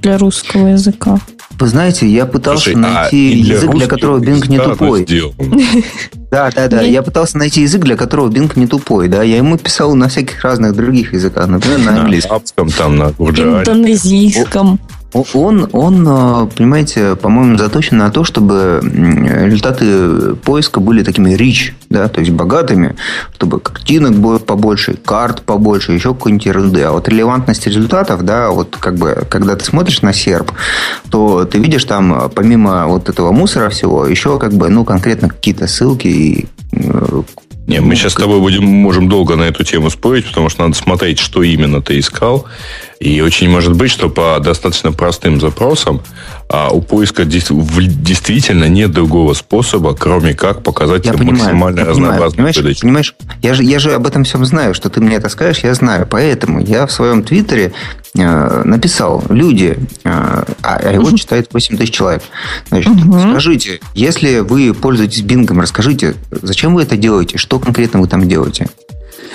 для 0.02 0.18
русского 0.18 0.68
языка. 0.68 1.20
Вы 1.58 1.68
знаете, 1.68 2.08
я 2.08 2.26
пытался 2.26 2.72
Слушай, 2.72 2.76
найти 2.76 3.32
а 3.34 3.54
язык, 3.54 3.72
для 3.72 3.88
которого 3.88 4.20
Bing 4.20 4.48
не 4.50 4.60
тупой. 4.60 5.08
Да, 6.32 6.52
да, 6.54 6.68
да. 6.68 6.82
Я 6.82 7.02
пытался 7.02 7.38
найти 7.38 7.62
язык, 7.62 7.84
для 7.84 7.96
которого 7.96 8.30
Bing 8.30 8.52
не 8.56 8.68
тупой. 8.68 9.08
Да, 9.08 9.24
я 9.24 9.38
ему 9.38 9.58
писал 9.58 9.96
на 9.96 10.10
всяких 10.10 10.44
разных 10.44 10.76
других 10.76 11.14
языках, 11.14 11.48
например, 11.48 11.80
на 11.80 12.02
английском. 12.02 12.30
На 12.30 12.36
арабском, 12.36 12.70
там, 12.72 12.98
на 12.98 13.10
Индонезийском. 13.12 14.80
Он, 15.34 15.70
он, 15.72 16.06
э, 16.06 16.48
понимаете, 16.58 17.16
по-моему, 17.16 17.58
заточен 17.58 17.98
на 17.98 18.12
то, 18.12 18.26
чтобы 18.26 18.82
результаты 18.84 20.36
поиска 20.36 20.82
были 20.82 21.04
такими 21.04 21.34
rich, 21.36 21.72
да, 21.90 22.10
то 22.10 22.20
есть 22.20 22.34
богатыми, 22.34 22.96
чтобы 23.34 23.62
картинок 23.62 24.14
было 24.16 24.40
побольше, 24.40 24.96
карт 25.06 25.44
побольше, 25.44 25.94
еще 25.94 26.14
какой-нибудь 26.14 26.46
ерунды. 26.46 26.82
А 26.82 26.92
вот 26.92 27.08
релевантность 27.08 27.66
результатов, 27.66 28.24
да, 28.24 28.50
вот 28.50 28.76
как 28.78 28.96
бы, 28.96 29.26
когда 29.30 29.56
ты 29.56 29.64
смотришь 29.64 30.02
на 30.02 30.12
серп, 30.12 30.52
то 31.10 31.46
ты 31.46 31.60
видишь 31.60 31.86
там, 31.86 32.30
помимо 32.36 32.88
вот 32.88 33.08
этого 33.08 33.32
мусора 33.32 33.70
всего, 33.70 34.06
еще 34.06 34.38
как 34.38 34.52
бы, 34.52 34.68
ну, 34.68 34.84
конкретно 34.84 35.30
какие-то 35.30 35.68
ссылки 35.68 36.08
и 36.08 36.46
э, 36.74 37.22
не, 37.68 37.82
мы 37.82 37.96
сейчас 37.96 38.14
с 38.14 38.16
тобой 38.16 38.40
будем, 38.40 38.64
можем 38.64 39.10
долго 39.10 39.36
на 39.36 39.44
эту 39.44 39.64
тему 39.64 39.90
спорить, 39.90 40.28
потому 40.28 40.50
что 40.50 40.64
надо 40.64 40.76
смотреть, 40.76 41.20
что 41.20 41.42
именно 41.42 41.82
ты 41.82 42.00
искал. 42.00 42.46
И 43.00 43.22
очень 43.22 43.50
может 43.50 43.74
быть, 43.74 43.92
что 43.92 44.10
по 44.10 44.40
достаточно 44.40 44.92
простым 44.92 45.42
запросам 45.42 46.02
а 46.48 46.70
у 46.70 46.82
поиска 46.82 47.26
действительно 47.26 48.66
нет 48.66 48.92
другого 48.92 49.34
способа, 49.34 49.96
кроме 49.96 50.36
как 50.36 50.62
показать 50.62 51.06
я 51.06 51.14
понимаю, 51.14 51.38
максимально 51.38 51.80
я 51.80 51.86
разнообразную 51.86 52.54
понимаешь. 52.54 52.80
Понимаешь, 52.82 53.16
я 53.42 53.54
же, 53.56 53.64
я 53.64 53.80
же 53.80 53.94
об 53.94 54.06
этом 54.06 54.24
всем 54.26 54.46
знаю, 54.46 54.76
что 54.76 54.90
ты 54.90 55.02
мне 55.02 55.16
это 55.16 55.30
скажешь, 55.30 55.64
я 55.64 55.74
знаю. 55.74 56.08
Поэтому 56.10 56.62
я 56.62 56.86
в 56.86 56.92
своем 56.92 57.24
твиттере 57.24 57.74
написал, 58.24 59.24
люди, 59.30 59.78
э, 60.04 60.10
а, 60.10 60.46
а 60.62 60.94
его 60.94 61.08
угу. 61.08 61.18
читает 61.18 61.50
8 61.52 61.78
тысяч 61.78 61.94
человек. 61.94 62.24
Значит, 62.70 62.92
угу. 62.92 63.20
скажите, 63.32 63.80
если 63.94 64.40
вы 64.40 64.74
пользуетесь 64.74 65.22
бингом, 65.22 65.60
расскажите, 65.62 66.16
зачем 66.32 66.76
вы 66.76 66.84
это 66.84 66.96
делаете, 66.96 67.38
что 67.38 67.60
конкретно 67.60 68.00
вы 68.00 68.08
там 68.08 68.28
делаете? 68.28 68.70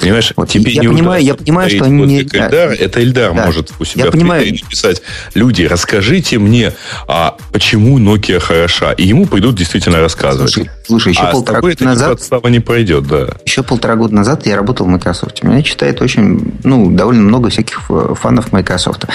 Понимаешь, 0.01 0.33
вот. 0.37 0.49
тебе 0.49 0.73
я 0.73 0.83
не 0.83 0.89
понимаю, 0.89 1.23
я 1.23 1.35
понимаю, 1.35 1.71
что 1.71 1.85
они 1.85 2.05
не... 2.05 2.21
Эльдар, 2.21 2.71
это 2.71 3.03
Эльдар 3.03 3.35
да. 3.35 3.47
может 3.47 3.73
у 3.79 3.85
себя 3.85 4.05
я 4.05 4.11
в 4.11 4.13
понимаю. 4.13 4.47
написать, 4.47 5.03
люди, 5.35 5.63
расскажите 5.65 6.39
мне, 6.39 6.73
а 7.07 7.37
почему 7.53 7.99
Nokia 7.99 8.39
хороша? 8.41 8.93
И 8.93 9.07
ему 9.07 9.27
пойдут 9.27 9.57
действительно 9.57 10.01
рассказывать. 10.01 10.53
Слушай, 10.53 10.71
слушай 10.87 11.13
еще 11.13 11.23
а 11.23 11.33
полтора 11.33 11.61
года 11.61 11.85
назад... 11.85 12.11
подстава 12.13 12.49
не 12.49 12.61
пройдет, 12.61 13.07
да. 13.07 13.29
Еще 13.45 13.63
полтора 13.63 13.97
года 13.97 14.15
назад 14.15 14.47
я 14.47 14.57
работал 14.57 14.87
в 14.87 14.89
Microsoft. 14.89 15.43
Меня 15.43 15.63
читает 15.63 16.01
очень, 16.01 16.55
ну, 16.65 16.91
довольно 16.91 17.23
много 17.23 17.51
всяких 17.51 17.83
фанов 17.83 18.53
Microsoft. 18.53 19.07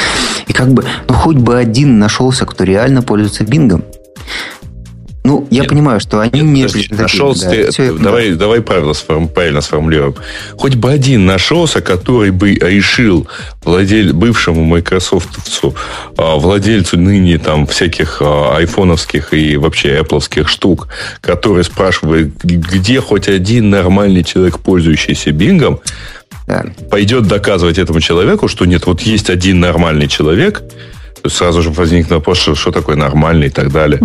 И 0.48 0.54
как 0.54 0.74
бы, 0.74 0.86
ну, 1.08 1.16
хоть 1.16 1.38
бы 1.38 1.58
один 1.58 2.00
нашелся, 2.00 2.46
кто 2.46 2.64
реально 2.64 3.02
пользуется 3.02 3.44
Бингом. 3.44 3.84
Ну, 5.26 5.48
я 5.50 5.62
Нет, 5.62 5.70
понимаю, 5.70 6.00
что 6.00 6.20
они 6.20 6.42
не 6.42 6.68
нашелся. 6.92 7.50
Да, 7.50 7.72
ты, 7.72 7.94
давай, 7.94 8.30
да. 8.30 8.36
давай 8.36 8.62
правильно, 8.62 8.94
сформ, 8.94 9.28
правильно 9.28 9.62
сформулируем. 9.62 10.14
Хоть 10.56 10.76
бы 10.76 10.92
один 10.92 11.26
нашелся, 11.26 11.82
который 11.82 12.30
бы 12.30 12.54
решил 12.54 13.28
владель, 13.64 14.14
бывшему 14.14 14.64
майкрософтовцу, 14.66 15.74
а, 16.16 16.36
владельцу 16.36 17.00
ныне 17.00 17.40
там 17.40 17.66
всяких 17.66 18.22
а, 18.22 18.58
айфоновских 18.58 19.34
и 19.34 19.58
вообще 19.58 20.00
эппловских 20.00 20.48
штук, 20.48 20.90
который 21.22 21.64
спрашивает, 21.64 22.36
где 22.44 23.02
хоть 23.02 23.28
один 23.28 23.72
нормальный 23.72 24.24
человек, 24.24 24.60
пользующийся 24.60 25.32
бингом, 25.32 25.80
да. 26.46 26.66
пойдет 26.92 27.28
доказывать 27.28 27.80
этому 27.80 28.00
человеку, 28.00 28.48
что 28.48 28.66
нет, 28.66 28.86
вот 28.86 29.02
есть 29.02 29.32
один 29.32 29.60
нормальный 29.60 30.08
человек, 30.08 30.62
сразу 31.30 31.62
же 31.62 31.70
возник 31.70 32.10
вопрос, 32.10 32.40
что, 32.40 32.56
что 32.56 32.72
такое 32.72 32.96
нормальный 32.96 33.48
и 33.48 33.50
так 33.50 33.72
далее. 33.72 34.02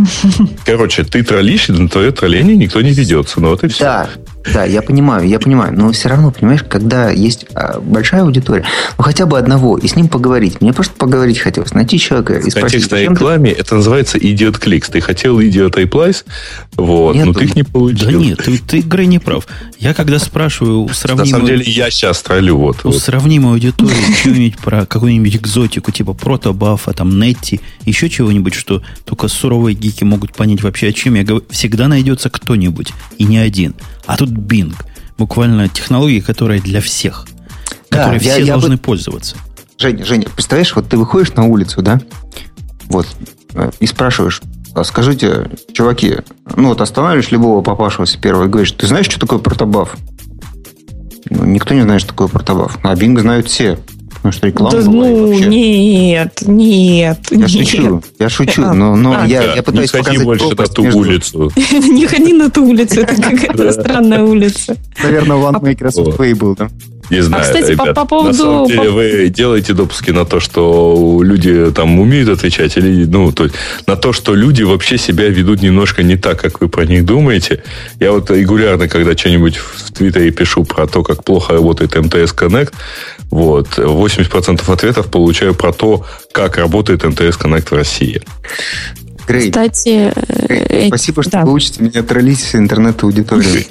Короче, 0.65 1.05
ты 1.05 1.23
троллишь, 1.23 1.69
и 1.69 1.73
на 1.73 1.89
твое 1.89 2.13
тролление 2.13 2.57
никто 2.57 2.81
не 2.81 2.93
ведется. 2.93 3.41
Ну 3.41 3.51
вот 3.51 3.65
и 3.65 3.69
все. 3.69 3.85
Да, 3.85 4.11
да, 4.53 4.65
я 4.65 4.83
понимаю, 4.83 5.29
я 5.29 5.39
понимаю. 5.39 5.73
Но 5.77 5.93
все 5.93 6.09
равно, 6.09 6.31
понимаешь, 6.31 6.65
когда 6.69 7.11
есть 7.11 7.47
а, 7.55 7.81
большая 7.81 8.23
аудитория, 8.23 8.65
ну 8.99 9.05
хотя 9.05 9.27
бы 9.27 9.39
одного, 9.39 9.79
и 9.79 9.87
с 9.87 9.97
ним 9.97 10.09
поговорить. 10.09 10.61
Мне 10.61 10.73
просто 10.73 10.95
поговорить 10.95 11.39
хотелось, 11.39 11.73
найти 11.73 11.99
человека 11.99 12.35
и 12.35 12.51
спросить. 12.51 12.91
В 12.91 12.95
рекламе 12.95 13.53
ты... 13.53 13.61
это 13.61 13.77
называется 13.77 14.19
идиот 14.19 14.59
кликс. 14.59 14.89
Ты 14.89 15.01
хотел 15.01 15.41
идиот 15.41 15.77
реплайс, 15.77 16.25
вот, 16.73 17.15
нет, 17.15 17.27
но 17.27 17.33
ты 17.33 17.45
их 17.45 17.57
не 17.57 17.63
получил. 17.63 18.11
Да 18.11 18.13
нет, 18.13 18.39
ты, 18.45 18.59
ты 18.59 18.81
Грей, 18.81 19.07
не 19.07 19.19
прав. 19.19 19.47
Я 19.79 19.95
когда 19.95 20.19
спрашиваю 20.19 20.83
у 20.83 20.89
сравнимой... 20.89 21.31
На 21.31 21.31
самом 21.31 21.47
деле 21.47 21.65
я 21.67 21.91
сейчас 21.91 22.23
троллю. 22.23 22.57
Вот, 22.57 22.79
у 22.85 22.91
вот. 22.91 22.99
сравнимой 23.01 23.53
аудитории 23.53 24.15
что-нибудь 24.21 24.59
про 24.59 24.87
какую-нибудь 24.87 25.37
экзотику, 25.37 25.93
типа 25.93 26.13
протобафа, 26.13 26.93
там, 26.93 27.11
Netty, 27.11 27.61
еще 27.85 28.09
чего-нибудь, 28.09 28.55
что 28.55 28.83
только 29.05 29.29
суровые 29.29 29.75
гики 29.75 30.05
могут 30.05 30.35
понять 30.35 30.63
вообще 30.63 30.89
о 30.89 30.93
чем 30.93 31.15
я 31.15 31.25
говорю, 31.25 31.45
всегда 31.51 31.89
найдется 31.89 32.31
кто-нибудь, 32.31 32.93
и 33.19 33.25
не 33.25 33.39
один. 33.39 33.75
А 34.07 34.17
тут 34.17 34.31
Bing. 34.31 34.75
Буквально 35.19 35.69
технология, 35.69 36.23
которая 36.23 36.61
для 36.61 36.81
всех. 36.81 37.27
Да, 37.91 37.99
которой 37.99 38.21
я, 38.23 38.33
все 38.35 38.45
я 38.45 38.53
должны 38.53 38.77
бы... 38.77 38.83
пользоваться. 38.83 39.37
Женя, 39.79 40.05
Женя, 40.05 40.27
представляешь, 40.35 40.75
вот 40.75 40.89
ты 40.89 40.97
выходишь 40.97 41.33
на 41.35 41.45
улицу, 41.45 41.83
да? 41.83 42.01
Вот. 42.85 43.07
Э, 43.55 43.71
и 43.81 43.87
спрашиваешь, 43.87 44.43
а 44.75 44.85
скажите, 44.85 45.51
чуваки, 45.73 46.19
ну 46.57 46.69
вот 46.69 46.81
останавливаешь 46.81 47.31
любого 47.31 47.63
попавшегося 47.63 48.19
первого 48.19 48.45
и 48.45 48.49
говоришь, 48.49 48.73
ты 48.73 48.87
знаешь, 48.87 49.07
что 49.07 49.19
такое 49.19 49.39
протобаф? 49.39 49.97
Ну, 51.29 51.45
никто 51.45 51.75
не 51.75 51.83
знает, 51.83 52.01
что 52.01 52.11
такое 52.11 52.29
протобаф. 52.29 52.79
А 52.83 52.95
Bing 52.95 53.19
знают 53.21 53.47
все. 53.49 53.79
Потому 54.21 54.33
что 54.33 54.47
реклама 54.49 54.77
да, 54.77 54.91
была 54.91 55.09
ну, 55.09 55.29
вообще... 55.29 55.47
нет, 55.47 56.43
нет, 56.43 57.19
Я 57.31 57.37
нет. 57.39 57.51
шучу, 57.51 58.03
я 58.19 58.29
шучу, 58.29 58.61
но, 58.61 58.95
но 58.95 59.23
а, 59.23 59.27
я, 59.27 59.55
я 59.55 59.63
пытаюсь 59.63 59.95
не 59.95 59.99
показать 59.99 60.25
больше 60.25 60.49
на 60.49 60.67
ту 60.67 60.83
между... 60.83 60.99
улицу. 60.99 61.53
Не 61.57 62.07
ходи 62.07 62.35
на 62.35 62.51
ту 62.51 62.67
улицу, 62.67 63.01
это 63.01 63.17
какая-то 63.17 63.73
странная 63.73 64.23
улица. 64.23 64.77
Наверное, 65.03 65.39
One 65.39 65.63
Microsoft 65.63 66.19
Way 66.19 66.35
был, 66.35 66.55
да? 66.55 66.69
Не 67.11 67.19
А, 67.19 67.23
знаю, 67.23 67.43
кстати, 67.43 67.75
по- 67.75 67.83
ребят, 67.83 67.95
по 67.95 68.05
поводу- 68.07 68.29
на 68.29 68.35
самом 68.35 68.67
деле 68.69 68.83
по- 68.85 68.91
вы 68.91 69.29
делаете 69.29 69.73
допуски 69.75 70.13
на 70.13 70.25
то, 70.25 70.39
что 70.41 71.21
люди 71.23 71.71
там 71.73 71.99
умеют 71.99 72.29
отвечать, 72.29 72.77
или, 72.77 73.05
ну, 73.05 73.33
то 73.33 73.45
есть 73.45 73.57
на 73.87 73.97
то, 73.97 74.13
что 74.13 74.35
люди 74.35 74.63
вообще 74.63 74.97
себя 74.99 75.29
ведут 75.29 75.61
немножко 75.63 76.03
не 76.03 76.17
так, 76.17 76.41
как 76.41 76.61
вы 76.61 76.69
про 76.69 76.85
них 76.85 77.05
думаете. 77.05 77.63
Я 77.99 78.13
вот 78.13 78.31
регулярно, 78.31 78.89
когда 78.89 79.17
что-нибудь 79.17 79.57
в 79.57 79.93
Твиттере 79.93 80.31
пишу 80.31 80.65
про 80.65 80.87
то, 80.87 81.03
как 81.03 81.25
плохо 81.25 81.55
работает 81.55 81.97
МТС 81.97 82.33
Connect, 82.33 82.73
вот, 83.31 83.77
80% 83.77 84.69
ответов 84.71 85.11
получаю 85.11 85.55
про 85.55 85.73
то, 85.73 86.05
как 86.33 86.59
работает 86.59 87.05
МТС 87.05 87.37
Connect 87.37 87.69
в 87.71 87.73
России. 87.73 88.23
Грей, 89.31 89.51
Кстати, 89.51 90.13
Грей, 90.49 90.65
э, 90.69 90.89
спасибо, 90.89 91.23
что 91.23 91.31
да. 91.31 91.45
вы 91.45 91.53
учите 91.53 91.83
меня 91.85 92.03
троллить 92.03 92.41
с 92.41 92.57
интернет-аудиторией. 92.57 93.69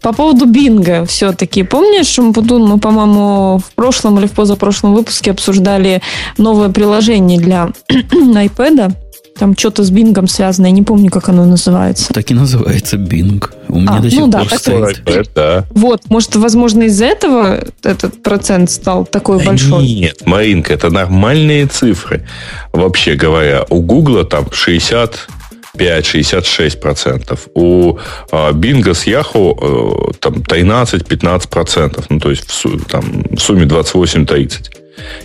По 0.00 0.12
поводу 0.12 0.46
Бинга 0.46 1.04
все-таки. 1.04 1.62
Помнишь, 1.62 2.06
Шампудун, 2.06 2.66
мы, 2.66 2.78
по-моему, 2.78 3.58
в 3.58 3.74
прошлом 3.74 4.18
или 4.18 4.26
в 4.26 4.32
позапрошлом 4.32 4.94
выпуске 4.94 5.30
обсуждали 5.30 6.02
новое 6.38 6.70
приложение 6.70 7.38
для 7.38 7.70
iPad. 7.88 8.94
Там 9.38 9.56
что-то 9.56 9.84
с 9.84 9.90
Бингом 9.90 10.26
связано, 10.26 10.66
я 10.66 10.72
не 10.72 10.82
помню, 10.82 11.10
как 11.10 11.28
оно 11.28 11.44
называется. 11.44 12.12
Так 12.12 12.28
и 12.30 12.34
называется 12.34 12.96
Bing. 12.96 13.44
У 13.68 13.78
меня 13.78 13.98
А, 13.98 14.00
до 14.00 14.10
сих 14.10 14.18
ну 14.18 14.26
да, 14.26 14.40
пор 14.40 14.58
стоит. 14.58 15.02
Это, 15.06 15.30
да. 15.34 15.64
Вот, 15.70 16.02
может, 16.08 16.34
возможно, 16.36 16.82
из-за 16.84 17.04
этого 17.04 17.64
этот 17.84 18.22
процент 18.22 18.70
стал 18.70 19.04
такой 19.06 19.38
Да 19.38 19.44
большой. 19.44 19.86
Нет, 19.86 20.26
Маринка, 20.26 20.72
это 20.74 20.90
нормальные 20.90 21.66
цифры. 21.66 22.26
Вообще 22.72 23.14
говоря, 23.14 23.64
у 23.70 23.80
Гугла 23.80 24.24
там 24.24 24.46
65-66%. 24.46 27.38
У 27.54 27.96
а, 28.32 28.52
Бинга 28.52 28.94
с 28.94 29.06
Яху 29.06 29.56
э, 29.60 30.12
там 30.18 30.34
13-15%. 30.34 32.04
Ну, 32.08 32.18
то 32.18 32.30
есть 32.30 32.50
в, 32.64 32.84
там, 32.86 33.04
в 33.30 33.38
сумме 33.38 33.66
28-30. 33.66 34.70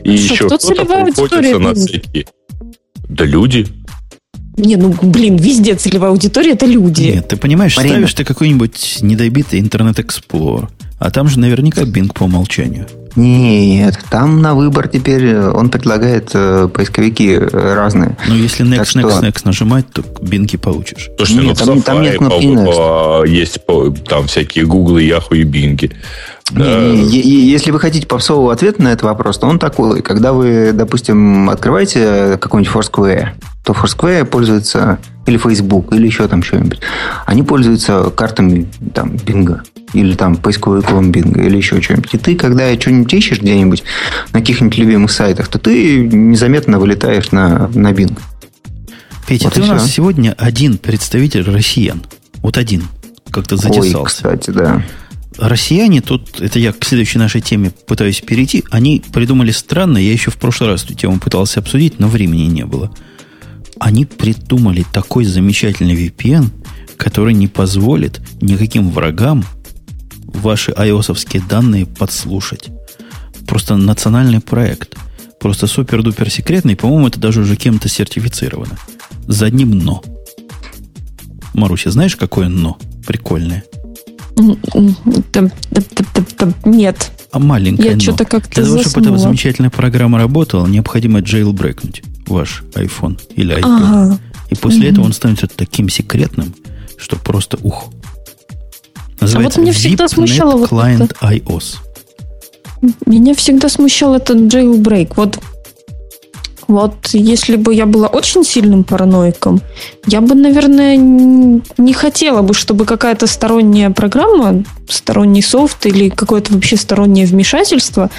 И 0.03 0.17
Что, 0.17 0.33
еще 0.33 0.45
кто 0.45 0.57
кто-то 0.57 0.85
приходится 0.85 1.57
на 1.57 1.73
всякие... 1.73 2.25
Да 3.09 3.25
люди. 3.25 3.65
Не, 4.57 4.75
ну, 4.77 4.93
блин, 5.01 5.35
везде 5.37 5.75
целевая 5.75 6.11
аудитория– 6.11 6.51
это 6.53 6.65
люди. 6.65 7.03
Нет, 7.03 7.27
ты 7.27 7.37
понимаешь, 7.37 7.75
Марина. 7.75 7.95
ставишь 7.95 8.13
ты 8.13 8.23
какой-нибудь 8.23 8.99
недобитый 9.01 9.59
интернет 9.59 9.97
Explorer, 9.99 10.67
а 10.99 11.09
там 11.11 11.27
же 11.27 11.39
наверняка 11.39 11.81
Bing 11.81 12.11
по 12.13 12.23
умолчанию. 12.23 12.87
Нет, 13.15 13.99
там 14.09 14.41
на 14.41 14.55
выбор 14.55 14.87
теперь 14.87 15.25
э, 15.25 15.51
он 15.51 15.69
предлагает 15.69 16.31
э, 16.33 16.67
поисковики 16.73 17.29
э, 17.33 17.73
разные. 17.75 18.17
Но 18.27 18.33
если 18.35 18.63
Так 18.63 18.81
next, 18.81 18.85
что- 18.89 18.99
next, 19.01 19.21
next 19.21 19.41
нажимать, 19.45 19.85
то 19.91 20.01
Bing 20.01 20.49
и 20.51 20.57
получишь. 20.57 21.09
Слушайте, 21.17 21.43
Нет, 21.43 21.57
ну, 21.59 21.65
там- 21.65 21.79
в 21.79 21.83
там 21.83 22.01
нет 22.01 22.13
Safari, 22.15 22.17
кнопки 22.17 22.47
по-моему, 22.47 23.23
есть 23.25 23.65
по- 23.65 23.91
там 23.91 24.25
всякие 24.27 24.65
Гуглы, 24.65 25.03
Яху 25.03 25.35
и 25.35 25.43
Бинги. 25.43 25.91
Не, 26.53 26.91
не, 26.91 27.05
е- 27.05 27.21
е- 27.21 27.51
если 27.51 27.71
вы 27.71 27.79
хотите 27.79 28.07
попсового 28.07 28.53
ответа 28.53 28.81
на 28.81 28.89
этот 28.89 29.03
вопрос, 29.03 29.37
то 29.37 29.47
он 29.47 29.59
такой. 29.59 30.01
Когда 30.01 30.33
вы, 30.33 30.71
допустим, 30.73 31.49
открываете 31.49 32.37
какой-нибудь 32.39 32.73
Foursquare, 32.73 33.29
то 33.63 33.73
Foursquare 33.73 34.25
пользуется 34.25 34.99
или 35.25 35.37
Facebook, 35.37 35.93
или 35.93 36.05
еще 36.05 36.27
там 36.27 36.43
что-нибудь. 36.43 36.79
Они 37.25 37.43
пользуются 37.43 38.11
картами 38.15 38.67
там 38.93 39.17
Бинга 39.17 39.63
или 39.93 40.15
там 40.15 40.35
поисковиком 40.35 41.11
Бинга, 41.11 41.41
или 41.43 41.57
еще 41.57 41.81
что-нибудь. 41.81 42.13
И 42.13 42.17
ты, 42.17 42.35
когда 42.35 42.73
что-нибудь 42.79 43.13
ищешь 43.13 43.41
где-нибудь 43.41 43.83
на 44.33 44.39
каких-нибудь 44.39 44.77
любимых 44.77 45.11
сайтах, 45.11 45.47
то 45.47 45.59
ты 45.59 45.99
незаметно 46.07 46.79
вылетаешь 46.79 47.31
на, 47.31 47.69
на 47.73 47.91
Bing. 47.91 48.17
Петя, 49.27 49.45
Вот 49.45 49.53
ты 49.53 49.61
у 49.61 49.65
нас 49.65 49.89
сегодня 49.89 50.35
один 50.37 50.77
представитель 50.77 51.43
россиян. 51.43 52.01
Вот 52.41 52.57
один. 52.57 52.83
Как-то 53.31 53.55
Ой, 53.55 53.61
затесался. 53.61 54.15
кстати, 54.15 54.49
да. 54.49 54.83
Россияне 55.37 56.01
тут, 56.01 56.39
это 56.39 56.59
я 56.59 56.71
к 56.73 56.83
следующей 56.85 57.17
нашей 57.17 57.41
теме 57.41 57.71
пытаюсь 57.71 58.21
перейти, 58.21 58.63
они 58.69 59.03
придумали 59.13 59.51
странно, 59.51 59.97
я 59.97 60.11
еще 60.11 60.31
в 60.31 60.37
прошлый 60.37 60.69
раз 60.69 60.83
эту 60.83 60.93
тему 60.93 61.19
пытался 61.19 61.59
обсудить, 61.59 61.99
но 61.99 62.07
времени 62.07 62.43
не 62.43 62.65
было. 62.65 62.91
Они 63.79 64.05
придумали 64.05 64.85
такой 64.93 65.25
замечательный 65.25 65.95
VPN, 65.95 66.49
который 66.97 67.33
не 67.33 67.47
позволит 67.47 68.21
никаким 68.41 68.89
врагам 68.89 69.43
ваши 70.25 70.71
ios 70.71 71.47
данные 71.49 71.85
подслушать. 71.85 72.69
Просто 73.47 73.75
национальный 73.75 74.39
проект. 74.39 74.95
Просто 75.39 75.67
супер-дупер 75.67 76.29
секретный, 76.29 76.75
по-моему, 76.75 77.07
это 77.07 77.19
даже 77.19 77.41
уже 77.41 77.55
кем-то 77.55 77.89
сертифицировано. 77.89 78.77
За 79.27 79.47
одним 79.47 79.77
«но». 79.77 80.01
Маруся, 81.53 81.91
знаешь, 81.91 82.15
какое 82.15 82.47
«но»? 82.47 82.77
Прикольное. 83.05 83.65
Нет. 86.65 87.11
А 87.31 87.39
маленькое 87.39 87.93
Я 87.93 87.99
что-то 87.99 88.25
как-то 88.25 88.61
Для 88.61 88.65
того, 88.65 88.77
чтобы 88.81 88.99
эта 89.01 89.09
заснула. 89.09 89.17
замечательная 89.19 89.69
программа 89.71 90.19
работала, 90.19 90.67
необходимо 90.67 91.19
jailbreakнуть 91.19 92.03
ваш 92.27 92.63
iPhone 92.75 93.19
или 93.35 93.55
iPad. 93.57 93.61
Ага. 93.63 94.19
И 94.49 94.55
после 94.55 94.81
Мгм. 94.81 94.91
этого 94.91 95.05
он 95.05 95.13
становится 95.13 95.47
таким 95.47 95.89
секретным, 95.89 96.53
что 96.97 97.15
просто 97.15 97.57
ух. 97.63 97.85
вот 99.19 99.57
меня 99.57 99.73
всегда 99.73 100.07
смущало 100.07 100.57
вот 100.57 100.69
Client 100.69 101.15
iOS. 101.21 101.77
Меня 103.05 103.33
всегда 103.33 103.69
смущал 103.69 104.13
этот 104.15 104.37
jailbreak. 104.37 105.13
Вот, 105.15 105.39
вот 106.67 107.09
если 107.13 107.55
бы 107.55 107.73
я 107.73 107.85
была 107.85 108.07
очень 108.07 108.43
сильным 108.43 108.83
параноиком, 108.83 109.61
я 110.07 110.21
бы, 110.21 110.35
наверное, 110.35 110.95
не 110.97 111.93
хотела 111.93 112.41
бы, 112.41 112.53
чтобы 112.53 112.85
какая-то 112.85 113.27
сторонняя 113.27 113.89
программа, 113.89 114.63
сторонний 114.89 115.41
софт 115.41 115.85
или 115.85 116.09
какое-то 116.09 116.53
вообще 116.53 116.77
стороннее 116.77 117.25
вмешательство 117.25 118.09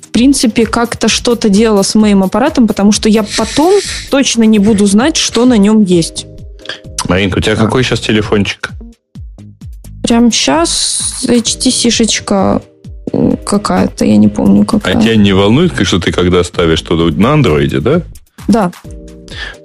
в 0.00 0.10
принципе, 0.10 0.64
как-то 0.64 1.06
что-то 1.06 1.50
делала 1.50 1.82
с 1.82 1.94
моим 1.94 2.22
аппаратом, 2.22 2.66
потому 2.66 2.92
что 2.92 3.10
я 3.10 3.24
потом 3.36 3.74
точно 4.10 4.44
не 4.44 4.58
буду 4.58 4.86
знать, 4.86 5.16
что 5.16 5.44
на 5.44 5.58
нем 5.58 5.84
есть. 5.84 6.26
Маринка, 7.08 7.38
у 7.38 7.40
тебя 7.42 7.56
какой 7.56 7.84
сейчас 7.84 8.00
телефончик? 8.00 8.70
Прям 10.02 10.32
сейчас 10.32 11.22
HTC-шечка 11.26 12.62
какая-то, 13.44 14.04
я 14.04 14.16
не 14.16 14.28
помню 14.28 14.62
А 14.62 14.64
какая. 14.64 15.00
тебя 15.00 15.16
не 15.16 15.32
волнует, 15.32 15.72
что 15.86 15.98
ты 15.98 16.12
когда 16.12 16.42
ставишь 16.44 16.78
что-то 16.80 17.14
на 17.18 17.32
андроиде, 17.32 17.80
да? 17.80 18.02
Да, 18.48 18.70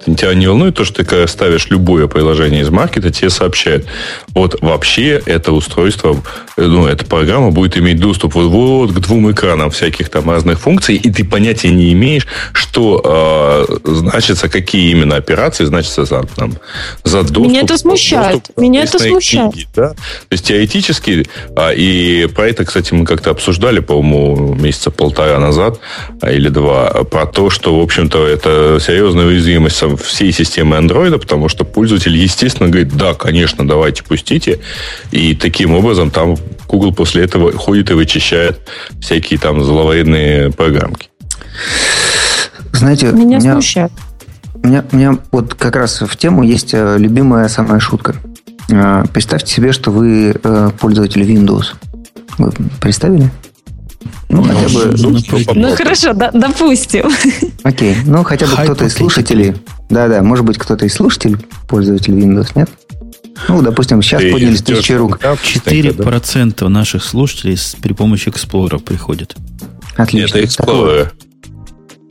Тебя 0.04 0.34
не 0.34 0.46
волнует 0.46 0.74
то, 0.74 0.84
что 0.84 0.96
ты 0.96 1.04
когда 1.04 1.26
ставишь 1.26 1.68
любое 1.70 2.06
приложение 2.06 2.62
из 2.62 2.70
маркета, 2.70 3.10
тебе 3.10 3.30
сообщают, 3.30 3.86
вот 4.34 4.60
вообще 4.60 5.22
это 5.24 5.52
устройство, 5.52 6.22
э, 6.56 6.62
ну, 6.62 6.86
эта 6.86 7.04
программа 7.06 7.50
будет 7.50 7.76
иметь 7.78 7.98
доступ 7.98 8.34
вот, 8.34 8.48
вот 8.48 8.92
к 8.92 8.98
двум 9.00 9.30
экранам 9.30 9.70
всяких 9.70 10.10
там 10.10 10.30
разных 10.30 10.60
функций, 10.60 10.96
и 10.96 11.10
ты 11.10 11.24
понятия 11.24 11.70
не 11.70 11.92
имеешь, 11.92 12.26
что 12.52 13.00
э, 13.04 13.76
значится, 13.84 14.48
какие 14.48 14.90
именно 14.90 15.16
операции 15.16 15.64
значатся 15.64 16.04
за, 16.04 16.22
там, 16.36 16.52
за 17.02 17.22
доступ. 17.22 17.46
Меня 17.46 17.62
это 17.62 17.78
смущает. 17.78 18.32
доступ 18.32 18.58
Меня 18.58 18.82
это 18.84 18.98
смущает. 18.98 19.52
книге, 19.52 19.68
да? 19.74 19.88
То 19.90 19.96
есть 20.32 20.46
теоретически, 20.46 21.26
а, 21.56 21.70
и 21.70 22.26
про 22.26 22.48
это, 22.48 22.64
кстати, 22.64 22.92
мы 22.92 23.06
как-то 23.06 23.30
обсуждали, 23.30 23.80
по-моему, 23.80 24.54
месяца 24.54 24.90
полтора 24.90 25.38
назад 25.38 25.80
а, 26.20 26.30
или 26.30 26.48
два, 26.48 27.04
про 27.04 27.26
то, 27.26 27.50
что, 27.50 27.78
в 27.78 27.82
общем-то, 27.82 28.26
это 28.26 28.78
серьезная 28.80 29.26
уязвимость 29.26 29.76
всей 29.96 30.32
системы 30.32 30.76
Android, 30.76 31.18
потому 31.18 31.48
что 31.48 31.64
пользователь, 31.64 32.16
естественно, 32.16 32.68
говорит, 32.68 32.96
да, 32.96 33.14
конечно, 33.14 33.66
давайте 33.66 34.02
пустите. 34.02 34.60
И 35.10 35.34
таким 35.34 35.74
образом 35.74 36.10
там 36.10 36.36
Google 36.68 36.92
после 36.92 37.24
этого 37.24 37.52
ходит 37.52 37.90
и 37.90 37.94
вычищает 37.94 38.60
всякие 39.00 39.38
там 39.38 39.62
зловредные 39.62 40.50
программки. 40.50 41.08
Знаете, 42.72 43.06
меня 43.12 43.38
меня, 43.38 43.52
смущает. 43.52 43.92
у 44.54 44.66
меня, 44.66 44.84
у 44.90 44.96
меня 44.96 45.18
вот 45.30 45.54
как 45.54 45.76
раз 45.76 46.00
в 46.00 46.16
тему 46.16 46.42
есть 46.42 46.74
э, 46.74 46.96
любимая 46.98 47.48
самая 47.48 47.80
шутка. 47.80 48.16
Э, 48.70 49.04
Представьте 49.12 49.52
себе, 49.52 49.72
что 49.72 49.90
вы 49.90 50.34
э, 50.42 50.70
пользователь 50.80 51.22
Windows. 51.22 51.74
Вы 52.38 52.50
представили? 52.80 53.30
Ну, 54.28 54.42
хотя 54.42 54.68
бы... 54.68 54.94
ну, 54.98 55.10
Ну. 55.10 55.54
Ну 55.54 55.76
хорошо, 55.76 56.12
да, 56.12 56.30
допустим. 56.32 57.10
Окей. 57.62 57.96
Ну, 58.06 58.24
хотя 58.24 58.46
бы 58.46 58.52
кто-то 58.56 58.84
из 58.86 58.94
слушателей... 58.94 59.54
Да-да, 59.90 60.22
может 60.22 60.44
быть, 60.44 60.58
кто-то 60.58 60.84
из 60.86 60.94
слушателей 60.94 61.36
пользователь 61.68 62.12
Windows, 62.14 62.50
нет? 62.54 62.70
Ну, 63.48 63.62
допустим, 63.62 64.00
сейчас 64.02 64.22
Ты 64.22 64.32
поднялись 64.32 64.62
тысячи 64.62 64.92
рук. 64.92 65.18
там, 65.18 65.36
да? 65.64 65.70
4% 65.70 66.68
наших 66.68 67.04
слушателей 67.04 67.56
с- 67.56 67.76
при 67.80 67.92
помощи 67.92 68.28
Explorer 68.28 68.78
приходят. 68.80 69.36
Отлично. 69.96 70.38
Это 70.38 70.46
Explorer. 70.46 71.08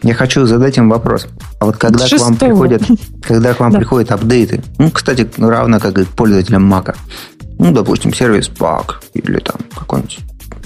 Я 0.03 0.14
хочу 0.14 0.45
задать 0.45 0.78
им 0.78 0.90
вопрос. 0.90 1.28
А 1.60 1.65
вот 1.65 1.78
когда 1.78 1.99
к 1.99 2.02
вам 2.02 2.10
Шестого. 2.10 2.36
приходят, 2.38 2.84
когда 3.22 3.53
к 3.53 3.60
вам 3.61 3.72
Да. 3.72 3.80
приходят 3.80 4.11
апдейты, 4.11 4.61
ну, 4.78 4.91
кстати, 4.91 5.30
ну, 5.38 5.49
равно 5.49 5.80
как 5.80 5.98
и 5.98 6.03
к 6.03 6.10
пользователям 6.10 6.72
Mac, 6.72 6.94
ну, 7.57 7.72
допустим, 7.72 8.14
сервис 8.14 8.49
Pack 8.49 8.95
или 9.14 9.40
там 9.40 9.56
какой-нибудь 9.74 10.20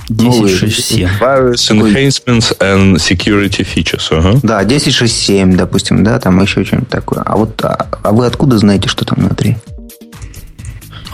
10.6.7. 0.09 1.09
Virus 1.19 1.67
Такой- 1.67 1.91
enhancements 1.93 2.57
and 2.59 2.95
security 2.95 3.65
features. 3.65 4.07
Ага. 4.11 4.39
Да, 4.43 4.63
10.6.7, 4.63 5.55
допустим, 5.55 6.03
да, 6.03 6.19
там 6.19 6.41
еще 6.41 6.63
что-нибудь 6.63 6.89
такое. 6.89 7.21
А 7.25 7.35
вот, 7.37 7.63
а, 7.63 7.87
а 8.03 8.11
вы 8.11 8.25
откуда 8.25 8.57
знаете, 8.57 8.87
что 8.89 9.05
там 9.05 9.19
внутри? 9.19 9.57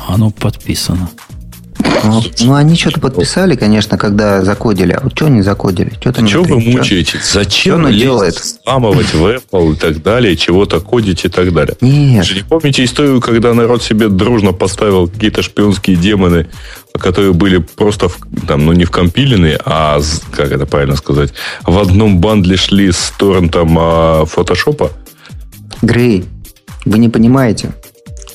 Оно 0.07 0.32
подписано. 0.32 1.10
Ну, 2.03 2.22
ну, 2.41 2.53
они 2.53 2.76
что-то 2.76 2.99
подписали, 2.99 3.56
конечно, 3.56 3.98
когда 3.98 4.41
закодили. 4.44 4.91
А 4.91 4.99
вот 5.02 5.14
что 5.15 5.26
они 5.28 5.41
закодили? 5.41 5.94
Что 5.99 6.11
там? 6.11 6.28
Что 6.28 6.44
вы 6.44 6.60
мучаетесь? 6.60 7.32
Зачем 7.32 7.84
вы 7.84 7.94
делает? 7.94 8.36
Сламывать 8.36 9.14
в 9.14 9.26
Apple 9.26 9.74
и 9.74 9.76
так 9.76 10.02
далее, 10.03 10.36
чего-то 10.36 10.80
кодить 10.82 11.26
и 11.26 11.30
так 11.30 11.53
далее? 11.53 11.76
Нет. 11.82 12.20
Вы 12.20 12.24
же 12.24 12.36
не 12.36 12.41
помните 12.44 12.84
историю, 12.84 13.22
когда 13.22 13.53
народ 13.53 13.84
себе 13.84 14.10
дружно 14.10 14.52
поставил 14.52 15.07
какие-то 15.07 15.41
шпионские 15.41 15.95
демоны, 15.95 16.48
которые 16.99 17.34
были 17.34 17.57
просто 17.57 18.10
в, 18.10 18.18
там, 18.48 18.65
ну, 18.65 18.74
не 18.74 18.86
вкомпилены, 18.86 19.57
а, 19.65 19.99
как 20.32 20.52
это 20.52 20.65
правильно 20.65 20.95
сказать, 20.95 21.34
в 21.64 21.78
одном 21.78 22.20
бандле 22.20 22.57
шли 22.57 22.91
с 22.91 23.14
торрентом 23.18 23.78
а, 23.80 24.26
фотошопа? 24.26 24.91
Грей, 25.82 26.26
вы 26.86 26.99
не 26.99 27.10
понимаете. 27.10 27.74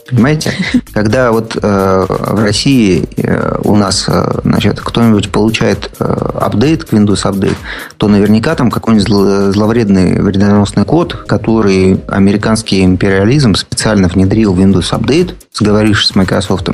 Понимаете? 0.09 0.53
Когда 0.95 1.33
вот 1.33 1.57
э, 1.61 2.07
в 2.09 2.43
России 2.43 3.07
э, 3.17 3.59
у 3.63 3.77
нас, 3.77 4.07
э, 4.09 4.41
значит, 4.43 4.81
кто-нибудь 4.81 5.31
получает 5.31 5.91
э, 5.99 6.05
апдейт 6.05 6.85
к 6.85 6.93
Windows 6.95 7.25
Update, 7.25 7.57
то 7.99 8.09
наверняка 8.09 8.55
там 8.55 8.71
какой-нибудь 8.71 9.07
зло, 9.07 9.53
зловредный 9.53 10.21
вредоносный 10.23 10.85
код, 10.85 11.15
который 11.15 12.01
американский 12.09 12.85
империализм 12.85 13.55
специально 13.55 14.09
внедрил 14.09 14.55
в 14.55 14.61
Windows 14.61 14.93
Update, 14.93 15.35
сговорившись 15.53 16.09
с 16.09 16.15
Microsoft, 16.15 16.71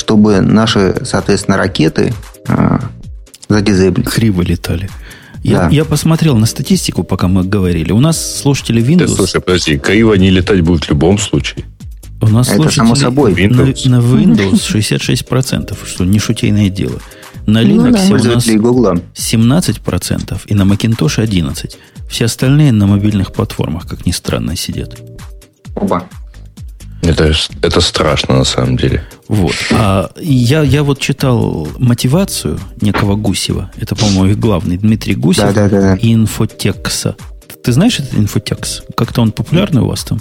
чтобы 0.00 0.40
наши, 0.40 0.96
соответственно, 1.04 1.58
ракеты 1.58 2.14
э, 2.48 2.78
задизейблить. 3.48 4.08
Криво 4.08 4.40
летали. 4.40 4.88
Я, 5.42 5.58
да. 5.60 5.68
я 5.68 5.84
посмотрел 5.84 6.36
на 6.36 6.46
статистику, 6.46 7.02
пока 7.02 7.28
мы 7.28 7.44
говорили. 7.44 7.92
У 7.92 8.00
нас 8.00 8.40
слушатели 8.40 8.82
Windows... 8.82 9.08
Да, 9.08 9.14
слушай, 9.14 9.40
подожди, 9.40 9.78
криво 9.78 10.14
не 10.14 10.30
летать 10.30 10.62
будет 10.62 10.84
в 10.84 10.90
любом 10.90 11.18
случае. 11.18 11.66
У 12.22 12.28
нас 12.28 12.48
Это 12.50 12.70
само 12.70 12.94
собой. 12.94 13.32
Windows. 13.32 13.88
На, 13.88 13.98
на 13.98 14.02
Windows 14.02 14.52
66%, 14.52 15.76
что 15.86 16.04
не 16.04 16.18
шутейное 16.18 16.70
дело. 16.70 16.98
На 17.46 17.62
Linux 17.62 18.06
ну, 18.08 18.18
да. 18.18 18.30
у 18.30 18.34
нас 18.34 18.46
17% 18.46 20.40
и 20.46 20.54
на 20.54 20.62
Macintosh 20.62 21.22
11%. 21.24 21.74
Все 22.08 22.24
остальные 22.24 22.72
на 22.72 22.86
мобильных 22.86 23.32
платформах, 23.32 23.86
как 23.86 24.06
ни 24.06 24.12
странно, 24.12 24.56
сидят. 24.56 24.98
Оба. 25.74 26.04
Это, 27.02 27.32
это 27.62 27.80
страшно 27.80 28.36
на 28.36 28.44
самом 28.44 28.76
деле. 28.76 29.02
Вот. 29.28 29.54
А 29.72 30.10
я, 30.20 30.62
я 30.62 30.82
вот 30.82 30.98
читал 30.98 31.66
мотивацию 31.78 32.60
некого 32.80 33.16
Гусева. 33.16 33.70
Это, 33.78 33.94
по-моему, 33.96 34.26
их 34.26 34.38
главный. 34.38 34.76
Дмитрий 34.76 35.14
Гусев 35.14 35.54
да, 35.54 35.68
да, 35.68 35.68
да, 35.68 35.80
да. 35.80 35.94
и 35.96 36.12
инфотекса. 36.12 37.16
Ты 37.64 37.72
знаешь 37.72 37.98
этот 37.98 38.14
инфотекс? 38.14 38.82
Как-то 38.96 39.22
он 39.22 39.32
популярный 39.32 39.82
у 39.82 39.86
вас 39.86 40.04
там? 40.04 40.20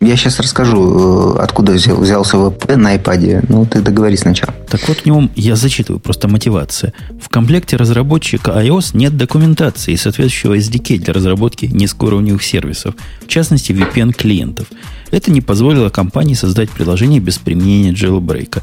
Я 0.00 0.16
сейчас 0.16 0.38
расскажу, 0.38 1.36
э, 1.36 1.42
откуда 1.42 1.72
взял, 1.72 1.96
взялся 1.96 2.38
ВП 2.38 2.76
на 2.76 2.94
iPad. 2.94 3.46
Ну, 3.48 3.66
ты 3.66 3.80
договори 3.80 4.16
сначала. 4.16 4.54
Так 4.68 4.86
вот, 4.86 4.98
в 4.98 5.06
нем 5.06 5.30
я 5.34 5.56
зачитываю 5.56 5.98
просто 5.98 6.28
мотивация. 6.28 6.92
В 7.20 7.28
комплекте 7.28 7.76
разработчика 7.76 8.52
iOS 8.52 8.90
нет 8.96 9.16
документации 9.16 9.94
и 9.94 9.96
соответствующего 9.96 10.56
SDK 10.56 10.98
для 10.98 11.12
разработки 11.12 11.66
низкоуровневых 11.66 12.44
сервисов, 12.44 12.94
в 13.20 13.26
частности 13.26 13.72
VPN-клиентов. 13.72 14.68
Это 15.10 15.32
не 15.32 15.40
позволило 15.40 15.88
компании 15.88 16.34
создать 16.34 16.70
приложение 16.70 17.18
без 17.18 17.38
применения 17.38 17.90
jailbreak. 17.90 18.62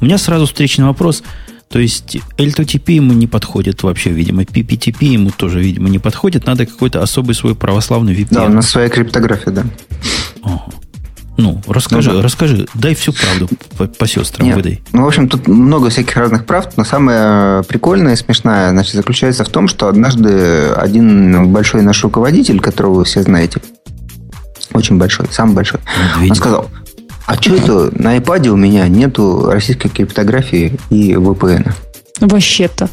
У 0.00 0.04
меня 0.04 0.18
сразу 0.18 0.46
встречный 0.46 0.84
вопрос. 0.84 1.24
То 1.68 1.80
есть 1.80 2.16
L2TP 2.38 2.92
ему 2.92 3.12
не 3.12 3.26
подходит 3.26 3.82
вообще, 3.82 4.10
видимо. 4.10 4.42
PPTP 4.42 5.04
ему 5.04 5.30
тоже, 5.30 5.60
видимо, 5.60 5.88
не 5.88 5.98
подходит. 5.98 6.46
Надо 6.46 6.64
какой-то 6.64 7.02
особый 7.02 7.34
свой 7.34 7.54
православный 7.54 8.14
VPN. 8.14 8.28
Да, 8.30 8.44
у 8.44 8.48
нас 8.48 8.68
своя 8.68 8.88
криптография, 8.88 9.52
да. 9.52 9.64
Ага. 10.42 10.62
Ну, 11.36 11.60
расскажи, 11.66 12.10
ну, 12.10 12.16
да. 12.16 12.22
расскажи, 12.22 12.66
дай 12.72 12.94
всю 12.94 13.12
правду 13.12 13.48
по, 13.76 13.86
по 13.86 14.06
сестрам, 14.06 14.46
Нет. 14.46 14.56
выдай. 14.56 14.82
Ну, 14.92 15.04
в 15.04 15.06
общем, 15.06 15.28
тут 15.28 15.46
много 15.48 15.90
всяких 15.90 16.16
разных 16.16 16.46
прав, 16.46 16.74
но 16.78 16.84
самое 16.84 17.62
прикольное 17.64 18.14
и 18.14 18.16
смешное, 18.16 18.70
значит, 18.70 18.94
заключается 18.94 19.44
в 19.44 19.48
том, 19.48 19.68
что 19.68 19.88
однажды 19.88 20.68
один 20.70 21.52
большой 21.52 21.82
наш 21.82 22.02
руководитель, 22.02 22.58
которого 22.60 22.94
вы 22.94 23.04
все 23.04 23.22
знаете, 23.22 23.60
очень 24.72 24.96
большой, 24.96 25.26
самый 25.30 25.54
большой, 25.54 25.80
Медведев. 25.98 26.30
он 26.30 26.36
сказал, 26.36 26.70
а 27.26 27.34
что 27.34 27.56
это 27.56 28.02
на 28.02 28.16
iPad 28.16 28.48
у 28.48 28.56
меня 28.56 28.86
нету 28.88 29.46
российской 29.50 29.88
криптографии 29.88 30.78
и 30.90 31.12
VPN? 31.12 31.72
Вообще-то. 32.20 32.88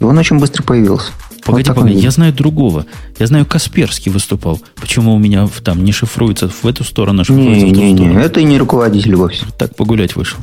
И 0.00 0.04
он 0.04 0.18
очень 0.18 0.38
быстро 0.38 0.62
появился. 0.62 1.12
Погоди, 1.44 1.70
вот 1.70 1.76
погоди, 1.76 1.94
я 1.94 2.10
знаю 2.10 2.32
другого. 2.32 2.86
Я 3.20 3.28
знаю, 3.28 3.46
Касперский 3.46 4.10
выступал. 4.10 4.60
Почему 4.74 5.14
у 5.14 5.18
меня 5.18 5.48
там 5.62 5.84
не 5.84 5.92
шифруется 5.92 6.48
в 6.48 6.66
эту 6.66 6.82
сторону, 6.82 7.22
а 7.22 7.24
шифруется 7.24 7.64
не, 7.64 7.72
в 7.72 7.74
ту 7.74 7.80
не, 7.80 7.94
сторону? 7.94 8.18
Не, 8.18 8.24
это 8.24 8.40
и 8.40 8.44
не 8.44 8.58
руководитель 8.58 9.14
вовсе. 9.14 9.46
Так 9.56 9.76
погулять 9.76 10.16
вышел. 10.16 10.40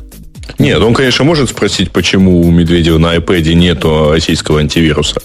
Нет, 0.58 0.80
он, 0.80 0.94
конечно, 0.94 1.24
может 1.24 1.50
спросить, 1.50 1.90
почему 1.90 2.40
у 2.40 2.50
Медведева 2.50 2.98
на 2.98 3.16
iPad 3.16 3.54
нету 3.54 4.10
российского 4.10 4.60
антивируса. 4.60 5.20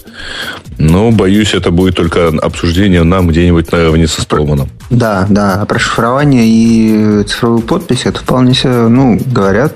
Но, 0.78 1.10
боюсь, 1.10 1.54
это 1.54 1.70
будет 1.70 1.96
только 1.96 2.28
обсуждение 2.28 3.02
нам 3.02 3.28
где-нибудь 3.28 3.70
наравне 3.70 4.08
со 4.08 4.22
Столманом. 4.22 4.68
Да, 4.88 5.26
да. 5.28 5.64
Про 5.66 5.78
шифрование 5.78 6.46
и 6.46 7.22
цифровую 7.24 7.62
подпись 7.62 8.06
это 8.06 8.20
вполне 8.20 8.54
себе, 8.54 8.88
ну, 8.88 9.20
говорят, 9.26 9.74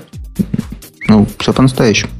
ну, 1.07 1.27
все 1.39 1.53
по-настоящему. 1.53 2.11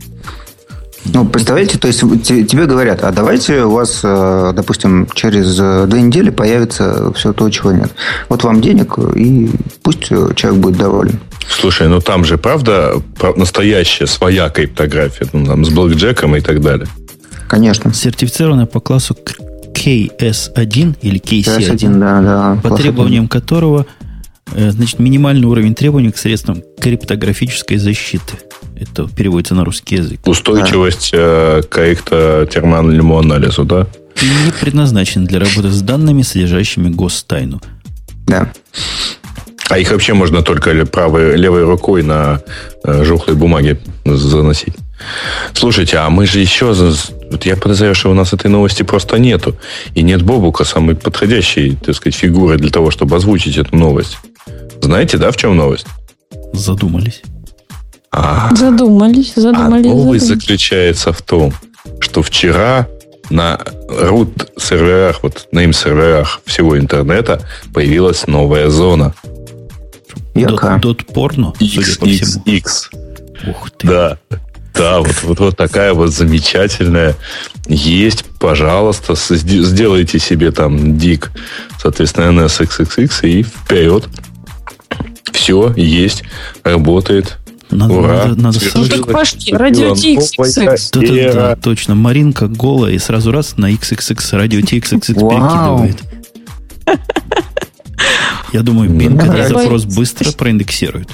Ну, 1.13 1.25
представляете, 1.25 1.77
то 1.77 1.87
есть 1.87 1.99
тебе 2.01 2.65
говорят, 2.65 3.03
а 3.03 3.11
давайте 3.11 3.63
у 3.63 3.71
вас, 3.71 4.01
э, 4.03 4.53
допустим, 4.55 5.07
через 5.13 5.55
э, 5.59 5.85
две 5.87 6.01
недели 6.01 6.31
появится 6.31 7.13
все 7.13 7.31
то, 7.31 7.49
чего 7.49 7.71
нет. 7.71 7.91
Вот 8.27 8.43
вам 8.43 8.59
денег, 8.59 8.97
и 9.15 9.51
пусть 9.83 10.07
человек 10.07 10.55
будет 10.55 10.77
доволен. 10.77 11.19
Слушай, 11.49 11.87
ну 11.87 12.01
там 12.01 12.25
же, 12.25 12.37
правда, 12.37 13.01
настоящая 13.35 14.07
своя 14.07 14.49
криптография, 14.49 15.27
ну, 15.33 15.45
там, 15.45 15.65
с 15.65 15.69
блокджеком 15.69 16.35
и 16.35 16.41
так 16.41 16.61
далее. 16.61 16.87
Конечно. 17.47 17.93
Сертифицированная 17.93 18.65
по 18.65 18.79
классу 18.79 19.15
KS1 19.73 20.97
или 21.01 21.19
KC1, 21.19 21.59
KS1 21.59 21.99
да, 21.99 22.21
да, 22.21 22.59
по 22.61 22.75
требованиям 22.75 23.25
1. 23.25 23.27
которого 23.27 23.85
э, 24.53 24.71
значит, 24.71 24.99
минимальный 24.99 25.45
уровень 25.45 25.75
требований 25.75 26.11
к 26.11 26.17
средствам 26.17 26.63
криптографической 26.79 27.77
защиты. 27.77 28.33
Это 28.79 29.07
переводится 29.07 29.53
на 29.55 29.63
русский 29.63 29.95
язык. 29.95 30.27
Устойчивость 30.27 31.11
да. 31.13 31.61
к 31.61 32.47
терминальному 32.51 33.17
анализу, 33.19 33.63
да? 33.63 33.87
И 34.21 34.25
не 34.25 34.51
предназначен 34.59 35.25
для 35.25 35.39
работы 35.39 35.69
с 35.69 35.81
данными, 35.81 36.21
содержащими 36.21 36.89
гостайну. 36.89 37.61
Да. 38.27 38.51
А 39.69 39.79
их 39.79 39.91
вообще 39.91 40.13
можно 40.13 40.43
только 40.43 40.85
правой, 40.85 41.35
левой 41.35 41.63
рукой 41.63 42.03
на 42.03 42.41
э, 42.83 43.03
жухлой 43.03 43.35
бумаге 43.35 43.79
заносить. 44.05 44.75
Слушайте, 45.53 45.97
а 45.97 46.09
мы 46.09 46.25
же 46.25 46.39
еще... 46.39 46.73
Вот 47.31 47.45
я 47.45 47.55
подозреваю, 47.57 47.95
что 47.95 48.11
у 48.11 48.13
нас 48.13 48.31
этой 48.33 48.47
новости 48.47 48.83
просто 48.83 49.17
нету. 49.17 49.55
И 49.95 50.03
нет 50.03 50.21
Бобука, 50.21 50.63
самой 50.63 50.95
подходящей, 50.95 51.75
так 51.75 51.95
сказать, 51.95 52.15
фигуры 52.15 52.57
для 52.57 52.69
того, 52.69 52.91
чтобы 52.91 53.15
озвучить 53.15 53.57
эту 53.57 53.75
новость. 53.75 54.17
Знаете, 54.81 55.17
да, 55.17 55.31
в 55.31 55.37
чем 55.37 55.57
новость? 55.57 55.87
Задумались. 56.53 57.21
А, 58.11 58.55
задумались, 58.55 59.33
задумались. 59.35 59.85
А 59.85 59.89
новость 59.89 59.89
задумались. 59.89 60.23
заключается 60.23 61.11
в 61.11 61.21
том, 61.21 61.53
что 61.99 62.21
вчера 62.21 62.87
на 63.29 63.59
root 63.89 64.49
серверах, 64.57 65.23
вот 65.23 65.47
на 65.51 65.61
им 65.61 65.73
серверах 65.73 66.39
всего 66.45 66.77
интернета 66.77 67.41
появилась 67.73 68.27
новая 68.27 68.69
зона. 68.69 69.13
Яка? 70.35 70.77
Дот 70.77 71.05
порно, 71.05 71.53
судя 71.57 71.95
по 71.99 72.05
всему. 72.05 72.43
X. 72.45 72.89
Ух 73.47 73.71
ты. 73.71 73.87
Да. 73.87 74.17
Да, 74.73 74.99
вот, 74.99 75.23
вот, 75.23 75.39
вот 75.39 75.57
такая 75.57 75.93
вот 75.93 76.11
замечательная 76.11 77.15
есть, 77.65 78.25
пожалуйста, 78.39 79.15
сделайте 79.15 80.19
себе 80.19 80.51
там 80.51 80.97
дик, 80.97 81.31
соответственно, 81.79 82.37
NSXXX 82.41 83.09
и 83.23 83.43
вперед. 83.43 84.09
Все, 85.31 85.73
есть, 85.77 86.23
работает, 86.63 87.37
надо, 87.71 87.93
Ура. 87.93 88.25
надо, 88.25 88.41
надо 88.41 88.59
ну, 88.75 88.85
так 88.85 89.07
пошли, 89.07 89.53
радио 89.53 89.93
TXXX. 89.93 90.89
Да, 90.93 91.33
да, 91.33 91.33
да, 91.33 91.55
точно. 91.55 91.95
Маринка 91.95 92.47
голая 92.47 92.93
и 92.93 92.99
сразу 92.99 93.31
раз 93.31 93.57
на 93.57 93.71
XXX 93.71 94.37
радио 94.37 94.59
TXXX 94.59 95.13
перекидывает. 95.13 96.03
Я 98.53 98.61
думаю, 98.61 98.89
Bing 98.89 99.21
этот 99.21 99.49
запрос 99.49 99.85
быстро 99.85 100.31
проиндексирует. 100.31 101.09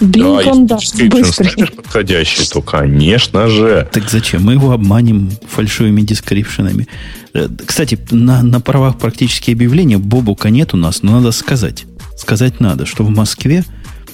Bing, 0.00 0.42
да, 0.44 0.50
он, 0.50 0.66
да, 0.66 0.78
быстрый. 1.08 1.66
подходящий, 1.68 2.48
то, 2.48 2.62
конечно 2.62 3.48
же. 3.48 3.88
Так 3.92 4.10
зачем? 4.10 4.42
Мы 4.42 4.54
его 4.54 4.72
обманем 4.72 5.30
фальшивыми 5.48 6.02
дескрипшенами. 6.02 6.88
Э, 7.32 7.48
кстати, 7.64 7.98
на, 8.10 8.42
на 8.42 8.60
правах 8.60 8.98
практически 8.98 9.52
объявления 9.52 9.98
Бобука 9.98 10.50
нет 10.50 10.74
у 10.74 10.76
нас, 10.76 11.02
но 11.02 11.12
надо 11.12 11.32
сказать. 11.32 11.84
Сказать 12.16 12.60
надо, 12.60 12.86
что 12.86 13.04
в 13.04 13.10
Москве 13.10 13.64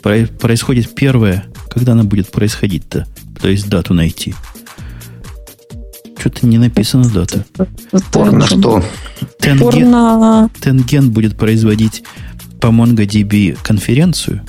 происходит 0.03 0.95
первое, 0.95 1.45
когда 1.69 1.93
она 1.93 2.05
будет 2.05 2.31
происходить-то? 2.31 3.07
То 3.41 3.49
есть 3.49 3.69
дату 3.69 3.95
найти. 3.95 4.35
Что-то 6.21 6.47
не 6.47 6.59
написано 6.59 7.09
дата. 7.09 7.47
Порно 8.13 8.47
что? 8.47 8.85
Тенген, 9.41 10.51
Тенген 10.61 11.11
будет 11.11 11.39
производить 11.39 12.03
по 12.61 12.67
MongoDB 12.67 13.57
конференцию 13.63 14.43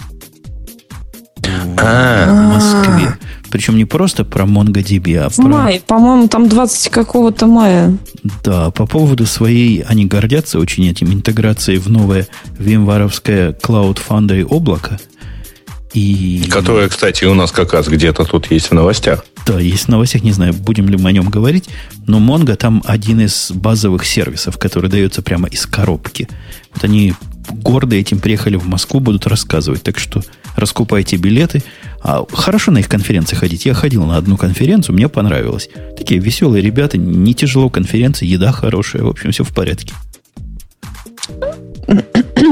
а. 1.78 2.28
в 2.28 2.54
Москве. 2.54 3.18
причем 3.50 3.78
не 3.78 3.86
просто 3.86 4.26
про 4.26 4.44
MongoDB, 4.44 5.16
а 5.16 5.30
про... 5.30 5.44
мае, 5.44 5.82
по-моему, 5.88 6.28
там 6.28 6.50
20 6.50 6.90
какого-то 6.90 7.48
мая. 7.48 7.98
Да, 8.44 8.70
по 8.72 8.86
поводу 8.86 9.26
своей, 9.26 9.82
они 9.82 10.06
гордятся 10.06 10.60
очень 10.60 10.86
этим 10.90 11.14
интеграцией 11.14 11.80
в 11.80 11.90
новое 11.90 12.28
вимваровское 12.60 13.54
Cloud 13.54 14.00
Foundry 14.10 14.44
облако. 14.44 15.00
И... 15.94 16.50
Которое, 16.52 16.90
кстати, 16.90 17.24
у 17.26 17.34
нас 17.34 17.52
как 17.52 17.74
раз 17.74 17.88
где-то 17.88 18.26
тут 18.26 18.52
есть 18.52 18.68
в 18.68 18.74
новостях. 18.74 19.26
Да, 19.46 19.60
есть 19.60 19.86
в 19.86 19.88
новостях, 19.90 20.24
не 20.24 20.32
знаю, 20.32 20.54
будем 20.54 20.88
ли 20.88 20.98
мы 20.98 21.10
о 21.10 21.14
нем 21.14 21.30
говорить, 21.30 21.70
но 22.08 22.20
Mongo 22.20 22.56
там 22.56 22.84
один 22.86 23.22
из 23.22 23.52
базовых 23.52 24.06
сервисов, 24.06 24.58
который 24.58 24.90
дается 24.90 25.22
прямо 25.22 25.48
из 25.48 25.66
коробки. 25.66 26.28
Вот 26.74 26.84
они 26.84 27.14
гордо 27.50 27.96
этим 27.96 28.20
приехали 28.20 28.56
в 28.56 28.68
Москву, 28.68 29.00
будут 29.00 29.28
рассказывать. 29.28 29.84
Так 29.84 30.00
что 30.00 30.22
раскупайте 30.56 31.18
билеты. 31.18 31.64
А 32.04 32.26
хорошо 32.32 32.72
на 32.72 32.80
их 32.80 32.90
конференции 32.90 33.36
ходить. 33.36 33.66
Я 33.66 33.74
ходил 33.74 34.06
на 34.06 34.18
одну 34.18 34.38
конференцию, 34.38 34.96
мне 34.96 35.08
понравилось. 35.10 35.70
Такие 35.98 36.20
веселые 36.20 36.62
ребята, 36.62 36.98
не 36.98 37.34
тяжело 37.34 37.70
конференции, 37.70 38.26
еда 38.26 38.52
хорошая, 38.52 39.04
в 39.04 39.08
общем, 39.08 39.32
все 39.32 39.44
в 39.44 39.54
порядке. 39.54 39.94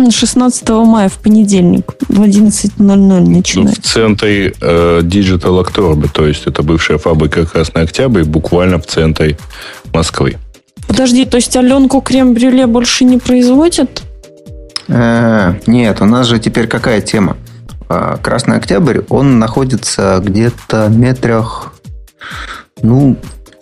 16 0.09 0.67
мая 0.69 1.09
в 1.09 1.17
понедельник 1.19 1.93
в 2.07 2.21
11.00 2.21 2.71
Ну, 2.77 3.19
начинать. 3.19 3.79
в 3.79 3.81
центре 3.81 4.53
э, 4.61 4.99
Digital 5.03 5.63
October, 5.65 6.09
то 6.11 6.25
есть 6.25 6.47
это 6.47 6.63
бывшая 6.63 6.97
фабрика 6.97 7.45
Красный 7.45 7.83
Октябрь, 7.83 8.23
буквально 8.23 8.79
в 8.79 8.85
центре 8.87 9.37
Москвы. 9.93 10.37
Подожди, 10.87 11.25
то 11.25 11.37
есть 11.37 11.55
Аленку 11.55 12.01
крем-брюле 12.01 12.65
больше 12.65 13.03
не 13.05 13.17
производят? 13.19 14.01
Э, 14.87 15.53
Нет, 15.67 16.01
у 16.01 16.05
нас 16.05 16.27
же 16.27 16.39
теперь 16.39 16.67
какая 16.67 17.01
тема? 17.01 17.37
А, 17.89 18.17
Красный 18.17 18.57
Октябрь, 18.57 19.01
он 19.09 19.39
находится 19.39 20.21
где-то 20.23 20.87
метрах, 20.89 21.73
ну, 22.81 23.17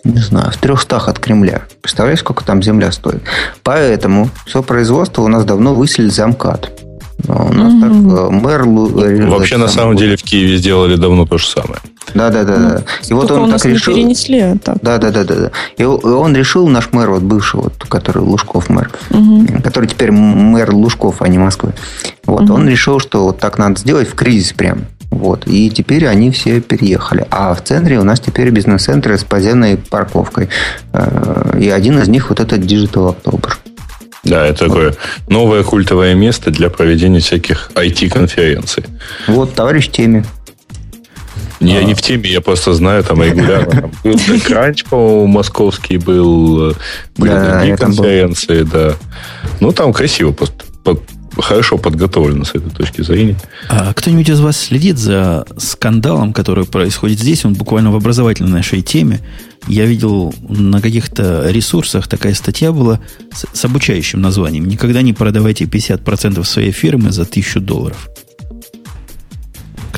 не 0.08 0.20
знаю, 0.20 0.50
в 0.50 0.56
трехстах 0.56 1.08
от 1.08 1.18
Кремля. 1.18 1.62
Представляешь, 1.82 2.20
сколько 2.20 2.44
там 2.44 2.62
земля 2.62 2.90
стоит? 2.92 3.22
Поэтому 3.62 4.28
все 4.46 4.62
производство 4.62 5.22
у 5.22 5.28
нас 5.28 5.44
давно 5.44 5.74
выселили 5.74 6.10
за 6.10 6.26
МКАД. 6.26 6.70
А 7.28 7.42
У 7.44 7.52
нас 7.52 7.72
так 7.82 7.90
э, 7.90 8.30
мэр... 8.30 8.62
Э, 8.62 9.26
Вообще, 9.28 9.56
на 9.56 9.66
самом 9.66 9.96
самое- 9.96 9.98
деле, 9.98 10.16
в 10.16 10.22
Киеве 10.22 10.56
сделали 10.56 10.94
давно 10.96 11.26
то 11.26 11.36
же 11.36 11.46
самое. 11.46 11.80
Да, 12.14 12.30
да, 12.30 12.44
да, 12.44 12.56
да. 12.56 12.82
И 13.08 13.12
вот 13.12 13.30
он 13.30 13.50
так 13.50 13.62
решил. 13.66 13.94
перенесли. 13.94 14.54
так. 14.64 14.78
Да, 14.80 14.98
да, 14.98 15.10
да, 15.10 15.24
да, 15.24 15.34
да. 15.34 15.50
И 15.76 15.84
он 15.84 16.34
решил, 16.34 16.66
наш 16.68 16.90
мэр, 16.92 17.10
вот 17.10 17.22
бывший, 17.22 17.60
вот, 17.60 17.74
который 17.88 18.22
Лужков 18.22 18.70
мэр, 18.70 18.88
Мгм. 19.10 19.60
который 19.62 19.86
теперь 19.86 20.10
мэр 20.12 20.72
Лужков, 20.72 21.20
а 21.20 21.28
не 21.28 21.38
Москвы. 21.38 21.74
Вот, 22.24 22.48
он 22.50 22.68
решил, 22.68 22.98
что 23.00 23.24
вот 23.24 23.38
так 23.40 23.58
надо 23.58 23.78
сделать 23.80 24.08
в 24.08 24.14
кризис 24.14 24.52
прям. 24.52 24.86
Вот. 25.10 25.46
И 25.46 25.70
теперь 25.70 26.06
они 26.06 26.30
все 26.30 26.60
переехали. 26.60 27.26
А 27.30 27.54
в 27.54 27.62
центре 27.64 27.98
у 27.98 28.04
нас 28.04 28.20
теперь 28.20 28.50
бизнес-центры 28.50 29.16
с 29.18 29.24
подземной 29.24 29.76
парковкой. 29.76 30.48
Э, 30.92 31.58
И 31.58 31.68
один 31.70 31.98
из 31.98 32.08
них 32.08 32.28
вот 32.28 32.40
этот 32.40 32.60
Digital 32.60 33.16
October. 33.16 33.52
Да, 34.24 34.46
это 34.46 34.66
такое 34.66 34.94
новое 35.28 35.62
культовое 35.62 36.14
место 36.14 36.50
для 36.50 36.68
проведения 36.70 37.20
всяких 37.20 37.70
IT-конференций. 37.74 38.84
Вот, 39.26 39.54
товарищ 39.54 39.88
Теми. 39.88 40.24
Я 41.60 41.82
не 41.82 41.94
в 41.94 42.00
теме, 42.02 42.30
я 42.30 42.40
просто 42.40 42.72
знаю, 42.72 43.02
там 43.02 43.20
регулярно. 43.20 43.80
Там 43.80 43.90
был 44.04 44.12
TechCrunch, 44.28 44.86
по-моему, 44.88 45.26
московский 45.26 45.96
был, 45.96 46.70
э, 46.70 46.74
были 47.16 47.30
Да, 47.30 47.56
другие 47.56 47.76
конференции, 47.76 48.62
да. 48.62 48.94
Ну, 49.58 49.72
там 49.72 49.92
красиво, 49.92 50.30
просто 50.30 50.54
хорошо 51.42 51.78
подготовлено 51.78 52.44
с 52.44 52.50
этой 52.50 52.70
точки 52.70 53.02
зрения. 53.02 53.36
А 53.68 53.92
кто-нибудь 53.92 54.28
из 54.28 54.40
вас 54.40 54.56
следит 54.56 54.98
за 54.98 55.46
скандалом, 55.56 56.32
который 56.32 56.64
происходит 56.64 57.18
здесь? 57.18 57.44
Он 57.44 57.54
буквально 57.54 57.90
в 57.90 57.96
образовательной 57.96 58.50
нашей 58.50 58.82
теме. 58.82 59.20
Я 59.66 59.86
видел 59.86 60.34
на 60.48 60.80
каких-то 60.80 61.50
ресурсах 61.50 62.08
такая 62.08 62.34
статья 62.34 62.72
была 62.72 63.00
с, 63.32 63.46
с 63.52 63.64
обучающим 63.64 64.20
названием. 64.20 64.66
Никогда 64.66 65.02
не 65.02 65.12
продавайте 65.12 65.64
50% 65.64 66.42
своей 66.44 66.72
фирмы 66.72 67.10
за 67.12 67.22
1000 67.22 67.60
долларов. 67.60 68.08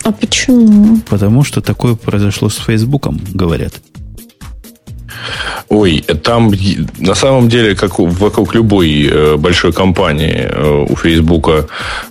А 0.02 0.12
почему? 0.12 1.00
Потому 1.08 1.44
что 1.44 1.60
такое 1.60 1.94
произошло 1.94 2.48
с 2.48 2.56
Фейсбуком, 2.56 3.20
говорят. 3.32 3.74
Ой, 5.68 6.04
там 6.22 6.52
на 6.98 7.14
самом 7.14 7.48
деле, 7.48 7.74
как 7.74 7.98
вокруг 7.98 8.54
любой 8.54 9.08
э, 9.10 9.36
большой 9.36 9.72
компании 9.72 10.48
э, 10.48 10.86
у 10.88 10.96
Фейсбука 10.96 11.66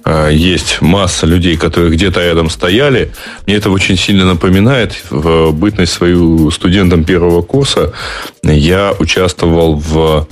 э, 0.05 0.29
есть 0.31 0.81
масса 0.81 1.25
людей, 1.25 1.57
которые 1.57 1.91
где-то 1.91 2.21
рядом 2.21 2.49
стояли. 2.49 3.11
Мне 3.45 3.57
это 3.57 3.69
очень 3.69 3.97
сильно 3.97 4.25
напоминает 4.25 4.93
в 5.09 5.51
бытность 5.51 5.93
свою 5.93 6.51
студентом 6.51 7.03
первого 7.03 7.41
курса. 7.41 7.93
Я 8.43 8.93
участвовал 8.99 9.75
в 9.75 10.27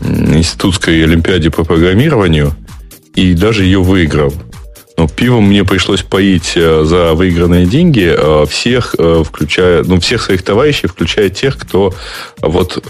институтской 0.00 1.04
олимпиаде 1.04 1.50
по 1.50 1.64
программированию 1.64 2.54
и 3.14 3.34
даже 3.34 3.64
ее 3.64 3.80
выиграл. 3.82 4.32
Но 4.96 5.08
пивом 5.08 5.48
мне 5.48 5.64
пришлось 5.64 6.02
поить 6.02 6.52
э, 6.54 6.84
за 6.84 7.14
выигранные 7.14 7.66
деньги 7.66 8.14
э, 8.16 8.46
всех, 8.48 8.94
э, 8.96 9.24
включая, 9.26 9.82
ну, 9.82 9.98
всех 9.98 10.22
своих 10.22 10.42
товарищей, 10.42 10.86
включая 10.86 11.30
тех, 11.30 11.58
кто 11.58 11.92
вот 12.40 12.82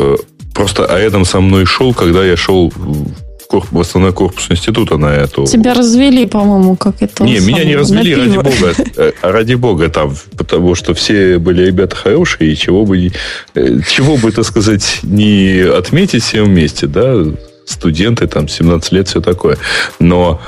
просто 0.55 0.86
рядом 0.97 1.24
со 1.24 1.40
мной 1.40 1.64
шел, 1.64 1.94
когда 1.94 2.24
я 2.24 2.36
шел 2.36 2.70
в 2.70 3.09
корп- 3.48 3.68
в 3.70 3.81
основной 3.81 4.12
корпус 4.12 4.51
института 4.51 4.98
на 4.98 5.14
эту. 5.14 5.47
Тебя 5.47 5.74
развели, 5.74 6.26
по-моему, 6.26 6.76
как 6.76 7.01
это. 7.01 7.24
Не, 7.24 7.40
меня 7.40 7.64
не 7.64 7.76
развели, 7.76 8.14
ради 8.14 8.36
бога. 8.36 8.74
Ради 9.22 9.55
бога 9.55 9.89
там, 9.89 10.14
потому 10.36 10.74
что 10.74 10.94
все 10.94 11.39
были 11.39 11.66
ребята 11.66 11.97
хорошие, 11.97 12.52
и 12.52 12.56
чего 12.56 12.85
бы, 12.85 13.10
чего 13.55 14.16
бы, 14.16 14.31
так 14.32 14.44
сказать, 14.44 15.01
не 15.02 15.60
отметить 15.60 16.22
все 16.22 16.43
вместе, 16.43 16.86
да, 16.86 17.24
студенты, 17.66 18.26
там, 18.26 18.48
17 18.48 18.93
лет, 18.93 19.09
все 19.09 19.20
такое. 19.20 19.59
Но... 19.98 20.40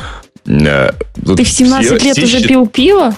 э, 0.47 0.91
Ты 1.37 1.45
в 1.45 1.49
17 1.49 1.99
все- 1.99 2.05
лет 2.07 2.17
все 2.17 2.25
уже 2.27 2.39
счит- 2.39 2.49
пил 2.49 2.67
пиво? 2.67 3.15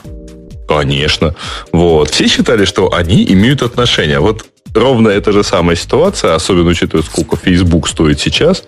Конечно. 0.69 1.35
Вот. 1.73 2.11
Все 2.11 2.29
считали, 2.29 2.65
что 2.65 2.93
они 2.95 3.25
имеют 3.25 3.63
отношение. 3.63 4.21
Вот 4.21 4.45
ровно 4.75 5.09
эта 5.09 5.33
же 5.33 5.43
самая 5.43 5.77
ситуация, 5.77 6.35
особенно 6.35 6.71
учитывая, 6.71 7.03
сколько 7.03 7.37
Facebook 7.37 7.89
стоит 7.89 8.21
сейчас. 8.21 8.65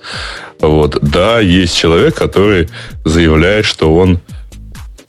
Вот. 0.61 0.99
Да, 1.03 1.41
есть 1.41 1.77
человек, 1.77 2.15
который 2.15 2.69
заявляет, 3.05 3.65
что 3.67 3.95
он 3.95 4.21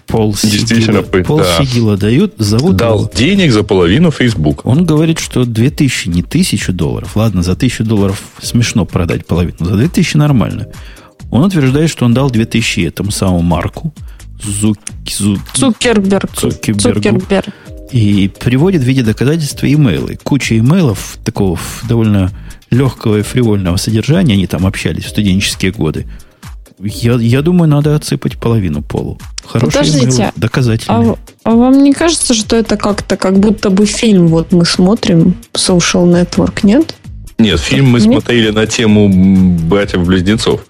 Пол 0.07 0.33
Действительно, 0.33 1.03
сигила, 1.03 1.23
пол 1.23 1.37
да. 1.37 1.63
сигила 1.63 1.95
дают, 1.95 2.33
зовут 2.37 2.75
дал 2.75 2.99
его. 3.03 3.11
денег 3.15 3.53
за 3.53 3.63
половину 3.63 4.11
Facebook. 4.11 4.65
Он 4.65 4.85
говорит, 4.85 5.19
что 5.19 5.45
2000, 5.45 6.09
не 6.09 6.21
1000 6.21 6.73
долларов. 6.73 7.15
Ладно, 7.15 7.43
за 7.43 7.53
1000 7.53 7.85
долларов 7.85 8.21
смешно 8.41 8.83
продать 8.85 9.25
половину. 9.25 9.55
За 9.61 9.77
2000 9.77 10.17
нормально. 10.17 10.67
Он 11.31 11.43
утверждает, 11.43 11.89
что 11.89 12.05
он 12.05 12.13
дал 12.13 12.29
2000 12.29 12.81
этому 12.81 13.11
самому 13.11 13.41
Марку. 13.41 13.93
Зук, 14.43 14.77
Зу- 15.05 15.39
Цукерберг. 15.53 16.31
Цукербергу. 16.33 16.93
Цукерберг. 17.01 17.45
И 17.91 18.29
приводит 18.39 18.81
в 18.81 18.85
виде 18.85 19.03
доказательства 19.03 19.71
имейлы. 19.71 20.17
Куча 20.23 20.57
имейлов 20.57 21.17
такого 21.23 21.59
довольно 21.87 22.31
легкого 22.69 23.17
и 23.19 23.21
фривольного 23.21 23.77
содержания. 23.77 24.33
Они 24.33 24.47
там 24.47 24.65
общались 24.65 25.05
в 25.05 25.09
студенческие 25.09 25.71
годы. 25.71 26.07
Я, 26.79 27.13
я 27.13 27.41
думаю, 27.43 27.69
надо 27.69 27.95
отсыпать 27.95 28.37
половину 28.39 28.81
полу. 28.81 29.19
Хорошие 29.45 29.71
Подождите, 29.83 30.05
имейлы, 30.05 30.23
А, 30.23 30.33
доказательные. 30.35 31.13
в- 31.13 31.17
а 31.43 31.51
вам 31.51 31.83
не 31.83 31.93
кажется, 31.93 32.33
что 32.33 32.55
это 32.55 32.75
как-то 32.77 33.17
как 33.17 33.39
будто 33.39 33.69
бы 33.69 33.85
фильм 33.85 34.27
вот 34.27 34.51
мы 34.51 34.65
смотрим 34.65 35.35
Social 35.53 36.05
Network, 36.11 36.61
нет? 36.63 36.95
Нет, 37.37 37.59
фильм 37.59 37.87
мы 37.91 37.99
Нет? 37.99 38.09
смотрели 38.09 38.49
на 38.51 38.65
тему 38.65 39.09
братьев-близнецов. 39.67 40.61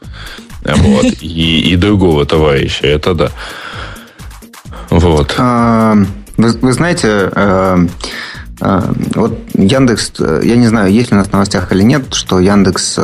Вот. 0.63 1.05
И, 1.21 1.71
и 1.71 1.75
другого 1.75 2.25
товарища. 2.25 2.87
Это 2.87 3.13
да. 3.13 3.31
Вот. 4.89 5.35
А, 5.37 5.95
Вы, 6.37 6.51
вы 6.61 6.73
знаете, 6.73 7.29
э, 7.33 7.87
э, 8.61 8.81
вот 9.15 9.39
Яндекс, 9.53 10.13
э, 10.19 10.41
я 10.43 10.55
не 10.55 10.67
знаю, 10.67 10.91
есть 10.91 11.11
ли 11.11 11.15
у 11.15 11.19
нас 11.19 11.27
в 11.27 11.33
новостях 11.33 11.71
или 11.71 11.83
нет, 11.83 12.13
что 12.13 12.39
Яндекс 12.39 12.99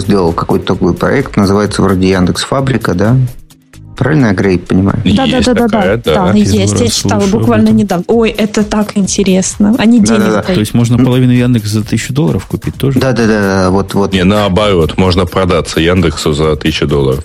сделал 0.00 0.32
какой-то 0.32 0.74
такой 0.74 0.94
проект, 0.94 1.36
называется 1.36 1.82
вроде 1.82 2.10
Яндекс 2.10 2.44
Фабрика, 2.44 2.94
да? 2.94 3.16
Правильно 3.96 4.26
я, 4.26 4.32
Грей, 4.32 4.58
понимаю? 4.58 4.98
Да, 5.04 5.26
да, 5.26 5.40
да, 5.40 5.54
да, 5.54 5.68
да, 5.68 5.96
да, 5.96 6.32
есть. 6.32 6.80
Я 6.80 6.88
читала 6.88 7.26
буквально 7.26 7.68
недавно. 7.68 8.04
Ой, 8.08 8.30
это 8.30 8.64
так 8.64 8.96
интересно. 8.96 9.74
Они 9.78 10.00
денег 10.00 10.20
Да-да-да. 10.20 10.42
То 10.42 10.60
есть 10.60 10.74
можно 10.74 10.98
половину 10.98 11.32
Яндекс 11.32 11.70
за 11.70 11.80
1000 11.80 12.12
долларов 12.12 12.46
купить 12.46 12.74
тоже? 12.74 12.98
Да, 12.98 13.12
да, 13.12 13.26
да, 13.26 13.70
вот, 13.70 13.94
вот. 13.94 14.12
Не, 14.12 14.24
наоборот, 14.24 14.96
можно 14.98 15.26
продаться 15.26 15.80
Яндексу 15.80 16.32
за 16.32 16.52
1000 16.52 16.86
долларов. 16.86 17.24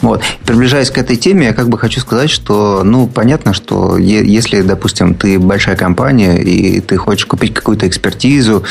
Вот. 0.00 0.22
Приближаясь 0.44 0.90
к 0.90 0.98
этой 0.98 1.16
теме, 1.16 1.46
я 1.46 1.52
как 1.52 1.68
бы 1.68 1.78
хочу 1.78 2.00
сказать, 2.00 2.30
что, 2.30 2.82
ну, 2.82 3.06
понятно, 3.06 3.52
что 3.52 3.96
если, 3.96 4.62
допустим, 4.62 5.14
ты 5.14 5.38
большая 5.38 5.76
компания, 5.76 6.42
и 6.42 6.80
ты 6.80 6.96
хочешь 6.96 7.26
купить 7.26 7.54
какую-то 7.54 7.86
экспертизу 7.86 8.64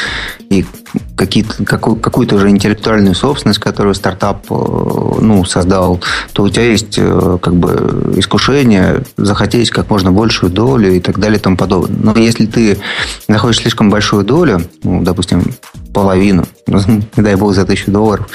и 0.49 0.65
какие-то, 1.15 1.63
какую, 1.63 1.95
какую-то 1.95 2.35
уже 2.35 2.49
интеллектуальную 2.49 3.15
собственность, 3.15 3.59
которую 3.59 3.95
стартап 3.95 4.45
э, 4.49 4.53
ну, 4.53 5.45
создал, 5.45 6.01
то 6.34 6.43
у 6.43 6.49
тебя 6.49 6.65
есть 6.65 6.97
э, 6.97 7.38
как 7.41 7.55
бы 7.55 8.13
искушение 8.18 9.03
захотеть 9.15 9.69
как 9.69 9.89
можно 9.89 10.11
большую 10.11 10.51
долю 10.51 10.93
и 10.93 10.99
так 10.99 11.19
далее 11.19 11.39
и 11.39 11.41
тому 11.41 11.55
подобное. 11.55 11.97
Но 12.01 12.19
если 12.19 12.45
ты 12.45 12.77
находишь 13.30 13.59
слишком 13.59 13.89
большую 13.89 14.26
долю, 14.26 14.61
ну, 14.84 15.01
допустим, 15.01 15.53
половину, 15.93 16.45
не 16.68 17.01
дай 17.23 17.35
бог 17.35 17.53
за 17.53 17.65
тысячу 17.65 17.91
долларов, 17.91 18.27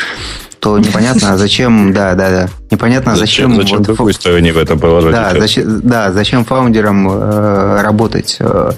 то 0.67 0.77
непонятно, 0.81 1.33
а 1.33 1.37
зачем, 1.37 1.93
да, 1.93 2.15
да, 2.15 2.31
да, 2.31 2.49
непонятно, 2.73 3.13
а 3.13 3.17
зачем... 3.17 3.55
Зачем, 3.55 3.79
вот, 3.79 3.87
какой 3.87 4.13
стороне 4.13 4.53
в 4.53 4.59
этом 4.59 4.81
положить 4.81 5.13
да, 5.13 5.33
зачем, 5.39 5.81
да, 5.81 6.11
зачем 6.11 6.45
фаундерам 6.45 7.09
э, 7.09 7.83
работать, 7.83 8.37
э, 8.41 8.73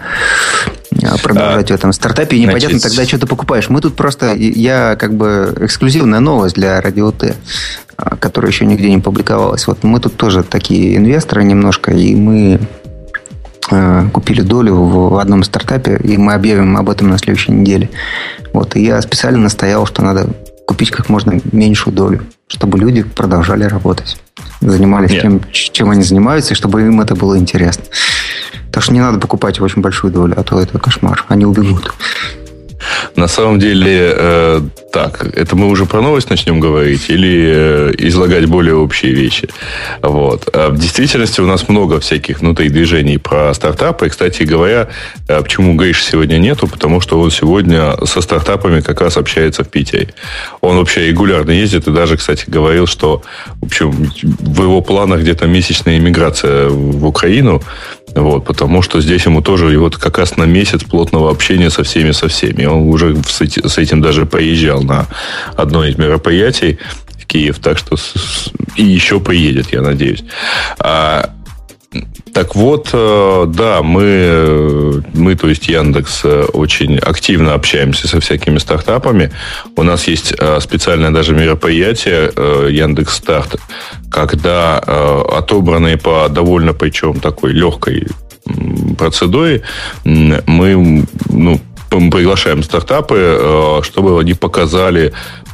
продолжать 1.22 1.70
а, 1.70 1.74
в 1.74 1.76
этом 1.76 1.94
стартапе, 1.94 2.36
и 2.36 2.40
непонятно 2.40 2.78
значит... 2.78 2.90
тогда, 2.90 3.08
что 3.08 3.20
ты 3.20 3.26
покупаешь. 3.26 3.70
Мы 3.70 3.80
тут 3.80 3.96
просто, 3.96 4.34
я 4.34 4.96
как 4.96 5.14
бы 5.14 5.54
эксклюзивная 5.62 6.20
новость 6.20 6.56
для 6.56 6.78
Радио 6.82 7.10
Т, 7.10 7.36
а, 7.96 8.16
которая 8.16 8.50
еще 8.50 8.66
нигде 8.66 8.90
не 8.90 8.98
публиковалась. 8.98 9.66
Вот 9.66 9.82
мы 9.82 9.98
тут 9.98 10.14
тоже 10.18 10.42
такие 10.42 10.94
инвесторы 10.94 11.42
немножко, 11.42 11.90
и 11.90 12.14
мы 12.14 12.60
э, 13.70 14.08
купили 14.12 14.42
долю 14.42 14.74
в 14.74 15.18
одном 15.18 15.42
стартапе, 15.42 15.96
и 16.04 16.18
мы 16.18 16.34
объявим 16.34 16.76
об 16.76 16.90
этом 16.90 17.08
на 17.08 17.16
следующей 17.16 17.52
неделе. 17.52 17.88
Вот, 18.52 18.76
и 18.76 18.84
я 18.84 19.00
специально 19.00 19.38
настоял, 19.38 19.86
что 19.86 20.02
надо 20.02 20.28
купить 20.68 20.90
как 20.90 21.08
можно 21.08 21.40
меньшую 21.50 21.94
долю, 21.94 22.26
чтобы 22.46 22.78
люди 22.78 23.02
продолжали 23.02 23.64
работать, 23.64 24.20
занимались 24.60 25.12
Нет. 25.12 25.22
тем, 25.22 25.40
чем 25.50 25.88
они 25.88 26.02
занимаются, 26.02 26.52
и 26.52 26.56
чтобы 26.56 26.82
им 26.82 27.00
это 27.00 27.14
было 27.14 27.38
интересно. 27.38 27.84
Так 28.70 28.82
что 28.82 28.92
не 28.92 29.00
надо 29.00 29.18
покупать 29.18 29.60
очень 29.60 29.80
большую 29.80 30.12
долю, 30.12 30.34
а 30.36 30.42
то 30.42 30.60
это 30.60 30.78
кошмар. 30.78 31.24
Они 31.28 31.46
убегут. 31.46 31.94
На 33.16 33.28
самом 33.28 33.58
деле, 33.58 34.12
э, 34.14 34.60
так, 34.92 35.26
это 35.36 35.56
мы 35.56 35.68
уже 35.68 35.86
про 35.86 36.00
новость 36.00 36.30
начнем 36.30 36.60
говорить 36.60 37.10
или 37.10 37.52
э, 37.54 37.94
излагать 37.98 38.46
более 38.46 38.74
общие 38.74 39.12
вещи? 39.12 39.48
Вот. 40.02 40.48
А 40.52 40.70
в 40.70 40.78
действительности 40.78 41.40
у 41.40 41.46
нас 41.46 41.68
много 41.68 42.00
всяких 42.00 42.40
внутри 42.40 42.68
движений 42.68 43.18
про 43.18 43.52
стартапы. 43.54 44.06
И, 44.06 44.08
кстати 44.10 44.42
говоря, 44.42 44.88
э, 45.28 45.42
почему 45.42 45.74
Гриш 45.74 46.04
сегодня 46.04 46.38
нету? 46.38 46.66
Потому 46.66 47.00
что 47.00 47.20
он 47.20 47.30
сегодня 47.30 47.94
со 48.06 48.20
стартапами 48.20 48.80
как 48.80 49.00
раз 49.00 49.16
общается 49.16 49.64
в 49.64 49.68
Питере. 49.68 50.08
Он 50.60 50.76
вообще 50.76 51.08
регулярно 51.08 51.50
ездит 51.50 51.86
и 51.88 51.90
даже, 51.90 52.16
кстати, 52.16 52.44
говорил, 52.46 52.86
что 52.86 53.22
в 53.60 53.66
общем, 53.66 53.90
в 54.22 54.62
его 54.62 54.80
планах 54.80 55.20
где-то 55.20 55.46
месячная 55.46 55.98
иммиграция 55.98 56.68
в 56.68 57.06
Украину. 57.06 57.62
Вот, 58.14 58.44
потому 58.44 58.82
что 58.82 59.00
здесь 59.00 59.26
ему 59.26 59.42
тоже 59.42 59.72
и 59.72 59.76
вот 59.76 59.96
как 59.96 60.18
раз 60.18 60.36
на 60.36 60.44
месяц 60.44 60.82
плотного 60.82 61.30
общения 61.30 61.70
со 61.70 61.84
всеми, 61.84 62.12
со 62.12 62.28
всеми. 62.28 62.64
Он 62.64 62.88
уже 62.88 63.16
с 63.24 63.78
этим 63.78 64.00
даже 64.00 64.26
поезжал 64.26 64.82
на 64.82 65.06
одно 65.56 65.84
из 65.84 65.96
мероприятий 65.98 66.78
в 67.18 67.26
Киев, 67.26 67.58
так 67.58 67.78
что 67.78 67.96
и 68.76 68.82
еще 68.82 69.20
приедет, 69.20 69.72
я 69.72 69.82
надеюсь. 69.82 70.24
А, 70.78 71.30
так 72.34 72.54
вот, 72.54 72.90
э, 72.92 73.44
да, 73.48 73.82
мы, 73.82 75.02
мы, 75.14 75.34
то 75.34 75.48
есть 75.48 75.68
Яндекс, 75.68 76.20
э, 76.24 76.44
очень 76.52 76.98
активно 76.98 77.54
общаемся 77.54 78.06
со 78.06 78.20
всякими 78.20 78.58
стартапами. 78.58 79.32
У 79.74 79.82
нас 79.82 80.06
есть 80.06 80.34
э, 80.38 80.60
специальное 80.60 81.10
даже 81.10 81.34
мероприятие 81.34 82.30
Яндекс 82.70 83.16
Старт, 83.16 83.56
когда 84.10 84.78
отобранные 84.78 85.96
по 85.96 86.28
довольно, 86.28 86.72
причем 86.72 87.20
такой 87.20 87.52
легкой 87.52 88.06
процедуре, 88.96 89.62
мы 90.04 91.06
ну, 91.28 91.60
приглашаем 91.90 92.62
стартапы, 92.62 93.80
чтобы 93.82 94.20
они 94.20 94.34
показали 94.34 95.12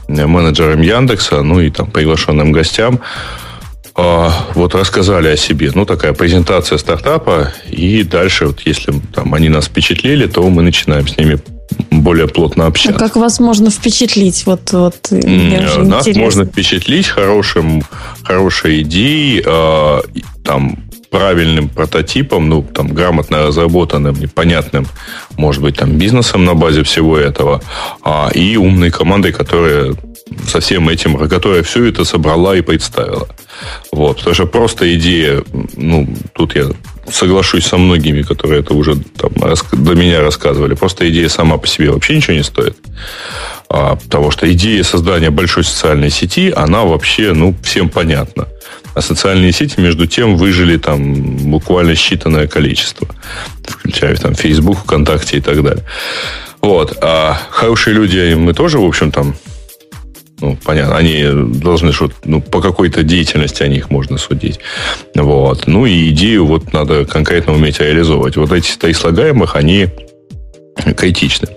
менеджерам 0.08 0.80
Яндекса, 0.82 1.42
ну 1.42 1.60
и 1.60 1.70
там 1.70 1.90
приглашенным 1.90 2.52
гостям, 2.52 3.00
а, 3.96 4.32
вот 4.54 4.74
рассказали 4.74 5.28
о 5.28 5.36
себе. 5.36 5.70
Ну, 5.74 5.84
такая 5.84 6.12
презентация 6.12 6.78
стартапа. 6.78 7.52
И 7.70 8.02
дальше, 8.02 8.46
вот 8.46 8.60
если 8.64 8.92
там 9.14 9.34
они 9.34 9.48
нас 9.48 9.66
впечатлили, 9.66 10.26
то 10.26 10.48
мы 10.50 10.62
начинаем 10.62 11.06
с 11.06 11.16
ними 11.16 11.38
более 11.90 12.28
плотно 12.28 12.66
общаться. 12.66 12.96
А 12.96 12.98
как 12.98 13.16
вас 13.16 13.40
можно 13.40 13.70
впечатлить? 13.70 14.44
Вот, 14.46 14.72
вот, 14.72 15.10
нас 15.10 16.06
интересно. 16.06 16.22
можно 16.22 16.44
впечатлить 16.44 17.06
хорошим, 17.08 17.82
хорошей 18.22 18.82
идеей, 18.82 19.42
э, 19.44 20.00
там, 20.44 20.78
правильным 21.10 21.68
прототипом, 21.68 22.48
ну, 22.48 22.62
там, 22.62 22.88
грамотно 22.88 23.46
разработанным 23.46 24.16
и 24.16 24.26
понятным, 24.26 24.86
может 25.36 25.62
быть, 25.62 25.76
там, 25.76 25.92
бизнесом 25.92 26.44
на 26.44 26.54
базе 26.54 26.82
всего 26.82 27.16
этого, 27.16 27.62
а, 28.02 28.30
и 28.34 28.56
умной 28.56 28.90
командой, 28.90 29.32
которая 29.32 29.94
со 30.48 30.58
всем 30.58 30.88
этим, 30.88 31.16
которая 31.28 31.62
все 31.62 31.84
это 31.84 32.04
собрала 32.04 32.56
и 32.56 32.62
представила. 32.62 33.28
Вот, 33.92 34.16
потому 34.16 34.34
что 34.34 34.46
просто 34.46 34.92
идея, 34.96 35.44
ну, 35.76 36.08
тут 36.32 36.56
я 36.56 36.64
соглашусь 37.10 37.66
со 37.66 37.76
многими, 37.76 38.22
которые 38.22 38.60
это 38.60 38.74
уже 38.74 38.96
там, 38.96 39.32
до 39.72 39.94
меня 39.94 40.20
рассказывали, 40.20 40.74
просто 40.74 41.08
идея 41.10 41.28
сама 41.28 41.58
по 41.58 41.66
себе 41.66 41.90
вообще 41.90 42.16
ничего 42.16 42.34
не 42.34 42.42
стоит. 42.42 42.76
А, 43.68 43.96
потому 43.96 44.30
что 44.30 44.50
идея 44.52 44.82
создания 44.82 45.30
большой 45.30 45.64
социальной 45.64 46.10
сети, 46.10 46.52
она 46.54 46.84
вообще, 46.84 47.32
ну, 47.32 47.54
всем 47.62 47.88
понятна. 47.88 48.48
А 48.94 49.02
социальные 49.02 49.52
сети, 49.52 49.80
между 49.80 50.06
тем, 50.06 50.36
выжили 50.36 50.76
там 50.76 51.14
буквально 51.50 51.92
считанное 51.92 52.46
количество. 52.46 53.08
Включая 53.66 54.16
там 54.16 54.34
Facebook, 54.34 54.78
ВКонтакте 54.78 55.38
и 55.38 55.40
так 55.40 55.62
далее. 55.62 55.84
Вот. 56.60 56.96
А 57.02 57.36
хорошие 57.50 57.94
люди, 57.94 58.34
мы 58.34 58.54
тоже, 58.54 58.78
в 58.78 58.84
общем, 58.84 59.10
там 59.10 59.34
ну, 60.40 60.58
понятно, 60.62 60.96
они 60.96 61.24
должны 61.60 61.92
что 61.92 62.10
ну, 62.24 62.40
по 62.40 62.60
какой-то 62.60 63.02
деятельности 63.02 63.62
о 63.62 63.68
них 63.68 63.90
можно 63.90 64.18
судить. 64.18 64.60
Вот. 65.14 65.66
Ну 65.66 65.86
и 65.86 66.10
идею 66.10 66.46
вот 66.46 66.72
надо 66.72 67.04
конкретно 67.04 67.54
уметь 67.54 67.80
реализовывать. 67.80 68.36
Вот 68.36 68.52
эти 68.52 68.76
три 68.76 68.92
слагаемых, 68.92 69.56
они 69.56 69.88
критичны. 70.96 71.48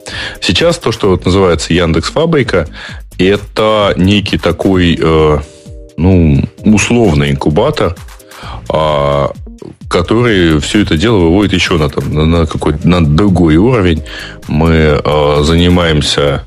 Сейчас 0.41 0.77
то, 0.77 0.91
что 0.91 1.09
вот 1.09 1.25
называется 1.25 1.73
Яндекс 1.73 2.11
Фабрика, 2.11 2.67
это 3.17 3.93
некий 3.97 4.37
такой, 4.37 4.97
э, 4.99 5.39
ну, 5.97 6.43
условный 6.63 7.31
инкубатор, 7.31 7.95
э, 8.71 9.27
который 9.89 10.59
все 10.59 10.83
это 10.83 10.97
дело 10.97 11.17
выводит 11.17 11.53
еще 11.53 11.77
на, 11.77 11.89
там, 11.89 12.31
на, 12.31 12.45
какой-то 12.45 12.87
на 12.87 13.03
другой 13.03 13.55
уровень. 13.55 14.03
Мы 14.47 15.01
э, 15.03 15.37
занимаемся 15.43 16.43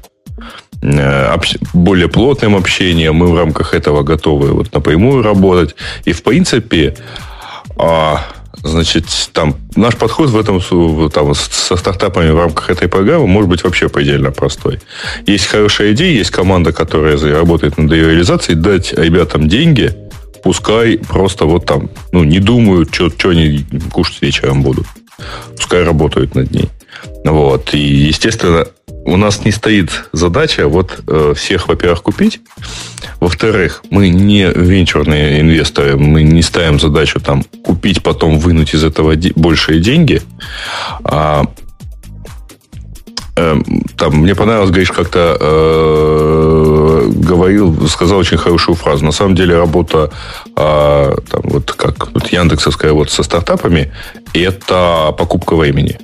более 1.73 2.09
плотным 2.09 2.57
общением. 2.57 3.17
Мы 3.17 3.29
в 3.29 3.37
рамках 3.37 3.75
этого 3.75 4.03
готовы 4.03 4.53
вот 4.53 4.73
напрямую 4.73 5.23
работать. 5.23 5.75
И, 6.05 6.13
в 6.13 6.23
принципе, 6.23 6.97
а, 7.77 8.23
значит, 8.63 9.05
там 9.33 9.57
наш 9.77 9.97
подход 9.97 10.31
в 10.31 10.39
этом 10.39 10.61
там, 11.11 11.35
со 11.35 11.77
стартапами 11.77 12.31
в 12.31 12.39
рамках 12.39 12.71
этой 12.71 12.89
программы 12.89 13.27
может 13.27 13.49
быть 13.49 13.65
вообще 13.65 13.89
предельно 13.89 14.31
простой. 14.31 14.81
Есть 15.27 15.47
хорошая 15.47 15.93
идея, 15.93 16.13
есть 16.13 16.31
команда, 16.31 16.73
которая 16.73 17.19
работает 17.19 17.79
над 17.79 17.93
ее 17.93 18.11
реализацией, 18.11 18.57
дать 18.57 18.93
ребятам 18.93 19.49
деньги, 19.49 19.95
пускай 20.43 20.99
просто 20.99 21.45
вот 21.45 21.67
там, 21.67 21.91
ну, 22.13 22.25
не 22.25 22.39
думают, 22.39 22.95
что 22.95 23.29
они 23.29 23.65
кушать 23.93 24.23
вечером 24.23 24.63
будут. 24.63 24.87
Пускай 25.57 25.83
работают 25.83 26.35
над 26.35 26.51
ней. 26.51 26.71
Вот. 27.25 27.75
И, 27.75 27.79
естественно, 27.79 28.67
у 29.05 29.17
нас 29.17 29.45
не 29.45 29.51
стоит 29.51 30.09
задача 30.13 30.69
вот 30.69 31.03
э, 31.07 31.35
всех, 31.37 31.69
во-первых, 31.69 32.03
купить. 32.03 32.41
Во-вторых, 33.19 33.83
мы 33.91 34.09
не 34.09 34.51
венчурные 34.55 35.41
инвесторы, 35.41 35.97
мы 35.97 36.23
не 36.23 36.43
ставим 36.43 36.79
задачу 36.79 37.21
там 37.21 37.45
купить, 37.65 38.03
потом 38.03 38.39
вынуть 38.39 38.75
из 38.75 38.85
этого 38.85 39.15
большие 39.37 39.81
деньги. 39.81 40.23
А, 41.03 41.45
э, 43.37 43.57
там, 43.97 44.17
мне 44.17 44.35
понравилось, 44.35 44.71
Гриш 44.71 44.93
как-то 44.93 45.37
э, 45.41 47.11
говорил, 47.11 47.89
сказал 47.89 48.19
очень 48.19 48.37
хорошую 48.39 48.77
фразу. 48.77 49.05
На 49.05 49.13
самом 49.13 49.35
деле 49.35 49.57
работа 49.57 50.11
э, 50.57 51.15
там, 51.31 51.43
вот 51.45 51.73
как 51.73 52.13
вот 52.13 52.29
Яндексовская 52.29 52.93
вот 52.93 53.11
со 53.11 53.23
стартапами 53.23 53.93
это 54.35 55.15
покупка 55.17 55.57
времени. 55.57 55.99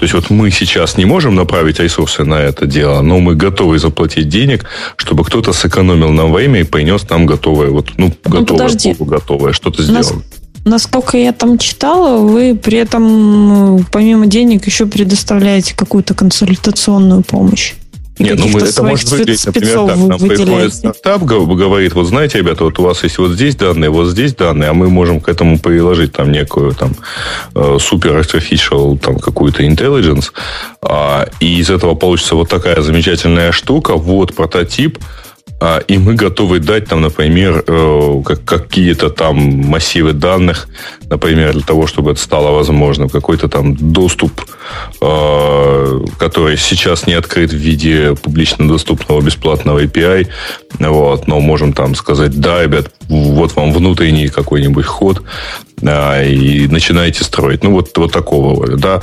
То 0.00 0.04
есть 0.04 0.14
вот 0.14 0.30
мы 0.30 0.50
сейчас 0.50 0.96
не 0.96 1.04
можем 1.04 1.34
направить 1.34 1.78
ресурсы 1.78 2.24
на 2.24 2.40
это 2.40 2.64
дело, 2.64 3.02
но 3.02 3.20
мы 3.20 3.34
готовы 3.34 3.78
заплатить 3.78 4.30
денег, 4.30 4.64
чтобы 4.96 5.24
кто-то 5.24 5.52
сэкономил 5.52 6.08
нам 6.08 6.32
время 6.32 6.60
и 6.60 6.62
принес 6.62 7.06
нам 7.10 7.26
готовое, 7.26 7.68
вот, 7.68 7.90
ну, 7.98 8.10
ну 8.24 8.40
готовое, 8.40 8.70
ну, 8.82 8.94
полуготовое, 8.94 9.52
что-то 9.52 9.82
сделано. 9.82 10.22
Насколько 10.64 11.18
я 11.18 11.34
там 11.34 11.58
читала, 11.58 12.16
вы 12.16 12.54
при 12.54 12.78
этом 12.78 13.84
помимо 13.92 14.26
денег 14.26 14.64
еще 14.64 14.86
предоставляете 14.86 15.76
какую-то 15.76 16.14
консультационную 16.14 17.22
помощь. 17.22 17.74
Нет, 18.20 18.38
ну 18.38 18.48
мы, 18.48 18.60
это 18.60 18.82
может 18.82 19.10
выглядеть, 19.10 19.46
например, 19.46 19.86
так. 19.86 19.96
Нам 19.96 20.18
приходит 20.18 20.74
стартап, 20.74 21.22
говорит, 21.22 21.94
вот 21.94 22.06
знаете, 22.06 22.38
ребята, 22.38 22.64
вот 22.64 22.78
у 22.78 22.82
вас 22.82 23.02
есть 23.02 23.18
вот 23.18 23.32
здесь 23.32 23.56
данные, 23.56 23.90
вот 23.90 24.08
здесь 24.08 24.34
данные, 24.34 24.70
а 24.70 24.74
мы 24.74 24.88
можем 24.90 25.20
к 25.20 25.28
этому 25.28 25.58
приложить 25.58 26.12
там 26.12 26.30
некую 26.30 26.74
там 26.74 26.94
э, 27.54 27.78
супер 27.80 28.18
artificial 28.18 28.98
там 28.98 29.18
какую-то 29.18 29.64
intelligence, 29.64 30.32
а, 30.82 31.28
и 31.40 31.58
из 31.58 31.70
этого 31.70 31.94
получится 31.94 32.34
вот 32.34 32.48
такая 32.48 32.82
замечательная 32.82 33.52
штука, 33.52 33.94
вот 33.94 34.34
прототип, 34.34 34.98
и 35.86 35.98
мы 35.98 36.14
готовы 36.14 36.58
дать 36.58 36.88
там, 36.88 37.02
например, 37.02 37.62
э, 37.66 38.22
какие-то 38.46 39.10
там 39.10 39.36
массивы 39.36 40.14
данных, 40.14 40.68
например, 41.10 41.52
для 41.52 41.62
того, 41.62 41.86
чтобы 41.86 42.12
это 42.12 42.20
стало 42.20 42.50
возможным, 42.52 43.10
какой-то 43.10 43.48
там 43.48 43.76
доступ, 43.76 44.40
э, 45.02 46.00
который 46.18 46.56
сейчас 46.56 47.06
не 47.06 47.12
открыт 47.12 47.50
в 47.50 47.56
виде 47.56 48.14
публично 48.14 48.66
доступного 48.68 49.20
бесплатного 49.20 49.84
API, 49.84 50.28
вот, 50.78 51.26
но 51.26 51.40
можем 51.40 51.74
там 51.74 51.94
сказать, 51.94 52.40
да, 52.40 52.62
ребят, 52.62 52.90
вот 53.08 53.54
вам 53.54 53.72
внутренний 53.72 54.28
какой-нибудь 54.28 54.86
ход, 54.86 55.22
а, 55.82 56.22
и 56.22 56.66
начинаете 56.68 57.24
строить. 57.24 57.62
Ну, 57.62 57.72
вот, 57.72 57.96
вот 57.96 58.12
такого. 58.12 58.76
Да, 58.76 59.02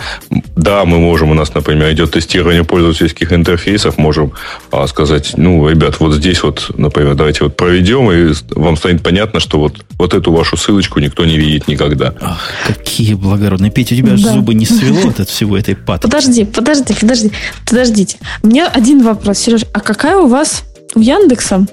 да, 0.55 0.85
мы 0.85 0.99
можем, 0.99 1.31
у 1.31 1.33
нас, 1.33 1.53
например, 1.53 1.91
идет 1.91 2.11
тестирование 2.11 2.63
пользовательских 2.63 3.33
интерфейсов, 3.33 3.97
можем 3.97 4.33
а, 4.71 4.87
сказать, 4.87 5.33
ну, 5.37 5.67
ребят, 5.69 5.99
вот 5.99 6.13
здесь 6.13 6.43
вот, 6.43 6.71
например, 6.77 7.15
давайте 7.15 7.43
вот 7.43 7.55
проведем, 7.55 8.11
и 8.11 8.33
вам 8.51 8.77
станет 8.77 9.03
понятно, 9.03 9.39
что 9.39 9.59
вот, 9.59 9.85
вот 9.97 10.13
эту 10.13 10.31
вашу 10.31 10.57
ссылочку 10.57 10.99
никто 10.99 11.25
не 11.25 11.37
видит 11.37 11.67
никогда. 11.67 12.13
Ах, 12.21 12.41
какие 12.65 13.13
благородные. 13.13 13.71
Петя, 13.71 13.95
у 13.95 13.97
тебя 13.97 14.11
да. 14.11 14.33
зубы 14.33 14.53
не 14.53 14.65
свело 14.65 15.09
от 15.17 15.29
всего 15.29 15.57
этой 15.57 15.75
паты. 15.75 16.07
Подожди, 16.07 16.45
подожди, 16.45 16.93
подожди, 16.99 17.31
подождите. 17.67 18.17
Мне 18.43 18.65
один 18.65 19.03
вопрос, 19.03 19.39
Сереж. 19.39 19.61
А 19.73 19.79
какая 19.79 20.17
у 20.17 20.27
вас 20.27 20.63
у 20.95 20.99
Яндекса 20.99 21.65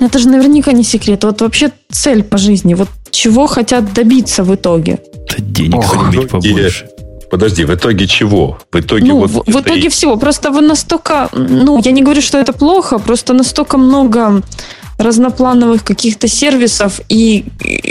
это 0.00 0.18
же 0.18 0.28
наверняка 0.28 0.72
не 0.72 0.84
секрет. 0.84 1.24
Вот 1.24 1.40
вообще 1.40 1.70
цель 1.90 2.22
по 2.22 2.36
жизни. 2.36 2.74
Вот 2.74 2.88
чего 3.16 3.46
хотят 3.46 3.94
добиться 3.94 4.44
в 4.44 4.54
итоге? 4.54 4.98
Да 5.28 5.36
денег 5.38 5.78
Ох, 5.78 6.28
побольше. 6.30 6.88
Подожди, 7.30 7.64
в 7.64 7.70
итоге 7.70 8.06
чего? 8.06 8.58
В 8.72 8.78
итоге 8.78 9.06
ну, 9.06 9.18
вот 9.18 9.30
в, 9.30 9.52
в 9.52 9.60
итоге 9.60 9.86
и... 9.86 9.88
всего. 9.88 10.16
Просто 10.16 10.50
вы 10.50 10.60
настолько, 10.60 11.28
ну, 11.32 11.80
я 11.84 11.92
не 11.92 12.02
говорю, 12.02 12.22
что 12.22 12.38
это 12.38 12.52
плохо, 12.52 12.98
просто 12.98 13.34
настолько 13.34 13.78
много 13.78 14.42
разноплановых 14.98 15.84
каких-то 15.84 16.28
сервисов 16.28 17.00
и 17.08 17.44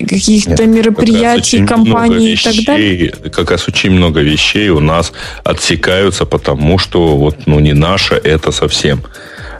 каких-то 0.09 0.65
мероприятий, 0.65 1.65
компаний 1.65 2.33
и 2.33 2.37
так 2.37 2.55
далее. 2.65 3.11
Как 3.35 3.51
раз 3.51 3.67
очень 3.67 3.91
много 3.91 4.21
вещей 4.21 4.69
у 4.69 4.79
нас 4.79 5.11
отсекаются, 5.43 6.25
потому 6.25 6.79
что 6.79 7.17
вот 7.17 7.35
ну 7.45 7.59
не 7.59 7.73
наше 7.73 8.15
это 8.15 8.51
совсем. 8.51 9.01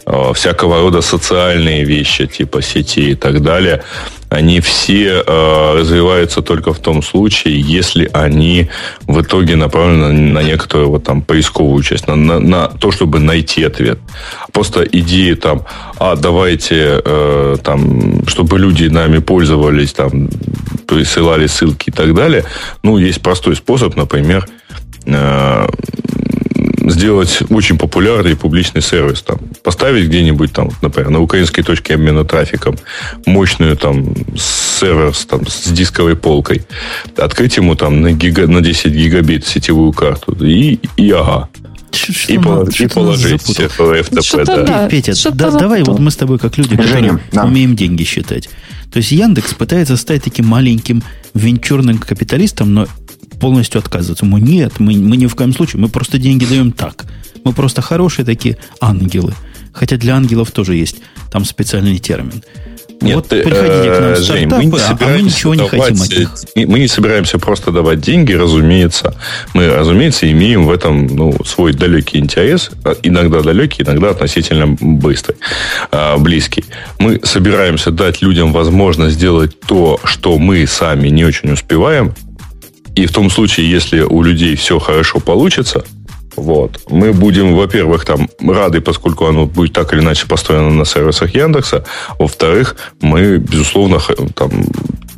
Э, 0.07 0.33
всякого 0.33 0.81
рода 0.81 1.01
социальные 1.01 1.83
вещи, 1.83 2.27
типа 2.27 2.61
сети 2.61 3.11
и 3.11 3.15
так 3.15 3.41
далее, 3.41 3.81
они 4.29 4.59
все 4.59 5.23
э, 5.25 5.73
развиваются 5.73 6.43
только 6.43 6.73
в 6.73 6.79
том 6.79 7.01
случае, 7.01 7.59
если 7.59 8.07
они 8.13 8.69
в 9.07 9.21
итоге 9.21 9.55
направлены 9.55 10.11
на 10.11 10.43
некоторую 10.43 10.89
вот 10.89 11.03
там 11.03 11.23
поисковую 11.23 11.81
часть, 11.81 12.07
на, 12.07 12.15
на, 12.15 12.39
на 12.39 12.67
то, 12.67 12.91
чтобы 12.91 13.19
найти 13.19 13.63
ответ. 13.63 13.97
Просто 14.51 14.83
идеи 14.83 15.33
там, 15.33 15.65
а 15.97 16.15
давайте 16.15 17.01
э, 17.03 17.57
там, 17.63 18.27
чтобы 18.27 18.59
люди 18.59 18.85
нами 18.85 19.17
пользовались, 19.17 19.93
там, 19.93 20.29
присылали 20.87 21.47
ссылки 21.47 21.89
и 21.89 21.91
так 21.91 22.13
далее. 22.13 22.43
Ну, 22.83 22.99
есть 22.99 23.23
простой 23.23 23.55
способ, 23.55 23.95
например, 23.95 24.45
сделать 26.89 27.39
очень 27.49 27.77
популярный 27.77 28.35
публичный 28.35 28.81
сервис. 28.81 29.21
Там, 29.21 29.39
поставить 29.63 30.05
где-нибудь, 30.07 30.53
там, 30.53 30.71
например, 30.81 31.09
на 31.09 31.21
украинской 31.21 31.61
точке 31.61 31.95
обмена 31.95 32.25
трафиком 32.25 32.77
мощную 33.25 33.77
там, 33.77 34.13
сервер 34.37 35.13
там, 35.27 35.47
с 35.47 35.67
дисковой 35.71 36.15
полкой, 36.15 36.63
открыть 37.17 37.57
ему 37.57 37.75
там 37.75 38.01
на, 38.01 38.11
гига, 38.11 38.47
на 38.47 38.61
10 38.61 38.91
гигабит 38.91 39.45
сетевую 39.45 39.93
карту 39.93 40.35
и, 40.45 40.79
и 40.97 41.11
ага. 41.11 41.49
Что, 41.91 42.33
и, 42.33 42.35
и 42.35 42.87
положить 42.87 43.41
всех 43.41 43.79
в 43.79 43.81
FTP, 43.81 44.45
да. 44.45 44.63
да. 44.63 44.89
Петя, 44.89 45.13
да, 45.31 45.51
давай 45.51 45.81
вот 45.83 45.99
мы 45.99 46.11
с 46.11 46.17
тобой 46.17 46.39
как 46.39 46.57
люди, 46.57 46.75
которые 46.75 47.19
да. 47.31 47.45
умеем 47.45 47.75
деньги 47.75 48.03
считать. 48.03 48.49
То 48.91 48.97
есть 48.97 49.11
Яндекс 49.11 49.53
пытается 49.53 49.97
стать 49.97 50.23
таким 50.23 50.45
маленьким 50.45 51.03
венчурным 51.33 51.97
капиталистом, 51.97 52.73
но 52.73 52.87
полностью 53.39 53.79
отказываться. 53.79 54.25
Мы 54.25 54.41
нет, 54.41 54.79
мы, 54.79 54.93
мы 54.93 55.17
ни 55.17 55.27
в 55.27 55.35
коем 55.35 55.53
случае, 55.53 55.81
мы 55.81 55.89
просто 55.89 56.17
деньги 56.17 56.45
даем 56.45 56.71
так. 56.71 57.05
Мы 57.43 57.53
просто 57.53 57.81
хорошие 57.81 58.25
такие 58.25 58.57
ангелы. 58.79 59.33
Хотя 59.73 59.97
для 59.97 60.15
ангелов 60.15 60.51
тоже 60.51 60.75
есть 60.75 60.97
там 61.31 61.45
специальный 61.45 61.97
термин. 61.97 62.43
Нет, 63.01 63.15
вот 63.15 63.27
приходите 63.27 63.95
к 63.95 63.99
нам 63.99 64.13
в 64.13 64.19
Жень, 64.19 64.47
мы 64.47 64.65
не 64.65 64.79
а 64.79 64.97
мы 65.07 65.21
ничего 65.21 65.55
не 65.55 65.67
хотим 65.67 66.01
от 66.01 66.09
них. 66.09 66.29
Мы 66.55 66.79
не 66.79 66.87
собираемся 66.87 67.39
просто 67.39 67.71
давать 67.71 67.99
деньги, 68.01 68.33
разумеется. 68.33 69.15
Мы, 69.53 69.69
разумеется, 69.69 70.31
имеем 70.31 70.65
в 70.65 70.71
этом 70.71 71.07
ну, 71.07 71.35
свой 71.43 71.73
далекий 71.73 72.19
интерес, 72.19 72.71
а 72.83 72.95
иногда 73.03 73.41
далекий, 73.41 73.83
иногда 73.83 74.11
относительно 74.11 74.67
быстрый, 74.79 75.35
а, 75.91 76.17
близкий. 76.17 76.65
Мы 76.99 77.19
собираемся 77.23 77.91
дать 77.91 78.21
людям 78.21 78.53
возможность 78.53 79.15
сделать 79.15 79.59
то, 79.59 79.99
что 80.03 80.37
мы 80.37 80.65
сами 80.65 81.09
не 81.09 81.25
очень 81.25 81.51
успеваем, 81.51 82.13
и 82.95 83.05
в 83.05 83.11
том 83.11 83.29
случае, 83.29 83.69
если 83.69 84.01
у 84.01 84.23
людей 84.23 84.55
все 84.55 84.79
хорошо 84.79 85.19
получится, 85.19 85.83
вот, 86.35 86.81
мы 86.89 87.13
будем, 87.13 87.55
во-первых, 87.55 88.05
там 88.05 88.29
рады, 88.39 88.81
поскольку 88.81 89.25
оно 89.25 89.45
будет 89.45 89.73
так 89.73 89.93
или 89.93 90.01
иначе 90.01 90.27
построено 90.27 90.69
на 90.69 90.85
сервисах 90.85 91.33
Яндекса. 91.33 91.85
Во-вторых, 92.19 92.75
мы, 93.01 93.37
безусловно, 93.37 93.99
там, 94.35 94.51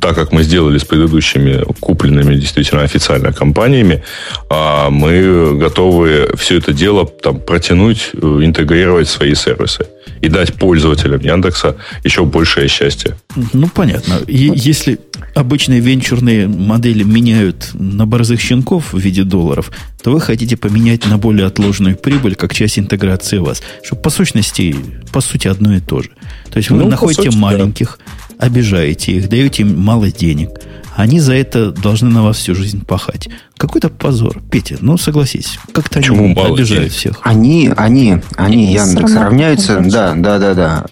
так 0.00 0.14
как 0.14 0.32
мы 0.32 0.42
сделали 0.42 0.78
с 0.78 0.84
предыдущими 0.84 1.64
купленными 1.80 2.34
действительно 2.34 2.82
официально 2.82 3.32
компаниями, 3.32 4.02
а, 4.50 4.90
мы 4.90 5.56
готовы 5.56 6.30
все 6.36 6.58
это 6.58 6.72
дело 6.72 7.06
там, 7.06 7.40
протянуть, 7.40 8.10
э, 8.14 8.40
интегрировать 8.42 9.08
в 9.08 9.10
свои 9.10 9.34
сервисы 9.34 9.86
и 10.20 10.28
дать 10.28 10.54
пользователям 10.54 11.20
Яндекса 11.20 11.76
еще 12.04 12.24
большее 12.24 12.68
счастье. 12.68 13.16
Ну, 13.52 13.68
понятно. 13.68 14.20
И 14.26 14.50
если 14.54 14.98
обычные 15.34 15.80
венчурные 15.80 16.48
модели 16.48 17.02
меняют 17.02 17.70
на 17.74 18.06
борзых 18.06 18.40
щенков 18.40 18.92
в 18.92 18.98
виде 18.98 19.22
долларов, 19.22 19.70
то 20.02 20.10
вы 20.10 20.20
хотите 20.20 20.56
поменять 20.56 21.06
на 21.06 21.18
более 21.18 21.46
отложенную 21.46 21.96
прибыль 21.96 22.34
как 22.34 22.54
часть 22.54 22.78
интеграции 22.78 23.38
вас. 23.38 23.62
Чтобы 23.84 24.02
по 24.02 24.10
сущности, 24.10 24.74
по 25.12 25.20
сути, 25.20 25.48
одно 25.48 25.74
и 25.74 25.80
то 25.80 26.02
же. 26.02 26.10
То 26.50 26.58
есть 26.58 26.70
вы 26.70 26.78
ну, 26.78 26.88
находите 26.88 27.30
сути, 27.30 27.36
маленьких, 27.36 27.98
да. 27.98 28.27
Обижаете 28.38 29.12
их, 29.12 29.28
даете 29.28 29.62
им 29.62 29.78
мало 29.78 30.10
денег– 30.10 30.50
они 30.98 31.20
за 31.20 31.34
это 31.34 31.70
должны 31.70 32.10
на 32.10 32.24
вас 32.24 32.38
всю 32.38 32.56
жизнь 32.56 32.84
пахать. 32.84 33.28
Какой-то 33.56 33.88
позор. 33.88 34.42
Петя, 34.50 34.78
ну 34.80 34.98
согласись, 34.98 35.56
как-то 35.72 36.00
они 36.00 36.34
обижают 36.34 36.92
всех. 36.92 37.20
Они, 37.22 37.70
они, 37.76 38.20
они, 38.34 38.72
Яндекс, 38.74 39.14
равняются, 39.14 39.78
да, 39.78 40.14
да, 40.16 40.40
да, 40.40 40.54
да, 40.54 40.86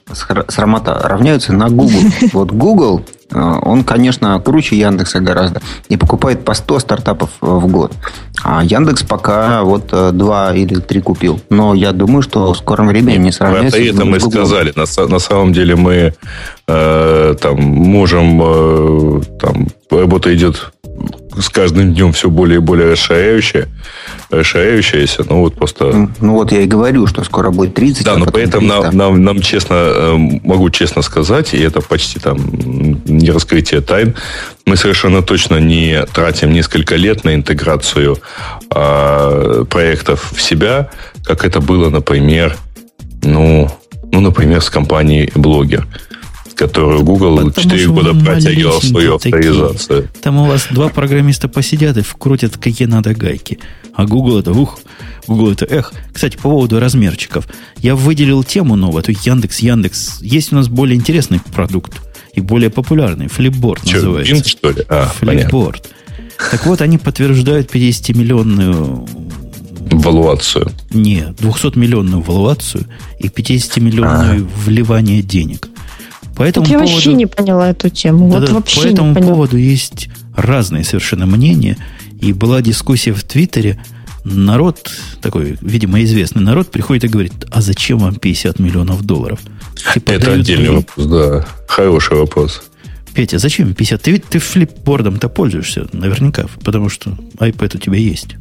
срамота, 0.47 0.94
равняются 1.02 1.52
на 1.52 1.70
Google. 1.70 2.02
Вот 2.32 2.52
Google 2.52 3.05
он, 3.32 3.84
конечно, 3.84 4.40
круче 4.40 4.76
Яндекса 4.76 5.20
гораздо 5.20 5.60
и 5.88 5.96
покупает 5.96 6.44
по 6.44 6.54
100 6.54 6.78
стартапов 6.80 7.30
э, 7.42 7.46
в 7.46 7.66
год. 7.66 7.92
А 8.44 8.62
Яндекс 8.62 9.02
пока 9.02 9.62
вот 9.62 9.88
э, 9.92 10.10
два 10.12 10.54
или 10.54 10.76
три 10.76 11.00
купил. 11.00 11.40
Но 11.50 11.74
я 11.74 11.92
думаю, 11.92 12.22
что 12.22 12.52
в 12.52 12.56
скором 12.56 12.88
времени 12.88 13.16
не 13.16 13.32
сравняется. 13.32 13.78
Это 13.78 14.04
мы 14.04 14.20
сказали. 14.20 14.72
На, 14.76 15.06
на 15.06 15.18
самом 15.18 15.52
деле 15.52 15.76
мы 15.76 16.14
э, 16.68 17.34
там 17.40 17.60
можем 17.60 18.40
э, 18.42 19.22
там 19.40 19.66
работа 19.90 20.34
идет 20.34 20.72
с 21.39 21.48
каждым 21.48 21.93
днем 21.93 22.12
все 22.12 22.31
более 22.31 22.56
и 22.56 22.60
более 22.60 22.93
расширяющая, 22.93 23.68
расширяющаяся. 24.31 25.24
Ну, 25.28 25.40
вот 25.40 25.55
просто... 25.55 26.09
Ну, 26.20 26.32
вот 26.32 26.52
я 26.52 26.62
и 26.62 26.66
говорю, 26.66 27.06
что 27.06 27.24
скоро 27.24 27.51
будет 27.51 27.74
30. 27.74 28.05
Да, 28.05 28.14
а 28.14 28.16
но 28.16 28.27
поэтому 28.27 28.66
нам, 28.66 28.97
нам, 28.97 29.24
нам 29.24 29.40
честно, 29.40 29.74
э, 29.74 30.16
могу 30.16 30.70
честно 30.70 31.02
сказать, 31.02 31.55
и 31.55 31.59
это 31.59 31.81
почти 31.81 32.18
там 32.18 32.39
не 33.05 33.31
раскрытие 33.31 33.81
тайн, 33.81 34.14
мы 34.64 34.77
совершенно 34.77 35.23
точно 35.23 35.56
не 35.56 36.05
тратим 36.06 36.52
несколько 36.52 36.97
лет 36.97 37.24
на 37.24 37.35
интеграцию 37.35 38.18
э, 38.74 39.64
проектов 39.68 40.32
в 40.32 40.40
себя, 40.40 40.90
как 41.24 41.44
это 41.44 41.60
было, 41.60 41.90
например, 41.90 42.56
ну, 43.23 43.70
ну, 44.12 44.20
например, 44.20 44.62
с 44.62 44.70
компанией 44.70 45.31
Блогер 45.35 45.86
которую 46.56 47.04
Google 47.04 47.36
Потому 47.36 47.52
4 47.52 47.86
года 47.88 48.14
протягивал 48.14 48.80
свою 48.80 49.16
авторизацию. 49.16 50.02
Такие. 50.04 50.22
Там 50.22 50.38
у 50.38 50.46
вас 50.46 50.66
два 50.70 50.88
программиста 50.88 51.48
посидят 51.48 51.96
и 51.98 52.02
вкрутят 52.02 52.56
какие 52.56 52.88
надо 52.88 53.14
гайки. 53.14 53.58
А 53.94 54.06
Google 54.06 54.38
это, 54.38 54.52
ух, 54.52 54.78
Google 55.26 55.52
это, 55.52 55.66
эх. 55.66 55.92
Кстати, 56.12 56.36
по 56.36 56.44
поводу 56.44 56.80
размерчиков. 56.80 57.46
Я 57.78 57.94
выделил 57.94 58.42
тему 58.42 58.76
новую, 58.76 59.02
это 59.02 59.12
Яндекс, 59.12 59.60
Яндекс. 59.60 60.22
Есть 60.22 60.52
у 60.52 60.56
нас 60.56 60.68
более 60.68 60.96
интересный 60.96 61.40
продукт 61.54 62.00
и 62.34 62.40
более 62.40 62.70
популярный. 62.70 63.26
Что, 63.26 63.96
называется. 63.96 64.34
Бинг, 64.34 64.46
что 64.46 64.70
ли? 64.70 64.84
А, 64.88 65.12
Flipboard. 65.20 65.82
Так 66.50 66.66
вот, 66.66 66.80
они 66.80 66.98
подтверждают 66.98 67.74
50-миллионную 67.74 69.08
валуацию. 69.90 70.70
Не, 70.90 71.34
200-миллионную 71.38 72.22
валуацию 72.22 72.86
и 73.18 73.28
50-миллионную 73.28 74.42
а. 74.42 74.60
вливание 74.64 75.22
денег. 75.22 75.68
По 76.36 76.42
этому 76.42 76.66
я 76.66 76.74
поводу, 76.74 76.92
вообще 76.92 77.14
не 77.14 77.26
поняла 77.26 77.70
эту 77.70 77.88
тему. 77.88 78.30
Да, 78.30 78.40
вот 78.40 78.50
вообще 78.50 78.82
по 78.82 78.86
этому 78.86 79.14
поводу 79.14 79.56
есть 79.56 80.08
разные 80.36 80.84
совершенно 80.84 81.26
мнения. 81.26 81.78
И 82.20 82.32
была 82.32 82.60
дискуссия 82.60 83.12
в 83.12 83.24
Твиттере. 83.24 83.80
Народ, 84.24 84.90
такой, 85.22 85.56
видимо, 85.60 86.02
известный 86.02 86.42
народ, 86.42 86.70
приходит 86.70 87.04
и 87.04 87.08
говорит, 87.08 87.32
а 87.52 87.62
зачем 87.62 87.98
вам 87.98 88.16
50 88.16 88.58
миллионов 88.58 89.02
долларов? 89.04 89.38
Типа, 89.94 90.10
Это 90.10 90.32
отдельный 90.32 90.68
мне... 90.68 90.76
вопрос, 90.78 91.06
да. 91.06 91.46
Хороший 91.68 92.16
вопрос. 92.16 92.62
Петя, 93.14 93.38
зачем 93.38 93.72
50? 93.72 94.02
Ты 94.02 94.10
ведь 94.10 94.24
ты 94.24 94.38
флипбордом-то 94.40 95.28
пользуешься 95.28 95.86
наверняка, 95.92 96.46
потому 96.64 96.88
что 96.90 97.16
iPad 97.38 97.76
у 97.76 97.78
тебя 97.78 97.96
есть. 97.96 98.36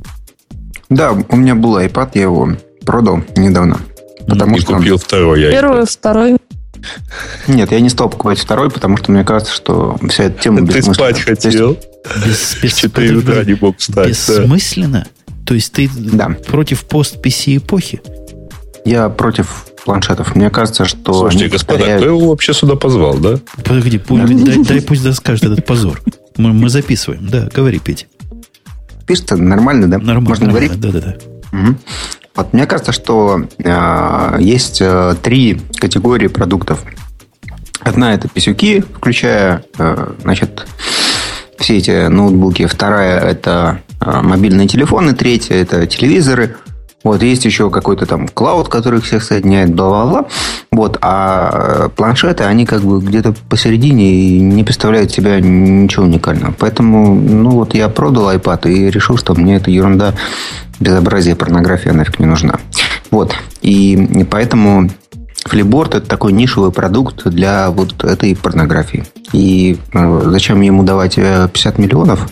Да, 0.89 1.11
у 1.11 1.35
меня 1.35 1.55
был 1.55 1.77
iPad, 1.77 2.09
я 2.15 2.23
его 2.23 2.57
продал 2.84 3.23
недавно. 3.38 3.80
Потому 4.27 4.57
и 4.57 4.59
что 4.59 4.76
купил 4.76 4.97
второй 4.97 5.39
iPad. 5.43 5.51
Первый, 5.51 5.85
второй. 5.85 6.38
Нет, 7.47 7.71
я 7.71 7.79
не 7.79 7.89
стал 7.89 8.09
покупать 8.09 8.39
второй, 8.39 8.69
потому 8.69 8.97
что 8.97 9.11
мне 9.11 9.23
кажется, 9.23 9.53
что 9.53 9.97
вся 10.09 10.25
эта 10.25 10.41
тема 10.41 10.65
Ты 10.65 10.81
спать 10.81 11.19
хотел? 11.19 11.77
Без, 12.25 12.57
без, 12.61 12.73
4 12.75 13.17
утра 13.17 13.43
не 13.43 13.57
мог 13.59 13.77
встать. 13.77 14.09
Бессмысленно? 14.09 15.07
То 15.45 15.53
есть 15.53 15.73
ты 15.73 15.89
да. 15.95 16.29
против 16.47 16.85
пост-PC 16.85 17.57
эпохи? 17.57 18.01
Я 18.85 19.09
против 19.09 19.65
планшетов. 19.83 20.35
Мне 20.35 20.49
кажется, 20.49 20.85
что... 20.85 21.13
Слушайте, 21.13 21.47
господа, 21.47 21.77
повторяют... 21.79 22.01
кто 22.01 22.11
его 22.11 22.29
вообще 22.29 22.53
сюда 22.53 22.75
позвал, 22.75 23.15
да? 23.17 23.39
Подожди, 23.63 23.99
дай, 24.09 24.63
дай 24.63 24.81
пусть 24.81 25.03
доскажет 25.03 25.45
этот 25.45 25.65
позор. 25.65 26.01
Мы, 26.37 26.53
мы 26.53 26.69
записываем. 26.69 27.27
Да, 27.27 27.49
говори, 27.53 27.79
Петя. 27.79 28.07
Пишется 29.07 29.37
нормально, 29.37 29.87
да? 29.87 29.97
Нормально, 29.97 30.29
Можно 30.29 30.45
нормально, 30.47 30.75
говорить? 30.75 30.93
Да, 30.93 30.99
да, 30.99 31.17
да. 31.51 31.57
Угу. 31.57 31.77
Вот 32.35 32.51
мне 32.51 32.65
кажется, 32.65 32.91
что 32.91 33.45
э, 33.57 34.37
есть 34.41 34.81
э, 34.81 35.15
три 35.21 35.61
категории 35.79 36.27
продуктов. 36.27 36.83
Одна 37.79 38.13
это 38.13 38.27
писюки, 38.27 38.81
включая, 38.81 39.63
э, 39.77 40.13
значит, 40.21 40.67
все 41.57 41.77
эти 41.77 42.07
ноутбуки. 42.07 42.65
Вторая 42.65 43.19
это 43.19 43.81
э, 44.01 44.21
мобильные 44.21 44.67
телефоны. 44.67 45.13
Третья 45.13 45.55
это 45.55 45.87
телевизоры. 45.87 46.57
Вот, 47.06 47.22
есть 47.22 47.45
еще 47.45 47.69
какой-то 47.69 48.07
там 48.07 48.27
клауд, 48.27 48.68
который 48.68 48.99
всех 48.99 49.23
соединяет, 49.23 49.76
бла-бла-бла. 49.76 50.26
Вот, 50.72 50.98
а 51.02 51.86
э, 51.86 51.90
планшеты, 51.95 52.45
они 52.45 52.65
как 52.65 52.82
бы 52.82 52.99
где-то 52.99 53.36
посередине 53.48 54.11
и 54.11 54.40
не 54.40 54.64
представляют 54.64 55.11
себя 55.11 55.40
ничего 55.40 56.06
уникального. 56.06 56.56
Поэтому, 56.57 57.14
ну 57.14 57.52
вот, 57.52 57.76
я 57.76 57.90
продал 57.90 58.34
iPad 58.34 58.72
и 58.72 58.90
решил, 58.90 59.18
что 59.18 59.36
мне 59.36 59.57
эта 59.57 59.69
ерунда 59.69 60.15
безобразие, 60.80 61.36
порнография 61.36 61.94
нафиг 61.94 62.19
не 62.19 62.26
нужна. 62.26 62.56
Вот. 63.11 63.36
И 63.61 64.26
поэтому 64.32 64.90
Флипборд 65.45 65.94
это 65.94 66.07
такой 66.07 66.34
нишевый 66.34 66.72
продукт 66.72 67.23
для 67.27 67.69
вот 67.69 68.03
этой 68.03 68.36
порнографии. 68.36 69.03
И 69.32 69.77
э, 69.94 70.22
зачем 70.26 70.60
ему 70.61 70.82
давать 70.82 71.18
50 71.18 71.53
э, 71.56 71.82
миллионов, 71.84 72.27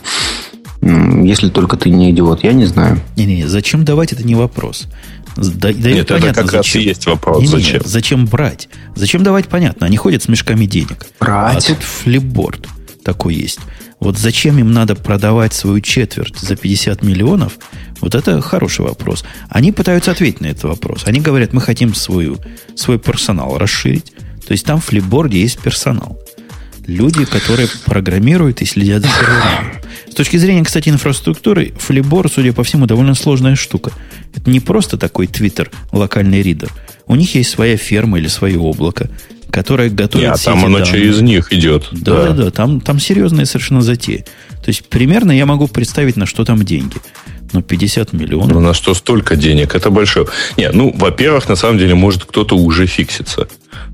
если 1.24 1.50
только 1.50 1.78
ты 1.78 1.90
не 1.90 2.12
идиот, 2.12 2.44
я 2.44 2.54
не 2.54 2.66
знаю. 2.66 3.00
Не-не, 3.16 3.48
зачем 3.48 3.86
давать, 3.86 4.14
это 4.14 4.24
не 4.24 4.36
вопрос. 4.36 4.88
Да, 5.36 5.70
да 5.74 5.92
Нет, 5.92 6.08
понятно, 6.08 6.28
это 6.28 6.34
как 6.34 6.46
зачем. 6.46 6.58
раз 6.58 6.76
и 6.76 6.80
есть 6.82 7.06
вопрос. 7.06 7.42
Не, 7.42 7.48
зачем? 7.48 7.82
Не, 7.82 7.88
зачем 7.90 8.26
брать? 8.26 8.70
Зачем 8.96 9.24
давать, 9.24 9.48
понятно. 9.48 9.88
Они 9.88 9.98
ходят 9.98 10.22
с 10.22 10.28
мешками 10.28 10.66
денег. 10.66 11.08
Брать? 11.20 11.70
А 11.70 11.74
тут 11.74 11.84
флипборд 11.84 12.68
такой 13.04 13.36
есть. 13.36 13.60
Вот 14.00 14.18
зачем 14.18 14.60
им 14.60 14.72
надо 14.72 14.96
продавать 14.96 15.54
свою 15.54 15.80
четверть 15.80 16.38
за 16.38 16.56
50 16.56 17.04
миллионов, 17.04 17.58
вот 18.02 18.16
это 18.16 18.42
хороший 18.42 18.86
вопрос. 18.86 19.24
Они 19.50 19.72
пытаются 19.72 20.12
ответить 20.12 20.42
на 20.42 20.48
этот 20.48 20.64
вопрос. 20.64 21.04
Они 21.06 21.22
говорят, 21.22 21.54
мы 21.54 21.62
хотим 21.62 21.96
свою, 21.96 22.38
свой 22.76 23.00
персонал 23.00 23.58
расширить. 23.58 24.12
То 24.46 24.52
есть 24.52 24.66
там 24.66 24.82
в 24.82 24.86
флипборде 24.86 25.40
есть 25.40 25.60
персонал. 25.60 26.20
Люди, 26.86 27.24
которые 27.24 27.70
программируют 27.86 28.62
и 28.62 28.66
следят 28.66 29.04
за 29.04 29.08
первым. 29.08 29.72
С 30.14 30.16
точки 30.16 30.38
зрения, 30.38 30.64
кстати, 30.64 30.90
инфраструктуры, 30.90 31.74
флибор, 31.80 32.30
судя 32.30 32.54
по 32.54 32.64
всему, 32.64 32.86
довольно 32.86 33.16
сложная 33.16 33.56
штука. 33.56 33.92
Это 34.36 34.48
не 34.48 34.60
просто 34.60 34.96
такой 34.96 35.26
твиттер, 35.26 35.72
локальный 35.92 36.44
ридер. 36.44 36.70
У 37.08 37.16
них 37.16 37.34
есть 37.34 37.50
своя 37.50 37.78
ферма 37.78 38.20
или 38.20 38.28
свое 38.28 38.60
облако, 38.60 39.10
которое 39.50 39.90
готовит 39.90 40.28
Нет, 40.28 40.42
там 40.44 40.64
оно 40.66 40.78
данные. 40.78 40.92
через 40.92 41.22
них 41.22 41.52
идет. 41.52 41.88
Да, 41.92 42.26
да, 42.26 42.30
да, 42.30 42.52
там, 42.52 42.80
там 42.80 43.00
серьезные 43.00 43.48
совершенно 43.48 43.82
затеи. 43.82 44.24
То 44.64 44.70
есть, 44.70 44.88
примерно 44.88 45.32
я 45.32 45.48
могу 45.48 45.68
представить, 45.68 46.16
на 46.16 46.28
что 46.28 46.46
там 46.46 46.64
деньги. 46.64 46.98
Но 47.52 47.64
50 47.64 48.14
миллионов. 48.14 48.50
Ну, 48.52 48.60
на 48.60 48.76
что 48.76 48.94
столько 48.94 49.36
денег? 49.36 49.74
Это 49.74 49.90
большое. 49.90 50.28
Нет, 50.58 50.76
ну, 50.76 50.94
во-первых, 50.96 51.50
на 51.50 51.56
самом 51.56 51.80
деле, 51.80 51.96
может, 51.96 52.26
кто-то 52.26 52.56
уже 52.56 52.86
фиксится. 52.86 53.48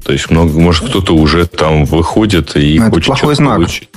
То 0.04 0.12
есть, 0.12 0.30
много, 0.30 0.60
может, 0.60 0.90
кто-то 0.90 1.16
уже 1.16 1.46
там 1.46 1.86
выходит 1.86 2.58
и 2.58 2.78
Но 2.80 2.90
хочет 2.90 3.08
плохой 3.08 3.36
знак. 3.36 3.56
получить. 3.56 3.89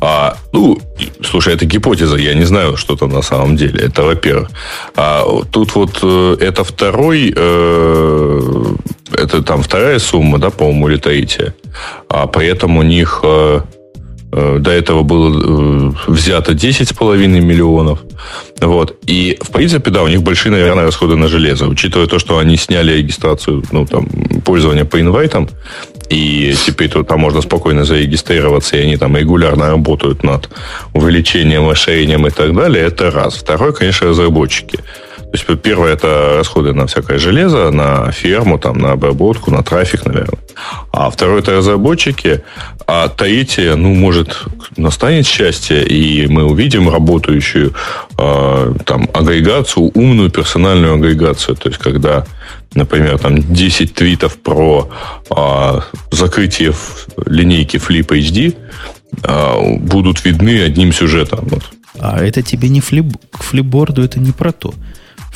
А, 0.00 0.36
ну, 0.52 0.78
слушай, 1.22 1.54
это 1.54 1.64
гипотеза, 1.64 2.16
я 2.16 2.34
не 2.34 2.44
знаю, 2.44 2.76
что 2.76 2.96
там 2.96 3.10
на 3.10 3.22
самом 3.22 3.56
деле. 3.56 3.80
Это 3.80 4.02
во-первых. 4.02 4.48
А 4.96 5.24
тут 5.50 5.74
вот 5.74 5.98
э, 6.02 6.36
это 6.40 6.64
второй, 6.64 7.32
э, 7.36 8.64
это 9.12 9.42
там 9.42 9.62
вторая 9.62 9.98
сумма, 9.98 10.38
да, 10.38 10.50
по-моему, 10.50 10.88
или 10.88 11.54
А 12.08 12.26
при 12.26 12.46
этом 12.46 12.76
у 12.76 12.82
них 12.82 13.20
э, 13.22 13.60
Э, 14.32 14.58
до 14.58 14.70
этого 14.70 15.02
было 15.02 15.30
э, 15.30 15.92
взято 16.08 16.52
10,5 16.52 17.26
миллионов. 17.26 18.00
Вот. 18.60 18.96
И, 19.06 19.38
в 19.40 19.50
принципе, 19.50 19.90
да, 19.90 20.02
у 20.02 20.08
них 20.08 20.22
большие, 20.22 20.52
наверное, 20.52 20.84
расходы 20.84 21.16
на 21.16 21.28
железо. 21.28 21.66
Учитывая 21.66 22.06
то, 22.06 22.18
что 22.18 22.38
они 22.38 22.56
сняли 22.56 22.92
регистрацию, 22.92 23.62
ну, 23.70 23.86
там, 23.86 24.06
пользование 24.44 24.84
по 24.84 25.00
инвайтам, 25.00 25.48
и 26.08 26.54
теперь 26.66 26.90
тут 26.90 27.08
там 27.08 27.20
можно 27.20 27.42
спокойно 27.42 27.84
зарегистрироваться, 27.84 28.76
и 28.76 28.82
они 28.82 28.96
там 28.96 29.16
регулярно 29.16 29.68
работают 29.68 30.22
над 30.22 30.48
увеличением, 30.92 31.68
расширением 31.68 32.26
и 32.26 32.30
так 32.30 32.54
далее, 32.54 32.86
это 32.86 33.10
раз. 33.10 33.34
Второе, 33.34 33.72
конечно, 33.72 34.08
разработчики. 34.08 34.78
То 35.32 35.38
есть, 35.38 35.62
первое, 35.62 35.92
это 35.92 36.34
расходы 36.36 36.72
на 36.72 36.86
всякое 36.86 37.18
железо, 37.18 37.70
на 37.70 38.12
ферму, 38.12 38.58
там, 38.58 38.78
на 38.78 38.92
обработку, 38.92 39.50
на 39.50 39.62
трафик, 39.62 40.06
наверное. 40.06 40.38
А 40.92 41.10
второе, 41.10 41.40
это 41.40 41.52
разработчики. 41.52 42.42
А 42.86 43.08
третье, 43.08 43.74
ну, 43.74 43.94
может, 43.94 44.44
настанет 44.76 45.26
счастье, 45.26 45.84
и 45.84 46.26
мы 46.28 46.44
увидим 46.44 46.88
работающую 46.88 47.74
э, 48.18 48.74
там, 48.84 49.08
агрегацию, 49.12 49.90
умную 49.94 50.30
персональную 50.30 50.94
агрегацию. 50.94 51.56
То 51.56 51.68
есть, 51.68 51.80
когда, 51.80 52.24
например, 52.74 53.18
там 53.18 53.42
10 53.42 53.94
твитов 53.94 54.36
про 54.38 54.88
э, 55.28 55.80
закрытие 56.12 56.72
линейки 57.26 57.76
Flip 57.76 58.06
HD 58.06 58.56
э, 59.22 59.76
будут 59.80 60.24
видны 60.24 60.62
одним 60.62 60.92
сюжетом. 60.92 61.48
Вот. 61.50 61.64
А 61.98 62.22
это 62.22 62.42
тебе 62.42 62.68
не 62.68 62.80
флип, 62.80 63.16
к 63.30 63.42
флипборду, 63.42 64.02
это 64.02 64.20
не 64.20 64.32
про 64.32 64.52
то. 64.52 64.72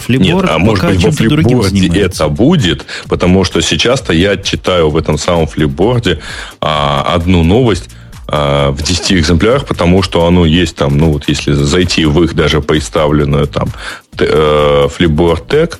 Флипборд 0.00 0.44
Нет, 0.44 0.54
а 0.54 0.58
может 0.58 0.86
быть 0.86 1.04
во 1.04 1.10
флипборде 1.10 2.00
это 2.00 2.28
будет, 2.28 2.86
потому 3.08 3.44
что 3.44 3.60
сейчас-то 3.60 4.12
я 4.12 4.36
читаю 4.36 4.90
в 4.90 4.96
этом 4.96 5.18
самом 5.18 5.46
флипборде 5.46 6.20
а, 6.60 7.14
одну 7.14 7.42
новость, 7.44 7.90
а, 8.28 8.70
в 8.70 8.82
10 8.82 9.12
экземплярах, 9.12 9.66
потому 9.66 10.02
что 10.02 10.26
оно 10.26 10.44
есть 10.46 10.76
там, 10.76 10.96
ну 10.96 11.12
вот 11.12 11.28
если 11.28 11.52
зайти 11.52 12.04
в 12.04 12.22
их 12.22 12.34
даже 12.34 12.60
представленную 12.60 13.46
там 13.46 13.68
э, 14.18 14.88
Flipboard 14.88 15.46
Tech, 15.48 15.74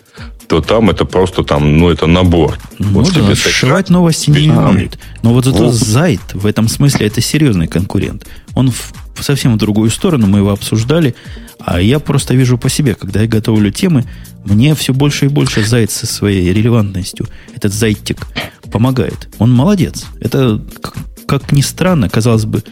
то 0.51 0.61
там 0.61 0.91
это 0.91 1.05
просто 1.05 1.45
там, 1.45 1.79
ну, 1.79 1.91
это 1.91 2.07
набор. 2.07 2.59
Ну 2.81 2.89
вот 2.89 3.15
да, 3.15 3.37
сшивать 3.37 3.89
новости 3.89 4.31
не 4.31 4.51
умеют. 4.51 4.99
Но 5.23 5.33
вот 5.33 5.45
зато 5.45 5.71
Зайт 5.71 6.21
в 6.35 6.45
этом 6.45 6.67
смысле 6.67 7.07
это 7.07 7.21
серьезный 7.21 7.69
конкурент. 7.69 8.27
Он 8.57 8.73
в, 8.73 8.93
совсем 9.23 9.55
в 9.55 9.59
другую 9.59 9.91
сторону, 9.91 10.27
мы 10.27 10.39
его 10.39 10.51
обсуждали. 10.51 11.15
А 11.59 11.81
я 11.81 11.99
просто 11.99 12.35
вижу 12.35 12.59
по 12.59 12.69
себе, 12.69 12.95
когда 12.95 13.21
я 13.23 13.27
готовлю 13.27 13.71
темы, 13.71 14.05
мне 14.45 14.75
все 14.75 14.95
больше 14.95 15.27
и 15.27 15.29
больше 15.29 15.65
Зайт 15.65 15.91
со 15.91 16.07
своей 16.07 16.53
релевантностью, 16.53 17.27
этот 17.55 17.73
Зайтик, 17.73 18.27
помогает. 18.71 19.29
Он 19.39 19.53
молодец. 19.53 20.07
Это, 20.21 20.63
как, 20.81 20.95
как 21.27 21.53
ни 21.53 21.61
странно, 21.61 22.09
казалось 22.09 22.47
бы, 22.47 22.63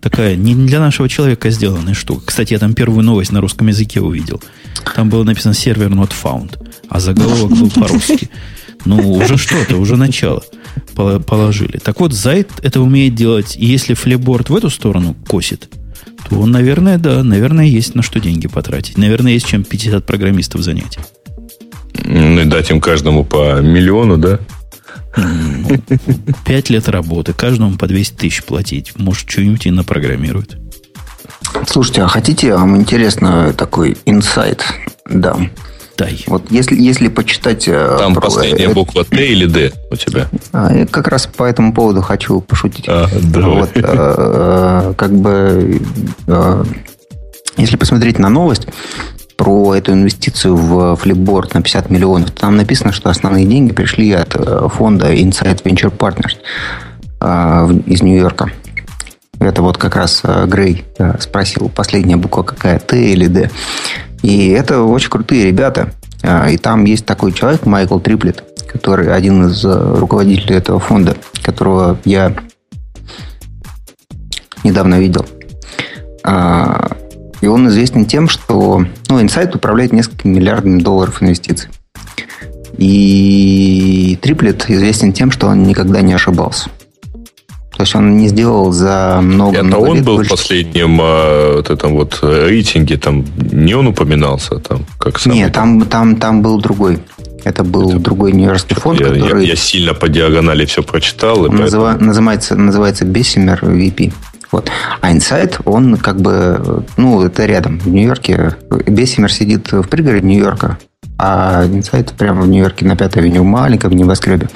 такая 0.00 0.36
не 0.36 0.54
для 0.54 0.78
нашего 0.78 1.08
человека 1.08 1.50
сделанная 1.50 1.94
штука. 1.94 2.26
Кстати, 2.26 2.52
я 2.52 2.58
там 2.58 2.74
первую 2.74 3.02
новость 3.02 3.32
на 3.32 3.40
русском 3.40 3.66
языке 3.68 4.00
увидел. 4.00 4.42
Там 4.94 5.10
было 5.10 5.24
написано 5.24 5.54
сервер 5.54 5.90
not 5.90 6.12
found, 6.22 6.58
а 6.88 7.00
заголовок 7.00 7.58
был 7.58 7.70
по-русски. 7.70 8.30
Ну, 8.84 9.12
уже 9.12 9.36
что-то, 9.36 9.76
уже 9.76 9.96
начало 9.96 10.42
положили. 10.94 11.78
Так 11.78 12.00
вот, 12.00 12.12
Зайт 12.12 12.50
это 12.62 12.80
умеет 12.80 13.14
делать. 13.14 13.56
И 13.56 13.66
если 13.66 13.94
флеборд 13.94 14.50
в 14.50 14.56
эту 14.56 14.70
сторону 14.70 15.14
косит, 15.26 15.68
то, 16.28 16.46
наверное, 16.46 16.98
да, 16.98 17.22
наверное, 17.22 17.66
есть 17.66 17.94
на 17.94 18.02
что 18.02 18.20
деньги 18.20 18.48
потратить. 18.48 18.98
Наверное, 18.98 19.32
есть 19.32 19.46
чем 19.46 19.64
50 19.64 20.04
программистов 20.04 20.62
занять. 20.62 20.98
Ну, 22.04 22.40
и 22.40 22.44
дать 22.44 22.70
им 22.70 22.80
каждому 22.80 23.24
по 23.24 23.60
миллиону, 23.60 24.18
да? 24.18 24.38
Пять 26.44 26.70
лет 26.70 26.88
работы, 26.88 27.32
каждому 27.32 27.76
по 27.76 27.86
200 27.86 28.16
тысяч 28.16 28.44
платить. 28.44 28.98
Может, 28.98 29.30
что-нибудь 29.30 29.66
и 29.66 29.70
напрограммирует. 29.70 30.56
Слушайте, 31.66 32.02
а 32.02 32.08
хотите, 32.08 32.54
вам 32.54 32.76
интересно 32.76 33.52
такой 33.52 33.96
инсайт? 34.04 34.64
Да. 35.08 35.36
Тай. 35.98 36.22
Вот 36.28 36.44
если, 36.50 36.80
если 36.80 37.08
почитать... 37.08 37.66
Э, 37.66 37.96
Там 37.98 38.14
про, 38.14 38.20
последняя 38.20 38.66
это, 38.66 38.74
буква 38.74 39.04
Т 39.04 39.16
или 39.16 39.46
Д 39.46 39.72
у 39.90 39.96
тебя? 39.96 40.28
А, 40.52 40.72
я 40.72 40.86
как 40.86 41.08
раз 41.08 41.26
по 41.26 41.42
этому 41.42 41.74
поводу 41.74 42.02
хочу 42.02 42.40
пошутить. 42.40 42.84
А, 42.86 43.08
давай. 43.20 43.58
Вот, 43.58 43.70
э, 43.74 44.94
как 44.96 45.12
бы... 45.12 45.82
Если 47.56 47.76
посмотреть 47.76 48.20
на 48.20 48.28
новость, 48.28 48.68
про 49.36 49.74
эту 49.74 49.92
инвестицию 49.92 50.54
в 50.54 50.94
флипборд 50.94 51.54
на 51.54 51.62
50 51.62 51.90
миллионов, 51.90 52.30
там 52.30 52.56
написано, 52.56 52.92
что 52.92 53.10
основные 53.10 53.44
деньги 53.44 53.72
пришли 53.72 54.12
от 54.12 54.34
фонда 54.74 55.12
Insight 55.12 55.64
Venture 55.64 55.90
Partners 55.90 56.36
из 57.86 58.02
Нью-Йорка. 58.02 58.52
Это 59.40 59.62
вот 59.62 59.78
как 59.78 59.96
раз 59.96 60.22
Грей 60.46 60.84
спросил, 61.18 61.68
последняя 61.68 62.16
буква 62.16 62.44
какая, 62.44 62.78
Т 62.78 62.96
или 62.96 63.26
Д. 63.26 63.50
И 64.22 64.48
это 64.48 64.82
очень 64.82 65.10
крутые 65.10 65.46
ребята. 65.46 65.92
А, 66.22 66.50
и 66.50 66.56
там 66.56 66.84
есть 66.84 67.06
такой 67.06 67.32
человек, 67.32 67.66
Майкл 67.66 67.98
Триплет, 67.98 68.44
который 68.66 69.12
один 69.12 69.46
из 69.46 69.64
э, 69.64 69.94
руководителей 69.98 70.56
этого 70.56 70.80
фонда, 70.80 71.16
которого 71.42 71.98
я 72.04 72.34
недавно 74.64 74.98
видел. 74.98 75.24
А, 76.24 76.90
и 77.40 77.46
он 77.46 77.68
известен 77.68 78.04
тем, 78.04 78.28
что 78.28 78.84
ну, 79.08 79.20
Insight 79.20 79.54
управляет 79.56 79.92
несколькими 79.92 80.34
миллиардами 80.34 80.80
долларов 80.80 81.22
инвестиций. 81.22 81.70
И 82.76 84.18
Триплет 84.20 84.68
известен 84.68 85.12
тем, 85.12 85.30
что 85.30 85.48
он 85.48 85.62
никогда 85.64 86.00
не 86.00 86.12
ошибался. 86.12 86.70
То 87.78 87.82
есть 87.82 87.94
он 87.94 88.16
не 88.16 88.26
сделал 88.26 88.72
за 88.72 89.20
много, 89.22 89.62
много 89.62 89.86
Это 89.86 89.90
он 89.92 90.02
был 90.02 90.16
больше... 90.16 90.30
в 90.30 90.36
последнем 90.36 91.00
э, 91.00 91.52
вот 91.54 91.70
этом 91.70 91.94
вот 91.94 92.18
рейтинге, 92.22 92.96
там 92.96 93.24
не 93.52 93.72
он 93.74 93.86
упоминался 93.86 94.56
там 94.56 94.84
как 94.98 95.20
самый... 95.20 95.36
Нет, 95.36 95.52
там, 95.52 95.82
там, 95.82 96.16
там 96.16 96.42
был 96.42 96.60
другой. 96.60 96.98
Это 97.44 97.62
был 97.62 97.90
Это... 97.90 98.00
другой 98.00 98.32
нью-йоркский 98.32 98.74
фонд, 98.74 98.98
я, 98.98 99.06
который... 99.06 99.44
Я, 99.44 99.50
я 99.50 99.56
сильно 99.56 99.94
по 99.94 100.08
диагонали 100.08 100.64
все 100.64 100.82
прочитал. 100.82 101.46
Называ... 101.48 101.92
поэтому... 101.92 102.08
Называется, 102.08 102.56
называется 102.56 103.04
Bessemer 103.04 103.60
VP. 103.60 104.12
Вот. 104.50 104.68
А 105.00 105.12
Insight, 105.12 105.60
он 105.64 105.98
как 105.98 106.20
бы, 106.20 106.82
ну, 106.96 107.22
это 107.22 107.46
рядом, 107.46 107.78
в 107.78 107.86
Нью-Йорке. 107.86 108.56
Бессимер 108.88 109.32
сидит 109.32 109.70
в 109.70 109.86
пригороде 109.86 110.26
Нью-Йорка, 110.26 110.78
а 111.16 111.64
Insight 111.64 112.16
прямо 112.18 112.42
в 112.42 112.48
Нью-Йорке 112.48 112.84
на 112.86 112.96
пятой 112.96 113.22
авеню, 113.22 113.42
в 113.42 113.46
маленьком 113.46 113.92
небоскребе. 113.92 114.48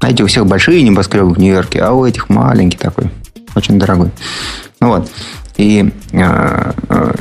Знаете, 0.00 0.22
у 0.22 0.26
всех 0.26 0.46
большие 0.46 0.82
небоскребы 0.82 1.34
в 1.34 1.38
Нью-Йорке, 1.38 1.80
а 1.80 1.92
у 1.92 2.06
этих 2.06 2.28
маленький 2.28 2.78
такой, 2.78 3.10
очень 3.54 3.78
дорогой. 3.78 4.10
Ну 4.80 4.88
вот. 4.88 5.10
И 5.56 5.92
э, 6.12 6.72
э, 6.88 7.14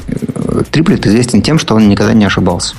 Триплет 0.71 1.05
известен 1.07 1.41
тем, 1.41 1.57
что 1.57 1.75
он 1.75 1.89
никогда 1.89 2.13
не 2.13 2.25
ошибался. 2.25 2.75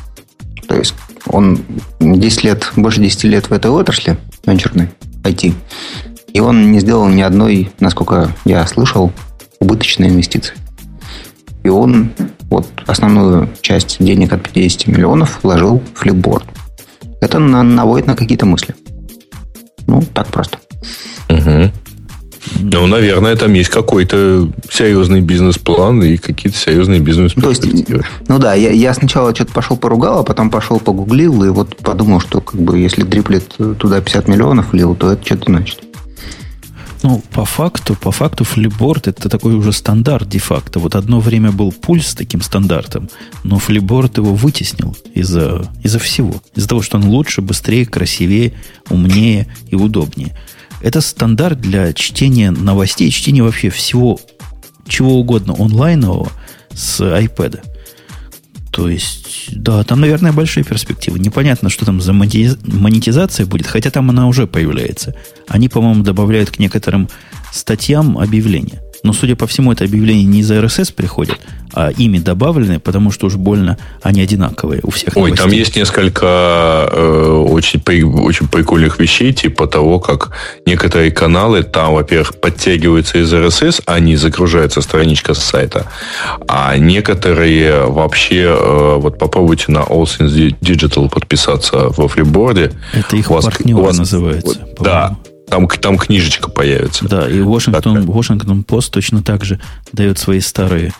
То 0.68 0.76
есть 0.76 0.94
он 1.26 1.60
10 2.00 2.44
лет, 2.44 2.72
больше 2.76 3.00
10 3.00 3.24
лет 3.24 3.50
в 3.50 3.52
этой 3.52 3.70
отрасли 3.70 4.16
венчурной, 4.46 4.90
IT. 5.24 5.52
И 6.32 6.40
он 6.40 6.70
не 6.70 6.78
сделал 6.78 7.08
ни 7.08 7.22
одной, 7.22 7.72
насколько 7.80 8.30
я 8.44 8.66
слышал, 8.66 9.12
убыточной 9.60 10.08
инвестиции. 10.08 10.54
И 11.64 11.68
он 11.68 12.12
вот 12.50 12.68
основную 12.86 13.48
часть 13.60 13.96
денег 13.98 14.32
от 14.32 14.42
50 14.42 14.86
миллионов 14.86 15.40
вложил 15.42 15.82
в 15.94 15.98
флипборд. 15.98 16.44
Это 17.20 17.38
наводит 17.38 18.06
на 18.06 18.14
какие-то 18.14 18.46
мысли. 18.46 18.74
Ну, 19.88 20.04
так 20.14 20.28
просто. 20.28 20.58
Угу. 21.28 21.72
Ну, 22.60 22.86
наверное, 22.86 23.36
там 23.36 23.52
есть 23.54 23.70
какой-то 23.70 24.48
серьезный 24.70 25.20
бизнес-план 25.20 26.02
и 26.02 26.16
какие-то 26.16 26.58
серьезные 26.58 27.00
бизнес 27.00 27.34
То 27.34 27.50
есть, 27.50 27.64
ну 28.28 28.38
да, 28.38 28.54
я, 28.54 28.70
я 28.70 28.94
сначала 28.94 29.34
что-то 29.34 29.52
пошел 29.52 29.76
поругал, 29.76 30.20
а 30.20 30.24
потом 30.24 30.50
пошел 30.50 30.78
погуглил 30.78 31.42
и 31.44 31.48
вот 31.48 31.76
подумал, 31.76 32.20
что 32.20 32.40
как 32.40 32.60
бы 32.60 32.78
если 32.78 33.02
дриплет 33.02 33.56
туда 33.78 34.00
50 34.00 34.28
миллионов 34.28 34.72
влил, 34.72 34.94
то 34.94 35.12
это 35.12 35.24
что-то 35.24 35.46
значит. 35.46 35.87
Ну, 37.02 37.22
по 37.30 37.44
факту, 37.44 37.94
по 37.94 38.10
факту 38.10 38.44
флипборд 38.44 39.06
это 39.06 39.28
такой 39.28 39.54
уже 39.54 39.72
стандарт 39.72 40.28
де-факто. 40.28 40.80
Вот 40.80 40.96
одно 40.96 41.20
время 41.20 41.52
был 41.52 41.70
пульс 41.72 42.14
таким 42.14 42.42
стандартом, 42.42 43.08
но 43.44 43.58
флипборд 43.58 44.18
его 44.18 44.34
вытеснил 44.34 44.96
из-за 45.14 45.70
из 45.82 45.96
всего. 45.96 46.42
Из-за 46.54 46.68
того, 46.68 46.82
что 46.82 46.98
он 46.98 47.04
лучше, 47.04 47.40
быстрее, 47.40 47.86
красивее, 47.86 48.54
умнее 48.90 49.46
и 49.68 49.76
удобнее. 49.76 50.36
Это 50.80 51.00
стандарт 51.00 51.60
для 51.60 51.92
чтения 51.92 52.50
новостей, 52.50 53.10
чтения 53.10 53.42
вообще 53.42 53.70
всего, 53.70 54.20
чего 54.86 55.18
угодно 55.18 55.54
онлайнового 55.58 56.30
с 56.72 57.00
iPad. 57.00 57.60
То 58.70 58.88
есть, 58.88 59.50
да, 59.52 59.82
там, 59.82 60.00
наверное, 60.00 60.32
большие 60.32 60.62
перспективы. 60.62 61.18
Непонятно, 61.18 61.70
что 61.70 61.84
там 61.84 62.00
за 62.00 62.12
монетизация 62.12 63.46
будет, 63.46 63.66
хотя 63.66 63.90
там 63.90 64.10
она 64.10 64.28
уже 64.28 64.46
появляется. 64.46 65.14
Они, 65.48 65.68
по-моему, 65.68 66.02
добавляют 66.02 66.50
к 66.50 66.58
некоторым 66.58 67.08
статьям 67.52 68.18
объявления. 68.18 68.80
Но, 69.02 69.12
судя 69.12 69.36
по 69.36 69.46
всему, 69.46 69.72
это 69.72 69.84
объявление 69.84 70.24
не 70.24 70.40
из 70.40 70.50
RSS 70.50 70.92
приходит, 70.92 71.38
а 71.72 71.90
ими 71.90 72.18
добавлены, 72.18 72.80
потому 72.80 73.10
что 73.10 73.26
уж 73.26 73.36
больно 73.36 73.78
они 74.02 74.20
одинаковые 74.20 74.80
у 74.82 74.90
всех 74.90 75.16
Ой, 75.16 75.30
новостей. 75.30 75.44
там 75.44 75.52
есть 75.52 75.76
несколько 75.76 76.88
э, 76.90 77.44
очень, 77.48 77.80
очень 78.20 78.48
прикольных 78.48 78.98
вещей, 78.98 79.32
типа 79.32 79.66
того, 79.66 80.00
как 80.00 80.32
некоторые 80.66 81.10
каналы 81.10 81.62
там, 81.62 81.94
во-первых, 81.94 82.40
подтягиваются 82.40 83.18
из 83.18 83.32
RSS, 83.32 84.00
не 84.00 84.16
загружается 84.16 84.80
страничка 84.80 85.34
с 85.34 85.38
сайта, 85.38 85.86
а 86.48 86.76
некоторые 86.76 87.86
вообще, 87.86 88.42
э, 88.42 88.96
вот 88.98 89.18
попробуйте 89.18 89.66
на 89.68 89.78
All 89.78 90.04
Things 90.04 90.54
Digital 90.60 91.08
подписаться 91.08 91.88
во 91.96 92.08
фриборде. 92.08 92.72
Это 92.92 93.16
их 93.16 93.28
партнер 93.28 93.92
называется. 93.92 94.58
Вот, 94.60 94.80
да, 94.80 95.16
там, 95.48 95.68
там 95.68 95.98
книжечка 95.98 96.50
появится. 96.50 97.06
Да, 97.06 97.28
и 97.28 97.38
Washington, 97.38 98.04
Washington 98.06 98.64
Post 98.64 98.90
точно 98.90 99.22
так 99.22 99.44
же 99.44 99.60
дает 99.92 100.18
свои 100.18 100.40
старые 100.40 100.92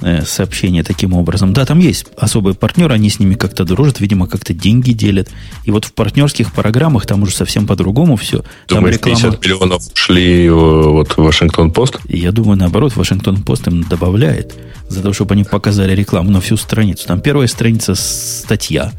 э, 0.00 0.22
сообщения 0.24 0.82
таким 0.82 1.12
образом. 1.12 1.52
Да, 1.52 1.64
там 1.64 1.78
есть 1.78 2.06
особые 2.16 2.54
партнеры, 2.54 2.94
они 2.94 3.10
с 3.10 3.18
ними 3.18 3.34
как-то 3.34 3.64
дружат, 3.64 4.00
видимо, 4.00 4.26
как-то 4.26 4.54
деньги 4.54 4.92
делят. 4.92 5.28
И 5.64 5.70
вот 5.70 5.84
в 5.84 5.92
партнерских 5.92 6.52
программах 6.52 7.06
там 7.06 7.22
уже 7.22 7.34
совсем 7.34 7.66
по-другому 7.66 8.16
все. 8.16 8.44
Думаешь, 8.68 8.98
там 8.98 9.10
реклама... 9.12 9.36
50 9.36 9.44
миллионов 9.44 9.82
шли 9.94 10.46
э, 10.46 10.50
вот 10.50 11.12
в 11.12 11.18
Вашингтон 11.18 11.72
Пост? 11.72 11.98
Я 12.08 12.32
думаю, 12.32 12.58
наоборот, 12.58 12.96
Вашингтон 12.96 13.42
Пост 13.42 13.66
им 13.66 13.82
добавляет 13.82 14.54
за 14.88 15.02
то, 15.02 15.12
чтобы 15.12 15.34
они 15.34 15.44
показали 15.44 15.94
рекламу 15.94 16.30
на 16.30 16.40
всю 16.40 16.56
страницу. 16.56 17.06
Там 17.06 17.20
первая 17.20 17.46
страница 17.46 17.94
статья. 17.94 18.92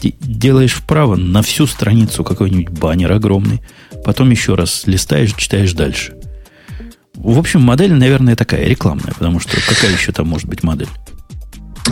Делаешь 0.00 0.74
вправо 0.74 1.16
на 1.16 1.42
всю 1.42 1.66
страницу 1.66 2.22
какой-нибудь 2.22 2.68
баннер 2.70 3.10
огромный 3.10 3.60
потом 4.08 4.30
еще 4.30 4.54
раз 4.54 4.84
листаешь, 4.86 5.34
читаешь 5.34 5.74
дальше. 5.74 6.14
В 7.12 7.38
общем, 7.38 7.60
модель, 7.60 7.92
наверное, 7.92 8.36
такая 8.36 8.64
рекламная, 8.64 9.12
потому 9.12 9.38
что 9.38 9.58
какая 9.60 9.92
еще 9.92 10.12
там 10.12 10.26
может 10.26 10.48
быть 10.48 10.62
модель? 10.62 10.88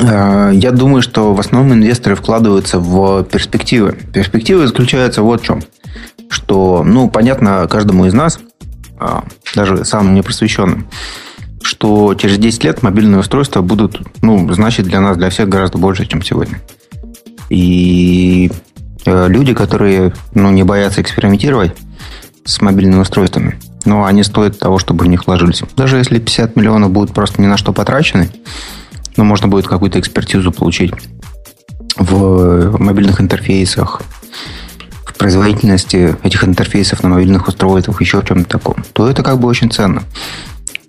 А, 0.01 0.51
я 0.51 0.71
думаю, 0.71 1.03
что 1.03 1.35
в 1.35 1.41
основном 1.41 1.75
инвесторы 1.75 2.17
вкладываются 2.17 2.79
в 2.79 3.23
перспективы. 3.25 3.99
Перспективы 4.15 4.67
заключаются 4.67 5.21
вот 5.21 5.43
в 5.43 5.45
чем. 5.45 5.63
Что, 6.31 6.83
ну, 6.87 7.11
понятно 7.11 7.69
каждому 7.69 8.07
из 8.07 8.15
нас, 8.15 8.41
а, 8.99 9.25
даже 9.55 9.85
самым 9.85 10.15
непросвещенным, 10.15 10.89
что 11.61 12.15
через 12.15 12.39
10 12.39 12.65
лет 12.65 12.83
мобильные 12.83 13.21
устройства 13.21 13.61
будут, 13.61 14.01
ну, 14.23 14.51
значить 14.55 14.87
для 14.87 15.03
нас, 15.03 15.19
для 15.19 15.29
всех 15.29 15.51
гораздо 15.51 15.77
больше, 15.77 16.07
чем 16.07 16.23
сегодня. 16.23 16.63
И 17.51 18.51
э, 19.05 19.29
люди, 19.29 19.53
которые, 19.53 20.15
ну, 20.33 20.51
не 20.51 20.63
боятся 20.63 21.03
экспериментировать, 21.03 21.73
с 22.47 22.61
мобильными 22.61 23.01
устройствами. 23.01 23.59
Но 23.85 24.05
они 24.05 24.23
стоят 24.23 24.59
того, 24.59 24.79
чтобы 24.79 25.05
в 25.05 25.09
них 25.09 25.27
вложились. 25.27 25.63
Даже 25.77 25.99
если 25.99 26.19
50 26.19 26.57
миллионов 26.57 26.91
будут 26.91 27.13
просто 27.13 27.43
ни 27.43 27.47
на 27.47 27.57
что 27.57 27.73
потрачены, 27.73 28.31
но 29.17 29.25
можно 29.25 29.49
будет 29.49 29.67
какую-то 29.67 30.01
экспертизу 30.01 30.53
получить 30.53 30.93
в 31.97 32.79
мобильных 32.79 33.21
интерфейсах, 33.21 34.03
в 35.05 35.15
производительности 35.15 36.17
этих 36.23 36.45
интерфейсов 36.45 37.03
на 37.03 37.09
мобильных 37.09 37.49
устройствах, 37.49 38.01
еще 38.01 38.21
в 38.21 38.25
чем-то 38.27 38.49
таком, 38.49 38.77
то 38.93 39.09
это 39.09 39.23
как 39.23 39.39
бы 39.39 39.49
очень 39.49 39.71
ценно. 39.71 40.03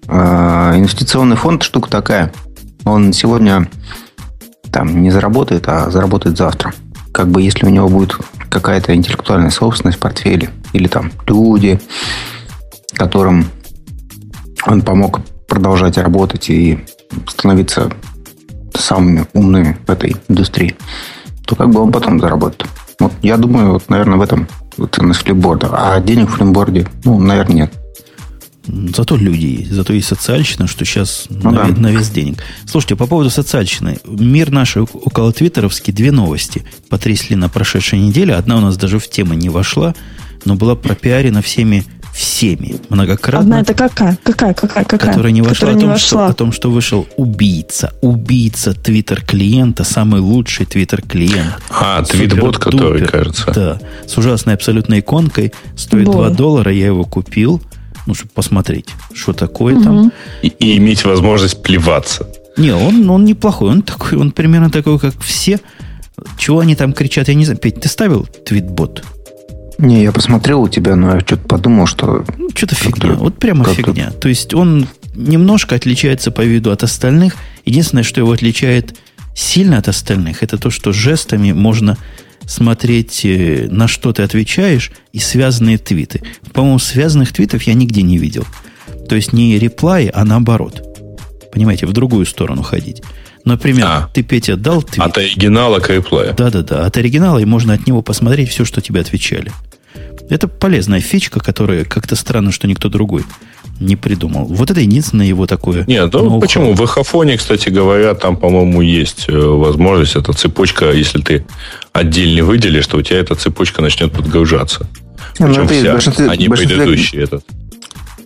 А, 0.07 0.75
инвестиционный 0.77 1.35
фонд 1.35 1.63
штука 1.63 1.89
такая. 1.89 2.31
Он 2.85 3.13
сегодня 3.13 3.69
там 4.71 5.01
не 5.01 5.11
заработает, 5.11 5.67
а 5.67 5.89
заработает 5.89 6.37
завтра. 6.37 6.73
Как 7.11 7.29
бы 7.29 7.41
если 7.41 7.65
у 7.65 7.69
него 7.69 7.89
будет 7.89 8.17
какая-то 8.49 8.95
интеллектуальная 8.95 9.49
собственность 9.49 9.97
в 9.97 10.01
портфеле, 10.01 10.49
или 10.73 10.87
там 10.87 11.11
люди, 11.27 11.79
которым 12.93 13.45
он 14.65 14.81
помог 14.81 15.21
продолжать 15.47 15.97
работать 15.97 16.49
и 16.49 16.79
становиться 17.27 17.91
самыми 18.73 19.25
умными 19.33 19.77
в 19.85 19.89
этой 19.89 20.15
индустрии, 20.27 20.75
то 21.45 21.55
как 21.55 21.69
бы 21.69 21.81
он 21.81 21.91
потом 21.91 22.19
заработает. 22.19 22.69
Вот 22.99 23.13
я 23.21 23.37
думаю, 23.37 23.73
вот, 23.73 23.89
наверное, 23.89 24.17
в 24.17 24.21
этом 24.21 24.47
ценность 24.91 25.21
флипборда. 25.21 25.69
А 25.71 25.99
денег 25.99 26.29
в 26.29 26.33
флипборде, 26.33 26.87
ну, 27.03 27.19
наверное, 27.19 27.55
нет. 27.55 27.73
Зато 28.67 29.15
люди 29.15 29.45
есть, 29.45 29.71
зато 29.71 29.93
есть 29.93 30.07
социальщина, 30.07 30.67
что 30.67 30.85
сейчас 30.85 31.27
ну, 31.29 31.51
на, 31.51 31.65
да. 31.65 31.79
на 31.79 31.91
вес 31.91 32.09
денег. 32.09 32.43
Слушайте, 32.65 32.95
по 32.95 33.07
поводу 33.07 33.29
социальщины. 33.29 33.99
Мир 34.05 34.51
наш 34.51 34.77
около 34.77 35.31
твиттеровский 35.31 35.93
две 35.93 36.11
новости 36.11 36.63
потрясли 36.89 37.35
на 37.35 37.49
прошедшей 37.49 37.99
неделе. 37.99 38.35
Одна 38.35 38.57
у 38.57 38.61
нас 38.61 38.77
даже 38.77 38.99
в 38.99 39.09
тему 39.09 39.33
не 39.33 39.49
вошла, 39.49 39.95
но 40.45 40.55
была 40.55 40.75
пропиарена 40.75 41.41
всеми 41.41 41.85
всеми 42.17 42.77
многократно. 42.89 43.41
Одна 43.41 43.61
это 43.61 43.75
какая? 43.75 44.17
Какая, 44.23 44.55
какая, 44.55 44.85
какая? 44.85 45.11
Которая 45.11 45.31
не 45.31 45.43
вошла, 45.43 45.53
которая 45.53 45.75
о, 45.75 45.79
том, 45.79 45.87
не 45.87 45.93
вошла. 45.93 46.25
Что, 46.25 46.25
о 46.25 46.33
том, 46.33 46.51
что 46.51 46.71
вышел 46.71 47.07
убийца. 47.15 47.93
Убийца 48.01 48.73
твиттер-клиента, 48.73 49.83
самый 49.83 50.19
лучший 50.19 50.65
твиттер-клиент. 50.65 51.57
А, 51.69 52.01
твитбот, 52.03 52.57
который, 52.57 53.05
кажется. 53.05 53.51
Да, 53.53 53.79
с 54.07 54.17
ужасной 54.17 54.55
абсолютной 54.55 55.01
иконкой. 55.01 55.53
Стоит 55.75 56.05
Бой. 56.05 56.15
2 56.15 56.29
доллара, 56.31 56.71
я 56.71 56.87
его 56.87 57.03
купил. 57.03 57.61
Ну, 58.07 58.15
чтобы 58.15 58.31
посмотреть, 58.33 58.87
что 59.13 59.33
такое 59.33 59.75
угу. 59.75 59.83
там. 59.83 60.11
И, 60.41 60.47
и 60.47 60.77
иметь 60.77 61.05
возможность 61.05 61.61
плеваться. 61.61 62.27
Не, 62.57 62.71
он, 62.71 63.07
он 63.09 63.25
неплохой. 63.25 63.69
Он 63.69 63.81
такой, 63.83 64.17
он 64.17 64.31
примерно 64.31 64.71
такой, 64.71 64.97
как 64.97 65.19
все. 65.21 65.59
Чего 66.37 66.61
они 66.61 66.75
там 66.75 66.93
кричат, 66.93 67.27
я 67.27 67.35
не 67.35 67.45
знаю. 67.45 67.59
Петь, 67.59 67.81
ты 67.81 67.89
ставил 67.89 68.25
твитбот? 68.45 69.03
Не, 69.77 70.01
я 70.01 70.11
посмотрел 70.11 70.63
у 70.63 70.69
тебя, 70.69 70.95
но 70.95 71.15
я 71.15 71.19
что-то 71.19 71.47
подумал, 71.47 71.85
что... 71.85 72.25
Ну, 72.37 72.49
что-то 72.55 72.73
фигня. 72.73 73.13
Вот 73.13 73.37
прямо 73.37 73.63
фигня. 73.65 74.09
То 74.11 74.27
есть 74.27 74.55
он 74.55 74.87
немножко 75.13 75.75
отличается 75.75 76.31
по 76.31 76.41
виду 76.41 76.71
от 76.71 76.83
остальных. 76.83 77.35
Единственное, 77.65 78.03
что 78.03 78.21
его 78.21 78.31
отличает 78.31 78.97
сильно 79.35 79.77
от 79.77 79.87
остальных, 79.87 80.41
это 80.41 80.57
то, 80.57 80.71
что 80.71 80.91
жестами 80.91 81.51
можно 81.51 81.97
смотреть, 82.47 83.25
э, 83.25 83.67
на 83.69 83.87
что 83.87 84.13
ты 84.13 84.23
отвечаешь, 84.23 84.91
и 85.11 85.19
связанные 85.19 85.77
твиты. 85.77 86.21
По-моему, 86.53 86.79
связанных 86.79 87.33
твитов 87.33 87.63
я 87.63 87.73
нигде 87.73 88.01
не 88.01 88.17
видел. 88.17 88.45
То 89.07 89.15
есть 89.15 89.33
не 89.33 89.59
реплай, 89.59 90.07
а 90.07 90.25
наоборот. 90.25 90.83
Понимаете, 91.51 91.85
в 91.85 91.93
другую 91.93 92.25
сторону 92.25 92.63
ходить. 92.63 93.03
Например, 93.45 93.85
а. 93.87 94.09
ты, 94.13 94.23
Петя, 94.23 94.57
дал 94.57 94.81
твит. 94.81 95.05
От 95.05 95.17
оригинала 95.17 95.79
к 95.79 95.89
реплаю. 95.89 96.33
Да-да-да. 96.35 96.85
От 96.85 96.97
оригинала, 96.97 97.39
и 97.39 97.45
можно 97.45 97.73
от 97.73 97.85
него 97.85 98.01
посмотреть 98.01 98.49
все, 98.49 98.65
что 98.65 98.81
тебе 98.81 99.01
отвечали. 99.01 99.51
Это 100.29 100.47
полезная 100.47 100.99
фичка, 100.99 101.39
которая 101.39 101.85
как-то 101.85 102.15
странно, 102.15 102.51
что 102.51 102.67
никто 102.67 102.89
другой 102.89 103.23
не 103.79 103.95
придумал. 103.95 104.45
Вот 104.45 104.71
это 104.71 104.79
единственное 104.79 105.25
его 105.25 105.45
такое. 105.45 105.83
Нет, 105.87 106.11
ну 106.13 106.39
почему? 106.39 106.73
В 106.73 106.83
эхофоне, 106.83 107.37
кстати 107.37 107.69
говоря, 107.69 108.13
там, 108.15 108.35
по-моему, 108.37 108.81
есть 108.81 109.25
э, 109.27 109.37
возможность, 109.37 110.15
эта 110.15 110.33
цепочка, 110.33 110.91
если 110.91 111.21
ты 111.21 111.45
отдельно 111.93 112.43
выделишь, 112.43 112.87
то 112.87 112.97
у 112.97 113.01
тебя 113.01 113.19
эта 113.19 113.35
цепочка 113.35 113.81
начнет 113.81 114.11
подгружаться. 114.11 114.87
Ну, 115.39 115.47
Причем 115.47 115.67
вся, 115.67 116.29
а 116.29 116.35
не 116.35 116.49
предыдущий 116.49 117.21
этот. 117.21 117.43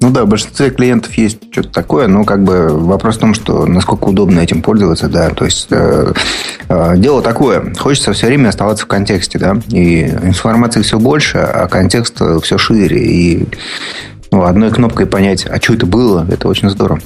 Ну 0.02 0.10
да, 0.10 0.26
в 0.26 0.28
большинстве 0.28 0.72
клиентов 0.72 1.14
есть 1.14 1.38
что-то 1.52 1.70
такое, 1.70 2.08
но 2.08 2.24
как 2.24 2.44
бы 2.44 2.70
вопрос 2.70 3.18
в 3.18 3.20
том, 3.20 3.36
что 3.36 3.68
насколько 3.68 4.06
удобно 4.06 4.40
этим 4.40 4.64
пользоваться, 4.64 5.08
да. 5.08 5.30
То 5.30 5.46
есть 5.46 5.68
э, 5.70 6.14
э, 6.70 6.94
дело 6.98 7.22
такое, 7.22 7.72
хочется 7.78 8.12
все 8.14 8.26
время 8.26 8.50
оставаться 8.50 8.86
в 8.86 8.88
контексте, 8.88 9.38
да, 9.38 9.58
и 9.70 10.06
информации 10.06 10.82
все 10.82 10.98
больше, 10.98 11.38
а 11.38 11.68
контекст 11.68 12.20
все 12.42 12.58
шире, 12.58 12.98
и 12.98 13.48
ну, 14.32 14.44
одной 14.44 14.72
кнопкой 14.72 15.06
понять, 15.06 15.46
а 15.46 15.62
что 15.62 15.74
это 15.74 15.86
было, 15.86 16.26
это 16.30 16.48
очень 16.48 16.70
здорово. 16.70 17.02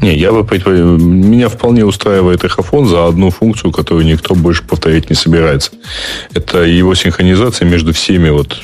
Не, 0.00 0.16
я 0.16 0.30
бы 0.30 0.42
меня 0.42 1.48
вполне 1.48 1.84
устраивает 1.84 2.44
эхофон 2.44 2.86
за 2.86 3.06
одну 3.06 3.30
функцию, 3.30 3.72
которую 3.72 4.06
никто 4.06 4.34
больше 4.34 4.62
повторять 4.62 5.08
не 5.08 5.16
собирается. 5.16 5.72
Это 6.34 6.58
его 6.62 6.94
синхронизация 6.94 7.66
между 7.66 7.92
всеми 7.92 8.28
вот 8.28 8.60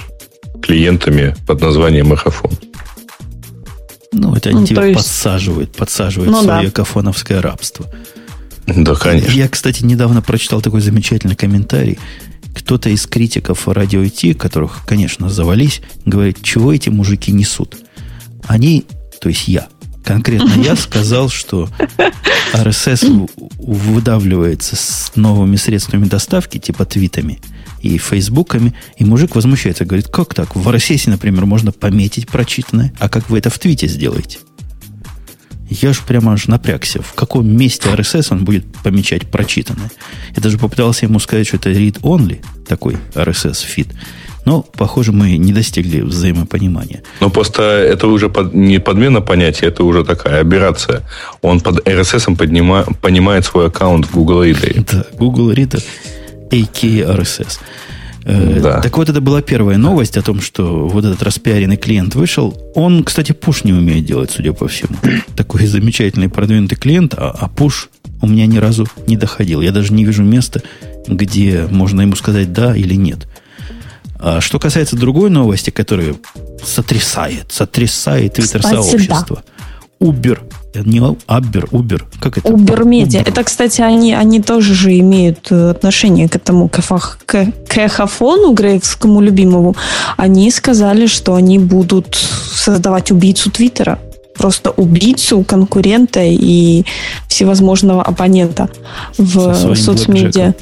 клиентами 0.62 1.34
под 1.46 1.60
названием 1.60 2.12
эхофон. 2.12 2.52
Ну, 4.12 4.34
это 4.34 4.50
они 4.50 4.60
ну, 4.60 4.66
тебя 4.66 4.84
есть... 4.84 4.98
подсаживают, 4.98 5.72
подсаживают 5.72 6.30
ну, 6.30 6.42
свое 6.42 6.66
да. 6.66 6.70
кафоновское 6.70 7.40
рабство. 7.40 7.86
Да, 8.66 8.94
конечно. 8.94 9.30
Я, 9.30 9.48
кстати, 9.48 9.82
недавно 9.82 10.20
прочитал 10.22 10.60
такой 10.60 10.82
замечательный 10.82 11.34
комментарий. 11.34 11.98
Кто-то 12.54 12.90
из 12.90 13.06
критиков 13.06 13.68
радио 13.68 14.02
IT, 14.02 14.34
которых, 14.34 14.82
конечно, 14.86 15.28
завались, 15.28 15.80
говорит, 16.04 16.42
чего 16.42 16.72
эти 16.72 16.88
мужики 16.88 17.32
несут. 17.32 17.76
Они, 18.46 18.84
то 19.20 19.28
есть 19.28 19.48
я, 19.48 19.68
конкретно 20.04 20.60
я 20.62 20.76
сказал, 20.76 21.28
что 21.28 21.68
RSS 22.54 23.30
выдавливается 23.58 24.76
с 24.76 25.12
новыми 25.14 25.56
средствами 25.56 26.06
доставки, 26.06 26.58
типа 26.58 26.84
твитами– 26.84 27.40
и 27.82 27.98
фейсбуками, 27.98 28.74
и 28.96 29.04
мужик 29.04 29.34
возмущается, 29.34 29.84
говорит, 29.84 30.08
как 30.08 30.34
так? 30.34 30.54
В 30.56 30.68
RSS, 30.68 31.10
например, 31.10 31.46
можно 31.46 31.72
пометить 31.72 32.28
прочитанное, 32.28 32.92
а 32.98 33.08
как 33.08 33.28
вы 33.28 33.38
это 33.38 33.50
в 33.50 33.58
твите 33.58 33.88
сделаете? 33.88 34.38
Я 35.68 35.92
же 35.92 36.00
прямо 36.06 36.32
аж 36.32 36.48
напрягся. 36.48 37.00
В 37.02 37.14
каком 37.14 37.48
месте 37.48 37.88
RSS 37.88 38.28
он 38.30 38.44
будет 38.44 38.64
помечать 38.82 39.30
прочитанное? 39.30 39.90
Я 40.36 40.42
даже 40.42 40.58
попытался 40.58 41.06
ему 41.06 41.18
сказать, 41.18 41.46
что 41.46 41.56
это 41.56 41.70
read-only, 41.70 42.44
такой 42.66 42.96
RSS-фид. 43.14 43.88
Но, 44.44 44.62
похоже, 44.62 45.12
мы 45.12 45.36
не 45.36 45.52
достигли 45.52 46.00
взаимопонимания. 46.00 47.02
Но 47.20 47.30
просто 47.30 47.62
это 47.62 48.08
уже 48.08 48.28
под, 48.28 48.54
не 48.54 48.80
подмена 48.80 49.20
понятия, 49.20 49.66
это 49.66 49.84
уже 49.84 50.04
такая 50.04 50.40
операция. 50.40 51.02
Он 51.42 51.60
под 51.60 51.86
RSS 51.86 52.36
поднима, 52.36 52.84
понимает 53.00 53.44
свой 53.44 53.68
аккаунт 53.68 54.06
в 54.06 54.12
Google 54.12 54.44
Reader. 54.44 54.84
Да, 54.90 55.04
Google 55.16 55.52
Reader 55.52 55.82
AKA 56.50 57.16
RSS. 57.16 57.60
Э, 58.24 58.60
да. 58.60 58.80
Так 58.80 58.96
вот, 58.96 59.08
это 59.08 59.20
была 59.20 59.42
первая 59.42 59.78
новость 59.78 60.16
о 60.16 60.22
том, 60.22 60.40
что 60.40 60.88
вот 60.88 61.04
этот 61.04 61.22
распиаренный 61.22 61.76
клиент 61.76 62.14
вышел. 62.14 62.56
Он, 62.74 63.02
кстати, 63.04 63.32
пуш 63.32 63.64
не 63.64 63.72
умеет 63.72 64.04
делать, 64.04 64.30
судя 64.30 64.52
по 64.52 64.68
всему. 64.68 64.96
Такой 65.36 65.66
замечательный 65.66 66.28
продвинутый 66.28 66.78
клиент, 66.78 67.14
а, 67.14 67.30
а 67.30 67.48
пуш 67.48 67.90
у 68.20 68.26
меня 68.26 68.46
ни 68.46 68.58
разу 68.58 68.86
не 69.06 69.16
доходил. 69.16 69.60
Я 69.60 69.72
даже 69.72 69.92
не 69.92 70.04
вижу 70.04 70.22
места, 70.22 70.62
где 71.06 71.66
можно 71.70 72.02
ему 72.02 72.14
сказать 72.14 72.52
да 72.52 72.76
или 72.76 72.94
нет. 72.94 73.26
А 74.18 74.40
что 74.40 74.60
касается 74.60 74.96
другой 74.96 75.30
новости, 75.30 75.70
которая 75.70 76.14
сотрясает, 76.64 77.50
сотрясает 77.50 78.34
твиттер-сообщество. 78.34 79.42
Uber 80.00 80.38
не 80.74 81.02
Аббер, 81.26 81.68
Убер. 81.70 82.06
Как 82.20 82.38
это? 82.38 82.48
Убер 82.48 82.84
Медиа. 82.84 83.20
Это, 83.20 83.44
кстати, 83.44 83.82
они, 83.82 84.14
они 84.14 84.40
тоже 84.40 84.74
же 84.74 84.98
имеют 84.98 85.48
э, 85.50 85.70
отношение 85.70 86.28
к 86.28 86.36
этому 86.36 86.68
к, 86.68 86.80
к, 87.26 87.46
к 87.68 87.78
эхофону 87.78 88.52
грейвскому 88.52 89.20
любимому. 89.20 89.76
Они 90.16 90.50
сказали, 90.50 91.06
что 91.06 91.34
они 91.34 91.58
будут 91.58 92.16
создавать 92.16 93.10
убийцу 93.10 93.50
Твиттера. 93.50 93.98
Просто 94.34 94.70
убийцу, 94.70 95.44
конкурента 95.44 96.20
и 96.24 96.84
всевозможного 97.28 98.02
оппонента 98.02 98.70
в 99.18 99.74
соцмедиа 99.76 100.54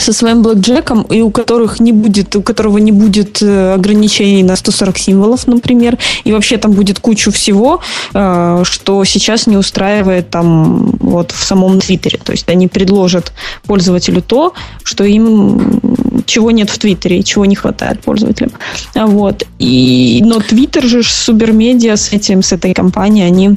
со 0.00 0.12
своим 0.12 0.42
блэкджеком, 0.42 1.02
и 1.02 1.20
у 1.20 1.30
которых 1.30 1.80
не 1.80 1.92
будет, 1.92 2.36
у 2.36 2.42
которого 2.42 2.78
не 2.78 2.92
будет 2.92 3.42
э, 3.42 3.74
ограничений 3.74 4.42
на 4.42 4.56
140 4.56 4.98
символов, 4.98 5.46
например, 5.46 5.98
и 6.24 6.32
вообще 6.32 6.56
там 6.56 6.72
будет 6.72 6.98
кучу 6.98 7.30
всего, 7.30 7.80
э, 8.14 8.62
что 8.64 9.04
сейчас 9.04 9.46
не 9.46 9.56
устраивает 9.56 10.30
там 10.30 10.92
вот 11.00 11.32
в 11.32 11.42
самом 11.44 11.80
Твиттере. 11.80 12.18
То 12.22 12.32
есть 12.32 12.48
они 12.48 12.68
предложат 12.68 13.32
пользователю 13.66 14.22
то, 14.22 14.54
что 14.82 15.04
им 15.04 15.80
чего 16.26 16.50
нет 16.50 16.70
в 16.70 16.78
Твиттере, 16.78 17.22
чего 17.22 17.44
не 17.44 17.56
хватает 17.56 18.00
пользователям. 18.00 18.52
Вот. 18.94 19.44
И, 19.58 20.22
но 20.24 20.40
Твиттер 20.40 20.84
же, 20.84 21.02
Субермедиа 21.02 21.96
с 21.96 22.12
этим, 22.12 22.42
с 22.42 22.52
этой 22.52 22.74
компанией, 22.74 23.26
они 23.26 23.56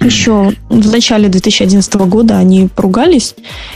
еще 0.00 0.52
в 0.68 0.90
начале 0.90 1.28
2011 1.28 1.94
года 1.94 2.38
они 2.38 2.68
поругались 2.74 3.34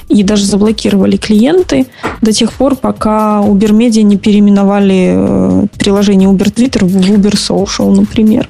и 0.08 0.22
даже 0.22 0.44
заблокировали 0.44 1.16
клиенты 1.16 1.86
до 2.20 2.32
тех 2.32 2.52
пор, 2.52 2.76
пока 2.76 3.40
Uber 3.44 3.70
Media 3.70 4.02
не 4.02 4.16
переименовали 4.16 5.14
э, 5.14 5.66
приложение 5.78 6.28
Uber 6.28 6.52
Twitter 6.52 6.84
в 6.84 6.96
Uber 6.96 7.34
Social, 7.34 7.94
например. 7.94 8.48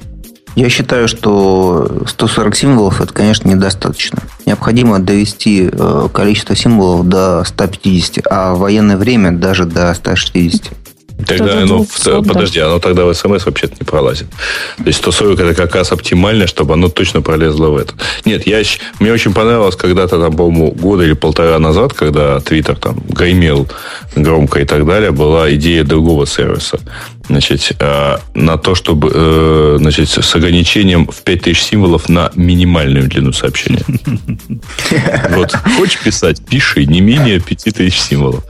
Я 0.55 0.69
считаю, 0.69 1.07
что 1.07 2.03
140 2.05 2.55
символов 2.55 3.01
это, 3.01 3.11
конечно, 3.11 3.49
недостаточно. 3.49 4.19
Необходимо 4.45 4.99
довести 4.99 5.67
э, 5.71 6.07
количество 6.13 6.55
символов 6.55 7.07
до 7.07 7.43
150, 7.43 8.25
а 8.29 8.53
в 8.53 8.59
военное 8.59 8.97
время 8.97 9.31
даже 9.31 9.65
до 9.65 9.91
160. 9.93 10.71
Тогда 11.25 11.61
оно, 11.61 11.83
в, 11.83 12.27
подожди, 12.27 12.59
оно 12.59 12.79
тогда 12.79 13.05
в 13.05 13.13
смс 13.13 13.45
вообще-то 13.45 13.75
не 13.79 13.85
пролазит. 13.85 14.27
То 14.77 14.83
есть 14.85 14.99
140 14.99 15.39
это 15.39 15.53
как 15.53 15.75
раз 15.75 15.91
оптимально, 15.91 16.47
чтобы 16.47 16.73
оно 16.73 16.89
точно 16.89 17.21
пролезло 17.21 17.67
в 17.67 17.77
это. 17.77 17.93
Нет, 18.25 18.47
я, 18.47 18.61
мне 18.99 19.13
очень 19.13 19.33
понравилось 19.33 19.75
когда-то, 19.75 20.19
там, 20.19 20.35
по-моему, 20.35 20.71
года 20.71 21.03
или 21.03 21.13
полтора 21.13 21.59
назад, 21.59 21.93
когда 21.93 22.39
Твиттер 22.39 22.75
там 22.75 22.99
гремел 23.07 23.67
громко 24.15 24.59
и 24.59 24.65
так 24.65 24.85
далее, 24.85 25.11
была 25.11 25.53
идея 25.53 25.83
другого 25.83 26.25
сервиса. 26.25 26.79
Значит, 27.27 27.71
э, 27.79 28.17
на 28.33 28.57
то, 28.57 28.75
чтобы, 28.75 29.11
э, 29.13 29.77
значит, 29.79 30.09
с 30.09 30.35
ограничением 30.35 31.07
в 31.07 31.21
5000 31.21 31.61
символов 31.61 32.09
на 32.09 32.31
минимальную 32.35 33.07
длину 33.07 33.31
сообщения. 33.33 33.83
Вот, 35.29 35.51
хочешь 35.77 35.99
писать, 35.99 36.45
пиши, 36.45 36.85
не 36.85 37.01
менее 37.01 37.39
5000 37.39 37.97
символов. 37.97 38.43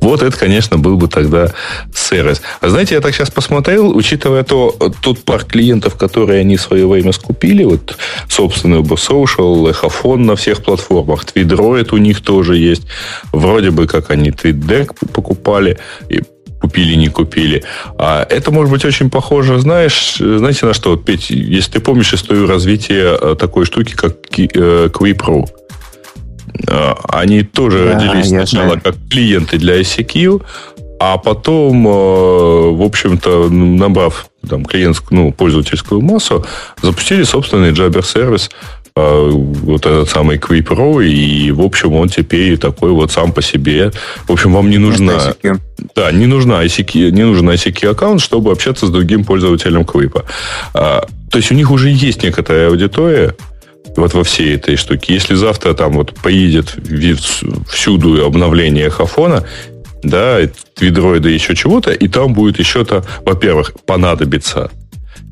Вот 0.00 0.22
это, 0.22 0.36
конечно, 0.36 0.78
был 0.78 0.96
бы 0.96 1.08
тогда 1.08 1.52
сервис. 1.94 2.40
А 2.60 2.68
знаете, 2.68 2.94
я 2.94 3.00
так 3.00 3.14
сейчас 3.14 3.30
посмотрел, 3.30 3.94
учитывая 3.94 4.42
то, 4.42 4.74
тот 5.00 5.22
пар 5.24 5.44
клиентов, 5.44 5.96
которые 5.96 6.40
они 6.40 6.56
в 6.56 6.62
свое 6.62 6.86
время 6.86 7.12
скупили, 7.12 7.64
вот 7.64 7.96
собственный 8.28 8.78
Uber 8.78 8.96
Social, 8.96 9.70
Эхофон 9.70 10.24
на 10.24 10.36
всех 10.36 10.62
платформах, 10.62 11.24
Tweedroid 11.24 11.88
у 11.92 11.98
них 11.98 12.20
тоже 12.20 12.56
есть. 12.56 12.82
Вроде 13.32 13.70
бы 13.70 13.86
как 13.86 14.10
они 14.10 14.30
TweetDeck 14.30 15.12
покупали, 15.12 15.78
и 16.08 16.20
купили, 16.60 16.94
не 16.94 17.08
купили. 17.08 17.64
А 17.98 18.26
это 18.28 18.50
может 18.50 18.70
быть 18.70 18.84
очень 18.84 19.10
похоже, 19.10 19.58
знаешь, 19.58 20.16
знаете 20.18 20.66
на 20.66 20.74
что? 20.74 20.96
Петь, 20.96 21.30
если 21.30 21.72
ты 21.72 21.80
помнишь 21.80 22.12
историю 22.12 22.46
развития 22.46 23.18
э, 23.20 23.36
такой 23.38 23.64
штуки, 23.64 23.94
как 23.94 24.16
QuiPro. 24.28 25.48
Э, 26.66 26.94
они 27.08 27.42
тоже 27.42 27.84
да, 27.84 27.94
родились 27.94 28.28
сначала 28.28 28.66
знаю. 28.66 28.80
как 28.82 28.96
клиенты 29.08 29.58
для 29.58 29.80
ICQ, 29.80 30.42
а 31.00 31.16
потом, 31.16 31.88
э, 31.88 31.90
в 31.90 32.82
общем-то, 32.82 33.48
набрав 33.48 34.26
там, 34.48 34.64
клиентскую, 34.64 35.20
ну, 35.20 35.32
пользовательскую 35.32 36.00
массу, 36.02 36.44
запустили 36.82 37.22
собственный 37.22 37.72
Jabber-сервис, 37.72 38.50
а, 38.50 38.79
вот 38.94 39.86
этот 39.86 40.08
самый 40.10 40.38
QuiPro, 40.38 41.04
и, 41.04 41.50
в 41.52 41.62
общем, 41.62 41.94
он 41.94 42.08
теперь 42.08 42.58
такой 42.58 42.90
вот 42.90 43.10
сам 43.12 43.32
по 43.32 43.42
себе. 43.42 43.92
В 44.26 44.32
общем, 44.32 44.52
вам 44.52 44.70
не 44.70 44.78
нужна... 44.78 45.34
Да, 45.94 46.12
не 46.12 46.26
нужна 46.26 46.64
ICQ, 46.64 47.10
не 47.10 47.24
нужен 47.24 47.48
ICQ 47.48 47.88
аккаунт, 47.88 48.20
чтобы 48.20 48.52
общаться 48.52 48.86
с 48.86 48.90
другим 48.90 49.24
пользователем 49.24 49.82
Quip. 49.82 50.24
А, 50.74 51.06
то 51.30 51.38
есть 51.38 51.50
у 51.50 51.54
них 51.54 51.70
уже 51.70 51.90
есть 51.90 52.22
некоторая 52.22 52.68
аудитория, 52.68 53.34
вот 53.96 54.14
во 54.14 54.24
всей 54.24 54.56
этой 54.56 54.76
штуке. 54.76 55.14
Если 55.14 55.34
завтра 55.34 55.74
там 55.74 55.92
вот 55.94 56.14
поедет 56.14 56.76
всюду 57.68 58.24
обновление 58.24 58.90
Хафона, 58.90 59.46
да, 60.02 60.38
твидроида 60.74 61.28
еще 61.28 61.54
чего-то, 61.54 61.92
и 61.92 62.08
там 62.08 62.32
будет 62.32 62.58
еще-то, 62.58 63.04
во-первых, 63.24 63.72
понадобится 63.86 64.70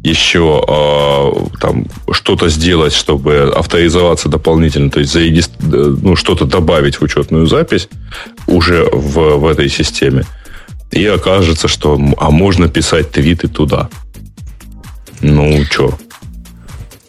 еще 0.02 0.64
э, 0.66 1.56
там 1.60 1.86
что-то 2.12 2.48
сделать, 2.48 2.94
чтобы 2.94 3.52
авторизоваться 3.54 4.28
дополнительно, 4.28 4.90
то 4.90 5.00
есть 5.00 5.12
зарегистр... 5.12 5.54
ну, 5.60 6.16
что-то 6.16 6.44
добавить 6.44 6.96
в 6.96 7.02
учетную 7.02 7.46
запись 7.46 7.88
уже 8.46 8.88
в, 8.92 9.38
в 9.38 9.46
этой 9.46 9.68
системе. 9.68 10.24
И 10.90 11.04
окажется, 11.04 11.68
что 11.68 12.00
а 12.16 12.30
можно 12.30 12.68
писать 12.68 13.10
твиты 13.10 13.48
туда. 13.48 13.88
Ну, 15.20 15.64
что? 15.70 15.98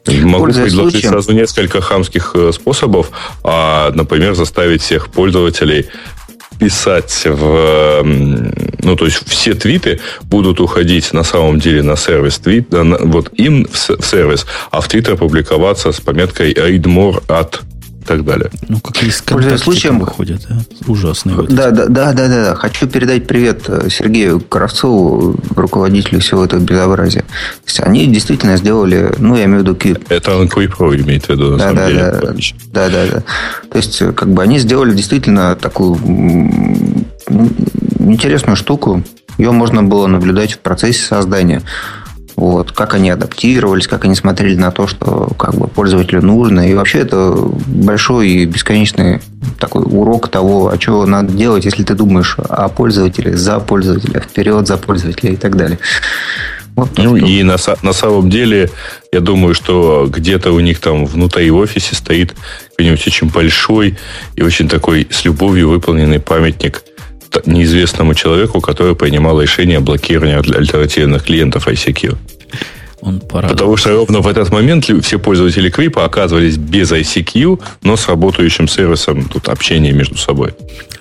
Могу 0.08 0.46
предложить 0.46 0.74
случаем. 0.74 1.10
сразу 1.10 1.32
несколько 1.34 1.82
хамских 1.82 2.32
э, 2.34 2.52
способов. 2.52 3.12
А, 3.44 3.92
например, 3.94 4.34
заставить 4.34 4.82
всех 4.82 5.10
пользователей 5.10 5.88
писать 6.60 7.24
в... 7.26 8.04
Ну, 8.82 8.96
то 8.96 9.06
есть 9.06 9.28
все 9.28 9.54
твиты 9.54 10.00
будут 10.24 10.60
уходить 10.60 11.14
на 11.14 11.24
самом 11.24 11.60
деле 11.60 11.84
на 11.84 11.96
сервис 11.96 12.40
твит, 12.40 12.68
вот 12.72 13.32
им 13.34 13.66
в 13.72 14.06
сервис, 14.06 14.46
а 14.72 14.82
в 14.82 14.88
твиттер 14.88 15.16
публиковаться 15.16 15.92
с 15.92 16.00
пометкой 16.00 16.54
read 16.54 16.84
more 16.84 17.24
at 17.28 17.62
так 18.10 18.26
далее. 18.26 18.50
Ну, 18.68 18.80
как 18.80 19.04
из 19.04 19.22
Пользуясь 19.22 19.62
случаем 19.62 20.00
выходят, 20.00 20.42
да? 20.50 20.58
Ужасные. 20.88 21.36
Вот 21.36 21.48
да, 21.50 21.70
да, 21.70 21.86
да, 21.86 22.12
да, 22.14 22.28
да, 22.28 22.44
да. 22.44 22.56
Хочу 22.56 22.88
передать 22.88 23.28
привет 23.28 23.66
э, 23.68 23.88
Сергею 23.92 24.40
Кравцову, 24.40 25.36
руководителю 25.56 26.20
всего 26.20 26.44
этого 26.44 26.60
безобразия. 26.60 27.22
То 27.22 27.68
есть 27.68 27.80
они 27.82 28.08
действительно 28.08 28.58
сделали, 28.58 29.14
ну, 29.20 29.36
я 29.36 29.46
имею 29.46 29.60
в 29.60 29.62
виду 29.62 29.76
Cube. 29.76 30.04
Это 30.10 30.36
он 30.36 30.48
Pro 30.48 31.00
имеет 31.00 31.26
в 31.26 31.30
виду, 31.30 31.52
на 31.52 31.58
да, 31.58 31.64
самом 31.66 31.76
да, 31.76 31.88
деле. 31.88 32.00
Да, 32.02 32.34
да, 32.74 32.90
да, 32.90 33.06
да. 33.14 33.24
То 33.70 33.78
есть, 33.78 34.02
э, 34.02 34.12
как 34.12 34.34
бы 34.34 34.42
они 34.42 34.58
сделали 34.58 34.96
действительно 34.96 35.56
такую 35.56 35.96
интересную 38.00 38.56
штуку. 38.56 39.04
Ее 39.38 39.52
можно 39.52 39.84
было 39.84 40.08
наблюдать 40.08 40.54
в 40.54 40.60
процессе 40.60 41.04
создания. 41.04 41.62
Вот, 42.40 42.72
как 42.72 42.94
они 42.94 43.10
адаптировались, 43.10 43.90
как 43.90 44.06
они 44.06 44.16
смотрели 44.16 44.56
на 44.56 44.72
то, 44.72 44.88
что 44.88 45.30
как 45.38 45.56
бы 45.56 45.68
пользователю 45.68 46.22
нужно. 46.22 46.70
И 46.70 46.74
вообще 46.74 47.00
это 47.00 47.36
большой 47.36 48.30
и 48.30 48.46
бесконечный 48.46 49.20
такой 49.60 49.84
урок 49.84 50.30
того, 50.30 50.70
а 50.70 50.80
что 50.80 51.06
надо 51.06 51.34
делать, 51.34 51.66
если 51.66 51.84
ты 51.84 51.96
думаешь 51.96 52.38
о 52.38 52.70
пользователе, 52.70 53.36
за 53.36 53.60
пользователя, 53.60 54.22
вперед 54.22 54.68
за 54.68 54.78
пользователя 54.78 55.34
и 55.34 55.36
так 55.36 55.58
далее. 55.58 55.80
Вот 56.76 56.98
ну, 56.98 57.18
и 57.18 57.44
на, 57.44 57.58
на 57.84 57.92
самом 57.92 58.30
деле, 58.30 58.70
я 59.12 59.20
думаю, 59.20 59.54
что 59.54 60.08
где-то 60.10 60.54
у 60.54 60.62
них 60.62 60.80
там 60.80 61.06
внутри 61.06 61.52
офисе 61.52 61.94
стоит 61.94 62.34
какой-нибудь 62.70 63.06
очень 63.06 63.30
большой 63.30 63.98
и 64.38 64.44
очень 64.44 64.70
такой 64.70 65.10
с 65.12 65.26
любовью 65.26 65.68
выполненный 65.68 66.22
памятник 66.22 66.84
неизвестному 67.46 68.14
человеку, 68.16 68.62
который 68.62 68.96
принимал 68.96 69.42
решение 69.42 69.78
о 69.78 69.82
блокировании 69.82 70.36
альтернативных 70.36 71.24
клиентов 71.24 71.68
ICQ. 71.68 72.18
Он 73.02 73.22
Потому 73.22 73.78
что 73.78 73.92
ровно 73.92 74.20
в 74.20 74.28
этот 74.28 74.52
момент 74.52 74.90
все 75.04 75.20
пользователи 75.20 75.70
Квипа 75.70 76.04
оказывались 76.04 76.58
без 76.58 76.92
ICQ, 76.92 77.62
но 77.84 77.96
с 77.96 78.08
работающим 78.08 78.68
сервисом 78.68 79.24
тут 79.30 79.48
общения 79.48 79.94
между 79.94 80.18
собой. 80.18 80.54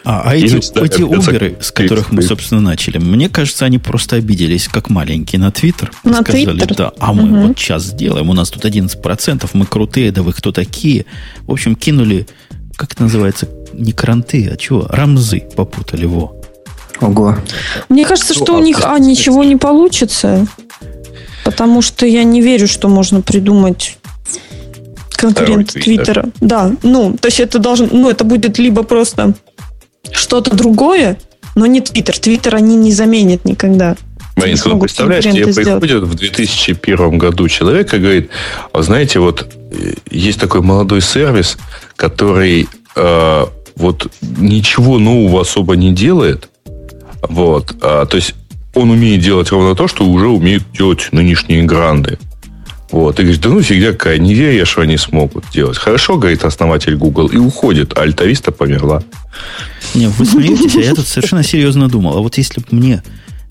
А, 0.05 0.23
а 0.25 0.37
эти, 0.37 0.57
эти 0.83 1.03
уберы, 1.03 1.57
с 1.61 1.73
которых 1.73 2.13
мы, 2.13 2.23
собственно, 2.23 2.61
начали, 2.61 2.99
мне 2.99 3.29
кажется, 3.29 3.65
они 3.65 3.79
просто 3.79 4.17
обиделись, 4.17 4.69
как 4.69 4.91
маленькие, 4.91 5.41
на 5.41 5.51
Твиттер. 5.51 5.91
На 6.05 6.23
сказали, 6.23 6.63
Twitter? 6.63 6.77
да, 6.77 6.93
а 6.99 7.13
мы 7.13 7.25
угу. 7.25 7.49
вот 7.49 7.59
сейчас 7.59 7.85
сделаем, 7.85 8.31
у 8.31 8.33
нас 8.33 8.49
тут 8.51 8.65
11%, 8.65 9.51
мы 9.53 9.67
крутые, 9.67 10.13
да 10.13 10.23
вы 10.23 10.33
кто 10.33 10.53
такие? 10.53 11.05
В 11.47 11.53
общем, 11.53 11.75
кинули, 11.75 12.27
как 12.79 12.93
это 12.93 13.03
называется, 13.03 13.49
не 13.73 13.93
кранты, 13.93 14.49
а 14.53 14.57
чего? 14.57 14.87
Рамзы 14.89 15.41
попутали, 15.57 16.07
во. 16.07 16.33
Ого. 17.01 17.37
Мне 17.89 18.05
кажется, 18.05 18.35
что 18.35 18.55
у 18.55 18.61
них, 18.61 18.83
а, 18.85 18.99
ничего 19.01 19.43
не 19.43 19.57
получится. 19.57 20.47
Потому 21.45 21.83
что 21.83 22.07
я 22.07 22.23
не 22.23 22.41
верю, 22.41 22.69
что 22.69 22.89
можно 22.89 23.21
придумать 23.21 23.99
конкурент 25.11 25.73
Твиттера. 25.73 26.27
Да, 26.41 26.71
ну, 26.85 27.17
то 27.21 27.27
есть 27.27 27.41
это 27.41 27.59
должен, 27.59 27.89
ну, 27.91 28.11
это 28.11 28.23
будет 28.23 28.59
либо 28.59 28.85
просто 28.85 29.35
что-то 30.13 30.55
другое, 30.55 31.19
но 31.57 31.67
не 31.67 31.81
Твиттер. 31.81 32.17
Твиттер 32.17 32.55
они 32.55 32.77
не 32.77 32.93
заменят 32.93 33.45
никогда. 33.45 33.97
Марин, 34.37 34.57
ты 34.57 34.77
представляешь, 34.77 35.25
тебе 35.25 35.53
приходит 35.53 36.05
в 36.05 36.15
2001 36.15 37.19
году 37.19 37.49
человек 37.49 37.93
и 37.93 37.99
говорит, 37.99 38.31
«А 38.73 38.83
знаете, 38.83 39.19
вот 39.19 39.53
э, 39.73 39.95
есть 40.11 40.39
такой 40.39 40.61
молодой 40.61 41.01
сервис, 41.01 41.59
который 41.99 42.69
э, 42.95 43.47
вот 43.75 44.13
ничего 44.23 44.99
нового 44.99 45.43
особо 45.43 45.77
не 45.77 45.93
делает. 45.93 46.49
Вот. 47.29 47.77
А, 47.83 48.07
то 48.07 48.17
есть 48.17 48.35
он 48.73 48.91
умеет 48.91 49.21
делать 49.21 49.51
ровно 49.51 49.75
то, 49.75 49.89
что 49.89 50.05
уже 50.05 50.29
умеют 50.29 50.63
делать 50.73 51.09
нынешние 51.11 51.65
гранды. 51.65 52.19
Вот. 52.93 53.19
И 53.19 53.23
говорит, 53.25 53.43
да 53.43 53.49
ну 53.51 53.61
фигня 53.63 53.93
какая, 53.93 54.19
не 54.19 54.33
верю 54.33 54.59
я, 54.59 54.65
что 54.65 54.83
они 54.83 54.97
смогут 54.97 55.45
делать. 55.53 55.77
Хорошо, 55.77 56.17
говорит 56.17 56.45
основатель 56.45 56.97
Google, 56.97 57.27
и 57.27 57.37
уходит, 57.37 57.99
а 57.99 58.03
альтависта 58.03 58.53
померла. 58.53 59.03
Не, 59.95 60.07
вы 60.07 60.25
смеетесь, 60.25 60.77
а 60.77 60.81
я 60.81 60.95
тут 60.95 61.07
совершенно 61.07 61.43
серьезно 61.43 61.89
думал. 61.89 62.17
А 62.17 62.21
вот 62.21 62.39
если 62.39 62.61
бы 62.61 62.67
мне 62.71 63.03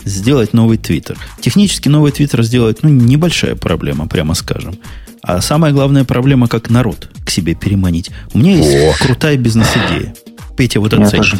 сделать 0.05 0.53
новый 0.53 0.77
Твиттер. 0.77 1.17
Технически 1.41 1.89
новый 1.89 2.13
Твиттер 2.13 2.43
сделать, 2.43 2.81
ну, 2.81 2.89
небольшая 2.89 3.55
проблема, 3.55 4.07
прямо 4.07 4.35
скажем. 4.35 4.79
А 5.21 5.41
самая 5.41 5.71
главная 5.73 6.03
проблема, 6.03 6.47
как 6.47 6.69
народ 6.69 7.09
к 7.25 7.29
себе 7.29 7.55
переманить. 7.55 8.11
У 8.33 8.39
меня 8.39 8.55
есть 8.55 9.01
О. 9.01 9.05
крутая 9.05 9.37
бизнес-идея. 9.37 10.15
Петя, 10.55 10.79
вот 10.79 10.93
оценит. 10.93 11.35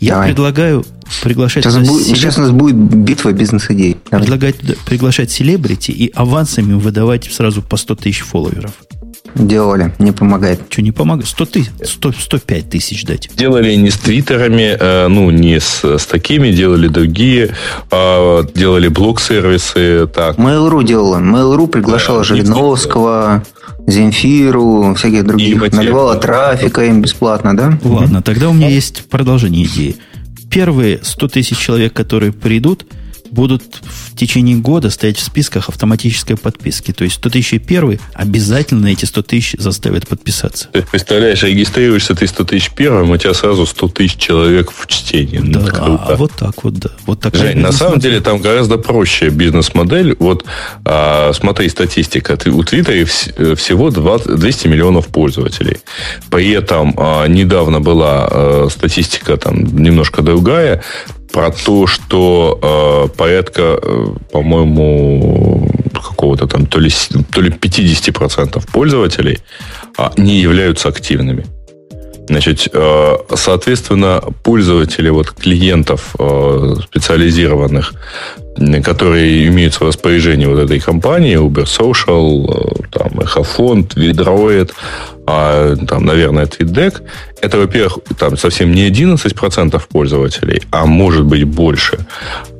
Я 0.00 0.14
Давай. 0.14 0.28
предлагаю 0.28 0.84
приглашать... 1.22 1.64
Сейчас, 1.64 1.76
будет, 1.78 2.06
сейчас 2.06 2.38
у 2.38 2.42
нас 2.42 2.50
будет 2.52 2.76
битва 2.76 3.32
бизнес-идей. 3.32 3.96
Предлагать, 4.10 4.56
приглашать 4.84 5.30
селебрити 5.30 5.90
и 5.90 6.12
авансами 6.14 6.74
выдавать 6.74 7.24
сразу 7.32 7.62
по 7.62 7.76
100 7.76 7.96
тысяч 7.96 8.20
фолловеров. 8.20 8.72
Делали, 9.34 9.92
не 9.98 10.12
помогает. 10.12 10.60
Что 10.68 10.82
не 10.82 10.92
помогает? 10.92 11.28
100 11.28 11.44
тысяч, 11.46 11.70
100, 11.84 12.12
105 12.12 12.70
тысяч 12.70 13.04
дать. 13.04 13.30
Делали 13.36 13.74
не 13.74 13.90
с 13.90 13.98
твиттерами, 13.98 14.76
э, 14.78 15.08
ну, 15.08 15.30
не 15.30 15.60
с, 15.60 15.84
с 15.84 16.06
такими, 16.06 16.50
делали 16.50 16.88
другие, 16.88 17.54
э, 17.90 18.42
делали 18.54 18.88
блок-сервисы. 18.88 20.08
Так. 20.14 20.38
Mail.ru 20.38 20.84
делала. 20.84 21.18
Mail.ru 21.18 21.68
приглашала 21.68 22.18
да, 22.18 22.24
Жириновского, 22.24 23.44
Земфиру, 23.86 24.94
всяких 24.94 25.24
других. 25.24 25.72
Наливала 25.72 26.16
трафика 26.16 26.84
им 26.84 27.02
бесплатно, 27.02 27.56
да? 27.56 27.78
Ладно, 27.82 28.22
тогда 28.22 28.48
у 28.48 28.52
меня 28.52 28.68
есть 28.68 29.08
продолжение 29.08 29.64
идеи. 29.64 29.96
Первые 30.50 31.00
100 31.02 31.28
тысяч 31.28 31.58
человек, 31.58 31.92
которые 31.92 32.32
придут, 32.32 32.86
будут 33.30 33.62
в 33.82 34.16
течение 34.16 34.56
года 34.56 34.90
стоять 34.90 35.18
в 35.18 35.22
списках 35.22 35.68
автоматической 35.68 36.36
подписки. 36.36 36.92
То 36.92 37.04
есть 37.04 37.16
100 37.16 37.30
тысяч 37.30 37.60
первый 37.60 38.00
обязательно 38.14 38.88
эти 38.88 39.04
100 39.04 39.22
тысяч 39.22 39.54
заставят 39.58 40.08
подписаться. 40.08 40.68
Ты 40.72 40.82
представляешь, 40.82 41.42
регистрируешься 41.42 42.14
ты 42.14 42.26
100 42.26 42.44
тысяч 42.44 42.70
первым, 42.70 43.10
у 43.10 43.16
тебя 43.16 43.34
сразу 43.34 43.66
100 43.66 43.88
тысяч 43.88 44.16
человек 44.16 44.70
в 44.70 44.86
чтении. 44.86 45.38
Да, 45.38 45.60
а 45.72 46.16
вот 46.16 46.32
так 46.32 46.64
вот, 46.64 46.74
да. 46.74 46.90
Вот 47.06 47.20
так. 47.20 47.34
Жень, 47.36 47.58
на 47.58 47.72
самом 47.72 47.98
деле 48.00 48.20
там 48.20 48.38
гораздо 48.38 48.78
проще 48.78 49.28
бизнес-модель. 49.28 50.16
Вот 50.18 50.44
а, 50.84 51.32
смотри, 51.32 51.68
статистика. 51.68 52.38
У 52.46 52.62
Твиттера 52.64 53.04
всего 53.04 53.90
20, 53.90 54.36
200 54.36 54.68
миллионов 54.68 55.06
пользователей. 55.08 55.78
При 56.30 56.50
этом 56.50 56.94
а, 56.96 57.26
недавно 57.26 57.80
была 57.80 58.28
а, 58.30 58.68
статистика 58.70 59.36
там 59.36 59.82
немножко 59.82 60.22
другая 60.22 60.82
про 61.32 61.50
то, 61.50 61.86
что 61.86 62.58
э, 62.62 63.16
порядка, 63.16 63.78
э, 63.80 64.06
по-моему, 64.32 65.68
какого-то 65.92 66.46
там 66.46 66.66
то 66.66 66.80
ли, 66.80 66.90
то 67.30 67.40
ли 67.40 67.50
50% 67.50 68.70
пользователей 68.72 69.38
э, 69.98 70.10
не 70.16 70.40
являются 70.40 70.88
активными. 70.88 71.44
Значит, 72.28 72.68
э, 72.70 73.16
соответственно, 73.34 74.22
пользователи 74.42 75.08
вот 75.08 75.32
клиентов 75.32 76.14
э, 76.18 76.74
специализированных, 76.84 77.94
которые 78.84 79.46
имеются 79.46 79.84
в 79.84 79.86
распоряжении 79.86 80.44
вот 80.44 80.58
этой 80.58 80.78
компании, 80.78 81.38
Uber 81.38 81.64
Social, 81.64 82.82
э, 82.82 82.88
там, 82.90 83.20
Эхофонд, 83.20 83.96
Vidroid, 83.96 84.72
а, 85.26 85.74
там, 85.76 86.04
наверное, 86.04 86.44
TweetDeck, 86.44 87.02
это, 87.40 87.58
во-первых, 87.58 87.98
там 88.18 88.36
совсем 88.36 88.72
не 88.72 88.86
11% 88.86 89.88
пользователей, 89.88 90.62
а 90.70 90.84
может 90.84 91.24
быть 91.24 91.44
больше. 91.44 92.06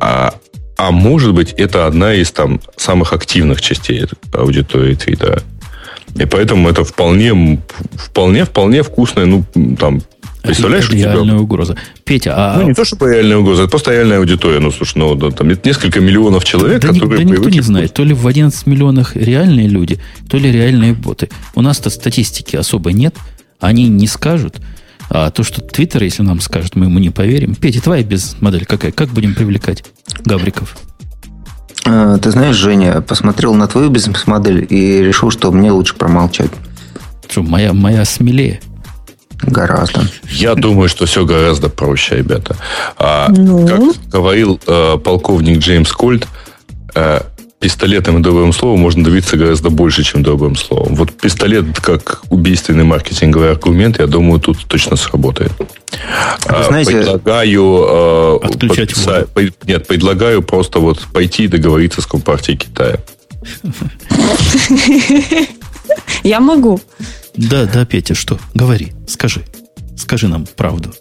А, 0.01 0.35
а 0.78 0.90
может 0.90 1.35
быть, 1.35 1.53
это 1.53 1.86
одна 1.86 2.15
из 2.15 2.31
там 2.31 2.61
самых 2.77 3.12
активных 3.12 3.61
частей 3.61 4.07
аудитории 4.32 4.95
Твиттера. 4.95 5.43
И 6.15 6.25
поэтому 6.25 6.69
это 6.69 6.85
вполне, 6.85 7.61
вполне, 7.97 8.45
вполне 8.45 8.83
вкусная, 8.83 9.27
ну, 9.27 9.45
там, 9.79 10.01
Представляешь, 10.43 10.91
реальная 10.91 11.25
тебя... 11.25 11.37
угроза. 11.37 11.77
Петя, 12.05 12.35
а... 12.37 12.59
Ну, 12.59 12.69
не 12.69 12.75
то, 12.75 12.85
чтобы 12.85 13.13
реальная 13.13 13.39
угроза, 13.39 13.63
это 13.63 13.71
просто 13.71 13.93
реальная 13.93 14.19
аудитория. 14.19 14.61
Ну, 14.61 14.71
слушай, 14.71 14.97
ну, 14.97 15.15
да, 15.15 15.31
там 15.31 15.49
несколько 15.49 16.01
миллионов 16.01 16.45
человек, 16.45 16.81
да, 16.81 16.89
которые... 16.89 17.25
Да 17.25 17.25
никто 17.25 17.49
не 17.49 17.61
знает, 17.61 17.93
то 17.93 18.05
ли 18.05 18.15
в 18.15 18.27
11 18.27 18.67
миллионах 18.67 19.17
реальные 19.17 19.69
люди, 19.69 20.01
то 20.31 20.39
ли 20.39 20.51
реальные 20.51 20.95
боты. 20.95 21.29
У 21.55 21.61
нас-то 21.61 21.91
статистики 21.91 22.57
особо 22.57 22.93
нет, 22.93 23.15
они 23.61 23.89
не 23.89 24.07
скажут. 24.07 24.57
А 25.11 25.31
то, 25.31 25.43
что 25.43 25.61
Твиттер, 25.63 26.03
если 26.05 26.23
нам 26.23 26.41
скажет, 26.41 26.77
мы 26.77 26.87
ему 26.87 26.99
не 26.99 27.11
поверим. 27.11 27.55
Петя, 27.55 27.83
твоя 27.83 28.03
бизнес-модель 28.03 28.67
какая? 28.67 28.93
Как 28.93 29.09
будем 29.09 29.35
привлекать 29.35 29.85
гавриков? 30.25 30.77
А, 31.85 32.19
ты 32.19 32.31
знаешь, 32.31 32.57
Женя, 32.57 33.01
посмотрел 33.01 33.55
на 33.55 33.67
твою 33.67 33.91
бизнес-модель 33.91 34.67
и 34.69 35.03
решил, 35.03 35.31
что 35.31 35.51
мне 35.53 35.71
лучше 35.71 35.95
промолчать. 35.95 36.51
Что, 37.29 37.43
моя, 37.43 37.73
моя 37.73 38.05
смелее? 38.05 38.61
Гораздо. 39.43 40.03
Я 40.31 40.55
думаю, 40.55 40.89
что 40.89 41.07
все 41.07 41.25
гораздо 41.25 41.69
проще, 41.69 42.17
ребята. 42.17 42.57
А, 42.97 43.29
ну? 43.29 43.67
Как 43.67 44.11
говорил 44.11 44.61
э, 44.67 44.99
полковник 44.99 45.59
Джеймс 45.59 45.93
Кольт, 45.93 46.27
э, 46.95 47.21
пистолетом 47.59 48.19
и 48.19 48.23
добрым 48.23 48.53
словом 48.53 48.81
можно 48.81 49.03
добиться 49.03 49.37
гораздо 49.37 49.71
больше, 49.71 50.05
чем 50.05 50.23
добрым 50.23 50.57
словом. 50.57 50.95
Вот 50.95 51.13
пистолет 51.13 51.81
как 51.81 52.23
убийственный 52.31 52.85
маркетинговый 52.85 53.51
аргумент, 53.51 53.99
я 53.99 54.07
думаю, 54.07 54.41
тут 54.41 54.65
точно 54.67 54.97
сработает. 54.97 55.53
Вы 55.59 56.65
знаете, 56.65 56.93
предлагаю... 56.93 57.85
Э, 58.43 58.47
Отключать 58.47 58.95
подписа... 58.95 59.27
Нет, 59.67 59.87
предлагаю 59.87 60.43
просто 60.43 60.79
вот 60.79 61.01
пойти 61.13 61.45
и 61.45 61.49
договориться 61.49 62.01
с 62.01 62.07
Компартией 62.07 62.59
Китая. 62.59 62.99
Я 66.23 66.41
могу. 66.41 66.81
Да, 67.37 67.67
да, 67.67 67.85
Петя, 67.85 68.15
что? 68.15 68.39
Говори, 68.55 68.93
скажи. 69.07 69.45
Скажи 69.97 70.29
нам 70.29 70.47
правду. 70.57 70.93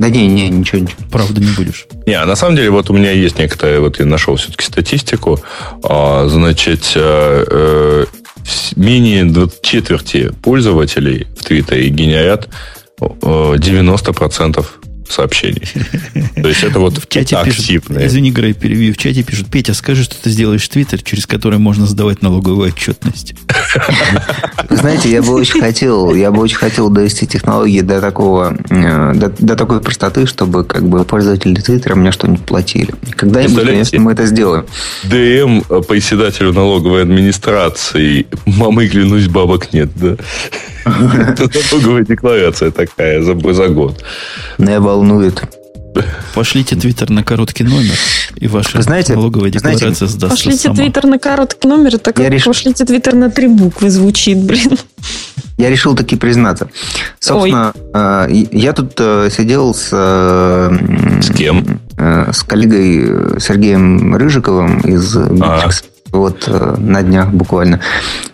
Да 0.00 0.08
не, 0.08 0.26
не, 0.26 0.48
ничего, 0.48 0.80
ничего. 0.80 0.96
Правду 1.10 1.42
не 1.42 1.50
будешь. 1.52 1.86
Не, 2.06 2.14
а 2.14 2.24
на 2.24 2.34
самом 2.34 2.56
деле 2.56 2.70
вот 2.70 2.88
у 2.88 2.94
меня 2.94 3.10
есть 3.10 3.38
некоторая, 3.38 3.80
вот 3.80 4.00
я 4.00 4.06
нашел 4.06 4.34
все-таки 4.36 4.64
статистику. 4.64 5.38
А, 5.84 6.26
значит, 6.26 6.94
а, 6.96 8.06
менее 8.76 9.30
четверти 9.62 10.32
пользователей 10.42 11.26
в 11.38 11.44
Твиттере 11.44 11.90
генерят 11.90 12.48
90% 12.98 14.66
сообщений. 15.12 15.62
То 16.40 16.48
есть 16.48 16.62
это 16.62 16.78
вот 16.80 16.98
в 16.98 17.08
чате 17.08 17.36
активные. 17.36 17.80
Пишут, 17.80 18.02
извини, 18.02 18.30
Грей, 18.30 18.54
перебью. 18.54 18.94
В 18.94 18.98
чате 18.98 19.22
пишут, 19.22 19.48
Петя, 19.50 19.74
скажи, 19.74 20.04
что 20.04 20.16
ты 20.20 20.30
сделаешь 20.30 20.66
Твиттер, 20.68 21.02
через 21.02 21.26
который 21.26 21.58
можно 21.58 21.86
сдавать 21.86 22.22
налоговую 22.22 22.68
отчетность. 22.68 23.34
Знаете, 24.70 25.10
я 25.10 25.22
бы 25.22 25.34
очень 25.34 25.60
хотел, 25.60 26.14
я 26.14 26.30
бы 26.30 26.40
очень 26.40 26.56
хотел 26.56 26.90
довести 26.90 27.26
технологии 27.26 27.80
до 27.80 28.00
такого, 28.00 28.56
э, 28.70 29.12
до, 29.14 29.28
до 29.28 29.56
такой 29.56 29.80
простоты, 29.80 30.26
чтобы 30.26 30.64
как 30.64 30.88
бы 30.88 31.04
пользователи 31.04 31.54
Твиттера 31.54 31.94
мне 31.94 32.12
что-нибудь 32.12 32.44
платили. 32.44 32.94
Когда-нибудь, 33.16 33.64
конечно, 33.64 34.00
мы 34.00 34.12
это 34.12 34.26
сделаем. 34.26 34.66
ДМ 35.04 35.62
председателю 35.82 36.52
налоговой 36.52 37.02
администрации. 37.02 38.26
Мамы, 38.46 38.88
клянусь, 38.88 39.28
бабок 39.28 39.72
нет, 39.72 39.90
да? 39.96 40.16
Налоговая 40.84 42.04
декларация 42.04 42.70
такая 42.70 43.22
за, 43.22 43.34
за 43.52 43.68
год. 43.68 44.02
Не 44.58 44.80
волнует. 45.00 45.42
Пошлите 46.34 46.76
твиттер 46.76 47.10
на 47.10 47.24
короткий 47.24 47.64
номер, 47.64 47.94
и 48.36 48.46
ваша 48.46 48.80
знаете, 48.80 49.14
налоговая 49.14 49.50
декларация 49.50 49.92
знаете, 49.92 50.06
сдастся 50.06 50.44
Пошлите 50.44 50.72
твиттер 50.72 51.06
на 51.06 51.18
короткий 51.18 51.66
номер, 51.66 51.96
это 51.96 52.12
как 52.12 52.28
реш... 52.28 52.44
пошлите 52.44 52.84
твиттер 52.84 53.14
на 53.14 53.28
три 53.28 53.48
буквы 53.48 53.90
звучит, 53.90 54.38
блин. 54.38 54.78
Я 55.58 55.68
решил 55.68 55.96
таки 55.96 56.16
признаться. 56.16 56.70
Собственно, 57.18 57.72
Ой. 57.74 57.82
Э, 57.92 58.46
я 58.52 58.72
тут 58.72 58.92
э, 58.98 59.28
сидел 59.30 59.74
с... 59.74 59.88
Э, 59.92 61.20
с 61.20 61.30
кем? 61.36 61.80
С 61.98 62.42
коллегой 62.44 63.40
Сергеем 63.40 64.16
Рыжиковым 64.16 64.80
из 64.80 65.16
Bittrex 65.16 65.84
вот 66.12 66.44
э, 66.46 66.74
на 66.78 67.02
днях 67.02 67.30
буквально. 67.30 67.80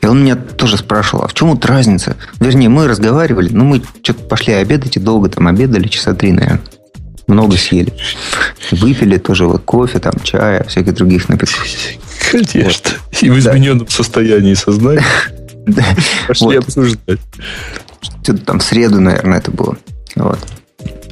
И 0.00 0.06
он 0.06 0.22
меня 0.22 0.36
тоже 0.36 0.76
спрашивал, 0.78 1.24
а 1.24 1.28
в 1.28 1.34
чем 1.34 1.50
вот 1.50 1.64
разница? 1.66 2.16
Вернее, 2.40 2.68
мы 2.68 2.88
разговаривали, 2.88 3.50
ну, 3.50 3.64
мы 3.64 3.82
что-то 4.02 4.24
пошли 4.24 4.54
обедать 4.54 4.96
и 4.96 5.00
долго 5.00 5.28
там 5.28 5.46
обедали, 5.48 5.88
часа 5.88 6.14
три, 6.14 6.32
наверное. 6.32 6.60
Много 7.26 7.56
съели. 7.56 7.92
Выпили 8.70 9.18
тоже 9.18 9.46
вот 9.46 9.62
кофе, 9.64 9.98
там, 9.98 10.14
чая, 10.22 10.62
всяких 10.64 10.94
других 10.94 11.28
напитков. 11.28 11.66
Конечно. 12.30 12.64
Вот. 12.64 13.20
И 13.20 13.30
в 13.30 13.38
измененном 13.38 13.86
да. 13.86 13.92
состоянии 13.92 14.54
сознания. 14.54 15.04
Пошли 16.28 16.56
обсуждать. 16.56 17.18
Что-то 18.00 18.38
там 18.38 18.60
в 18.60 18.62
среду, 18.62 19.00
наверное, 19.00 19.38
это 19.38 19.50
было. 19.50 19.76
Вот. 20.14 20.38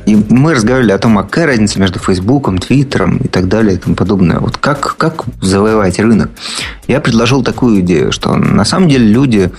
И 0.06 0.16
мы 0.16 0.55
разговаривали 0.55 0.93
о 0.93 0.98
том, 0.98 1.18
а 1.18 1.22
какая 1.22 1.47
разница 1.47 1.81
между 1.81 1.98
Фейсбуком, 1.98 2.59
Твиттером 2.59 3.16
и 3.18 3.28
так 3.28 3.48
далее 3.48 3.74
и 3.74 3.78
тому 3.78 3.94
подобное. 3.94 4.39
Вот 4.39 4.59
как, 4.59 4.97
как 4.97 5.24
завоевать 5.40 5.98
рынок? 5.98 6.31
Я 6.86 7.01
предложил 7.01 7.43
такую 7.43 7.81
идею, 7.81 8.12
что 8.12 8.35
на 8.35 8.64
самом 8.64 8.89
деле 8.89 9.06
люди 9.06 9.51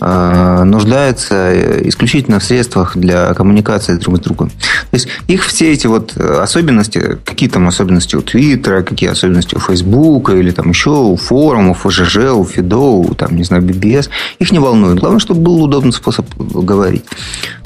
э, 0.00 0.62
нуждаются 0.64 1.88
исключительно 1.88 2.40
в 2.40 2.44
средствах 2.44 2.96
для 2.96 3.32
коммуникации 3.34 3.94
друг 3.94 4.16
с 4.16 4.20
другом. 4.20 4.50
То 4.50 4.94
есть 4.94 5.08
их 5.28 5.44
все 5.44 5.72
эти 5.72 5.86
вот 5.86 6.16
особенности, 6.16 7.18
какие 7.24 7.48
там 7.48 7.68
особенности 7.68 8.16
у 8.16 8.22
Твиттера, 8.22 8.82
какие 8.82 9.10
особенности 9.10 9.54
у 9.54 9.60
Фейсбука 9.60 10.34
или 10.34 10.50
там 10.50 10.70
еще 10.70 10.90
у 10.90 11.16
форумов, 11.16 11.86
у 11.86 11.90
ЖЖ, 11.90 12.32
у 12.32 12.44
Фидо, 12.44 12.78
у 12.78 13.14
там, 13.14 13.36
не 13.36 13.44
знаю, 13.44 13.62
BBS, 13.62 14.08
их 14.40 14.50
не 14.50 14.58
волнует. 14.58 14.98
Главное, 14.98 15.20
чтобы 15.20 15.40
был 15.40 15.62
удобный 15.62 15.92
способ 15.92 16.26
говорить 16.36 17.04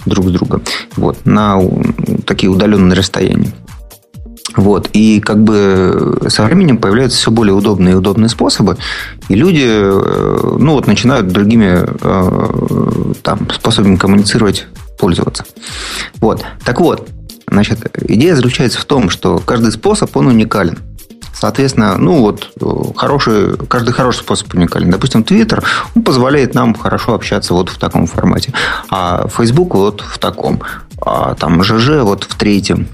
друг 0.07 0.27
с 0.29 0.31
другом. 0.31 0.63
Вот, 0.97 1.25
на 1.25 1.59
такие 2.27 2.51
удаленные 2.51 2.97
расстояния. 2.97 3.53
Вот. 4.57 4.91
И 4.93 5.21
как 5.21 5.43
бы 5.43 6.27
со 6.29 6.43
временем 6.45 6.79
появляются 6.79 7.19
все 7.19 7.31
более 7.31 7.55
удобные 7.55 7.93
и 7.93 7.97
удобные 7.97 8.29
способы, 8.29 8.77
и 9.29 9.35
люди 9.35 9.67
э, 9.67 10.57
ну, 10.59 10.73
вот, 10.73 10.87
начинают 10.87 11.29
другими 11.29 11.85
э, 11.85 13.13
там, 13.23 13.49
способами 13.51 13.97
коммуницировать 13.97 14.67
пользоваться. 14.99 15.45
Вот. 16.21 16.45
Так 16.65 16.81
вот, 16.81 17.09
значит, 17.49 17.79
идея 18.09 18.35
заключается 18.35 18.81
в 18.81 18.85
том, 18.85 19.09
что 19.09 19.39
каждый 19.39 19.73
способ, 19.73 20.15
он 20.17 20.27
уникален. 20.27 20.79
Соответственно, 21.33 21.97
ну 21.97 22.21
вот 22.21 22.53
хороший, 22.97 23.57
каждый 23.69 23.93
хороший 23.93 24.19
способ 24.19 24.53
уникален. 24.53 24.91
Допустим, 24.91 25.23
Twitter 25.23 25.63
он 25.95 26.03
позволяет 26.03 26.55
нам 26.55 26.75
хорошо 26.75 27.15
общаться 27.15 27.55
вот 27.55 27.71
в 27.71 27.79
таком 27.79 28.07
формате, 28.07 28.53
а 28.91 29.27
Facebook 29.29 29.75
вот 29.75 30.03
в 30.03 30.19
таком, 30.19 30.61
а 31.01 31.35
там 31.35 31.63
ЖЖ 31.63 32.03
вот 32.03 32.25
в 32.25 32.35
третьем, 32.37 32.89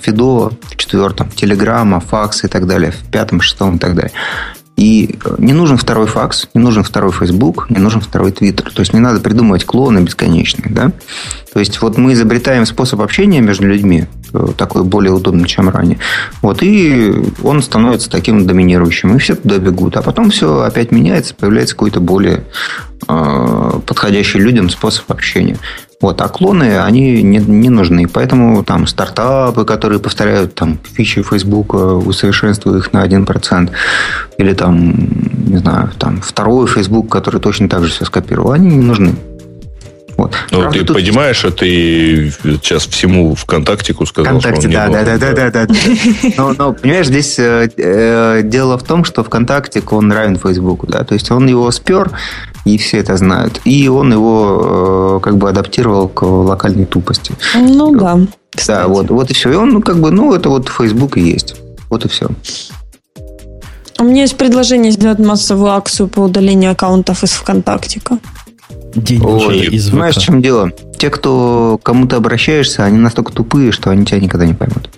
Фидо 0.00 0.50
в 0.50 0.76
четвертом, 0.76 1.28
Телеграма, 1.30 2.00
факс 2.00 2.44
и 2.44 2.48
так 2.48 2.66
далее, 2.66 2.92
в 2.92 3.10
пятом, 3.10 3.40
шестом 3.40 3.76
и 3.76 3.78
так 3.78 3.94
далее. 3.94 4.12
И 4.78 5.18
не 5.38 5.54
нужен 5.54 5.76
второй 5.76 6.06
факс, 6.06 6.46
не 6.54 6.60
нужен 6.60 6.84
второй 6.84 7.10
Facebook, 7.10 7.68
не 7.68 7.78
нужен 7.78 8.00
второй 8.00 8.30
Twitter. 8.30 8.72
То 8.72 8.78
есть 8.78 8.92
не 8.92 9.00
надо 9.00 9.18
придумывать 9.18 9.64
клоны 9.64 9.98
бесконечные. 9.98 10.70
Да? 10.70 10.92
То 11.52 11.58
есть 11.58 11.82
вот 11.82 11.98
мы 11.98 12.12
изобретаем 12.12 12.64
способ 12.64 13.00
общения 13.00 13.40
между 13.40 13.66
людьми, 13.66 14.06
э, 14.32 14.46
такой 14.56 14.84
более 14.84 15.12
удобный, 15.12 15.48
чем 15.48 15.68
ранее. 15.68 15.98
Вот, 16.42 16.62
и 16.62 17.12
он 17.42 17.60
становится 17.60 18.08
таким 18.08 18.46
доминирующим. 18.46 19.16
И 19.16 19.18
все 19.18 19.34
туда 19.34 19.58
бегут. 19.58 19.96
А 19.96 20.02
потом 20.02 20.30
все 20.30 20.60
опять 20.60 20.92
меняется, 20.92 21.34
появляется 21.34 21.74
какой-то 21.74 21.98
более 21.98 22.44
э, 23.08 23.72
подходящий 23.84 24.38
людям 24.38 24.70
способ 24.70 25.10
общения. 25.10 25.58
Вот, 26.00 26.20
а 26.20 26.28
клоны, 26.28 26.78
они 26.78 27.22
не, 27.22 27.38
не 27.38 27.70
нужны. 27.70 28.06
Поэтому 28.06 28.62
там 28.62 28.86
стартапы, 28.86 29.64
которые 29.64 29.98
повторяют 29.98 30.54
там, 30.54 30.78
фичи 30.84 31.22
Facebook, 31.22 31.74
усовершенствуя 31.74 32.78
их 32.78 32.92
на 32.92 33.04
1%, 33.04 33.70
или 34.38 34.54
там, 34.54 34.94
не 35.46 35.56
знаю, 35.56 35.90
там 35.98 36.20
второй 36.20 36.68
Facebook, 36.68 37.08
который 37.08 37.40
точно 37.40 37.68
так 37.68 37.84
же 37.84 37.90
все 37.90 38.04
скопировал, 38.04 38.52
они 38.52 38.76
не 38.76 38.82
нужны. 38.82 39.14
Вот. 40.18 40.32
Ну, 40.50 40.62
Правда, 40.62 40.78
ты 40.80 40.84
тут... 40.84 40.96
понимаешь, 40.96 41.36
что 41.36 41.52
ты 41.52 42.32
сейчас 42.42 42.88
всему 42.88 43.36
ВКонтактику 43.36 44.04
сказал, 44.04 44.40
ВКонтакте, 44.40 44.68
что 44.68 44.68
он 44.68 44.72
да, 44.74 44.88
не 44.88 44.94
да, 44.94 45.16
да, 45.16 45.18
да, 45.18 45.32
да, 45.32 45.50
да, 45.50 45.66
да. 45.66 45.74
Но, 46.36 46.54
но, 46.58 46.72
понимаешь, 46.72 47.06
здесь 47.06 47.38
э, 47.38 47.70
э, 47.76 48.40
дело 48.42 48.76
в 48.78 48.82
том, 48.82 49.04
что 49.04 49.22
ВКонтактик, 49.22 49.92
он 49.92 50.10
равен 50.10 50.36
Фейсбуку, 50.36 50.88
да, 50.88 51.04
то 51.04 51.14
есть 51.14 51.30
он 51.30 51.46
его 51.46 51.70
спер, 51.70 52.10
и 52.64 52.78
все 52.78 52.98
это 52.98 53.16
знают. 53.16 53.60
И 53.64 53.88
он 53.88 54.12
его 54.12 55.18
э, 55.18 55.20
как 55.22 55.36
бы 55.36 55.48
адаптировал 55.48 56.08
к 56.08 56.22
локальной 56.22 56.84
тупости. 56.84 57.32
Ну 57.54 57.94
да. 57.94 58.18
Кстати. 58.50 58.80
Да, 58.80 58.88
вот, 58.88 59.10
вот 59.10 59.30
и 59.30 59.34
все. 59.34 59.52
И 59.52 59.54
он, 59.54 59.70
ну, 59.70 59.80
как 59.80 60.00
бы, 60.00 60.10
ну, 60.10 60.34
это 60.34 60.48
вот 60.48 60.68
Facebook 60.68 61.16
и 61.16 61.20
есть. 61.20 61.54
Вот 61.90 62.04
и 62.04 62.08
все. 62.08 62.26
У 64.00 64.04
меня 64.04 64.22
есть 64.22 64.36
предложение 64.36 64.90
сделать 64.90 65.20
массовую 65.20 65.70
акцию 65.72 66.08
по 66.08 66.20
удалению 66.20 66.72
аккаунтов 66.72 67.22
из 67.22 67.30
ВКонтактика. 67.32 68.18
День 69.02 69.22
Ой, 69.24 69.60
из 69.66 69.86
Знаешь, 69.86 70.16
в 70.16 70.22
чем 70.22 70.42
дело? 70.42 70.70
Те, 70.96 71.10
кто 71.10 71.78
кому-то 71.82 72.16
обращаешься, 72.16 72.84
они 72.84 72.98
настолько 72.98 73.32
тупые, 73.32 73.72
что 73.72 73.90
они 73.90 74.04
тебя 74.04 74.20
никогда 74.20 74.46
не 74.46 74.54
поймут. 74.54 74.90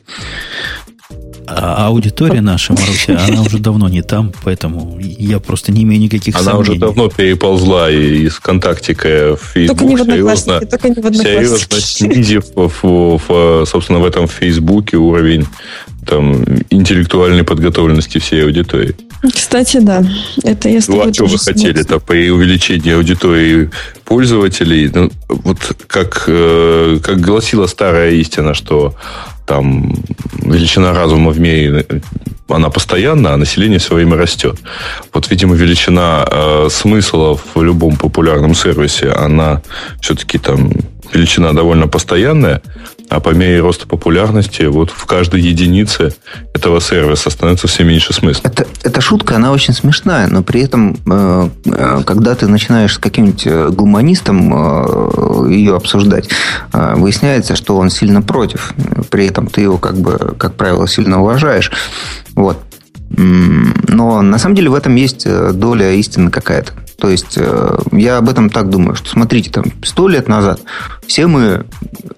А 1.52 1.88
аудитория 1.88 2.40
наша, 2.40 2.72
Маруся, 2.72 3.18
она 3.28 3.42
уже 3.42 3.58
давно 3.58 3.88
не 3.88 4.02
там, 4.02 4.32
поэтому 4.44 4.98
я 5.00 5.40
просто 5.40 5.72
не 5.72 5.82
имею 5.82 6.00
никаких 6.00 6.36
она 6.36 6.52
сомнений. 6.52 6.76
Она 6.76 6.86
уже 6.86 6.94
давно 6.94 7.08
переползла 7.08 7.90
из 7.90 8.34
ВКонтактика 8.34 9.36
в 9.36 9.52
Facebook. 9.52 9.78
Только 9.78 9.84
не 9.84 9.96
в 9.96 10.00
Одноклассники, 10.02 10.64
только 10.66 10.88
не 10.88 10.94
в 10.94 11.06
Одноклассники. 11.06 11.34
Серьезно 11.34 11.80
снизив, 11.80 12.44
собственно, 13.68 13.98
в 13.98 14.04
этом 14.04 14.28
Фейсбуке 14.28 14.96
уровень 14.96 15.46
там, 16.06 16.44
интеллектуальной 16.70 17.42
подготовленности 17.42 18.18
всей 18.18 18.44
аудитории. 18.44 18.94
Кстати, 19.22 19.78
да. 19.78 20.02
Это 20.44 20.68
я 20.68 20.80
ну, 20.88 21.02
а 21.02 21.12
что 21.12 21.26
вы 21.26 21.38
хотели? 21.38 21.80
Это 21.80 21.98
при 21.98 22.30
увеличении 22.30 22.94
аудитории 22.94 23.70
пользователей, 24.04 24.90
ну, 24.94 25.10
вот 25.28 25.58
как, 25.86 26.24
э, 26.26 26.98
как 27.02 27.20
гласила 27.20 27.66
старая 27.66 28.12
истина, 28.12 28.54
что 28.54 28.94
там 29.46 29.94
величина 30.42 30.92
разума 30.92 31.32
в 31.32 31.40
мире, 31.40 31.84
она 32.48 32.70
постоянна, 32.70 33.34
а 33.34 33.36
население 33.36 33.78
все 33.78 33.94
время 33.94 34.16
растет. 34.16 34.58
Вот, 35.12 35.30
видимо, 35.30 35.54
величина 35.54 36.26
э, 36.26 36.68
смыслов 36.70 37.42
в 37.54 37.62
любом 37.62 37.96
популярном 37.96 38.54
сервисе, 38.54 39.10
она 39.10 39.60
все-таки 40.00 40.38
там 40.38 40.70
величина 41.12 41.52
довольно 41.52 41.88
постоянная, 41.88 42.62
а 43.10 43.18
по 43.20 43.30
мере 43.30 43.60
роста 43.60 43.86
популярности 43.86 44.62
вот 44.62 44.90
в 44.90 45.04
каждой 45.04 45.40
единице 45.40 46.14
этого 46.54 46.80
сервиса 46.80 47.28
становится 47.28 47.66
все 47.66 47.82
меньше 47.82 48.12
смысла. 48.12 48.42
Это, 48.46 48.66
эта 48.84 49.00
шутка, 49.00 49.36
она 49.36 49.50
очень 49.50 49.74
смешная, 49.74 50.28
но 50.28 50.42
при 50.42 50.62
этом, 50.62 50.96
э, 51.10 51.48
э, 51.66 52.02
когда 52.06 52.36
ты 52.36 52.46
начинаешь 52.46 52.94
с 52.94 52.98
каким-нибудь 52.98 53.46
э, 53.46 53.68
гуманистом 53.70 55.50
ее 55.50 55.74
обсуждать, 55.74 56.28
выясняется, 56.72 57.56
что 57.56 57.76
он 57.76 57.90
сильно 57.90 58.22
против. 58.22 58.72
При 59.10 59.26
этом 59.26 59.48
ты 59.48 59.62
его, 59.62 59.78
как 59.78 59.96
бы, 59.96 60.34
как 60.38 60.54
правило, 60.54 60.86
сильно 60.86 61.20
уважаешь. 61.20 61.72
Вот. 62.34 62.58
Но 63.10 64.22
на 64.22 64.38
самом 64.38 64.54
деле 64.54 64.70
в 64.70 64.74
этом 64.74 64.94
есть 64.94 65.26
доля 65.54 65.92
истины 65.92 66.30
какая-то. 66.30 66.72
То 66.98 67.10
есть 67.10 67.38
я 67.92 68.18
об 68.18 68.28
этом 68.28 68.50
так 68.50 68.70
думаю, 68.70 68.94
что 68.94 69.08
смотрите, 69.08 69.50
там 69.50 69.64
сто 69.82 70.06
лет 70.08 70.28
назад 70.28 70.60
все 71.06 71.26
мы 71.26 71.66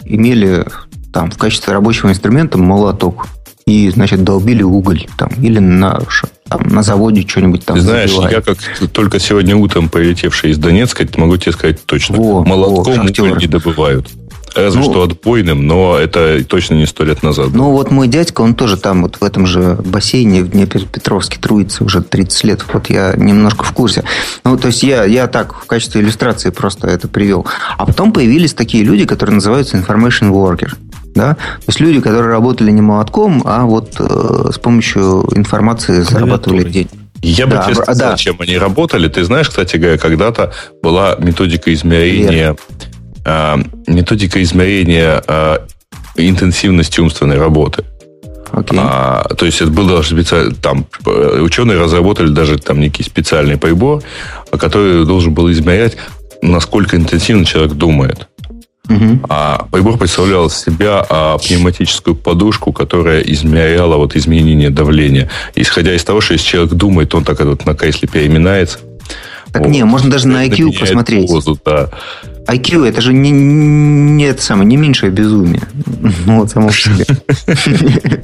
имели 0.04 0.66
там 1.12 1.30
в 1.30 1.38
качестве 1.38 1.72
рабочего 1.72 2.10
инструмента 2.10 2.58
молоток. 2.58 3.26
И, 3.64 3.88
значит, 3.90 4.24
долбили 4.24 4.64
уголь 4.64 5.06
там, 5.16 5.30
или 5.40 5.60
на, 5.60 6.00
там, 6.48 6.62
на 6.66 6.82
заводе 6.82 7.22
что-нибудь 7.22 7.64
там. 7.64 7.78
Знаешь, 7.80 8.10
забивали. 8.10 8.34
я 8.34 8.40
как 8.40 8.58
только 8.92 9.20
сегодня 9.20 9.56
утром 9.56 9.88
прилетевший 9.88 10.50
из 10.50 10.58
Донецка, 10.58 11.06
могу 11.16 11.36
тебе 11.36 11.52
сказать 11.52 11.86
точно. 11.86 12.16
Во, 12.16 12.44
Молотком 12.44 12.96
во, 12.96 13.02
уголь 13.04 13.38
не 13.38 13.46
добывают. 13.46 14.08
Разве 14.54 14.80
ну, 14.80 14.90
что 14.90 15.02
отбойным, 15.02 15.66
но 15.66 15.98
это 15.98 16.44
точно 16.44 16.74
не 16.74 16.86
сто 16.86 17.04
лет 17.04 17.22
назад. 17.22 17.50
Ну, 17.52 17.70
вот 17.70 17.90
мой 17.90 18.08
дядька, 18.08 18.42
он 18.42 18.54
тоже 18.54 18.76
там 18.76 19.02
вот 19.02 19.16
в 19.20 19.24
этом 19.24 19.46
же 19.46 19.78
бассейне 19.84 20.42
в 20.42 20.50
Днепропетровске 20.50 21.38
труится 21.38 21.84
уже 21.84 22.02
30 22.02 22.44
лет. 22.44 22.64
Вот 22.72 22.90
я 22.90 23.14
немножко 23.16 23.64
в 23.64 23.72
курсе. 23.72 24.04
Ну, 24.44 24.56
то 24.56 24.68
есть 24.68 24.82
я, 24.82 25.04
я 25.04 25.26
так 25.26 25.54
в 25.54 25.66
качестве 25.66 26.02
иллюстрации 26.02 26.50
просто 26.50 26.88
это 26.88 27.08
привел. 27.08 27.46
А 27.78 27.86
потом 27.86 28.12
появились 28.12 28.54
такие 28.54 28.84
люди, 28.84 29.06
которые 29.06 29.34
называются 29.34 29.76
information 29.76 30.30
worker. 30.30 30.72
Да? 31.14 31.34
То 31.34 31.64
есть 31.68 31.80
люди, 31.80 32.00
которые 32.00 32.28
работали 32.28 32.70
не 32.70 32.80
молотком, 32.80 33.42
а 33.44 33.64
вот 33.64 33.96
э, 33.98 34.50
с 34.52 34.58
помощью 34.58 35.28
информации 35.34 36.00
зарабатывали 36.00 36.68
деньги. 36.68 36.90
Я 37.22 37.46
бы 37.46 37.60
тебе 37.64 37.76
сказал, 37.76 38.12
да. 38.12 38.16
чем 38.16 38.36
они 38.40 38.58
работали. 38.58 39.08
Ты 39.08 39.24
знаешь, 39.24 39.48
кстати 39.48 39.76
говоря, 39.76 39.96
когда-то 39.96 40.52
была 40.82 41.14
методика 41.18 41.72
измерения, 41.72 42.52
э, 42.52 42.56
методика 43.86 44.42
измерения 44.42 45.22
э, 45.26 45.58
интенсивности 46.16 47.00
умственной 47.00 47.38
работы. 47.38 47.84
Okay. 48.52 48.76
А, 48.78 49.34
то 49.34 49.46
есть 49.46 49.62
это 49.62 49.70
был 49.70 49.88
даже 49.88 50.10
специально, 50.10 50.54
там 50.54 50.86
ученые 51.06 51.78
разработали 51.78 52.28
даже 52.28 52.58
там 52.58 52.80
некий 52.80 53.02
специальный 53.02 53.56
прибор, 53.56 54.02
который 54.50 55.06
должен 55.06 55.32
был 55.32 55.50
измерять, 55.50 55.96
насколько 56.42 56.96
интенсивно 56.96 57.46
человек 57.46 57.72
думает. 57.72 58.28
Угу. 58.90 59.20
А 59.28 59.66
прибор 59.70 59.96
представлял 59.96 60.48
из 60.48 60.56
себя 60.56 61.06
а, 61.08 61.38
пневматическую 61.38 62.14
подушку, 62.16 62.72
которая 62.72 63.20
измеряла 63.22 63.96
вот 63.96 64.16
изменение 64.16 64.70
давления. 64.70 65.30
Исходя 65.54 65.94
из 65.94 66.04
того, 66.04 66.20
что 66.20 66.34
если 66.34 66.46
человек 66.46 66.74
думает, 66.74 67.14
он 67.14 67.24
так 67.24 67.40
вот 67.40 67.64
на 67.64 67.74
кресле 67.74 68.08
переминается. 68.08 68.80
Так 69.52 69.62
вот, 69.62 69.70
не, 69.70 69.84
можно 69.84 70.10
даже 70.10 70.28
на 70.28 70.46
IQ 70.46 70.78
посмотреть. 70.78 71.28
Позу, 71.28 71.58
да. 71.64 71.90
IQ 72.46 72.86
это 72.86 73.00
же 73.00 73.12
не, 73.12 73.30
не 73.30 74.24
это 74.24 74.42
самое, 74.42 74.66
не 74.66 74.76
меньшее 74.76 75.10
безумие. 75.10 75.62
Ну, 76.26 76.36
вот 76.40 76.50
само 76.50 76.68
по 76.68 76.74
себе. 76.74 77.06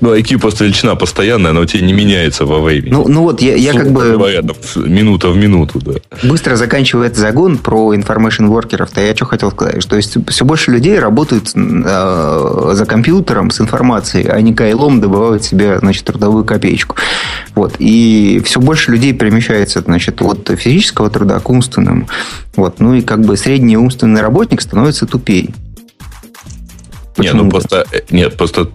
Ну, 0.00 0.16
IQ 0.16 0.38
просто 0.38 0.64
величина 0.64 0.96
постоянная, 0.96 1.50
она 1.50 1.60
у 1.60 1.64
тебя 1.64 1.86
не 1.86 1.92
меняется 1.92 2.44
во 2.44 2.60
времени. 2.60 2.90
Ну, 2.90 3.06
ну 3.06 3.22
вот, 3.22 3.40
я, 3.40 3.54
я 3.54 3.72
как 3.72 3.92
бы... 3.92 4.12
Говоря, 4.12 4.42
минута 4.74 5.28
в 5.28 5.36
минуту, 5.36 5.80
да. 5.80 5.92
Быстро 6.24 6.56
заканчивая 6.56 7.06
этот 7.06 7.18
загон 7.18 7.58
про 7.58 7.94
information 7.94 8.48
workers, 8.48 8.88
то 8.92 9.00
я 9.00 9.14
что 9.14 9.26
хотел 9.26 9.52
сказать, 9.52 9.80
что 9.80 9.96
есть 9.96 10.16
все 10.28 10.44
больше 10.44 10.72
людей 10.72 10.98
работают 10.98 11.52
э, 11.54 12.70
за 12.74 12.86
компьютером 12.86 13.50
с 13.50 13.60
информацией, 13.60 14.26
а 14.28 14.40
не 14.40 14.54
кайлом 14.54 15.00
добывают 15.00 15.44
себе, 15.44 15.78
значит, 15.78 16.04
трудовую 16.04 16.44
копеечку. 16.44 16.96
Вот. 17.54 17.74
И 17.78 18.42
все 18.44 18.60
больше 18.60 18.90
людей 18.90 19.12
перемещается, 19.12 19.82
значит, 19.82 20.20
от 20.20 20.50
физического 20.58 21.10
труда 21.10 21.38
к 21.38 21.48
умственному. 21.48 22.08
Вот. 22.56 22.80
Ну 22.80 22.94
и 22.94 23.02
как 23.02 23.20
бы 23.24 23.36
средний 23.36 23.76
умственный 23.76 24.20
работник 24.20 24.60
становится 24.60 25.06
тупее. 25.06 25.54
Почему? 27.14 27.38
Не, 27.38 27.42
ну 27.44 27.50
просто, 27.50 27.86
э, 27.92 28.00
нет, 28.10 28.36
просто 28.36 28.70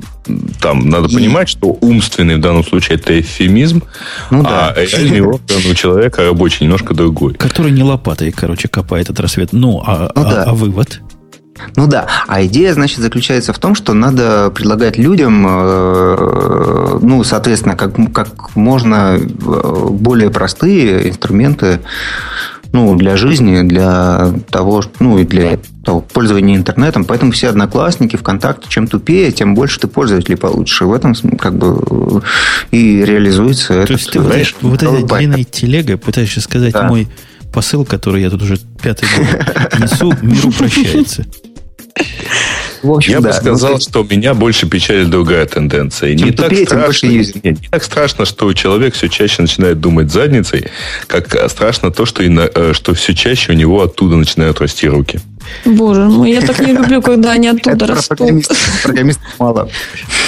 там 0.62 0.90
надо 0.90 1.08
и... 1.08 1.16
понимать, 1.16 1.50
что 1.50 1.78
умственный 1.82 2.36
в 2.36 2.40
данном 2.40 2.64
случае 2.64 2.98
это 2.98 3.20
эвфемизм, 3.20 3.82
ну, 4.30 4.44
да. 4.44 4.74
а 4.76 4.80
реальный 4.80 5.22
орган 5.22 5.58
у 5.70 5.74
человека 5.74 6.24
рабочий 6.24 6.66
немножко 6.66 6.94
другой. 6.94 7.34
Который 7.34 7.72
не 7.72 7.84
лопатой, 7.84 8.32
короче, 8.32 8.68
копает 8.68 9.06
этот 9.06 9.20
рассвет. 9.22 9.54
Ну, 9.54 9.82
а, 9.86 10.12
ну, 10.16 10.22
а, 10.22 10.24
да. 10.24 10.44
а 10.44 10.54
вывод? 10.54 11.02
Ну 11.76 11.88
да, 11.88 12.08
а 12.28 12.46
идея, 12.46 12.74
значит, 12.74 13.00
заключается 13.00 13.54
в 13.54 13.60
том, 13.60 13.74
что 13.74 13.94
надо 13.94 14.52
предлагать 14.52 14.98
людям, 14.98 15.46
э, 15.48 17.00
ну, 17.02 17.24
соответственно, 17.24 17.76
как, 17.76 17.96
как 18.14 18.56
можно 18.56 19.18
э, 19.18 19.88
более 19.90 20.30
простые 20.30 21.10
инструменты 21.10 21.80
ну, 22.72 22.96
для 22.96 23.18
жизни, 23.18 23.62
для 23.62 24.34
того, 24.50 24.84
ну, 25.00 25.18
и 25.18 25.26
для 25.26 25.60
того, 25.84 26.02
пользования 26.02 26.56
интернетом. 26.56 27.06
Поэтому 27.06 27.32
все 27.32 27.50
одноклассники, 27.50 28.16
ВКонтакте, 28.16 28.70
чем 28.70 28.88
тупее, 28.88 29.32
тем 29.32 29.56
больше 29.56 29.80
ты 29.80 29.88
пользователей 29.88 30.38
получишь. 30.38 30.82
И 30.82 30.86
в 30.86 30.94
этом 30.94 31.16
как 31.38 31.58
бы 31.58 32.22
и 32.72 33.04
реализуется 33.06 33.86
То 33.86 33.94
есть 33.94 34.12
ты 34.12 34.22
знаешь, 34.22 34.56
вот 34.62 34.84
этой 34.84 35.04
длинной 35.04 35.44
телегой 35.44 35.98
пытаешься 35.98 36.42
сказать 36.42 36.74
да. 36.74 36.88
мой 36.88 37.08
посыл, 37.54 37.86
который 37.86 38.22
я 38.22 38.30
тут 38.30 38.42
уже 38.42 38.58
пятый 38.82 39.08
год 39.18 39.80
несу, 39.80 40.14
миру 40.22 40.52
прощается. 40.52 41.26
В 42.88 42.92
общем, 42.94 43.12
Я 43.12 43.20
да, 43.20 43.30
бы 43.30 43.36
ну, 43.36 43.42
сказал, 43.42 43.72
ну, 43.74 43.80
что 43.82 44.04
меня 44.04 44.34
больше 44.34 44.66
печалит 44.66 45.10
другая 45.10 45.46
тенденция. 45.46 46.16
Чем 46.16 46.28
не 46.28 46.32
так, 46.32 46.54
страшно, 46.56 47.08
не, 47.08 47.18
не 47.44 47.56
так 47.70 47.84
страшно, 47.84 48.26
что 48.26 48.54
человек 48.54 48.94
все 48.94 49.10
чаще 49.10 49.42
начинает 49.42 49.82
думать 49.82 50.10
задницей, 50.10 50.68
как 51.06 51.50
страшно 51.50 51.92
то, 51.92 52.06
что, 52.06 52.24
и 52.24 52.30
на, 52.30 52.50
э, 52.54 52.72
что 52.74 52.94
все 52.94 53.14
чаще 53.14 53.52
у 53.52 53.56
него 53.56 53.84
оттуда 53.84 54.16
начинают 54.16 54.62
расти 54.62 54.88
руки. 54.88 55.20
Боже 55.66 56.06
мой, 56.06 56.32
я 56.32 56.42
так 56.42 56.60
не 56.60 56.72
люблю, 56.72 57.02
когда 57.02 57.32
они 57.32 57.48
оттуда 57.50 57.88
растут. 57.88 58.48
Программистов 58.84 59.28
мало. 59.38 59.70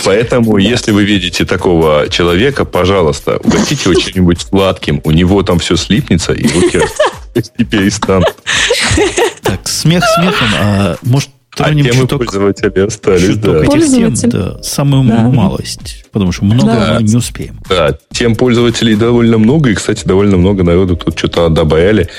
Поэтому, 0.04 0.58
если 0.58 0.92
вы 0.92 1.06
видите 1.06 1.46
такого 1.46 2.08
человека, 2.10 2.66
пожалуйста, 2.66 3.38
угостите 3.38 3.90
его 3.90 3.98
чем-нибудь 3.98 4.42
сладким. 4.42 5.00
У 5.06 5.12
него 5.12 5.44
там 5.44 5.60
все 5.60 5.78
слипнется, 5.78 6.34
и 6.34 6.46
руки 6.46 6.82
и 7.58 7.64
перестанут. 7.64 8.36
Так, 9.44 9.66
смех 9.66 10.04
смехом, 10.18 10.48
а 10.60 10.98
может 11.04 11.30
а 11.64 11.74
темы 11.74 12.02
чуток, 12.02 12.20
пользователей 12.20 12.86
остались, 12.86 13.38
да. 13.38 13.66
Тем, 13.66 14.30
да. 14.30 14.64
Самую 14.64 15.04
да. 15.04 15.30
малость, 15.30 16.06
потому 16.12 16.32
что 16.32 16.46
много 16.46 16.66
да. 16.66 16.98
мы 17.00 17.08
не 17.08 17.16
успеем. 17.16 17.60
Да, 17.70 17.98
тем 18.12 18.36
пользователей 18.36 18.96
довольно 18.96 19.38
много, 19.38 19.70
и, 19.70 19.74
кстати, 19.74 20.06
довольно 20.06 20.38
много 20.38 20.64
народу 20.64 20.96
тут 20.96 21.18
что-то 21.18 21.50
добавили. 21.50 22.10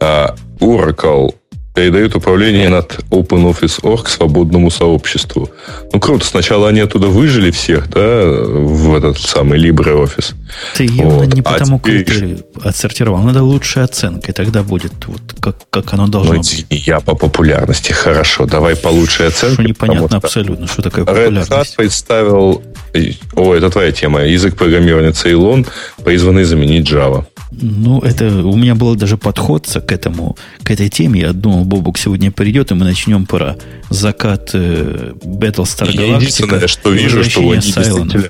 А, 0.00 0.34
Oracle 0.60 1.34
передают 1.80 2.14
управление 2.14 2.68
над 2.68 3.00
OpenOffice.org 3.10 4.06
свободному 4.06 4.70
сообществу. 4.70 5.48
Ну, 5.92 5.98
круто. 5.98 6.26
Сначала 6.26 6.68
они 6.68 6.80
оттуда 6.80 7.06
выжили 7.06 7.50
всех, 7.50 7.88
да, 7.88 8.22
в 8.22 8.94
этот 8.94 9.18
самый 9.18 9.58
LibreOffice. 9.58 10.34
Ты 10.76 10.84
явно 10.84 11.24
вот. 11.24 11.34
не 11.34 11.40
потому 11.40 11.76
а 11.76 11.78
теперь... 11.78 12.04
критерию 12.04 12.44
отсортировал. 12.62 13.22
Надо 13.22 13.42
лучшая 13.42 13.86
оценка, 13.86 14.30
и 14.30 14.34
тогда 14.34 14.62
будет 14.62 14.92
вот 15.06 15.22
как, 15.40 15.56
как 15.70 15.94
оно 15.94 16.06
должно 16.06 16.34
ну, 16.34 16.38
быть. 16.40 16.66
Я 16.68 17.00
по 17.00 17.14
популярности. 17.14 17.92
Хорошо, 17.92 18.44
давай 18.44 18.76
по 18.76 18.88
лучшей 18.88 19.28
оценке. 19.28 19.54
Что 19.54 19.62
непонятно 19.62 20.18
абсолютно, 20.18 20.66
что 20.66 20.82
такое 20.82 21.06
популярность. 21.06 21.50
Red 21.50 21.62
Hat 21.62 21.76
представил... 21.76 22.62
О, 23.36 23.54
это 23.54 23.70
твоя 23.70 23.92
тема. 23.92 24.24
Язык 24.24 24.56
программирования 24.56 25.12
Ceylon, 25.12 25.66
призванный 26.04 26.44
заменить 26.44 26.90
Java. 26.90 27.24
Ну, 27.52 28.00
это 28.00 28.26
у 28.26 28.56
меня 28.56 28.74
был 28.74 28.94
даже 28.94 29.16
подход 29.16 29.66
к 29.66 29.92
этому, 29.92 30.36
к 30.62 30.70
этой 30.70 30.88
теме. 30.88 31.20
Я 31.20 31.32
думал, 31.32 31.64
Бобук 31.70 31.96
сегодня 31.96 32.30
придет, 32.32 32.72
и 32.72 32.74
мы 32.74 32.84
начнем 32.84 33.24
про 33.24 33.56
закат 33.88 34.50
э, 34.52 35.12
Battlestar 35.22 35.88
Galactica. 35.88 36.16
Единственное, 36.16 36.66
что 36.66 36.90
вижу, 36.90 37.24
что 37.24 37.40
они 37.40 37.60
действительно... 37.60 38.24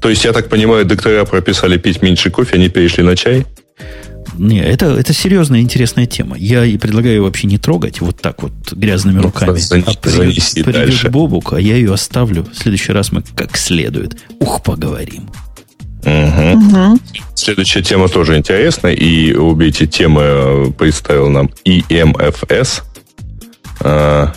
То 0.00 0.08
есть, 0.08 0.24
я 0.24 0.32
так 0.32 0.48
понимаю, 0.48 0.84
доктора 0.84 1.24
прописали 1.24 1.78
пить 1.78 2.02
меньше 2.02 2.30
кофе, 2.30 2.56
они 2.56 2.68
перешли 2.68 3.04
на 3.04 3.16
чай? 3.16 3.46
Не, 4.36 4.60
это, 4.62 4.86
это 4.86 5.12
серьезная 5.12 5.60
интересная 5.60 6.06
тема. 6.06 6.36
Я 6.36 6.64
и 6.64 6.78
предлагаю 6.78 7.22
вообще 7.22 7.46
не 7.46 7.58
трогать 7.58 8.00
вот 8.00 8.20
так 8.20 8.42
вот 8.42 8.52
грязными 8.72 9.18
ну, 9.18 9.24
руками. 9.24 9.58
Занеси, 9.58 9.90
а 9.90 10.00
придет, 10.00 10.64
придет 10.64 11.10
Бобук, 11.10 11.52
а 11.52 11.60
я 11.60 11.76
ее 11.76 11.92
оставлю. 11.92 12.44
В 12.44 12.56
следующий 12.56 12.92
раз 12.92 13.12
мы 13.12 13.22
как 13.36 13.56
следует. 13.56 14.16
Ух, 14.40 14.62
поговорим. 14.62 15.28
Угу. 16.04 16.50
Угу. 16.52 16.98
Следующая 17.34 17.82
тема 17.82 18.08
тоже 18.08 18.36
интересная, 18.36 18.92
и 18.92 19.34
обе 19.34 19.68
эти 19.68 19.86
темы 19.86 20.22
э, 20.24 20.66
представил 20.76 21.28
нам 21.28 21.50
EMFS. 21.64 22.82
А, 23.82 24.32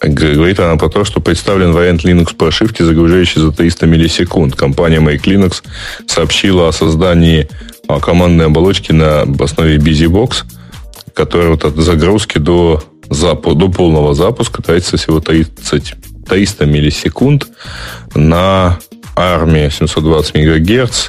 говорит 0.00 0.60
она 0.60 0.76
про 0.76 0.88
то, 0.88 1.04
что 1.04 1.20
представлен 1.20 1.72
вариант 1.72 2.04
Linux 2.04 2.34
прошивки, 2.36 2.82
загружающий 2.82 3.40
за 3.40 3.52
300 3.52 3.86
миллисекунд. 3.86 4.54
Компания 4.54 4.98
Make 4.98 5.22
Linux 5.24 5.62
сообщила 6.06 6.68
о 6.68 6.72
создании 6.72 7.48
командной 8.00 8.46
оболочки 8.46 8.92
на 8.92 9.22
основе 9.22 9.78
BusyBox, 9.78 10.44
которая 11.14 11.50
вот 11.50 11.64
от 11.64 11.76
загрузки 11.76 12.38
до, 12.38 12.82
до 13.08 13.34
полного 13.34 14.14
запуска 14.14 14.62
тратится 14.62 14.98
всего 14.98 15.20
30, 15.20 15.94
300 16.28 16.66
миллисекунд 16.66 17.48
на 18.14 18.78
армии 19.18 19.68
720 19.68 20.34
МГц, 20.34 21.08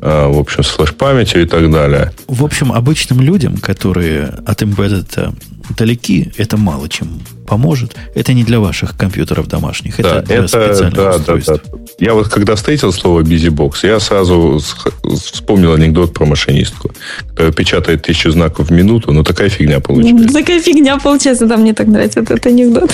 а, 0.00 0.28
в 0.28 0.38
общем, 0.38 0.62
с 0.62 0.68
флеш-памятью 0.68 1.42
и 1.42 1.46
так 1.46 1.70
далее. 1.70 2.12
В 2.28 2.44
общем, 2.44 2.72
обычным 2.72 3.20
людям, 3.20 3.56
которые 3.56 4.26
от 4.46 4.62
embedded 4.62 5.34
далеки, 5.76 6.32
это 6.36 6.56
мало 6.56 6.88
чем 6.88 7.20
поможет. 7.48 7.96
Это 8.14 8.34
не 8.34 8.44
для 8.44 8.60
ваших 8.60 8.96
компьютеров 8.96 9.48
домашних, 9.48 9.96
да, 9.96 10.18
это 10.18 10.26
для 10.26 10.36
это, 10.36 10.48
специальных 10.48 10.94
да, 10.94 11.10
устройств. 11.16 11.52
Да, 11.52 11.56
да. 11.72 11.78
Я 11.98 12.14
вот 12.14 12.28
когда 12.28 12.54
встретил 12.54 12.92
слово 12.92 13.22
BusyBox, 13.22 13.72
я 13.82 14.00
сразу 14.00 14.60
вспомнил 15.02 15.72
анекдот 15.72 16.12
про 16.12 16.26
машинистку, 16.26 16.90
которая 17.30 17.52
печатает 17.52 18.02
тысячу 18.02 18.30
знаков 18.30 18.68
в 18.68 18.72
минуту, 18.72 19.12
но 19.12 19.24
такая 19.24 19.48
фигня 19.48 19.80
получается. 19.80 20.32
Такая 20.32 20.60
фигня 20.60 20.98
получается, 20.98 21.46
да, 21.46 21.56
мне 21.56 21.72
так 21.72 21.86
нравится 21.86 22.20
этот 22.20 22.46
анекдот. 22.46 22.90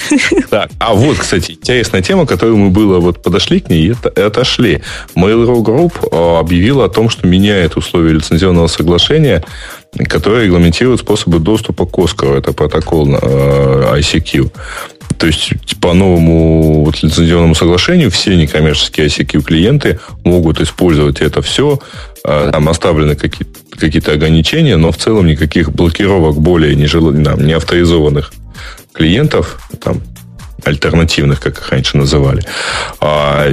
Так, 0.51 0.71
а 0.79 0.95
вот, 0.95 1.19
кстати, 1.19 1.53
интересная 1.53 2.03
тема, 2.03 2.27
которую 2.27 2.57
мы 2.57 2.71
было 2.71 3.01
вот 3.01 3.23
подошли 3.23 3.61
к 3.61 3.69
ней 3.69 3.89
и 3.89 4.21
отошли. 4.21 4.83
Mail.ru 5.17 5.63
Group 5.63 5.93
а, 6.13 6.39
объявила 6.39 6.85
о 6.85 6.89
том, 6.89 7.11
что 7.11 7.27
меняет 7.27 7.77
условия 7.77 8.13
лицензионного 8.13 8.69
соглашения 8.69 9.43
который 10.09 10.47
регламентирует 10.47 11.01
способы 11.01 11.39
доступа 11.39 11.87
к 11.87 11.99
Оскару. 11.99 12.35
Это 12.35 12.53
протокол 12.53 13.09
э, 13.15 13.99
ICQ. 13.99 14.51
То 15.19 15.27
есть 15.27 15.53
по 15.81 15.93
новому 15.93 16.85
вот, 16.85 17.03
лицензионному 17.03 17.55
соглашению 17.55 18.11
все 18.11 18.37
некоммерческие 18.37 19.07
ICQ 19.07 19.43
клиенты 19.43 20.01
могут 20.25 20.61
использовать 20.61 21.21
это 21.21 21.43
все. 21.43 21.79
Э, 22.25 22.51
там 22.53 22.69
оставлены 22.69 23.15
какие-то 23.15 23.61
какие 23.79 24.13
ограничения, 24.13 24.77
но 24.77 24.93
в 24.93 24.97
целом 24.97 25.27
никаких 25.27 25.73
блокировок 25.73 26.37
более 26.37 26.75
нежел... 26.75 27.13
там, 27.13 27.47
неавторизованных 27.47 28.33
клиентов, 28.93 29.59
там, 29.83 30.01
альтернативных, 30.65 31.41
как 31.41 31.59
их 31.59 31.69
раньше 31.71 31.97
называли, 31.97 32.43
а, 33.01 33.47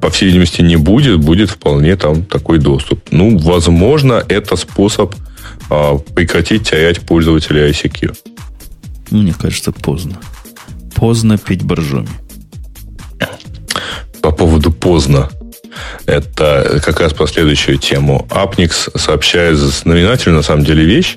по 0.00 0.10
всей 0.10 0.26
видимости, 0.26 0.62
не 0.62 0.76
будет, 0.76 1.18
будет 1.18 1.50
вполне 1.50 1.96
там 1.96 2.24
такой 2.24 2.58
доступ. 2.58 3.00
Ну, 3.10 3.38
возможно, 3.38 4.22
это 4.28 4.56
способ 4.56 5.14
прекратить 6.14 6.68
терять 6.68 7.00
пользователей 7.00 7.70
ICQ? 7.70 8.16
Мне 9.10 9.34
кажется, 9.34 9.72
поздно. 9.72 10.16
Поздно 10.94 11.38
пить 11.38 11.62
боржоми. 11.62 12.08
По 14.22 14.30
поводу 14.30 14.72
поздно. 14.72 15.30
Это 16.06 16.80
как 16.84 17.00
раз 17.00 17.12
по 17.12 17.26
следующую 17.26 17.78
тему. 17.78 18.26
Apnix 18.30 18.96
сообщает 18.96 19.56
знаменательную, 19.56 20.38
на 20.38 20.42
самом 20.42 20.64
деле, 20.64 20.84
вещь, 20.84 21.16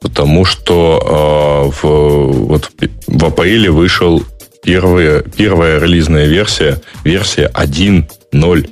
потому 0.00 0.44
что 0.44 1.70
э, 1.72 1.80
в, 1.80 2.46
вот, 2.46 2.70
в 3.06 3.24
апреле 3.24 3.70
вышел 3.70 4.24
первая, 4.62 5.22
первая 5.22 5.78
релизная 5.80 6.26
версия, 6.26 6.80
версия 7.04 7.50
1.0 7.54 8.70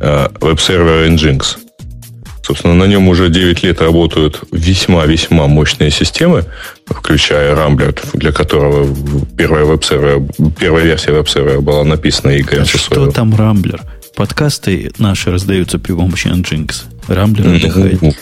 э, 0.00 0.28
веб-сервера 0.40 1.08
Nginx. 1.08 1.58
Собственно, 2.48 2.72
на 2.72 2.84
нем 2.84 3.08
уже 3.08 3.28
9 3.28 3.62
лет 3.62 3.82
работают 3.82 4.40
весьма-весьма 4.52 5.48
мощные 5.48 5.90
системы, 5.90 6.46
включая 6.86 7.54
Rambler, 7.54 7.94
для 8.14 8.32
которого 8.32 8.88
первая, 9.36 9.66
веб-сервер, 9.66 10.22
первая 10.58 10.86
версия 10.86 11.12
веб-сервера 11.12 11.60
была 11.60 11.84
написана 11.84 12.40
Игорем 12.40 12.62
а 12.62 12.64
Что 12.64 13.10
там 13.10 13.34
Rambler? 13.34 13.82
Подкасты 14.16 14.90
наши 14.96 15.30
раздаются 15.30 15.78
при 15.78 15.92
помощи 15.92 16.28
Nginx. 16.28 16.84
Rambler 17.08 17.56
отдыхает. 17.56 18.16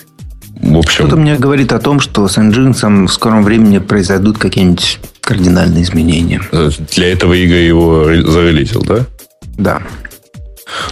В 0.60 0.76
общем... 0.76 1.06
Кто-то 1.06 1.16
мне 1.16 1.36
говорит 1.36 1.70
о 1.70 1.78
том, 1.78 2.00
что 2.00 2.26
с 2.26 2.36
Nginx 2.36 3.06
в 3.06 3.12
скором 3.12 3.44
времени 3.44 3.78
произойдут 3.78 4.38
какие-нибудь 4.38 4.98
кардинальные 5.20 5.84
изменения. 5.84 6.42
Для 6.96 7.12
этого 7.12 7.32
Игорь 7.32 7.62
его 7.62 8.06
зарелизил, 8.06 8.82
да? 8.82 9.06
Да. 9.56 9.82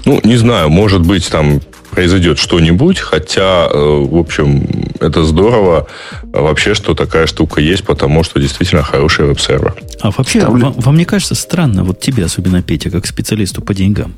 Ну, 0.04 0.20
не 0.22 0.36
знаю, 0.36 0.70
может 0.70 1.00
быть, 1.00 1.28
там 1.28 1.60
произойдет 1.94 2.38
что-нибудь, 2.38 2.98
хотя, 2.98 3.68
э, 3.70 4.04
в 4.10 4.16
общем, 4.16 4.66
это 5.00 5.24
здорово 5.24 5.86
вообще, 6.22 6.74
что 6.74 6.94
такая 6.94 7.26
штука 7.26 7.60
есть, 7.60 7.84
потому 7.84 8.24
что 8.24 8.40
действительно 8.40 8.82
хороший 8.82 9.26
веб-сервер. 9.26 9.74
А 10.00 10.10
вообще, 10.10 10.40
Там... 10.40 10.58
вам, 10.58 10.72
вам 10.72 10.96
не 10.96 11.04
кажется 11.04 11.34
странно, 11.34 11.84
вот 11.84 12.00
тебе, 12.00 12.24
особенно 12.24 12.62
Петя, 12.62 12.90
как 12.90 13.06
специалисту 13.06 13.62
по 13.62 13.74
деньгам, 13.74 14.14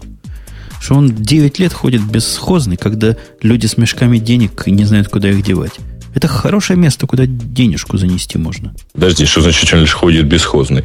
что 0.80 0.94
он 0.94 1.14
9 1.14 1.58
лет 1.58 1.72
ходит 1.72 2.02
бесхозный, 2.02 2.76
когда 2.76 3.16
люди 3.42 3.66
с 3.66 3.76
мешками 3.76 4.18
денег 4.18 4.66
не 4.66 4.84
знают, 4.84 5.08
куда 5.08 5.28
их 5.28 5.42
девать. 5.42 5.72
Это 6.14 6.28
хорошее 6.28 6.78
место, 6.78 7.06
куда 7.06 7.26
денежку 7.26 7.98
занести 7.98 8.38
можно. 8.38 8.74
Подожди, 8.94 9.26
что 9.26 9.42
значит, 9.42 9.72
он 9.74 9.80
лишь 9.80 9.92
ходит 9.92 10.24
бесхозный? 10.24 10.82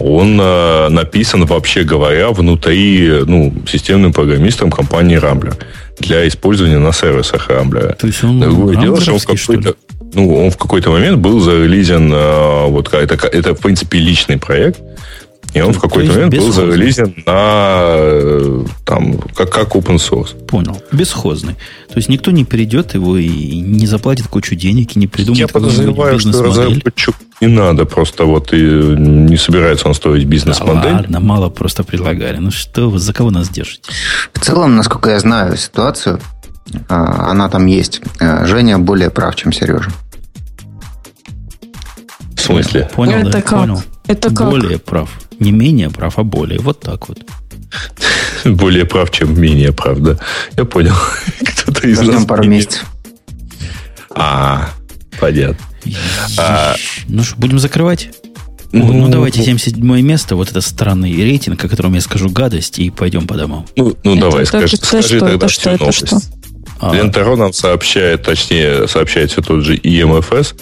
Он 0.00 0.38
э, 0.40 0.88
написан, 0.88 1.44
вообще 1.46 1.82
говоря, 1.82 2.30
внутри 2.30 3.22
ну, 3.26 3.52
системным 3.66 4.12
программистом 4.12 4.70
компании 4.70 5.20
Rambler 5.20 5.54
для 5.98 6.26
использования 6.28 6.78
на 6.78 6.92
сервисах 6.92 7.50
Rambler. 7.50 7.96
То 7.96 8.06
есть 8.06 8.22
он 8.22 8.40
Другое 8.40 8.76
дело, 8.76 9.00
что 9.00 9.14
он 9.14 9.20
какой-то 9.20 9.74
ну, 10.14 10.44
он 10.44 10.50
в 10.50 10.56
какой-то 10.56 10.90
момент 10.90 11.18
был 11.18 11.40
зарелизен, 11.40 12.12
э, 12.12 12.66
вот 12.68 12.92
это, 12.92 13.26
это, 13.26 13.54
в 13.54 13.60
принципе, 13.60 13.98
личный 13.98 14.38
проект, 14.38 14.80
И 15.54 15.60
он 15.60 15.72
в 15.72 15.80
какой-то 15.80 16.12
момент 16.12 16.34
был 16.34 16.52
зарелизен 16.52 17.14
на 17.26 17.80
э, 17.86 18.64
там, 18.84 19.18
как, 19.34 19.50
как 19.50 19.74
open 19.74 19.96
source. 19.96 20.34
Понял. 20.46 20.80
Бесхозный. 20.92 21.54
То 21.88 21.96
есть 21.96 22.08
никто 22.08 22.30
не 22.30 22.44
перейдет 22.44 22.94
его 22.94 23.16
и 23.16 23.60
не 23.60 23.86
заплатит 23.86 24.28
кучу 24.28 24.54
денег 24.54 24.96
и 24.96 24.98
не 24.98 25.06
придумает 25.06 25.40
Я 25.40 25.48
подозреваю, 25.48 26.18
что 26.18 26.42
разработчику 26.42 27.16
не 27.40 27.46
надо 27.46 27.84
просто 27.84 28.24
вот 28.24 28.52
и 28.52 28.60
не 28.60 29.36
собирается 29.36 29.88
он 29.88 29.94
строить 29.94 30.24
бизнес-модель. 30.24 30.82
Да 30.82 30.96
ладно, 30.96 31.20
мало 31.20 31.48
просто 31.48 31.84
предлагали. 31.84 32.38
Ну 32.38 32.50
что 32.50 32.90
вы, 32.90 32.98
за 32.98 33.12
кого 33.12 33.30
нас 33.30 33.48
держите? 33.48 33.90
В 34.32 34.40
целом, 34.40 34.76
насколько 34.76 35.10
я 35.10 35.20
знаю 35.20 35.56
ситуацию, 35.56 36.20
а, 36.88 37.30
она 37.30 37.48
там 37.48 37.66
есть. 37.66 38.00
Э, 38.18 38.44
Женя 38.46 38.78
более 38.78 39.10
прав, 39.10 39.36
чем 39.36 39.52
Сережа. 39.52 39.90
В 42.34 42.40
смысле? 42.40 42.90
Понял, 42.94 43.18
Это 43.18 43.30
да, 43.30 43.42
как? 43.42 43.58
понял. 43.60 43.82
Это 44.06 44.34
как? 44.34 44.50
Более 44.50 44.78
прав. 44.78 45.10
Не 45.40 45.52
менее 45.52 45.90
прав, 45.90 46.18
а 46.18 46.22
более. 46.22 46.58
Вот 46.60 46.80
так 46.80 47.08
вот. 47.08 47.18
Более 48.44 48.84
прав, 48.84 49.10
чем 49.10 49.40
менее 49.40 49.72
прав, 49.72 49.98
да. 50.00 50.18
Я 50.56 50.64
понял. 50.64 50.94
Кто-то 51.44 51.86
из 51.88 52.00
Ждем 52.00 52.14
нас 52.14 52.24
пару 52.24 52.42
менее- 52.42 52.58
месяцев. 52.58 52.84
А, 54.10 54.70
понятно. 55.20 55.64
А- 56.38 56.74
Ну 57.08 57.22
что, 57.24 57.36
будем 57.36 57.58
закрывать? 57.58 58.10
Вот, 58.72 58.92
ну, 58.94 59.08
давайте 59.08 59.42
77 59.42 60.02
место, 60.02 60.36
вот 60.36 60.50
это 60.50 60.60
странный 60.60 61.14
рейтинг, 61.16 61.64
о 61.64 61.68
котором 61.68 61.94
я 61.94 62.00
скажу 62.02 62.28
гадость, 62.28 62.78
и 62.78 62.90
пойдем 62.90 63.26
по 63.26 63.34
домам. 63.34 63.64
Ну, 63.76 63.96
ну 64.04 64.12
Это- 64.12 64.20
давай, 64.20 64.42
это- 64.42 64.48
скажи, 64.48 64.76
это 64.76 64.86
скажи 64.86 65.08
что, 65.08 65.20
тогда 65.20 65.34
это 65.36 65.48
всю 65.48 65.60
что, 65.60 65.70
это 65.70 65.80
новость. 65.84 66.06
что? 66.06 66.20
А, 66.80 66.94
Лента.ру 66.94 67.36
нам 67.36 67.52
сообщает, 67.52 68.22
точнее, 68.22 68.86
сообщает 68.86 69.32
все 69.32 69.42
тот 69.42 69.64
же 69.64 69.76
ИМФС, 69.76 70.54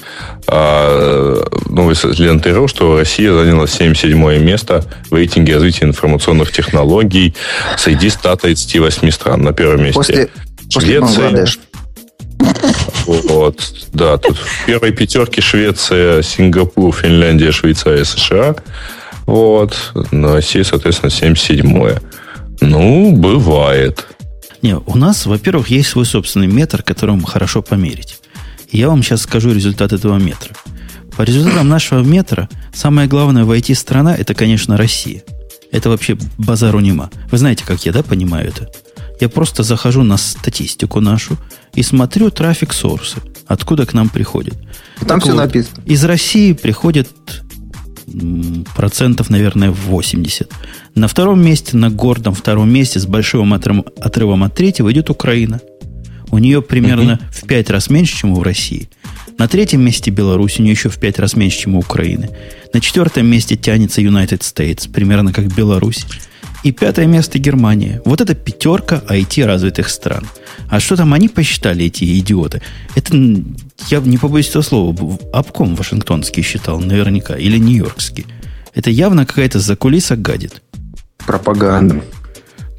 а, 0.46 1.44
новость 1.68 2.02
с 2.02 2.18
Ленты.ру, 2.18 2.68
что 2.68 2.96
Россия 2.96 3.32
заняла 3.32 3.66
77 3.66 4.38
место 4.38 4.84
в 5.10 5.14
рейтинге 5.14 5.54
развития 5.54 5.84
информационных 5.84 6.52
технологий 6.52 7.34
среди 7.76 8.08
138 8.08 9.10
стран. 9.10 9.42
На 9.42 9.52
первом 9.52 9.82
месте 9.82 9.94
После, 9.94 10.28
после 10.72 11.00
Швеция. 11.00 11.46
Вот, 13.06 13.60
да, 13.92 14.16
тут 14.18 14.36
в 14.36 14.66
первой 14.66 14.92
пятерке 14.92 15.40
Швеция, 15.40 16.22
Сингапур, 16.22 16.94
Финляндия, 16.94 17.52
Швейцария, 17.52 18.04
США. 18.04 18.56
Вот, 19.26 19.92
на 20.10 20.34
России, 20.34 20.62
соответственно, 20.62 21.10
77 21.10 21.98
Ну, 22.60 23.12
бывает. 23.12 24.06
Не, 24.62 24.76
у 24.76 24.96
нас, 24.96 25.26
во-первых, 25.26 25.68
есть 25.68 25.88
свой 25.88 26.06
собственный 26.06 26.46
метр, 26.46 26.82
которым 26.82 27.22
хорошо 27.22 27.62
померить. 27.62 28.18
Я 28.70 28.88
вам 28.88 29.02
сейчас 29.02 29.22
скажу 29.22 29.52
результат 29.52 29.92
этого 29.92 30.18
метра. 30.18 30.54
По 31.16 31.22
результатам 31.22 31.68
нашего 31.68 32.02
метра, 32.02 32.48
самое 32.74 33.08
главное 33.08 33.44
в 33.44 33.50
IT-страна– 33.50 34.14
это, 34.18 34.34
конечно, 34.34 34.76
Россия. 34.76 35.22
Это 35.72 35.88
вообще 35.88 36.18
базару 36.36 36.80
нема. 36.80 37.10
Вы 37.30 37.38
знаете, 37.38 37.64
как 37.64 37.84
я, 37.86 37.92
да, 37.92 38.02
понимаю 38.02 38.48
это? 38.48 38.70
Я 39.20 39.28
просто 39.28 39.62
захожу 39.62 40.02
на 40.02 40.18
статистику 40.18 41.00
нашу 41.00 41.38
и 41.74 41.82
смотрю 41.82 42.30
трафик 42.30 42.72
сорсы, 42.72 43.16
откуда 43.46 43.86
к 43.86 43.94
нам 43.94 44.08
приходит. 44.10 44.54
Там 45.00 45.08
Так 45.08 45.22
все 45.22 45.32
вот, 45.32 45.38
написано. 45.38 45.82
Из 45.86 46.04
России 46.04 46.52
приходит 46.52 47.08
процентов, 48.74 49.30
наверное, 49.30 49.70
80. 49.70 50.50
На 50.96 51.08
втором 51.08 51.44
месте, 51.44 51.76
на 51.76 51.90
гордом 51.90 52.32
втором 52.32 52.72
месте, 52.72 52.98
с 52.98 53.04
большим 53.04 53.52
отрывом, 53.52 54.42
от 54.42 54.54
третьего, 54.54 54.90
идет 54.90 55.10
Украина. 55.10 55.60
У 56.30 56.38
нее 56.38 56.62
примерно 56.62 57.20
в 57.30 57.46
5 57.46 57.68
раз 57.68 57.90
меньше, 57.90 58.16
чем 58.16 58.32
у 58.32 58.42
России. 58.42 58.88
На 59.36 59.46
третьем 59.46 59.82
месте 59.82 60.10
Беларусь, 60.10 60.58
у 60.58 60.62
нее 60.62 60.72
еще 60.72 60.88
в 60.88 60.96
5 60.96 61.18
раз 61.18 61.36
меньше, 61.36 61.58
чем 61.58 61.74
у 61.74 61.80
Украины. 61.80 62.30
На 62.72 62.80
четвертом 62.80 63.26
месте 63.26 63.56
тянется 63.56 64.00
United 64.00 64.40
States, 64.40 64.90
примерно 64.90 65.34
как 65.34 65.54
Беларусь. 65.54 66.06
И 66.62 66.72
пятое 66.72 67.06
место 67.06 67.38
Германия. 67.38 68.00
Вот 68.06 68.22
это 68.22 68.34
пятерка 68.34 69.02
IT-развитых 69.06 69.90
стран. 69.90 70.26
А 70.70 70.80
что 70.80 70.96
там 70.96 71.12
они 71.12 71.28
посчитали, 71.28 71.84
эти 71.84 72.18
идиоты? 72.18 72.62
Это, 72.94 73.14
я 73.90 74.00
не 74.00 74.16
побоюсь 74.16 74.48
этого 74.48 74.62
слова, 74.62 75.18
обком 75.34 75.76
вашингтонский 75.76 76.42
считал 76.42 76.80
наверняка, 76.80 77.36
или 77.36 77.58
нью-йоркский. 77.58 78.24
Это 78.74 78.90
явно 78.90 79.26
какая-то 79.26 79.58
закулиса 79.58 80.16
гадит. 80.16 80.62
Пропаганда. 81.26 82.02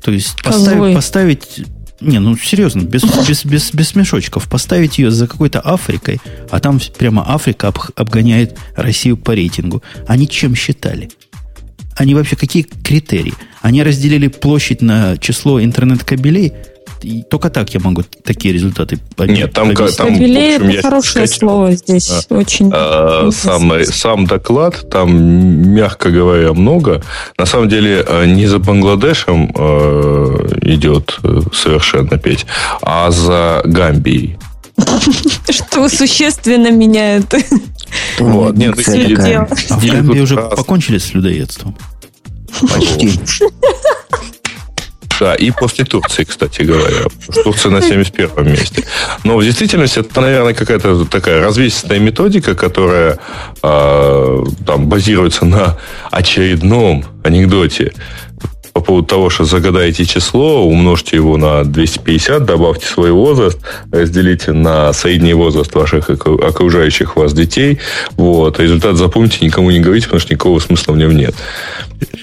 То 0.02 0.12
есть 0.12 0.42
поставить, 0.42 0.96
поставить 0.96 1.66
не, 2.00 2.20
ну 2.20 2.38
серьезно, 2.38 2.82
без, 2.82 3.04
без, 3.04 3.44
без, 3.46 3.74
без 3.74 3.88
смешочков, 3.90 4.48
поставить 4.48 5.00
ее 5.00 5.12
за 5.12 5.28
какой-то 5.28 5.60
Африкой, 5.60 6.20
а 6.50 6.60
там 6.60 6.80
прямо 6.98 7.26
Африка 7.28 7.70
об- 7.70 7.92
обгоняет 7.96 8.58
Россию 8.76 9.18
по 9.18 9.32
рейтингу. 9.32 9.82
Они 10.06 10.28
чем 10.28 10.56
считали? 10.56 11.10
Они 11.96 12.14
вообще 12.14 12.36
какие 12.36 12.64
критерии? 12.64 13.34
Они 13.62 13.82
разделили 13.82 14.28
площадь 14.28 14.82
на 14.82 15.18
число 15.18 15.62
интернет-кабелей? 15.62 16.54
И 17.02 17.24
только 17.24 17.50
так 17.50 17.74
я 17.74 17.80
могу 17.80 18.04
такие 18.24 18.54
результаты 18.54 19.00
Нет, 19.20 19.54
там 19.54 19.74
ка- 19.74 19.84
объяснить. 19.84 19.98
там- 19.98 20.08
в 20.08 20.14
Кабелей 20.14 20.56
общем, 20.56 20.70
я 20.70 20.80
это 20.80 20.88
хорошее 20.90 21.28
скачал. 21.28 21.50
слово 21.50 21.72
здесь. 21.74 22.28
Очень. 22.30 22.72
А, 22.74 23.30
сам, 23.32 23.66
интересно. 23.66 23.94
сам 23.94 24.26
доклад, 24.26 24.90
там, 24.90 25.12
мягко 25.74 26.10
говоря, 26.10 26.54
много. 26.54 27.04
На 27.38 27.46
самом 27.46 27.70
деле, 27.70 28.04
э, 28.08 28.26
не 28.26 28.48
за 28.48 28.60
Бангладешем 28.60 29.52
э, 29.56 30.60
идет 30.64 31.20
э, 31.24 31.42
совершенно 31.54 32.18
петь, 32.18 32.46
а 32.82 33.12
за 33.12 33.62
Гамбией. 33.66 34.38
Что 35.50 35.90
существенно 35.90 36.72
меняет. 36.72 37.34
Вот, 38.20 38.56
нет, 38.58 38.76
ну, 38.76 39.16
такая. 39.16 39.40
А 39.70 39.80
в 39.80 39.86
Гамбии 39.86 40.20
уже 40.20 40.36
покончили 40.36 40.98
с 40.98 41.14
людоедством. 41.14 41.76
Почти. 42.62 43.12
Да, 45.20 45.36
и 45.36 45.52
после 45.52 45.86
Турции, 45.86 46.24
кстати 46.24 46.62
говоря. 46.62 47.06
Турция 47.44 47.72
на 47.72 47.82
71 47.82 48.52
месте. 48.52 48.84
Но 49.24 49.38
в 49.38 49.44
действительности 49.44 50.00
это, 50.00 50.22
наверное, 50.22 50.54
какая-то 50.54 51.06
такая 51.06 51.44
развесистая 51.44 52.00
методика, 52.00 52.56
которая 52.56 53.20
э, 53.64 54.44
там 54.66 54.88
базируется 54.88 55.46
на 55.46 55.78
очередном 56.12 57.06
анекдоте 57.24 57.94
по 58.78 58.82
поводу 58.82 59.08
того, 59.08 59.30
что 59.32 59.44
загадаете 59.44 60.06
число, 60.06 60.64
умножьте 60.64 61.16
его 61.16 61.36
на 61.38 61.64
250, 61.64 62.46
добавьте 62.46 62.86
свой 62.86 63.12
возраст, 63.12 63.58
разделите 63.92 64.52
на 64.52 64.94
средний 64.94 65.34
возраст 65.34 65.74
ваших 65.74 66.12
окружающих 66.12 67.16
вас 67.16 67.34
детей. 67.34 67.80
Вот. 68.18 68.60
Результат 68.60 68.96
запомните, 68.96 69.44
никому 69.44 69.72
не 69.72 69.80
говорите, 69.80 70.06
потому 70.06 70.20
что 70.20 70.32
никакого 70.32 70.60
смысла 70.60 70.94
в 70.94 70.98
нем 70.98 71.18
нет. 71.18 71.34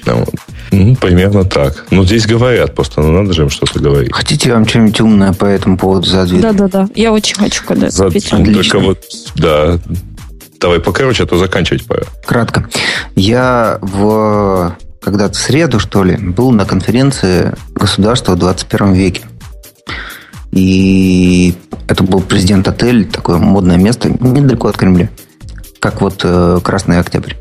Вот. 0.06 0.28
Ну, 0.70 0.96
примерно 0.96 1.44
так. 1.44 1.84
Ну, 1.90 2.04
здесь 2.04 2.26
говорят, 2.26 2.74
просто 2.74 3.00
ну, 3.00 3.12
надо 3.22 3.32
же 3.32 3.42
им 3.42 3.50
что-то 3.50 3.80
говорить. 3.80 4.12
Хотите 4.12 4.52
вам 4.52 4.66
что-нибудь 4.66 5.00
умное 5.00 5.32
по 5.32 5.44
этому 5.44 5.78
поводу 5.78 6.06
задвинуть? 6.06 6.42
Да-да-да. 6.42 6.88
Я 6.94 7.12
очень 7.12 7.36
хочу 7.36 7.64
когда 7.64 7.90
За- 7.90 8.06
это 8.06 8.16
Отлично. 8.16 8.44
Только 8.44 8.78
вот, 8.80 8.98
да. 9.36 9.78
Давай 10.60 10.80
покороче, 10.80 11.24
а 11.24 11.26
то 11.26 11.36
заканчивать 11.36 11.84
пора. 11.86 12.04
Кратко. 12.26 12.68
Я 13.14 13.78
в 13.82 14.76
когда-то 15.00 15.34
в 15.34 15.36
среду, 15.36 15.78
что 15.78 16.02
ли, 16.02 16.16
был 16.16 16.50
на 16.50 16.64
конференции 16.64 17.52
«Государство 17.74 18.32
в 18.32 18.38
21 18.38 18.94
веке». 18.94 19.22
И 20.52 21.54
это 21.88 22.04
был 22.04 22.20
президент 22.22 22.66
отель, 22.68 23.04
такое 23.04 23.36
модное 23.36 23.76
место, 23.76 24.08
недалеко 24.08 24.68
от 24.68 24.78
Кремля, 24.78 25.10
как 25.80 26.00
вот 26.00 26.20
э, 26.24 26.60
Красный 26.62 27.00
Октябрь. 27.00 27.34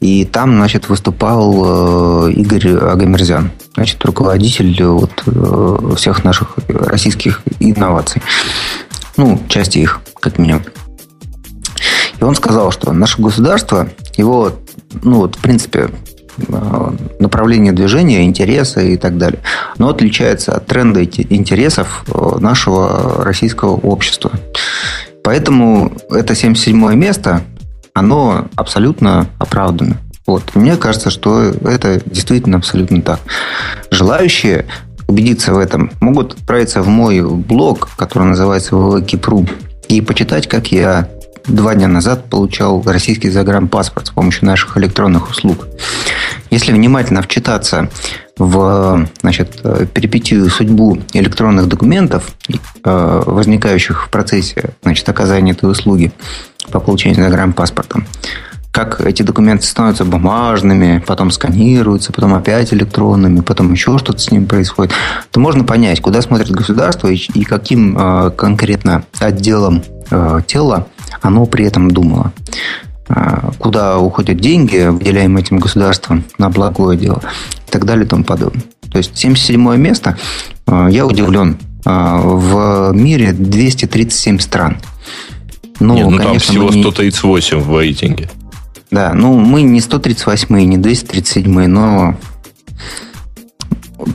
И 0.00 0.24
там, 0.24 0.54
значит, 0.54 0.88
выступал 0.88 2.28
э, 2.28 2.32
Игорь 2.32 2.74
Агамерзян, 2.74 3.50
значит, 3.74 4.02
руководитель 4.02 4.74
э, 4.80 4.86
вот, 4.86 5.10
э, 5.26 5.94
всех 5.96 6.24
наших 6.24 6.56
российских 6.68 7.42
инноваций. 7.60 8.22
Ну, 9.18 9.38
части 9.48 9.78
их, 9.78 10.00
как 10.18 10.38
минимум. 10.38 10.62
И 12.18 12.24
он 12.24 12.34
сказал, 12.34 12.72
что 12.72 12.92
наше 12.92 13.20
государство, 13.20 13.90
его, 14.16 14.52
ну 15.02 15.18
вот, 15.18 15.36
в 15.36 15.38
принципе, 15.40 15.90
направление 17.18 17.72
движения, 17.72 18.24
интересы 18.24 18.94
и 18.94 18.96
так 18.96 19.18
далее, 19.18 19.40
оно 19.76 19.90
отличается 19.90 20.52
от 20.52 20.66
тренда 20.66 21.04
интересов 21.04 22.04
нашего 22.38 23.22
российского 23.22 23.72
общества. 23.72 24.30
Поэтому 25.22 25.92
это 26.10 26.34
77 26.34 26.94
место, 26.94 27.42
оно 27.94 28.46
абсолютно 28.56 29.26
оправдано. 29.38 29.98
Вот. 30.26 30.54
Мне 30.54 30.76
кажется, 30.76 31.10
что 31.10 31.42
это 31.42 32.00
действительно 32.06 32.58
абсолютно 32.58 33.02
так. 33.02 33.20
Желающие 33.90 34.66
убедиться 35.08 35.52
в 35.52 35.58
этом 35.58 35.90
могут 36.00 36.34
отправиться 36.34 36.82
в 36.82 36.88
мой 36.88 37.20
блог, 37.22 37.90
который 37.96 38.24
называется 38.28 38.76
ВВКипру, 38.76 39.46
и 39.88 40.00
почитать, 40.00 40.46
как 40.46 40.68
я 40.68 41.08
два 41.46 41.74
дня 41.74 41.88
назад 41.88 42.30
получал 42.30 42.82
российский 42.84 43.30
загранпаспорт 43.30 44.06
с 44.06 44.10
помощью 44.10 44.46
наших 44.46 44.76
электронных 44.76 45.30
услуг. 45.30 45.66
Если 46.50 46.72
внимательно 46.72 47.22
вчитаться 47.22 47.88
в 48.36 49.08
значит, 49.20 49.60
э, 49.62 49.86
перипетию 49.92 50.48
судьбу 50.50 50.98
электронных 51.12 51.68
документов, 51.68 52.34
э, 52.48 53.22
возникающих 53.26 54.06
в 54.06 54.10
процессе 54.10 54.70
значит, 54.82 55.08
оказания 55.08 55.52
этой 55.52 55.70
услуги 55.70 56.12
по 56.70 56.80
получению 56.80 57.22
загранпаспорта, 57.22 58.02
как 58.72 59.00
эти 59.00 59.22
документы 59.22 59.66
становятся 59.66 60.04
бумажными, 60.04 61.02
потом 61.04 61.30
сканируются, 61.30 62.12
потом 62.12 62.34
опять 62.34 62.72
электронными, 62.72 63.40
потом 63.40 63.72
еще 63.72 63.98
что-то 63.98 64.18
с 64.18 64.30
ними 64.30 64.44
происходит, 64.44 64.92
то 65.30 65.40
можно 65.40 65.64
понять, 65.64 66.00
куда 66.00 66.22
смотрит 66.22 66.50
государство 66.50 67.08
и, 67.08 67.16
и 67.16 67.44
каким 67.44 67.96
э, 67.98 68.30
конкретно 68.30 69.04
отделом 69.18 69.82
э, 70.10 70.40
тела 70.46 70.86
оно 71.20 71.46
при 71.46 71.64
этом 71.64 71.90
думало. 71.90 72.32
Э, 73.12 73.50
куда 73.58 73.98
уходят 73.98 74.38
деньги, 74.38 74.88
выделяемые 74.88 75.42
этим 75.42 75.58
государством 75.58 76.24
на 76.38 76.48
благое 76.48 76.96
дело 76.96 77.22
и 77.66 77.70
так 77.70 77.84
далее 77.84 78.04
и 78.04 78.08
тому 78.08 78.22
подобное. 78.22 78.62
То 78.90 78.98
есть 78.98 79.16
77 79.16 79.76
место, 79.76 80.16
э, 80.66 80.88
я 80.90 81.06
удивлен, 81.06 81.58
э, 81.84 81.90
в 81.90 82.92
мире 82.92 83.32
237 83.32 84.38
стран. 84.38 84.78
Но, 85.80 85.94
Нет, 85.94 86.08
ну 86.08 86.18
конечно, 86.18 86.32
там 86.32 86.38
всего 86.38 86.70
не... 86.70 86.82
138 86.82 87.58
в 87.58 87.78
рейтинге. 87.78 88.30
Да, 88.92 89.12
ну 89.14 89.38
мы 89.38 89.62
не 89.62 89.80
138, 89.80 90.54
не 90.64 90.78
237, 90.78 91.66
но 91.66 92.16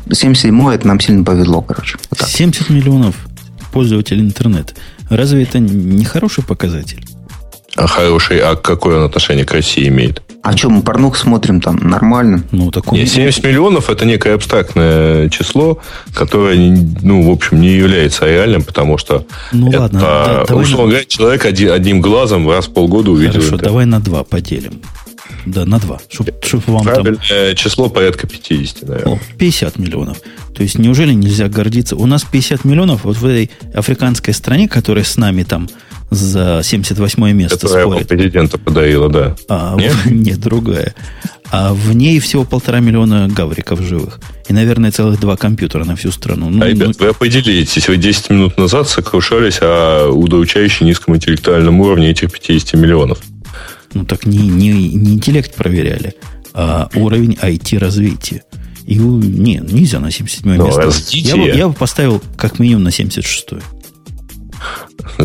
77 0.10 0.70
это 0.70 0.88
нам 0.88 1.00
сильно 1.02 1.24
повезло, 1.26 1.62
короче. 1.62 1.98
Вот 2.10 2.22
70 2.30 2.70
миллионов 2.70 3.16
пользователей 3.74 4.22
интернета. 4.22 4.74
Разве 5.10 5.44
это 5.44 5.60
не 5.60 6.06
хороший 6.06 6.44
показатель? 6.44 7.06
А 7.76 7.88
хороший, 7.88 8.40
а 8.40 8.56
какое 8.56 8.98
он 8.98 9.04
отношение 9.04 9.46
к 9.46 9.52
России 9.52 9.88
имеет? 9.90 10.22
А 10.44 10.56
что, 10.56 10.70
мы 10.70 10.82
порнух 10.82 11.18
смотрим 11.18 11.60
там 11.60 11.76
нормально? 11.78 12.44
Ну, 12.52 12.72
таком... 12.72 12.98
Нет, 12.98 13.10
70 13.10 13.44
миллионов 13.44 13.90
это 13.90 14.06
некое 14.06 14.36
абстрактное 14.36 15.28
число, 15.30 15.80
которое, 16.14 16.56
ну, 17.02 17.28
в 17.28 17.32
общем, 17.32 17.60
не 17.60 17.70
является 17.70 18.26
реальным, 18.26 18.64
потому 18.64 18.98
что 18.98 19.26
ну, 19.52 19.70
это, 19.70 19.82
ладно, 19.82 20.00
да, 20.00 20.56
условно 20.56 20.92
говоря, 20.92 21.06
человек 21.06 21.46
один, 21.46 21.72
одним 21.72 22.00
глазом 22.00 22.50
раз 22.50 22.68
в 22.68 22.74
полгода 22.74 23.12
увидел 23.12 23.34
Хорошо, 23.34 23.56
это. 23.56 23.66
давай 23.66 23.86
на 23.86 24.00
два 24.00 24.24
поделим. 24.24 24.82
Да, 25.46 25.66
на 25.66 25.80
два. 25.80 26.00
Чтоб, 26.10 26.30
чтоб 26.44 26.68
вам 26.68 26.84
Правильное 26.84 27.18
там... 27.18 27.56
число 27.56 27.90
порядка 27.90 28.28
50, 28.28 28.88
наверное. 28.88 29.16
О, 29.16 29.20
50 29.38 29.78
миллионов. 29.78 30.18
То 30.56 30.64
есть 30.64 30.78
неужели 30.78 31.14
нельзя 31.14 31.48
гордиться? 31.50 31.96
У 31.96 32.06
нас 32.06 32.24
50 32.24 32.66
миллионов 32.66 33.04
вот 33.04 33.18
в 33.18 33.26
этой 33.26 33.52
африканской 33.74 34.34
стране, 34.34 34.68
которая 34.68 35.04
с 35.04 35.18
нами 35.18 35.44
там 35.44 35.68
за 36.10 36.62
78 36.64 37.32
место 37.32 37.58
Которая 37.58 37.86
спорит. 37.86 38.08
президента 38.08 38.58
подарила, 38.58 39.10
да. 39.10 39.36
А, 39.50 39.76
нет? 39.76 39.94
нет, 40.06 40.40
другая. 40.40 40.94
А 41.52 41.74
в 41.74 41.94
ней 41.94 42.20
всего 42.20 42.44
полтора 42.44 42.80
миллиона 42.80 43.28
гавриков 43.28 43.82
живых. 43.82 44.20
И, 44.48 44.54
наверное, 44.54 44.92
целых 44.92 45.20
два 45.20 45.36
компьютера 45.38 45.84
на 45.84 45.96
всю 45.96 46.12
страну. 46.12 46.50
Ну, 46.50 46.64
а, 46.64 46.68
ребят, 46.68 46.90
ну... 47.00 47.06
вы 47.06 47.08
определитесь. 47.12 47.88
Вы 47.88 47.98
10 47.98 48.30
минут 48.30 48.58
назад 48.58 48.90
сокрушались 48.90 49.60
о 49.62 50.10
удручающе 50.10 50.86
низком 50.86 51.16
интеллектуальном 51.16 51.80
уровне 51.80 52.12
этих 52.12 52.32
50 52.32 52.74
миллионов. 52.80 53.20
Ну, 53.94 54.06
так 54.06 54.26
не, 54.26 54.40
не, 54.40 54.72
не 54.72 55.14
интеллект 55.14 55.56
проверяли, 55.56 56.16
а 56.54 56.90
уровень 56.96 57.38
IT-развития. 57.42 58.44
И 58.86 58.96
не, 58.98 59.56
нельзя 59.58 60.00
на 60.00 60.12
77 60.12 60.56
ну, 60.56 60.66
место. 60.66 60.92
Я 61.12 61.36
бы, 61.36 61.44
я 61.44 61.68
бы 61.70 61.74
поставил 61.74 62.22
как 62.38 62.60
минимум 62.60 62.84
на 62.84 62.92
76 62.92 63.50
-е. 63.52 63.64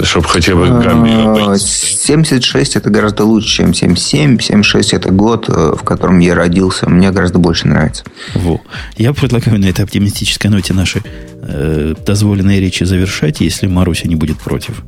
Чтобы 0.04 0.26
хотя 0.28 0.54
бы 0.54 0.68
гамме 0.68 1.58
76 1.58 2.76
это 2.76 2.90
гораздо 2.90 3.24
лучше, 3.24 3.56
чем 3.56 3.74
77. 3.74 4.38
76 4.38 4.92
это 4.92 5.10
год, 5.10 5.48
э, 5.48 5.74
в 5.76 5.82
котором 5.82 6.18
я 6.20 6.34
родился. 6.34 6.88
Мне 6.88 7.10
гораздо 7.10 7.38
больше 7.38 7.66
нравится. 7.66 8.04
Во. 8.34 8.60
Я 8.96 9.12
предлагаю 9.12 9.58
на 9.58 9.66
этой 9.66 9.84
оптимистической 9.84 10.50
ноте 10.50 10.74
наши 10.74 11.02
э, 11.42 11.94
дозволенные 12.06 12.60
речи 12.60 12.84
завершать, 12.84 13.40
если 13.40 13.66
Маруся 13.66 14.06
не 14.06 14.16
будет 14.16 14.38
против. 14.38 14.82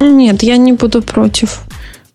Нет, 0.00 0.42
я 0.42 0.56
не 0.56 0.72
буду 0.72 1.02
против. 1.02 1.60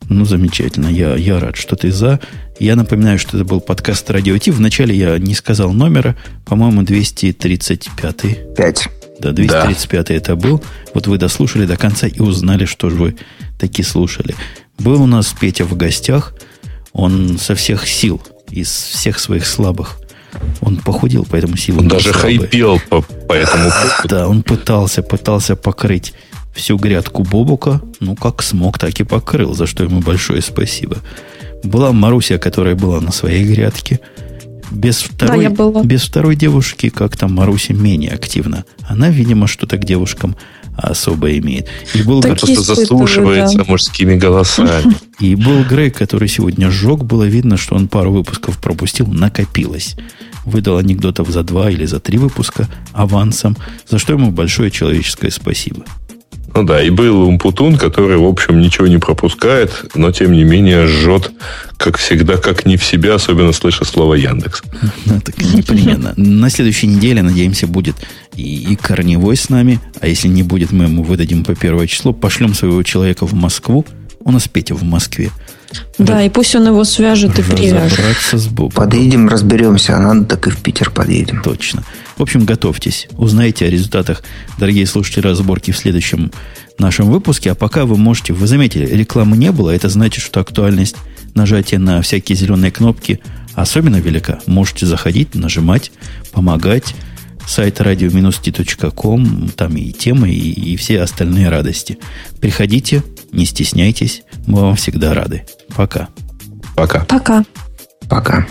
Ну, 0.10 0.26
замечательно. 0.26 0.88
Я, 0.88 1.16
я 1.16 1.40
рад, 1.40 1.56
что 1.56 1.76
ты 1.76 1.92
за. 1.92 2.20
Я 2.60 2.76
напоминаю, 2.76 3.18
что 3.18 3.38
это 3.38 3.46
был 3.46 3.62
подкаст 3.62 4.10
Радио 4.10 4.38
Ти. 4.38 4.52
Вначале 4.52 4.96
я 4.96 5.18
не 5.18 5.34
сказал 5.34 5.72
номера. 5.72 6.16
По-моему, 6.46 6.84
235. 6.84 8.56
5. 8.56 8.90
Да, 9.22 9.32
235 9.32 10.08
да. 10.08 10.14
это 10.14 10.36
был. 10.36 10.64
Вот 10.94 11.08
вы 11.08 11.18
дослушали 11.18 11.66
до 11.66 11.78
конца 11.78 12.08
и 12.08 12.20
узнали, 12.20 12.66
что 12.66 12.90
же 12.90 12.96
вы 12.96 13.16
таки 13.60 13.84
слушали. 13.84 14.36
Был 14.78 15.02
у 15.04 15.08
нас 15.08 15.34
Петя 15.40 15.66
в 15.66 15.76
гостях. 15.76 16.34
Он 16.94 17.38
со 17.38 17.56
всех 17.56 17.88
сил, 17.88 18.22
из 18.50 18.70
всех 18.70 19.20
своих 19.20 19.46
слабых, 19.46 19.98
он 20.62 20.78
похудел, 20.78 21.26
поэтому 21.30 21.58
силы 21.58 21.80
Он 21.80 21.88
даже 21.88 22.14
слабые. 22.14 22.40
хайпел 22.40 22.80
по, 22.90 23.02
по 23.02 23.34
этому 23.34 23.70
поводу. 23.70 24.08
Да, 24.08 24.28
он 24.28 24.44
пытался, 24.44 25.04
пытался 25.04 25.56
покрыть 25.56 26.14
всю 26.54 26.78
грядку 26.78 27.24
Бобука. 27.24 27.82
Ну, 28.00 28.16
как 28.16 28.42
смог, 28.42 28.78
так 28.78 29.00
и 29.00 29.04
покрыл, 29.04 29.54
за 29.54 29.68
что 29.68 29.84
ему 29.84 30.02
большое 30.02 30.42
спасибо. 30.42 30.98
Была 31.64 31.92
Маруся, 31.92 32.38
которая 32.38 32.76
была 32.76 33.02
на 33.02 33.12
своей 33.12 33.44
грядке. 33.46 34.00
Без 34.72 35.02
второй, 35.02 35.50
да, 35.50 35.84
без 35.84 36.04
второй 36.04 36.36
девушки 36.36 36.90
как-то 36.90 37.28
Маруся 37.28 37.74
менее 37.74 38.12
активна. 38.12 38.66
Она, 38.88 39.10
видимо, 39.10 39.48
что-то 39.48 39.78
к 39.78 39.86
девушкам 39.86 40.36
особо 40.78 41.38
имеет. 41.38 41.68
И 41.94 42.02
был 42.02 42.22
Грег, 42.22 42.40
просто 42.40 42.62
заслушивается 42.62 43.58
да. 43.58 43.66
мужскими 43.68 44.16
голосами. 44.16 44.96
И 45.20 45.36
был 45.36 45.64
Грег, 45.64 45.98
который 45.98 46.28
сегодня 46.28 46.72
сжег. 46.72 47.04
Было 47.04 47.24
видно, 47.24 47.58
что 47.58 47.76
он 47.76 47.88
пару 47.88 48.12
выпусков 48.12 48.58
пропустил, 48.60 49.08
накопилось. 49.08 49.96
Выдал 50.46 50.78
анекдотов 50.78 51.30
за 51.30 51.44
два 51.44 51.70
или 51.70 51.86
за 51.86 52.00
три 52.00 52.18
выпуска 52.18 52.68
авансом, 52.94 53.56
за 53.88 54.00
что 54.00 54.14
ему 54.14 54.32
большое 54.32 54.72
человеческое 54.72 55.30
спасибо. 55.30 55.86
Ну 56.54 56.64
да, 56.64 56.82
и 56.82 56.90
был 56.90 57.22
Умпутун, 57.22 57.78
который, 57.78 58.18
в 58.18 58.26
общем, 58.26 58.60
ничего 58.60 58.88
не 58.88 58.98
пропускает, 58.98 59.86
но, 59.96 60.12
тем 60.12 60.34
не 60.34 60.44
менее, 60.44 60.86
жжет, 60.86 61.32
как 61.78 61.98
всегда, 61.98 62.38
как 62.38 62.66
не 62.66 62.78
в 62.78 62.84
себя, 62.84 63.16
особенно 63.16 63.54
слыша 63.54 63.86
слово 63.86 64.16
Яндекс. 64.16 64.62
Ну, 65.06 65.22
так 65.22 65.38
непременно. 65.38 66.14
На 66.18 66.50
следующей 66.50 66.88
неделе, 66.88 67.22
надеемся, 67.22 67.68
будет 67.68 67.96
и, 68.36 68.72
и 68.72 68.76
Корневой 68.76 69.38
с 69.38 69.50
нами, 69.50 69.80
а 70.00 70.08
если 70.08 70.28
не 70.28 70.44
будет, 70.44 70.72
мы 70.72 70.86
ему 70.86 71.04
выдадим 71.04 71.44
по 71.44 71.56
первое 71.56 71.88
число, 71.88 72.14
пошлем 72.14 72.54
своего 72.54 72.84
человека 72.84 73.26
в 73.26 73.34
Москву, 73.34 73.86
у 74.24 74.32
нас 74.32 74.48
Петя 74.48 74.76
в 74.76 74.84
Москве. 74.84 75.32
Да, 75.98 76.22
и 76.22 76.30
пусть 76.30 76.56
он 76.56 76.68
его 76.68 76.84
свяжет 76.84 77.40
и 77.40 77.44
привяжет. 77.44 78.18
С 78.32 78.50
Подъедем, 78.74 79.30
разберемся, 79.30 79.96
а 79.96 80.00
надо 80.00 80.26
так 80.26 80.48
и 80.48 80.50
в 80.50 80.58
Питер 80.58 80.92
подъедем. 80.92 81.42
Точно. 81.42 81.84
В 82.18 82.22
общем, 82.22 82.46
готовьтесь. 82.46 83.08
Узнаете 83.18 83.66
о 83.66 83.70
результатах, 83.70 84.24
дорогие 84.60 84.86
слушатели, 84.86 85.24
разборки 85.24 85.72
в 85.72 85.78
следующем 85.78 86.32
нашем 86.78 87.10
выпуске. 87.10 87.52
А 87.52 87.56
пока 87.56 87.86
вы 87.86 87.98
можете... 87.98 88.34
Вы 88.34 88.48
заметили, 88.48 88.86
рекламы 88.86 89.38
не 89.38 89.52
было. 89.52 89.72
Это 89.72 89.90
значит, 89.90 90.24
что 90.24 90.40
актуальность 90.40 90.96
нажатия 91.34 91.80
на 91.80 92.02
всякие 92.02 92.36
зеленые 92.36 92.72
кнопки 92.72 93.22
особенно 93.54 93.98
велика. 93.98 94.40
Можете 94.46 94.86
заходить, 94.86 95.36
нажимать, 95.36 95.92
помогать. 96.32 96.96
Сайт 97.48 97.82
radio-t.com, 97.82 99.50
там 99.56 99.76
и 99.76 99.92
темы, 99.92 100.30
и, 100.30 100.74
и 100.74 100.76
все 100.78 101.02
остальные 101.02 101.50
радости. 101.50 101.98
Приходите, 102.40 103.04
не 103.32 103.46
стесняйтесь, 103.46 104.22
мы 104.46 104.62
вам 104.62 104.76
всегда 104.76 105.14
рады. 105.14 105.44
Пока. 105.76 106.10
Пока. 106.76 107.04
Пока. 107.06 107.44
Пока. 108.08 108.48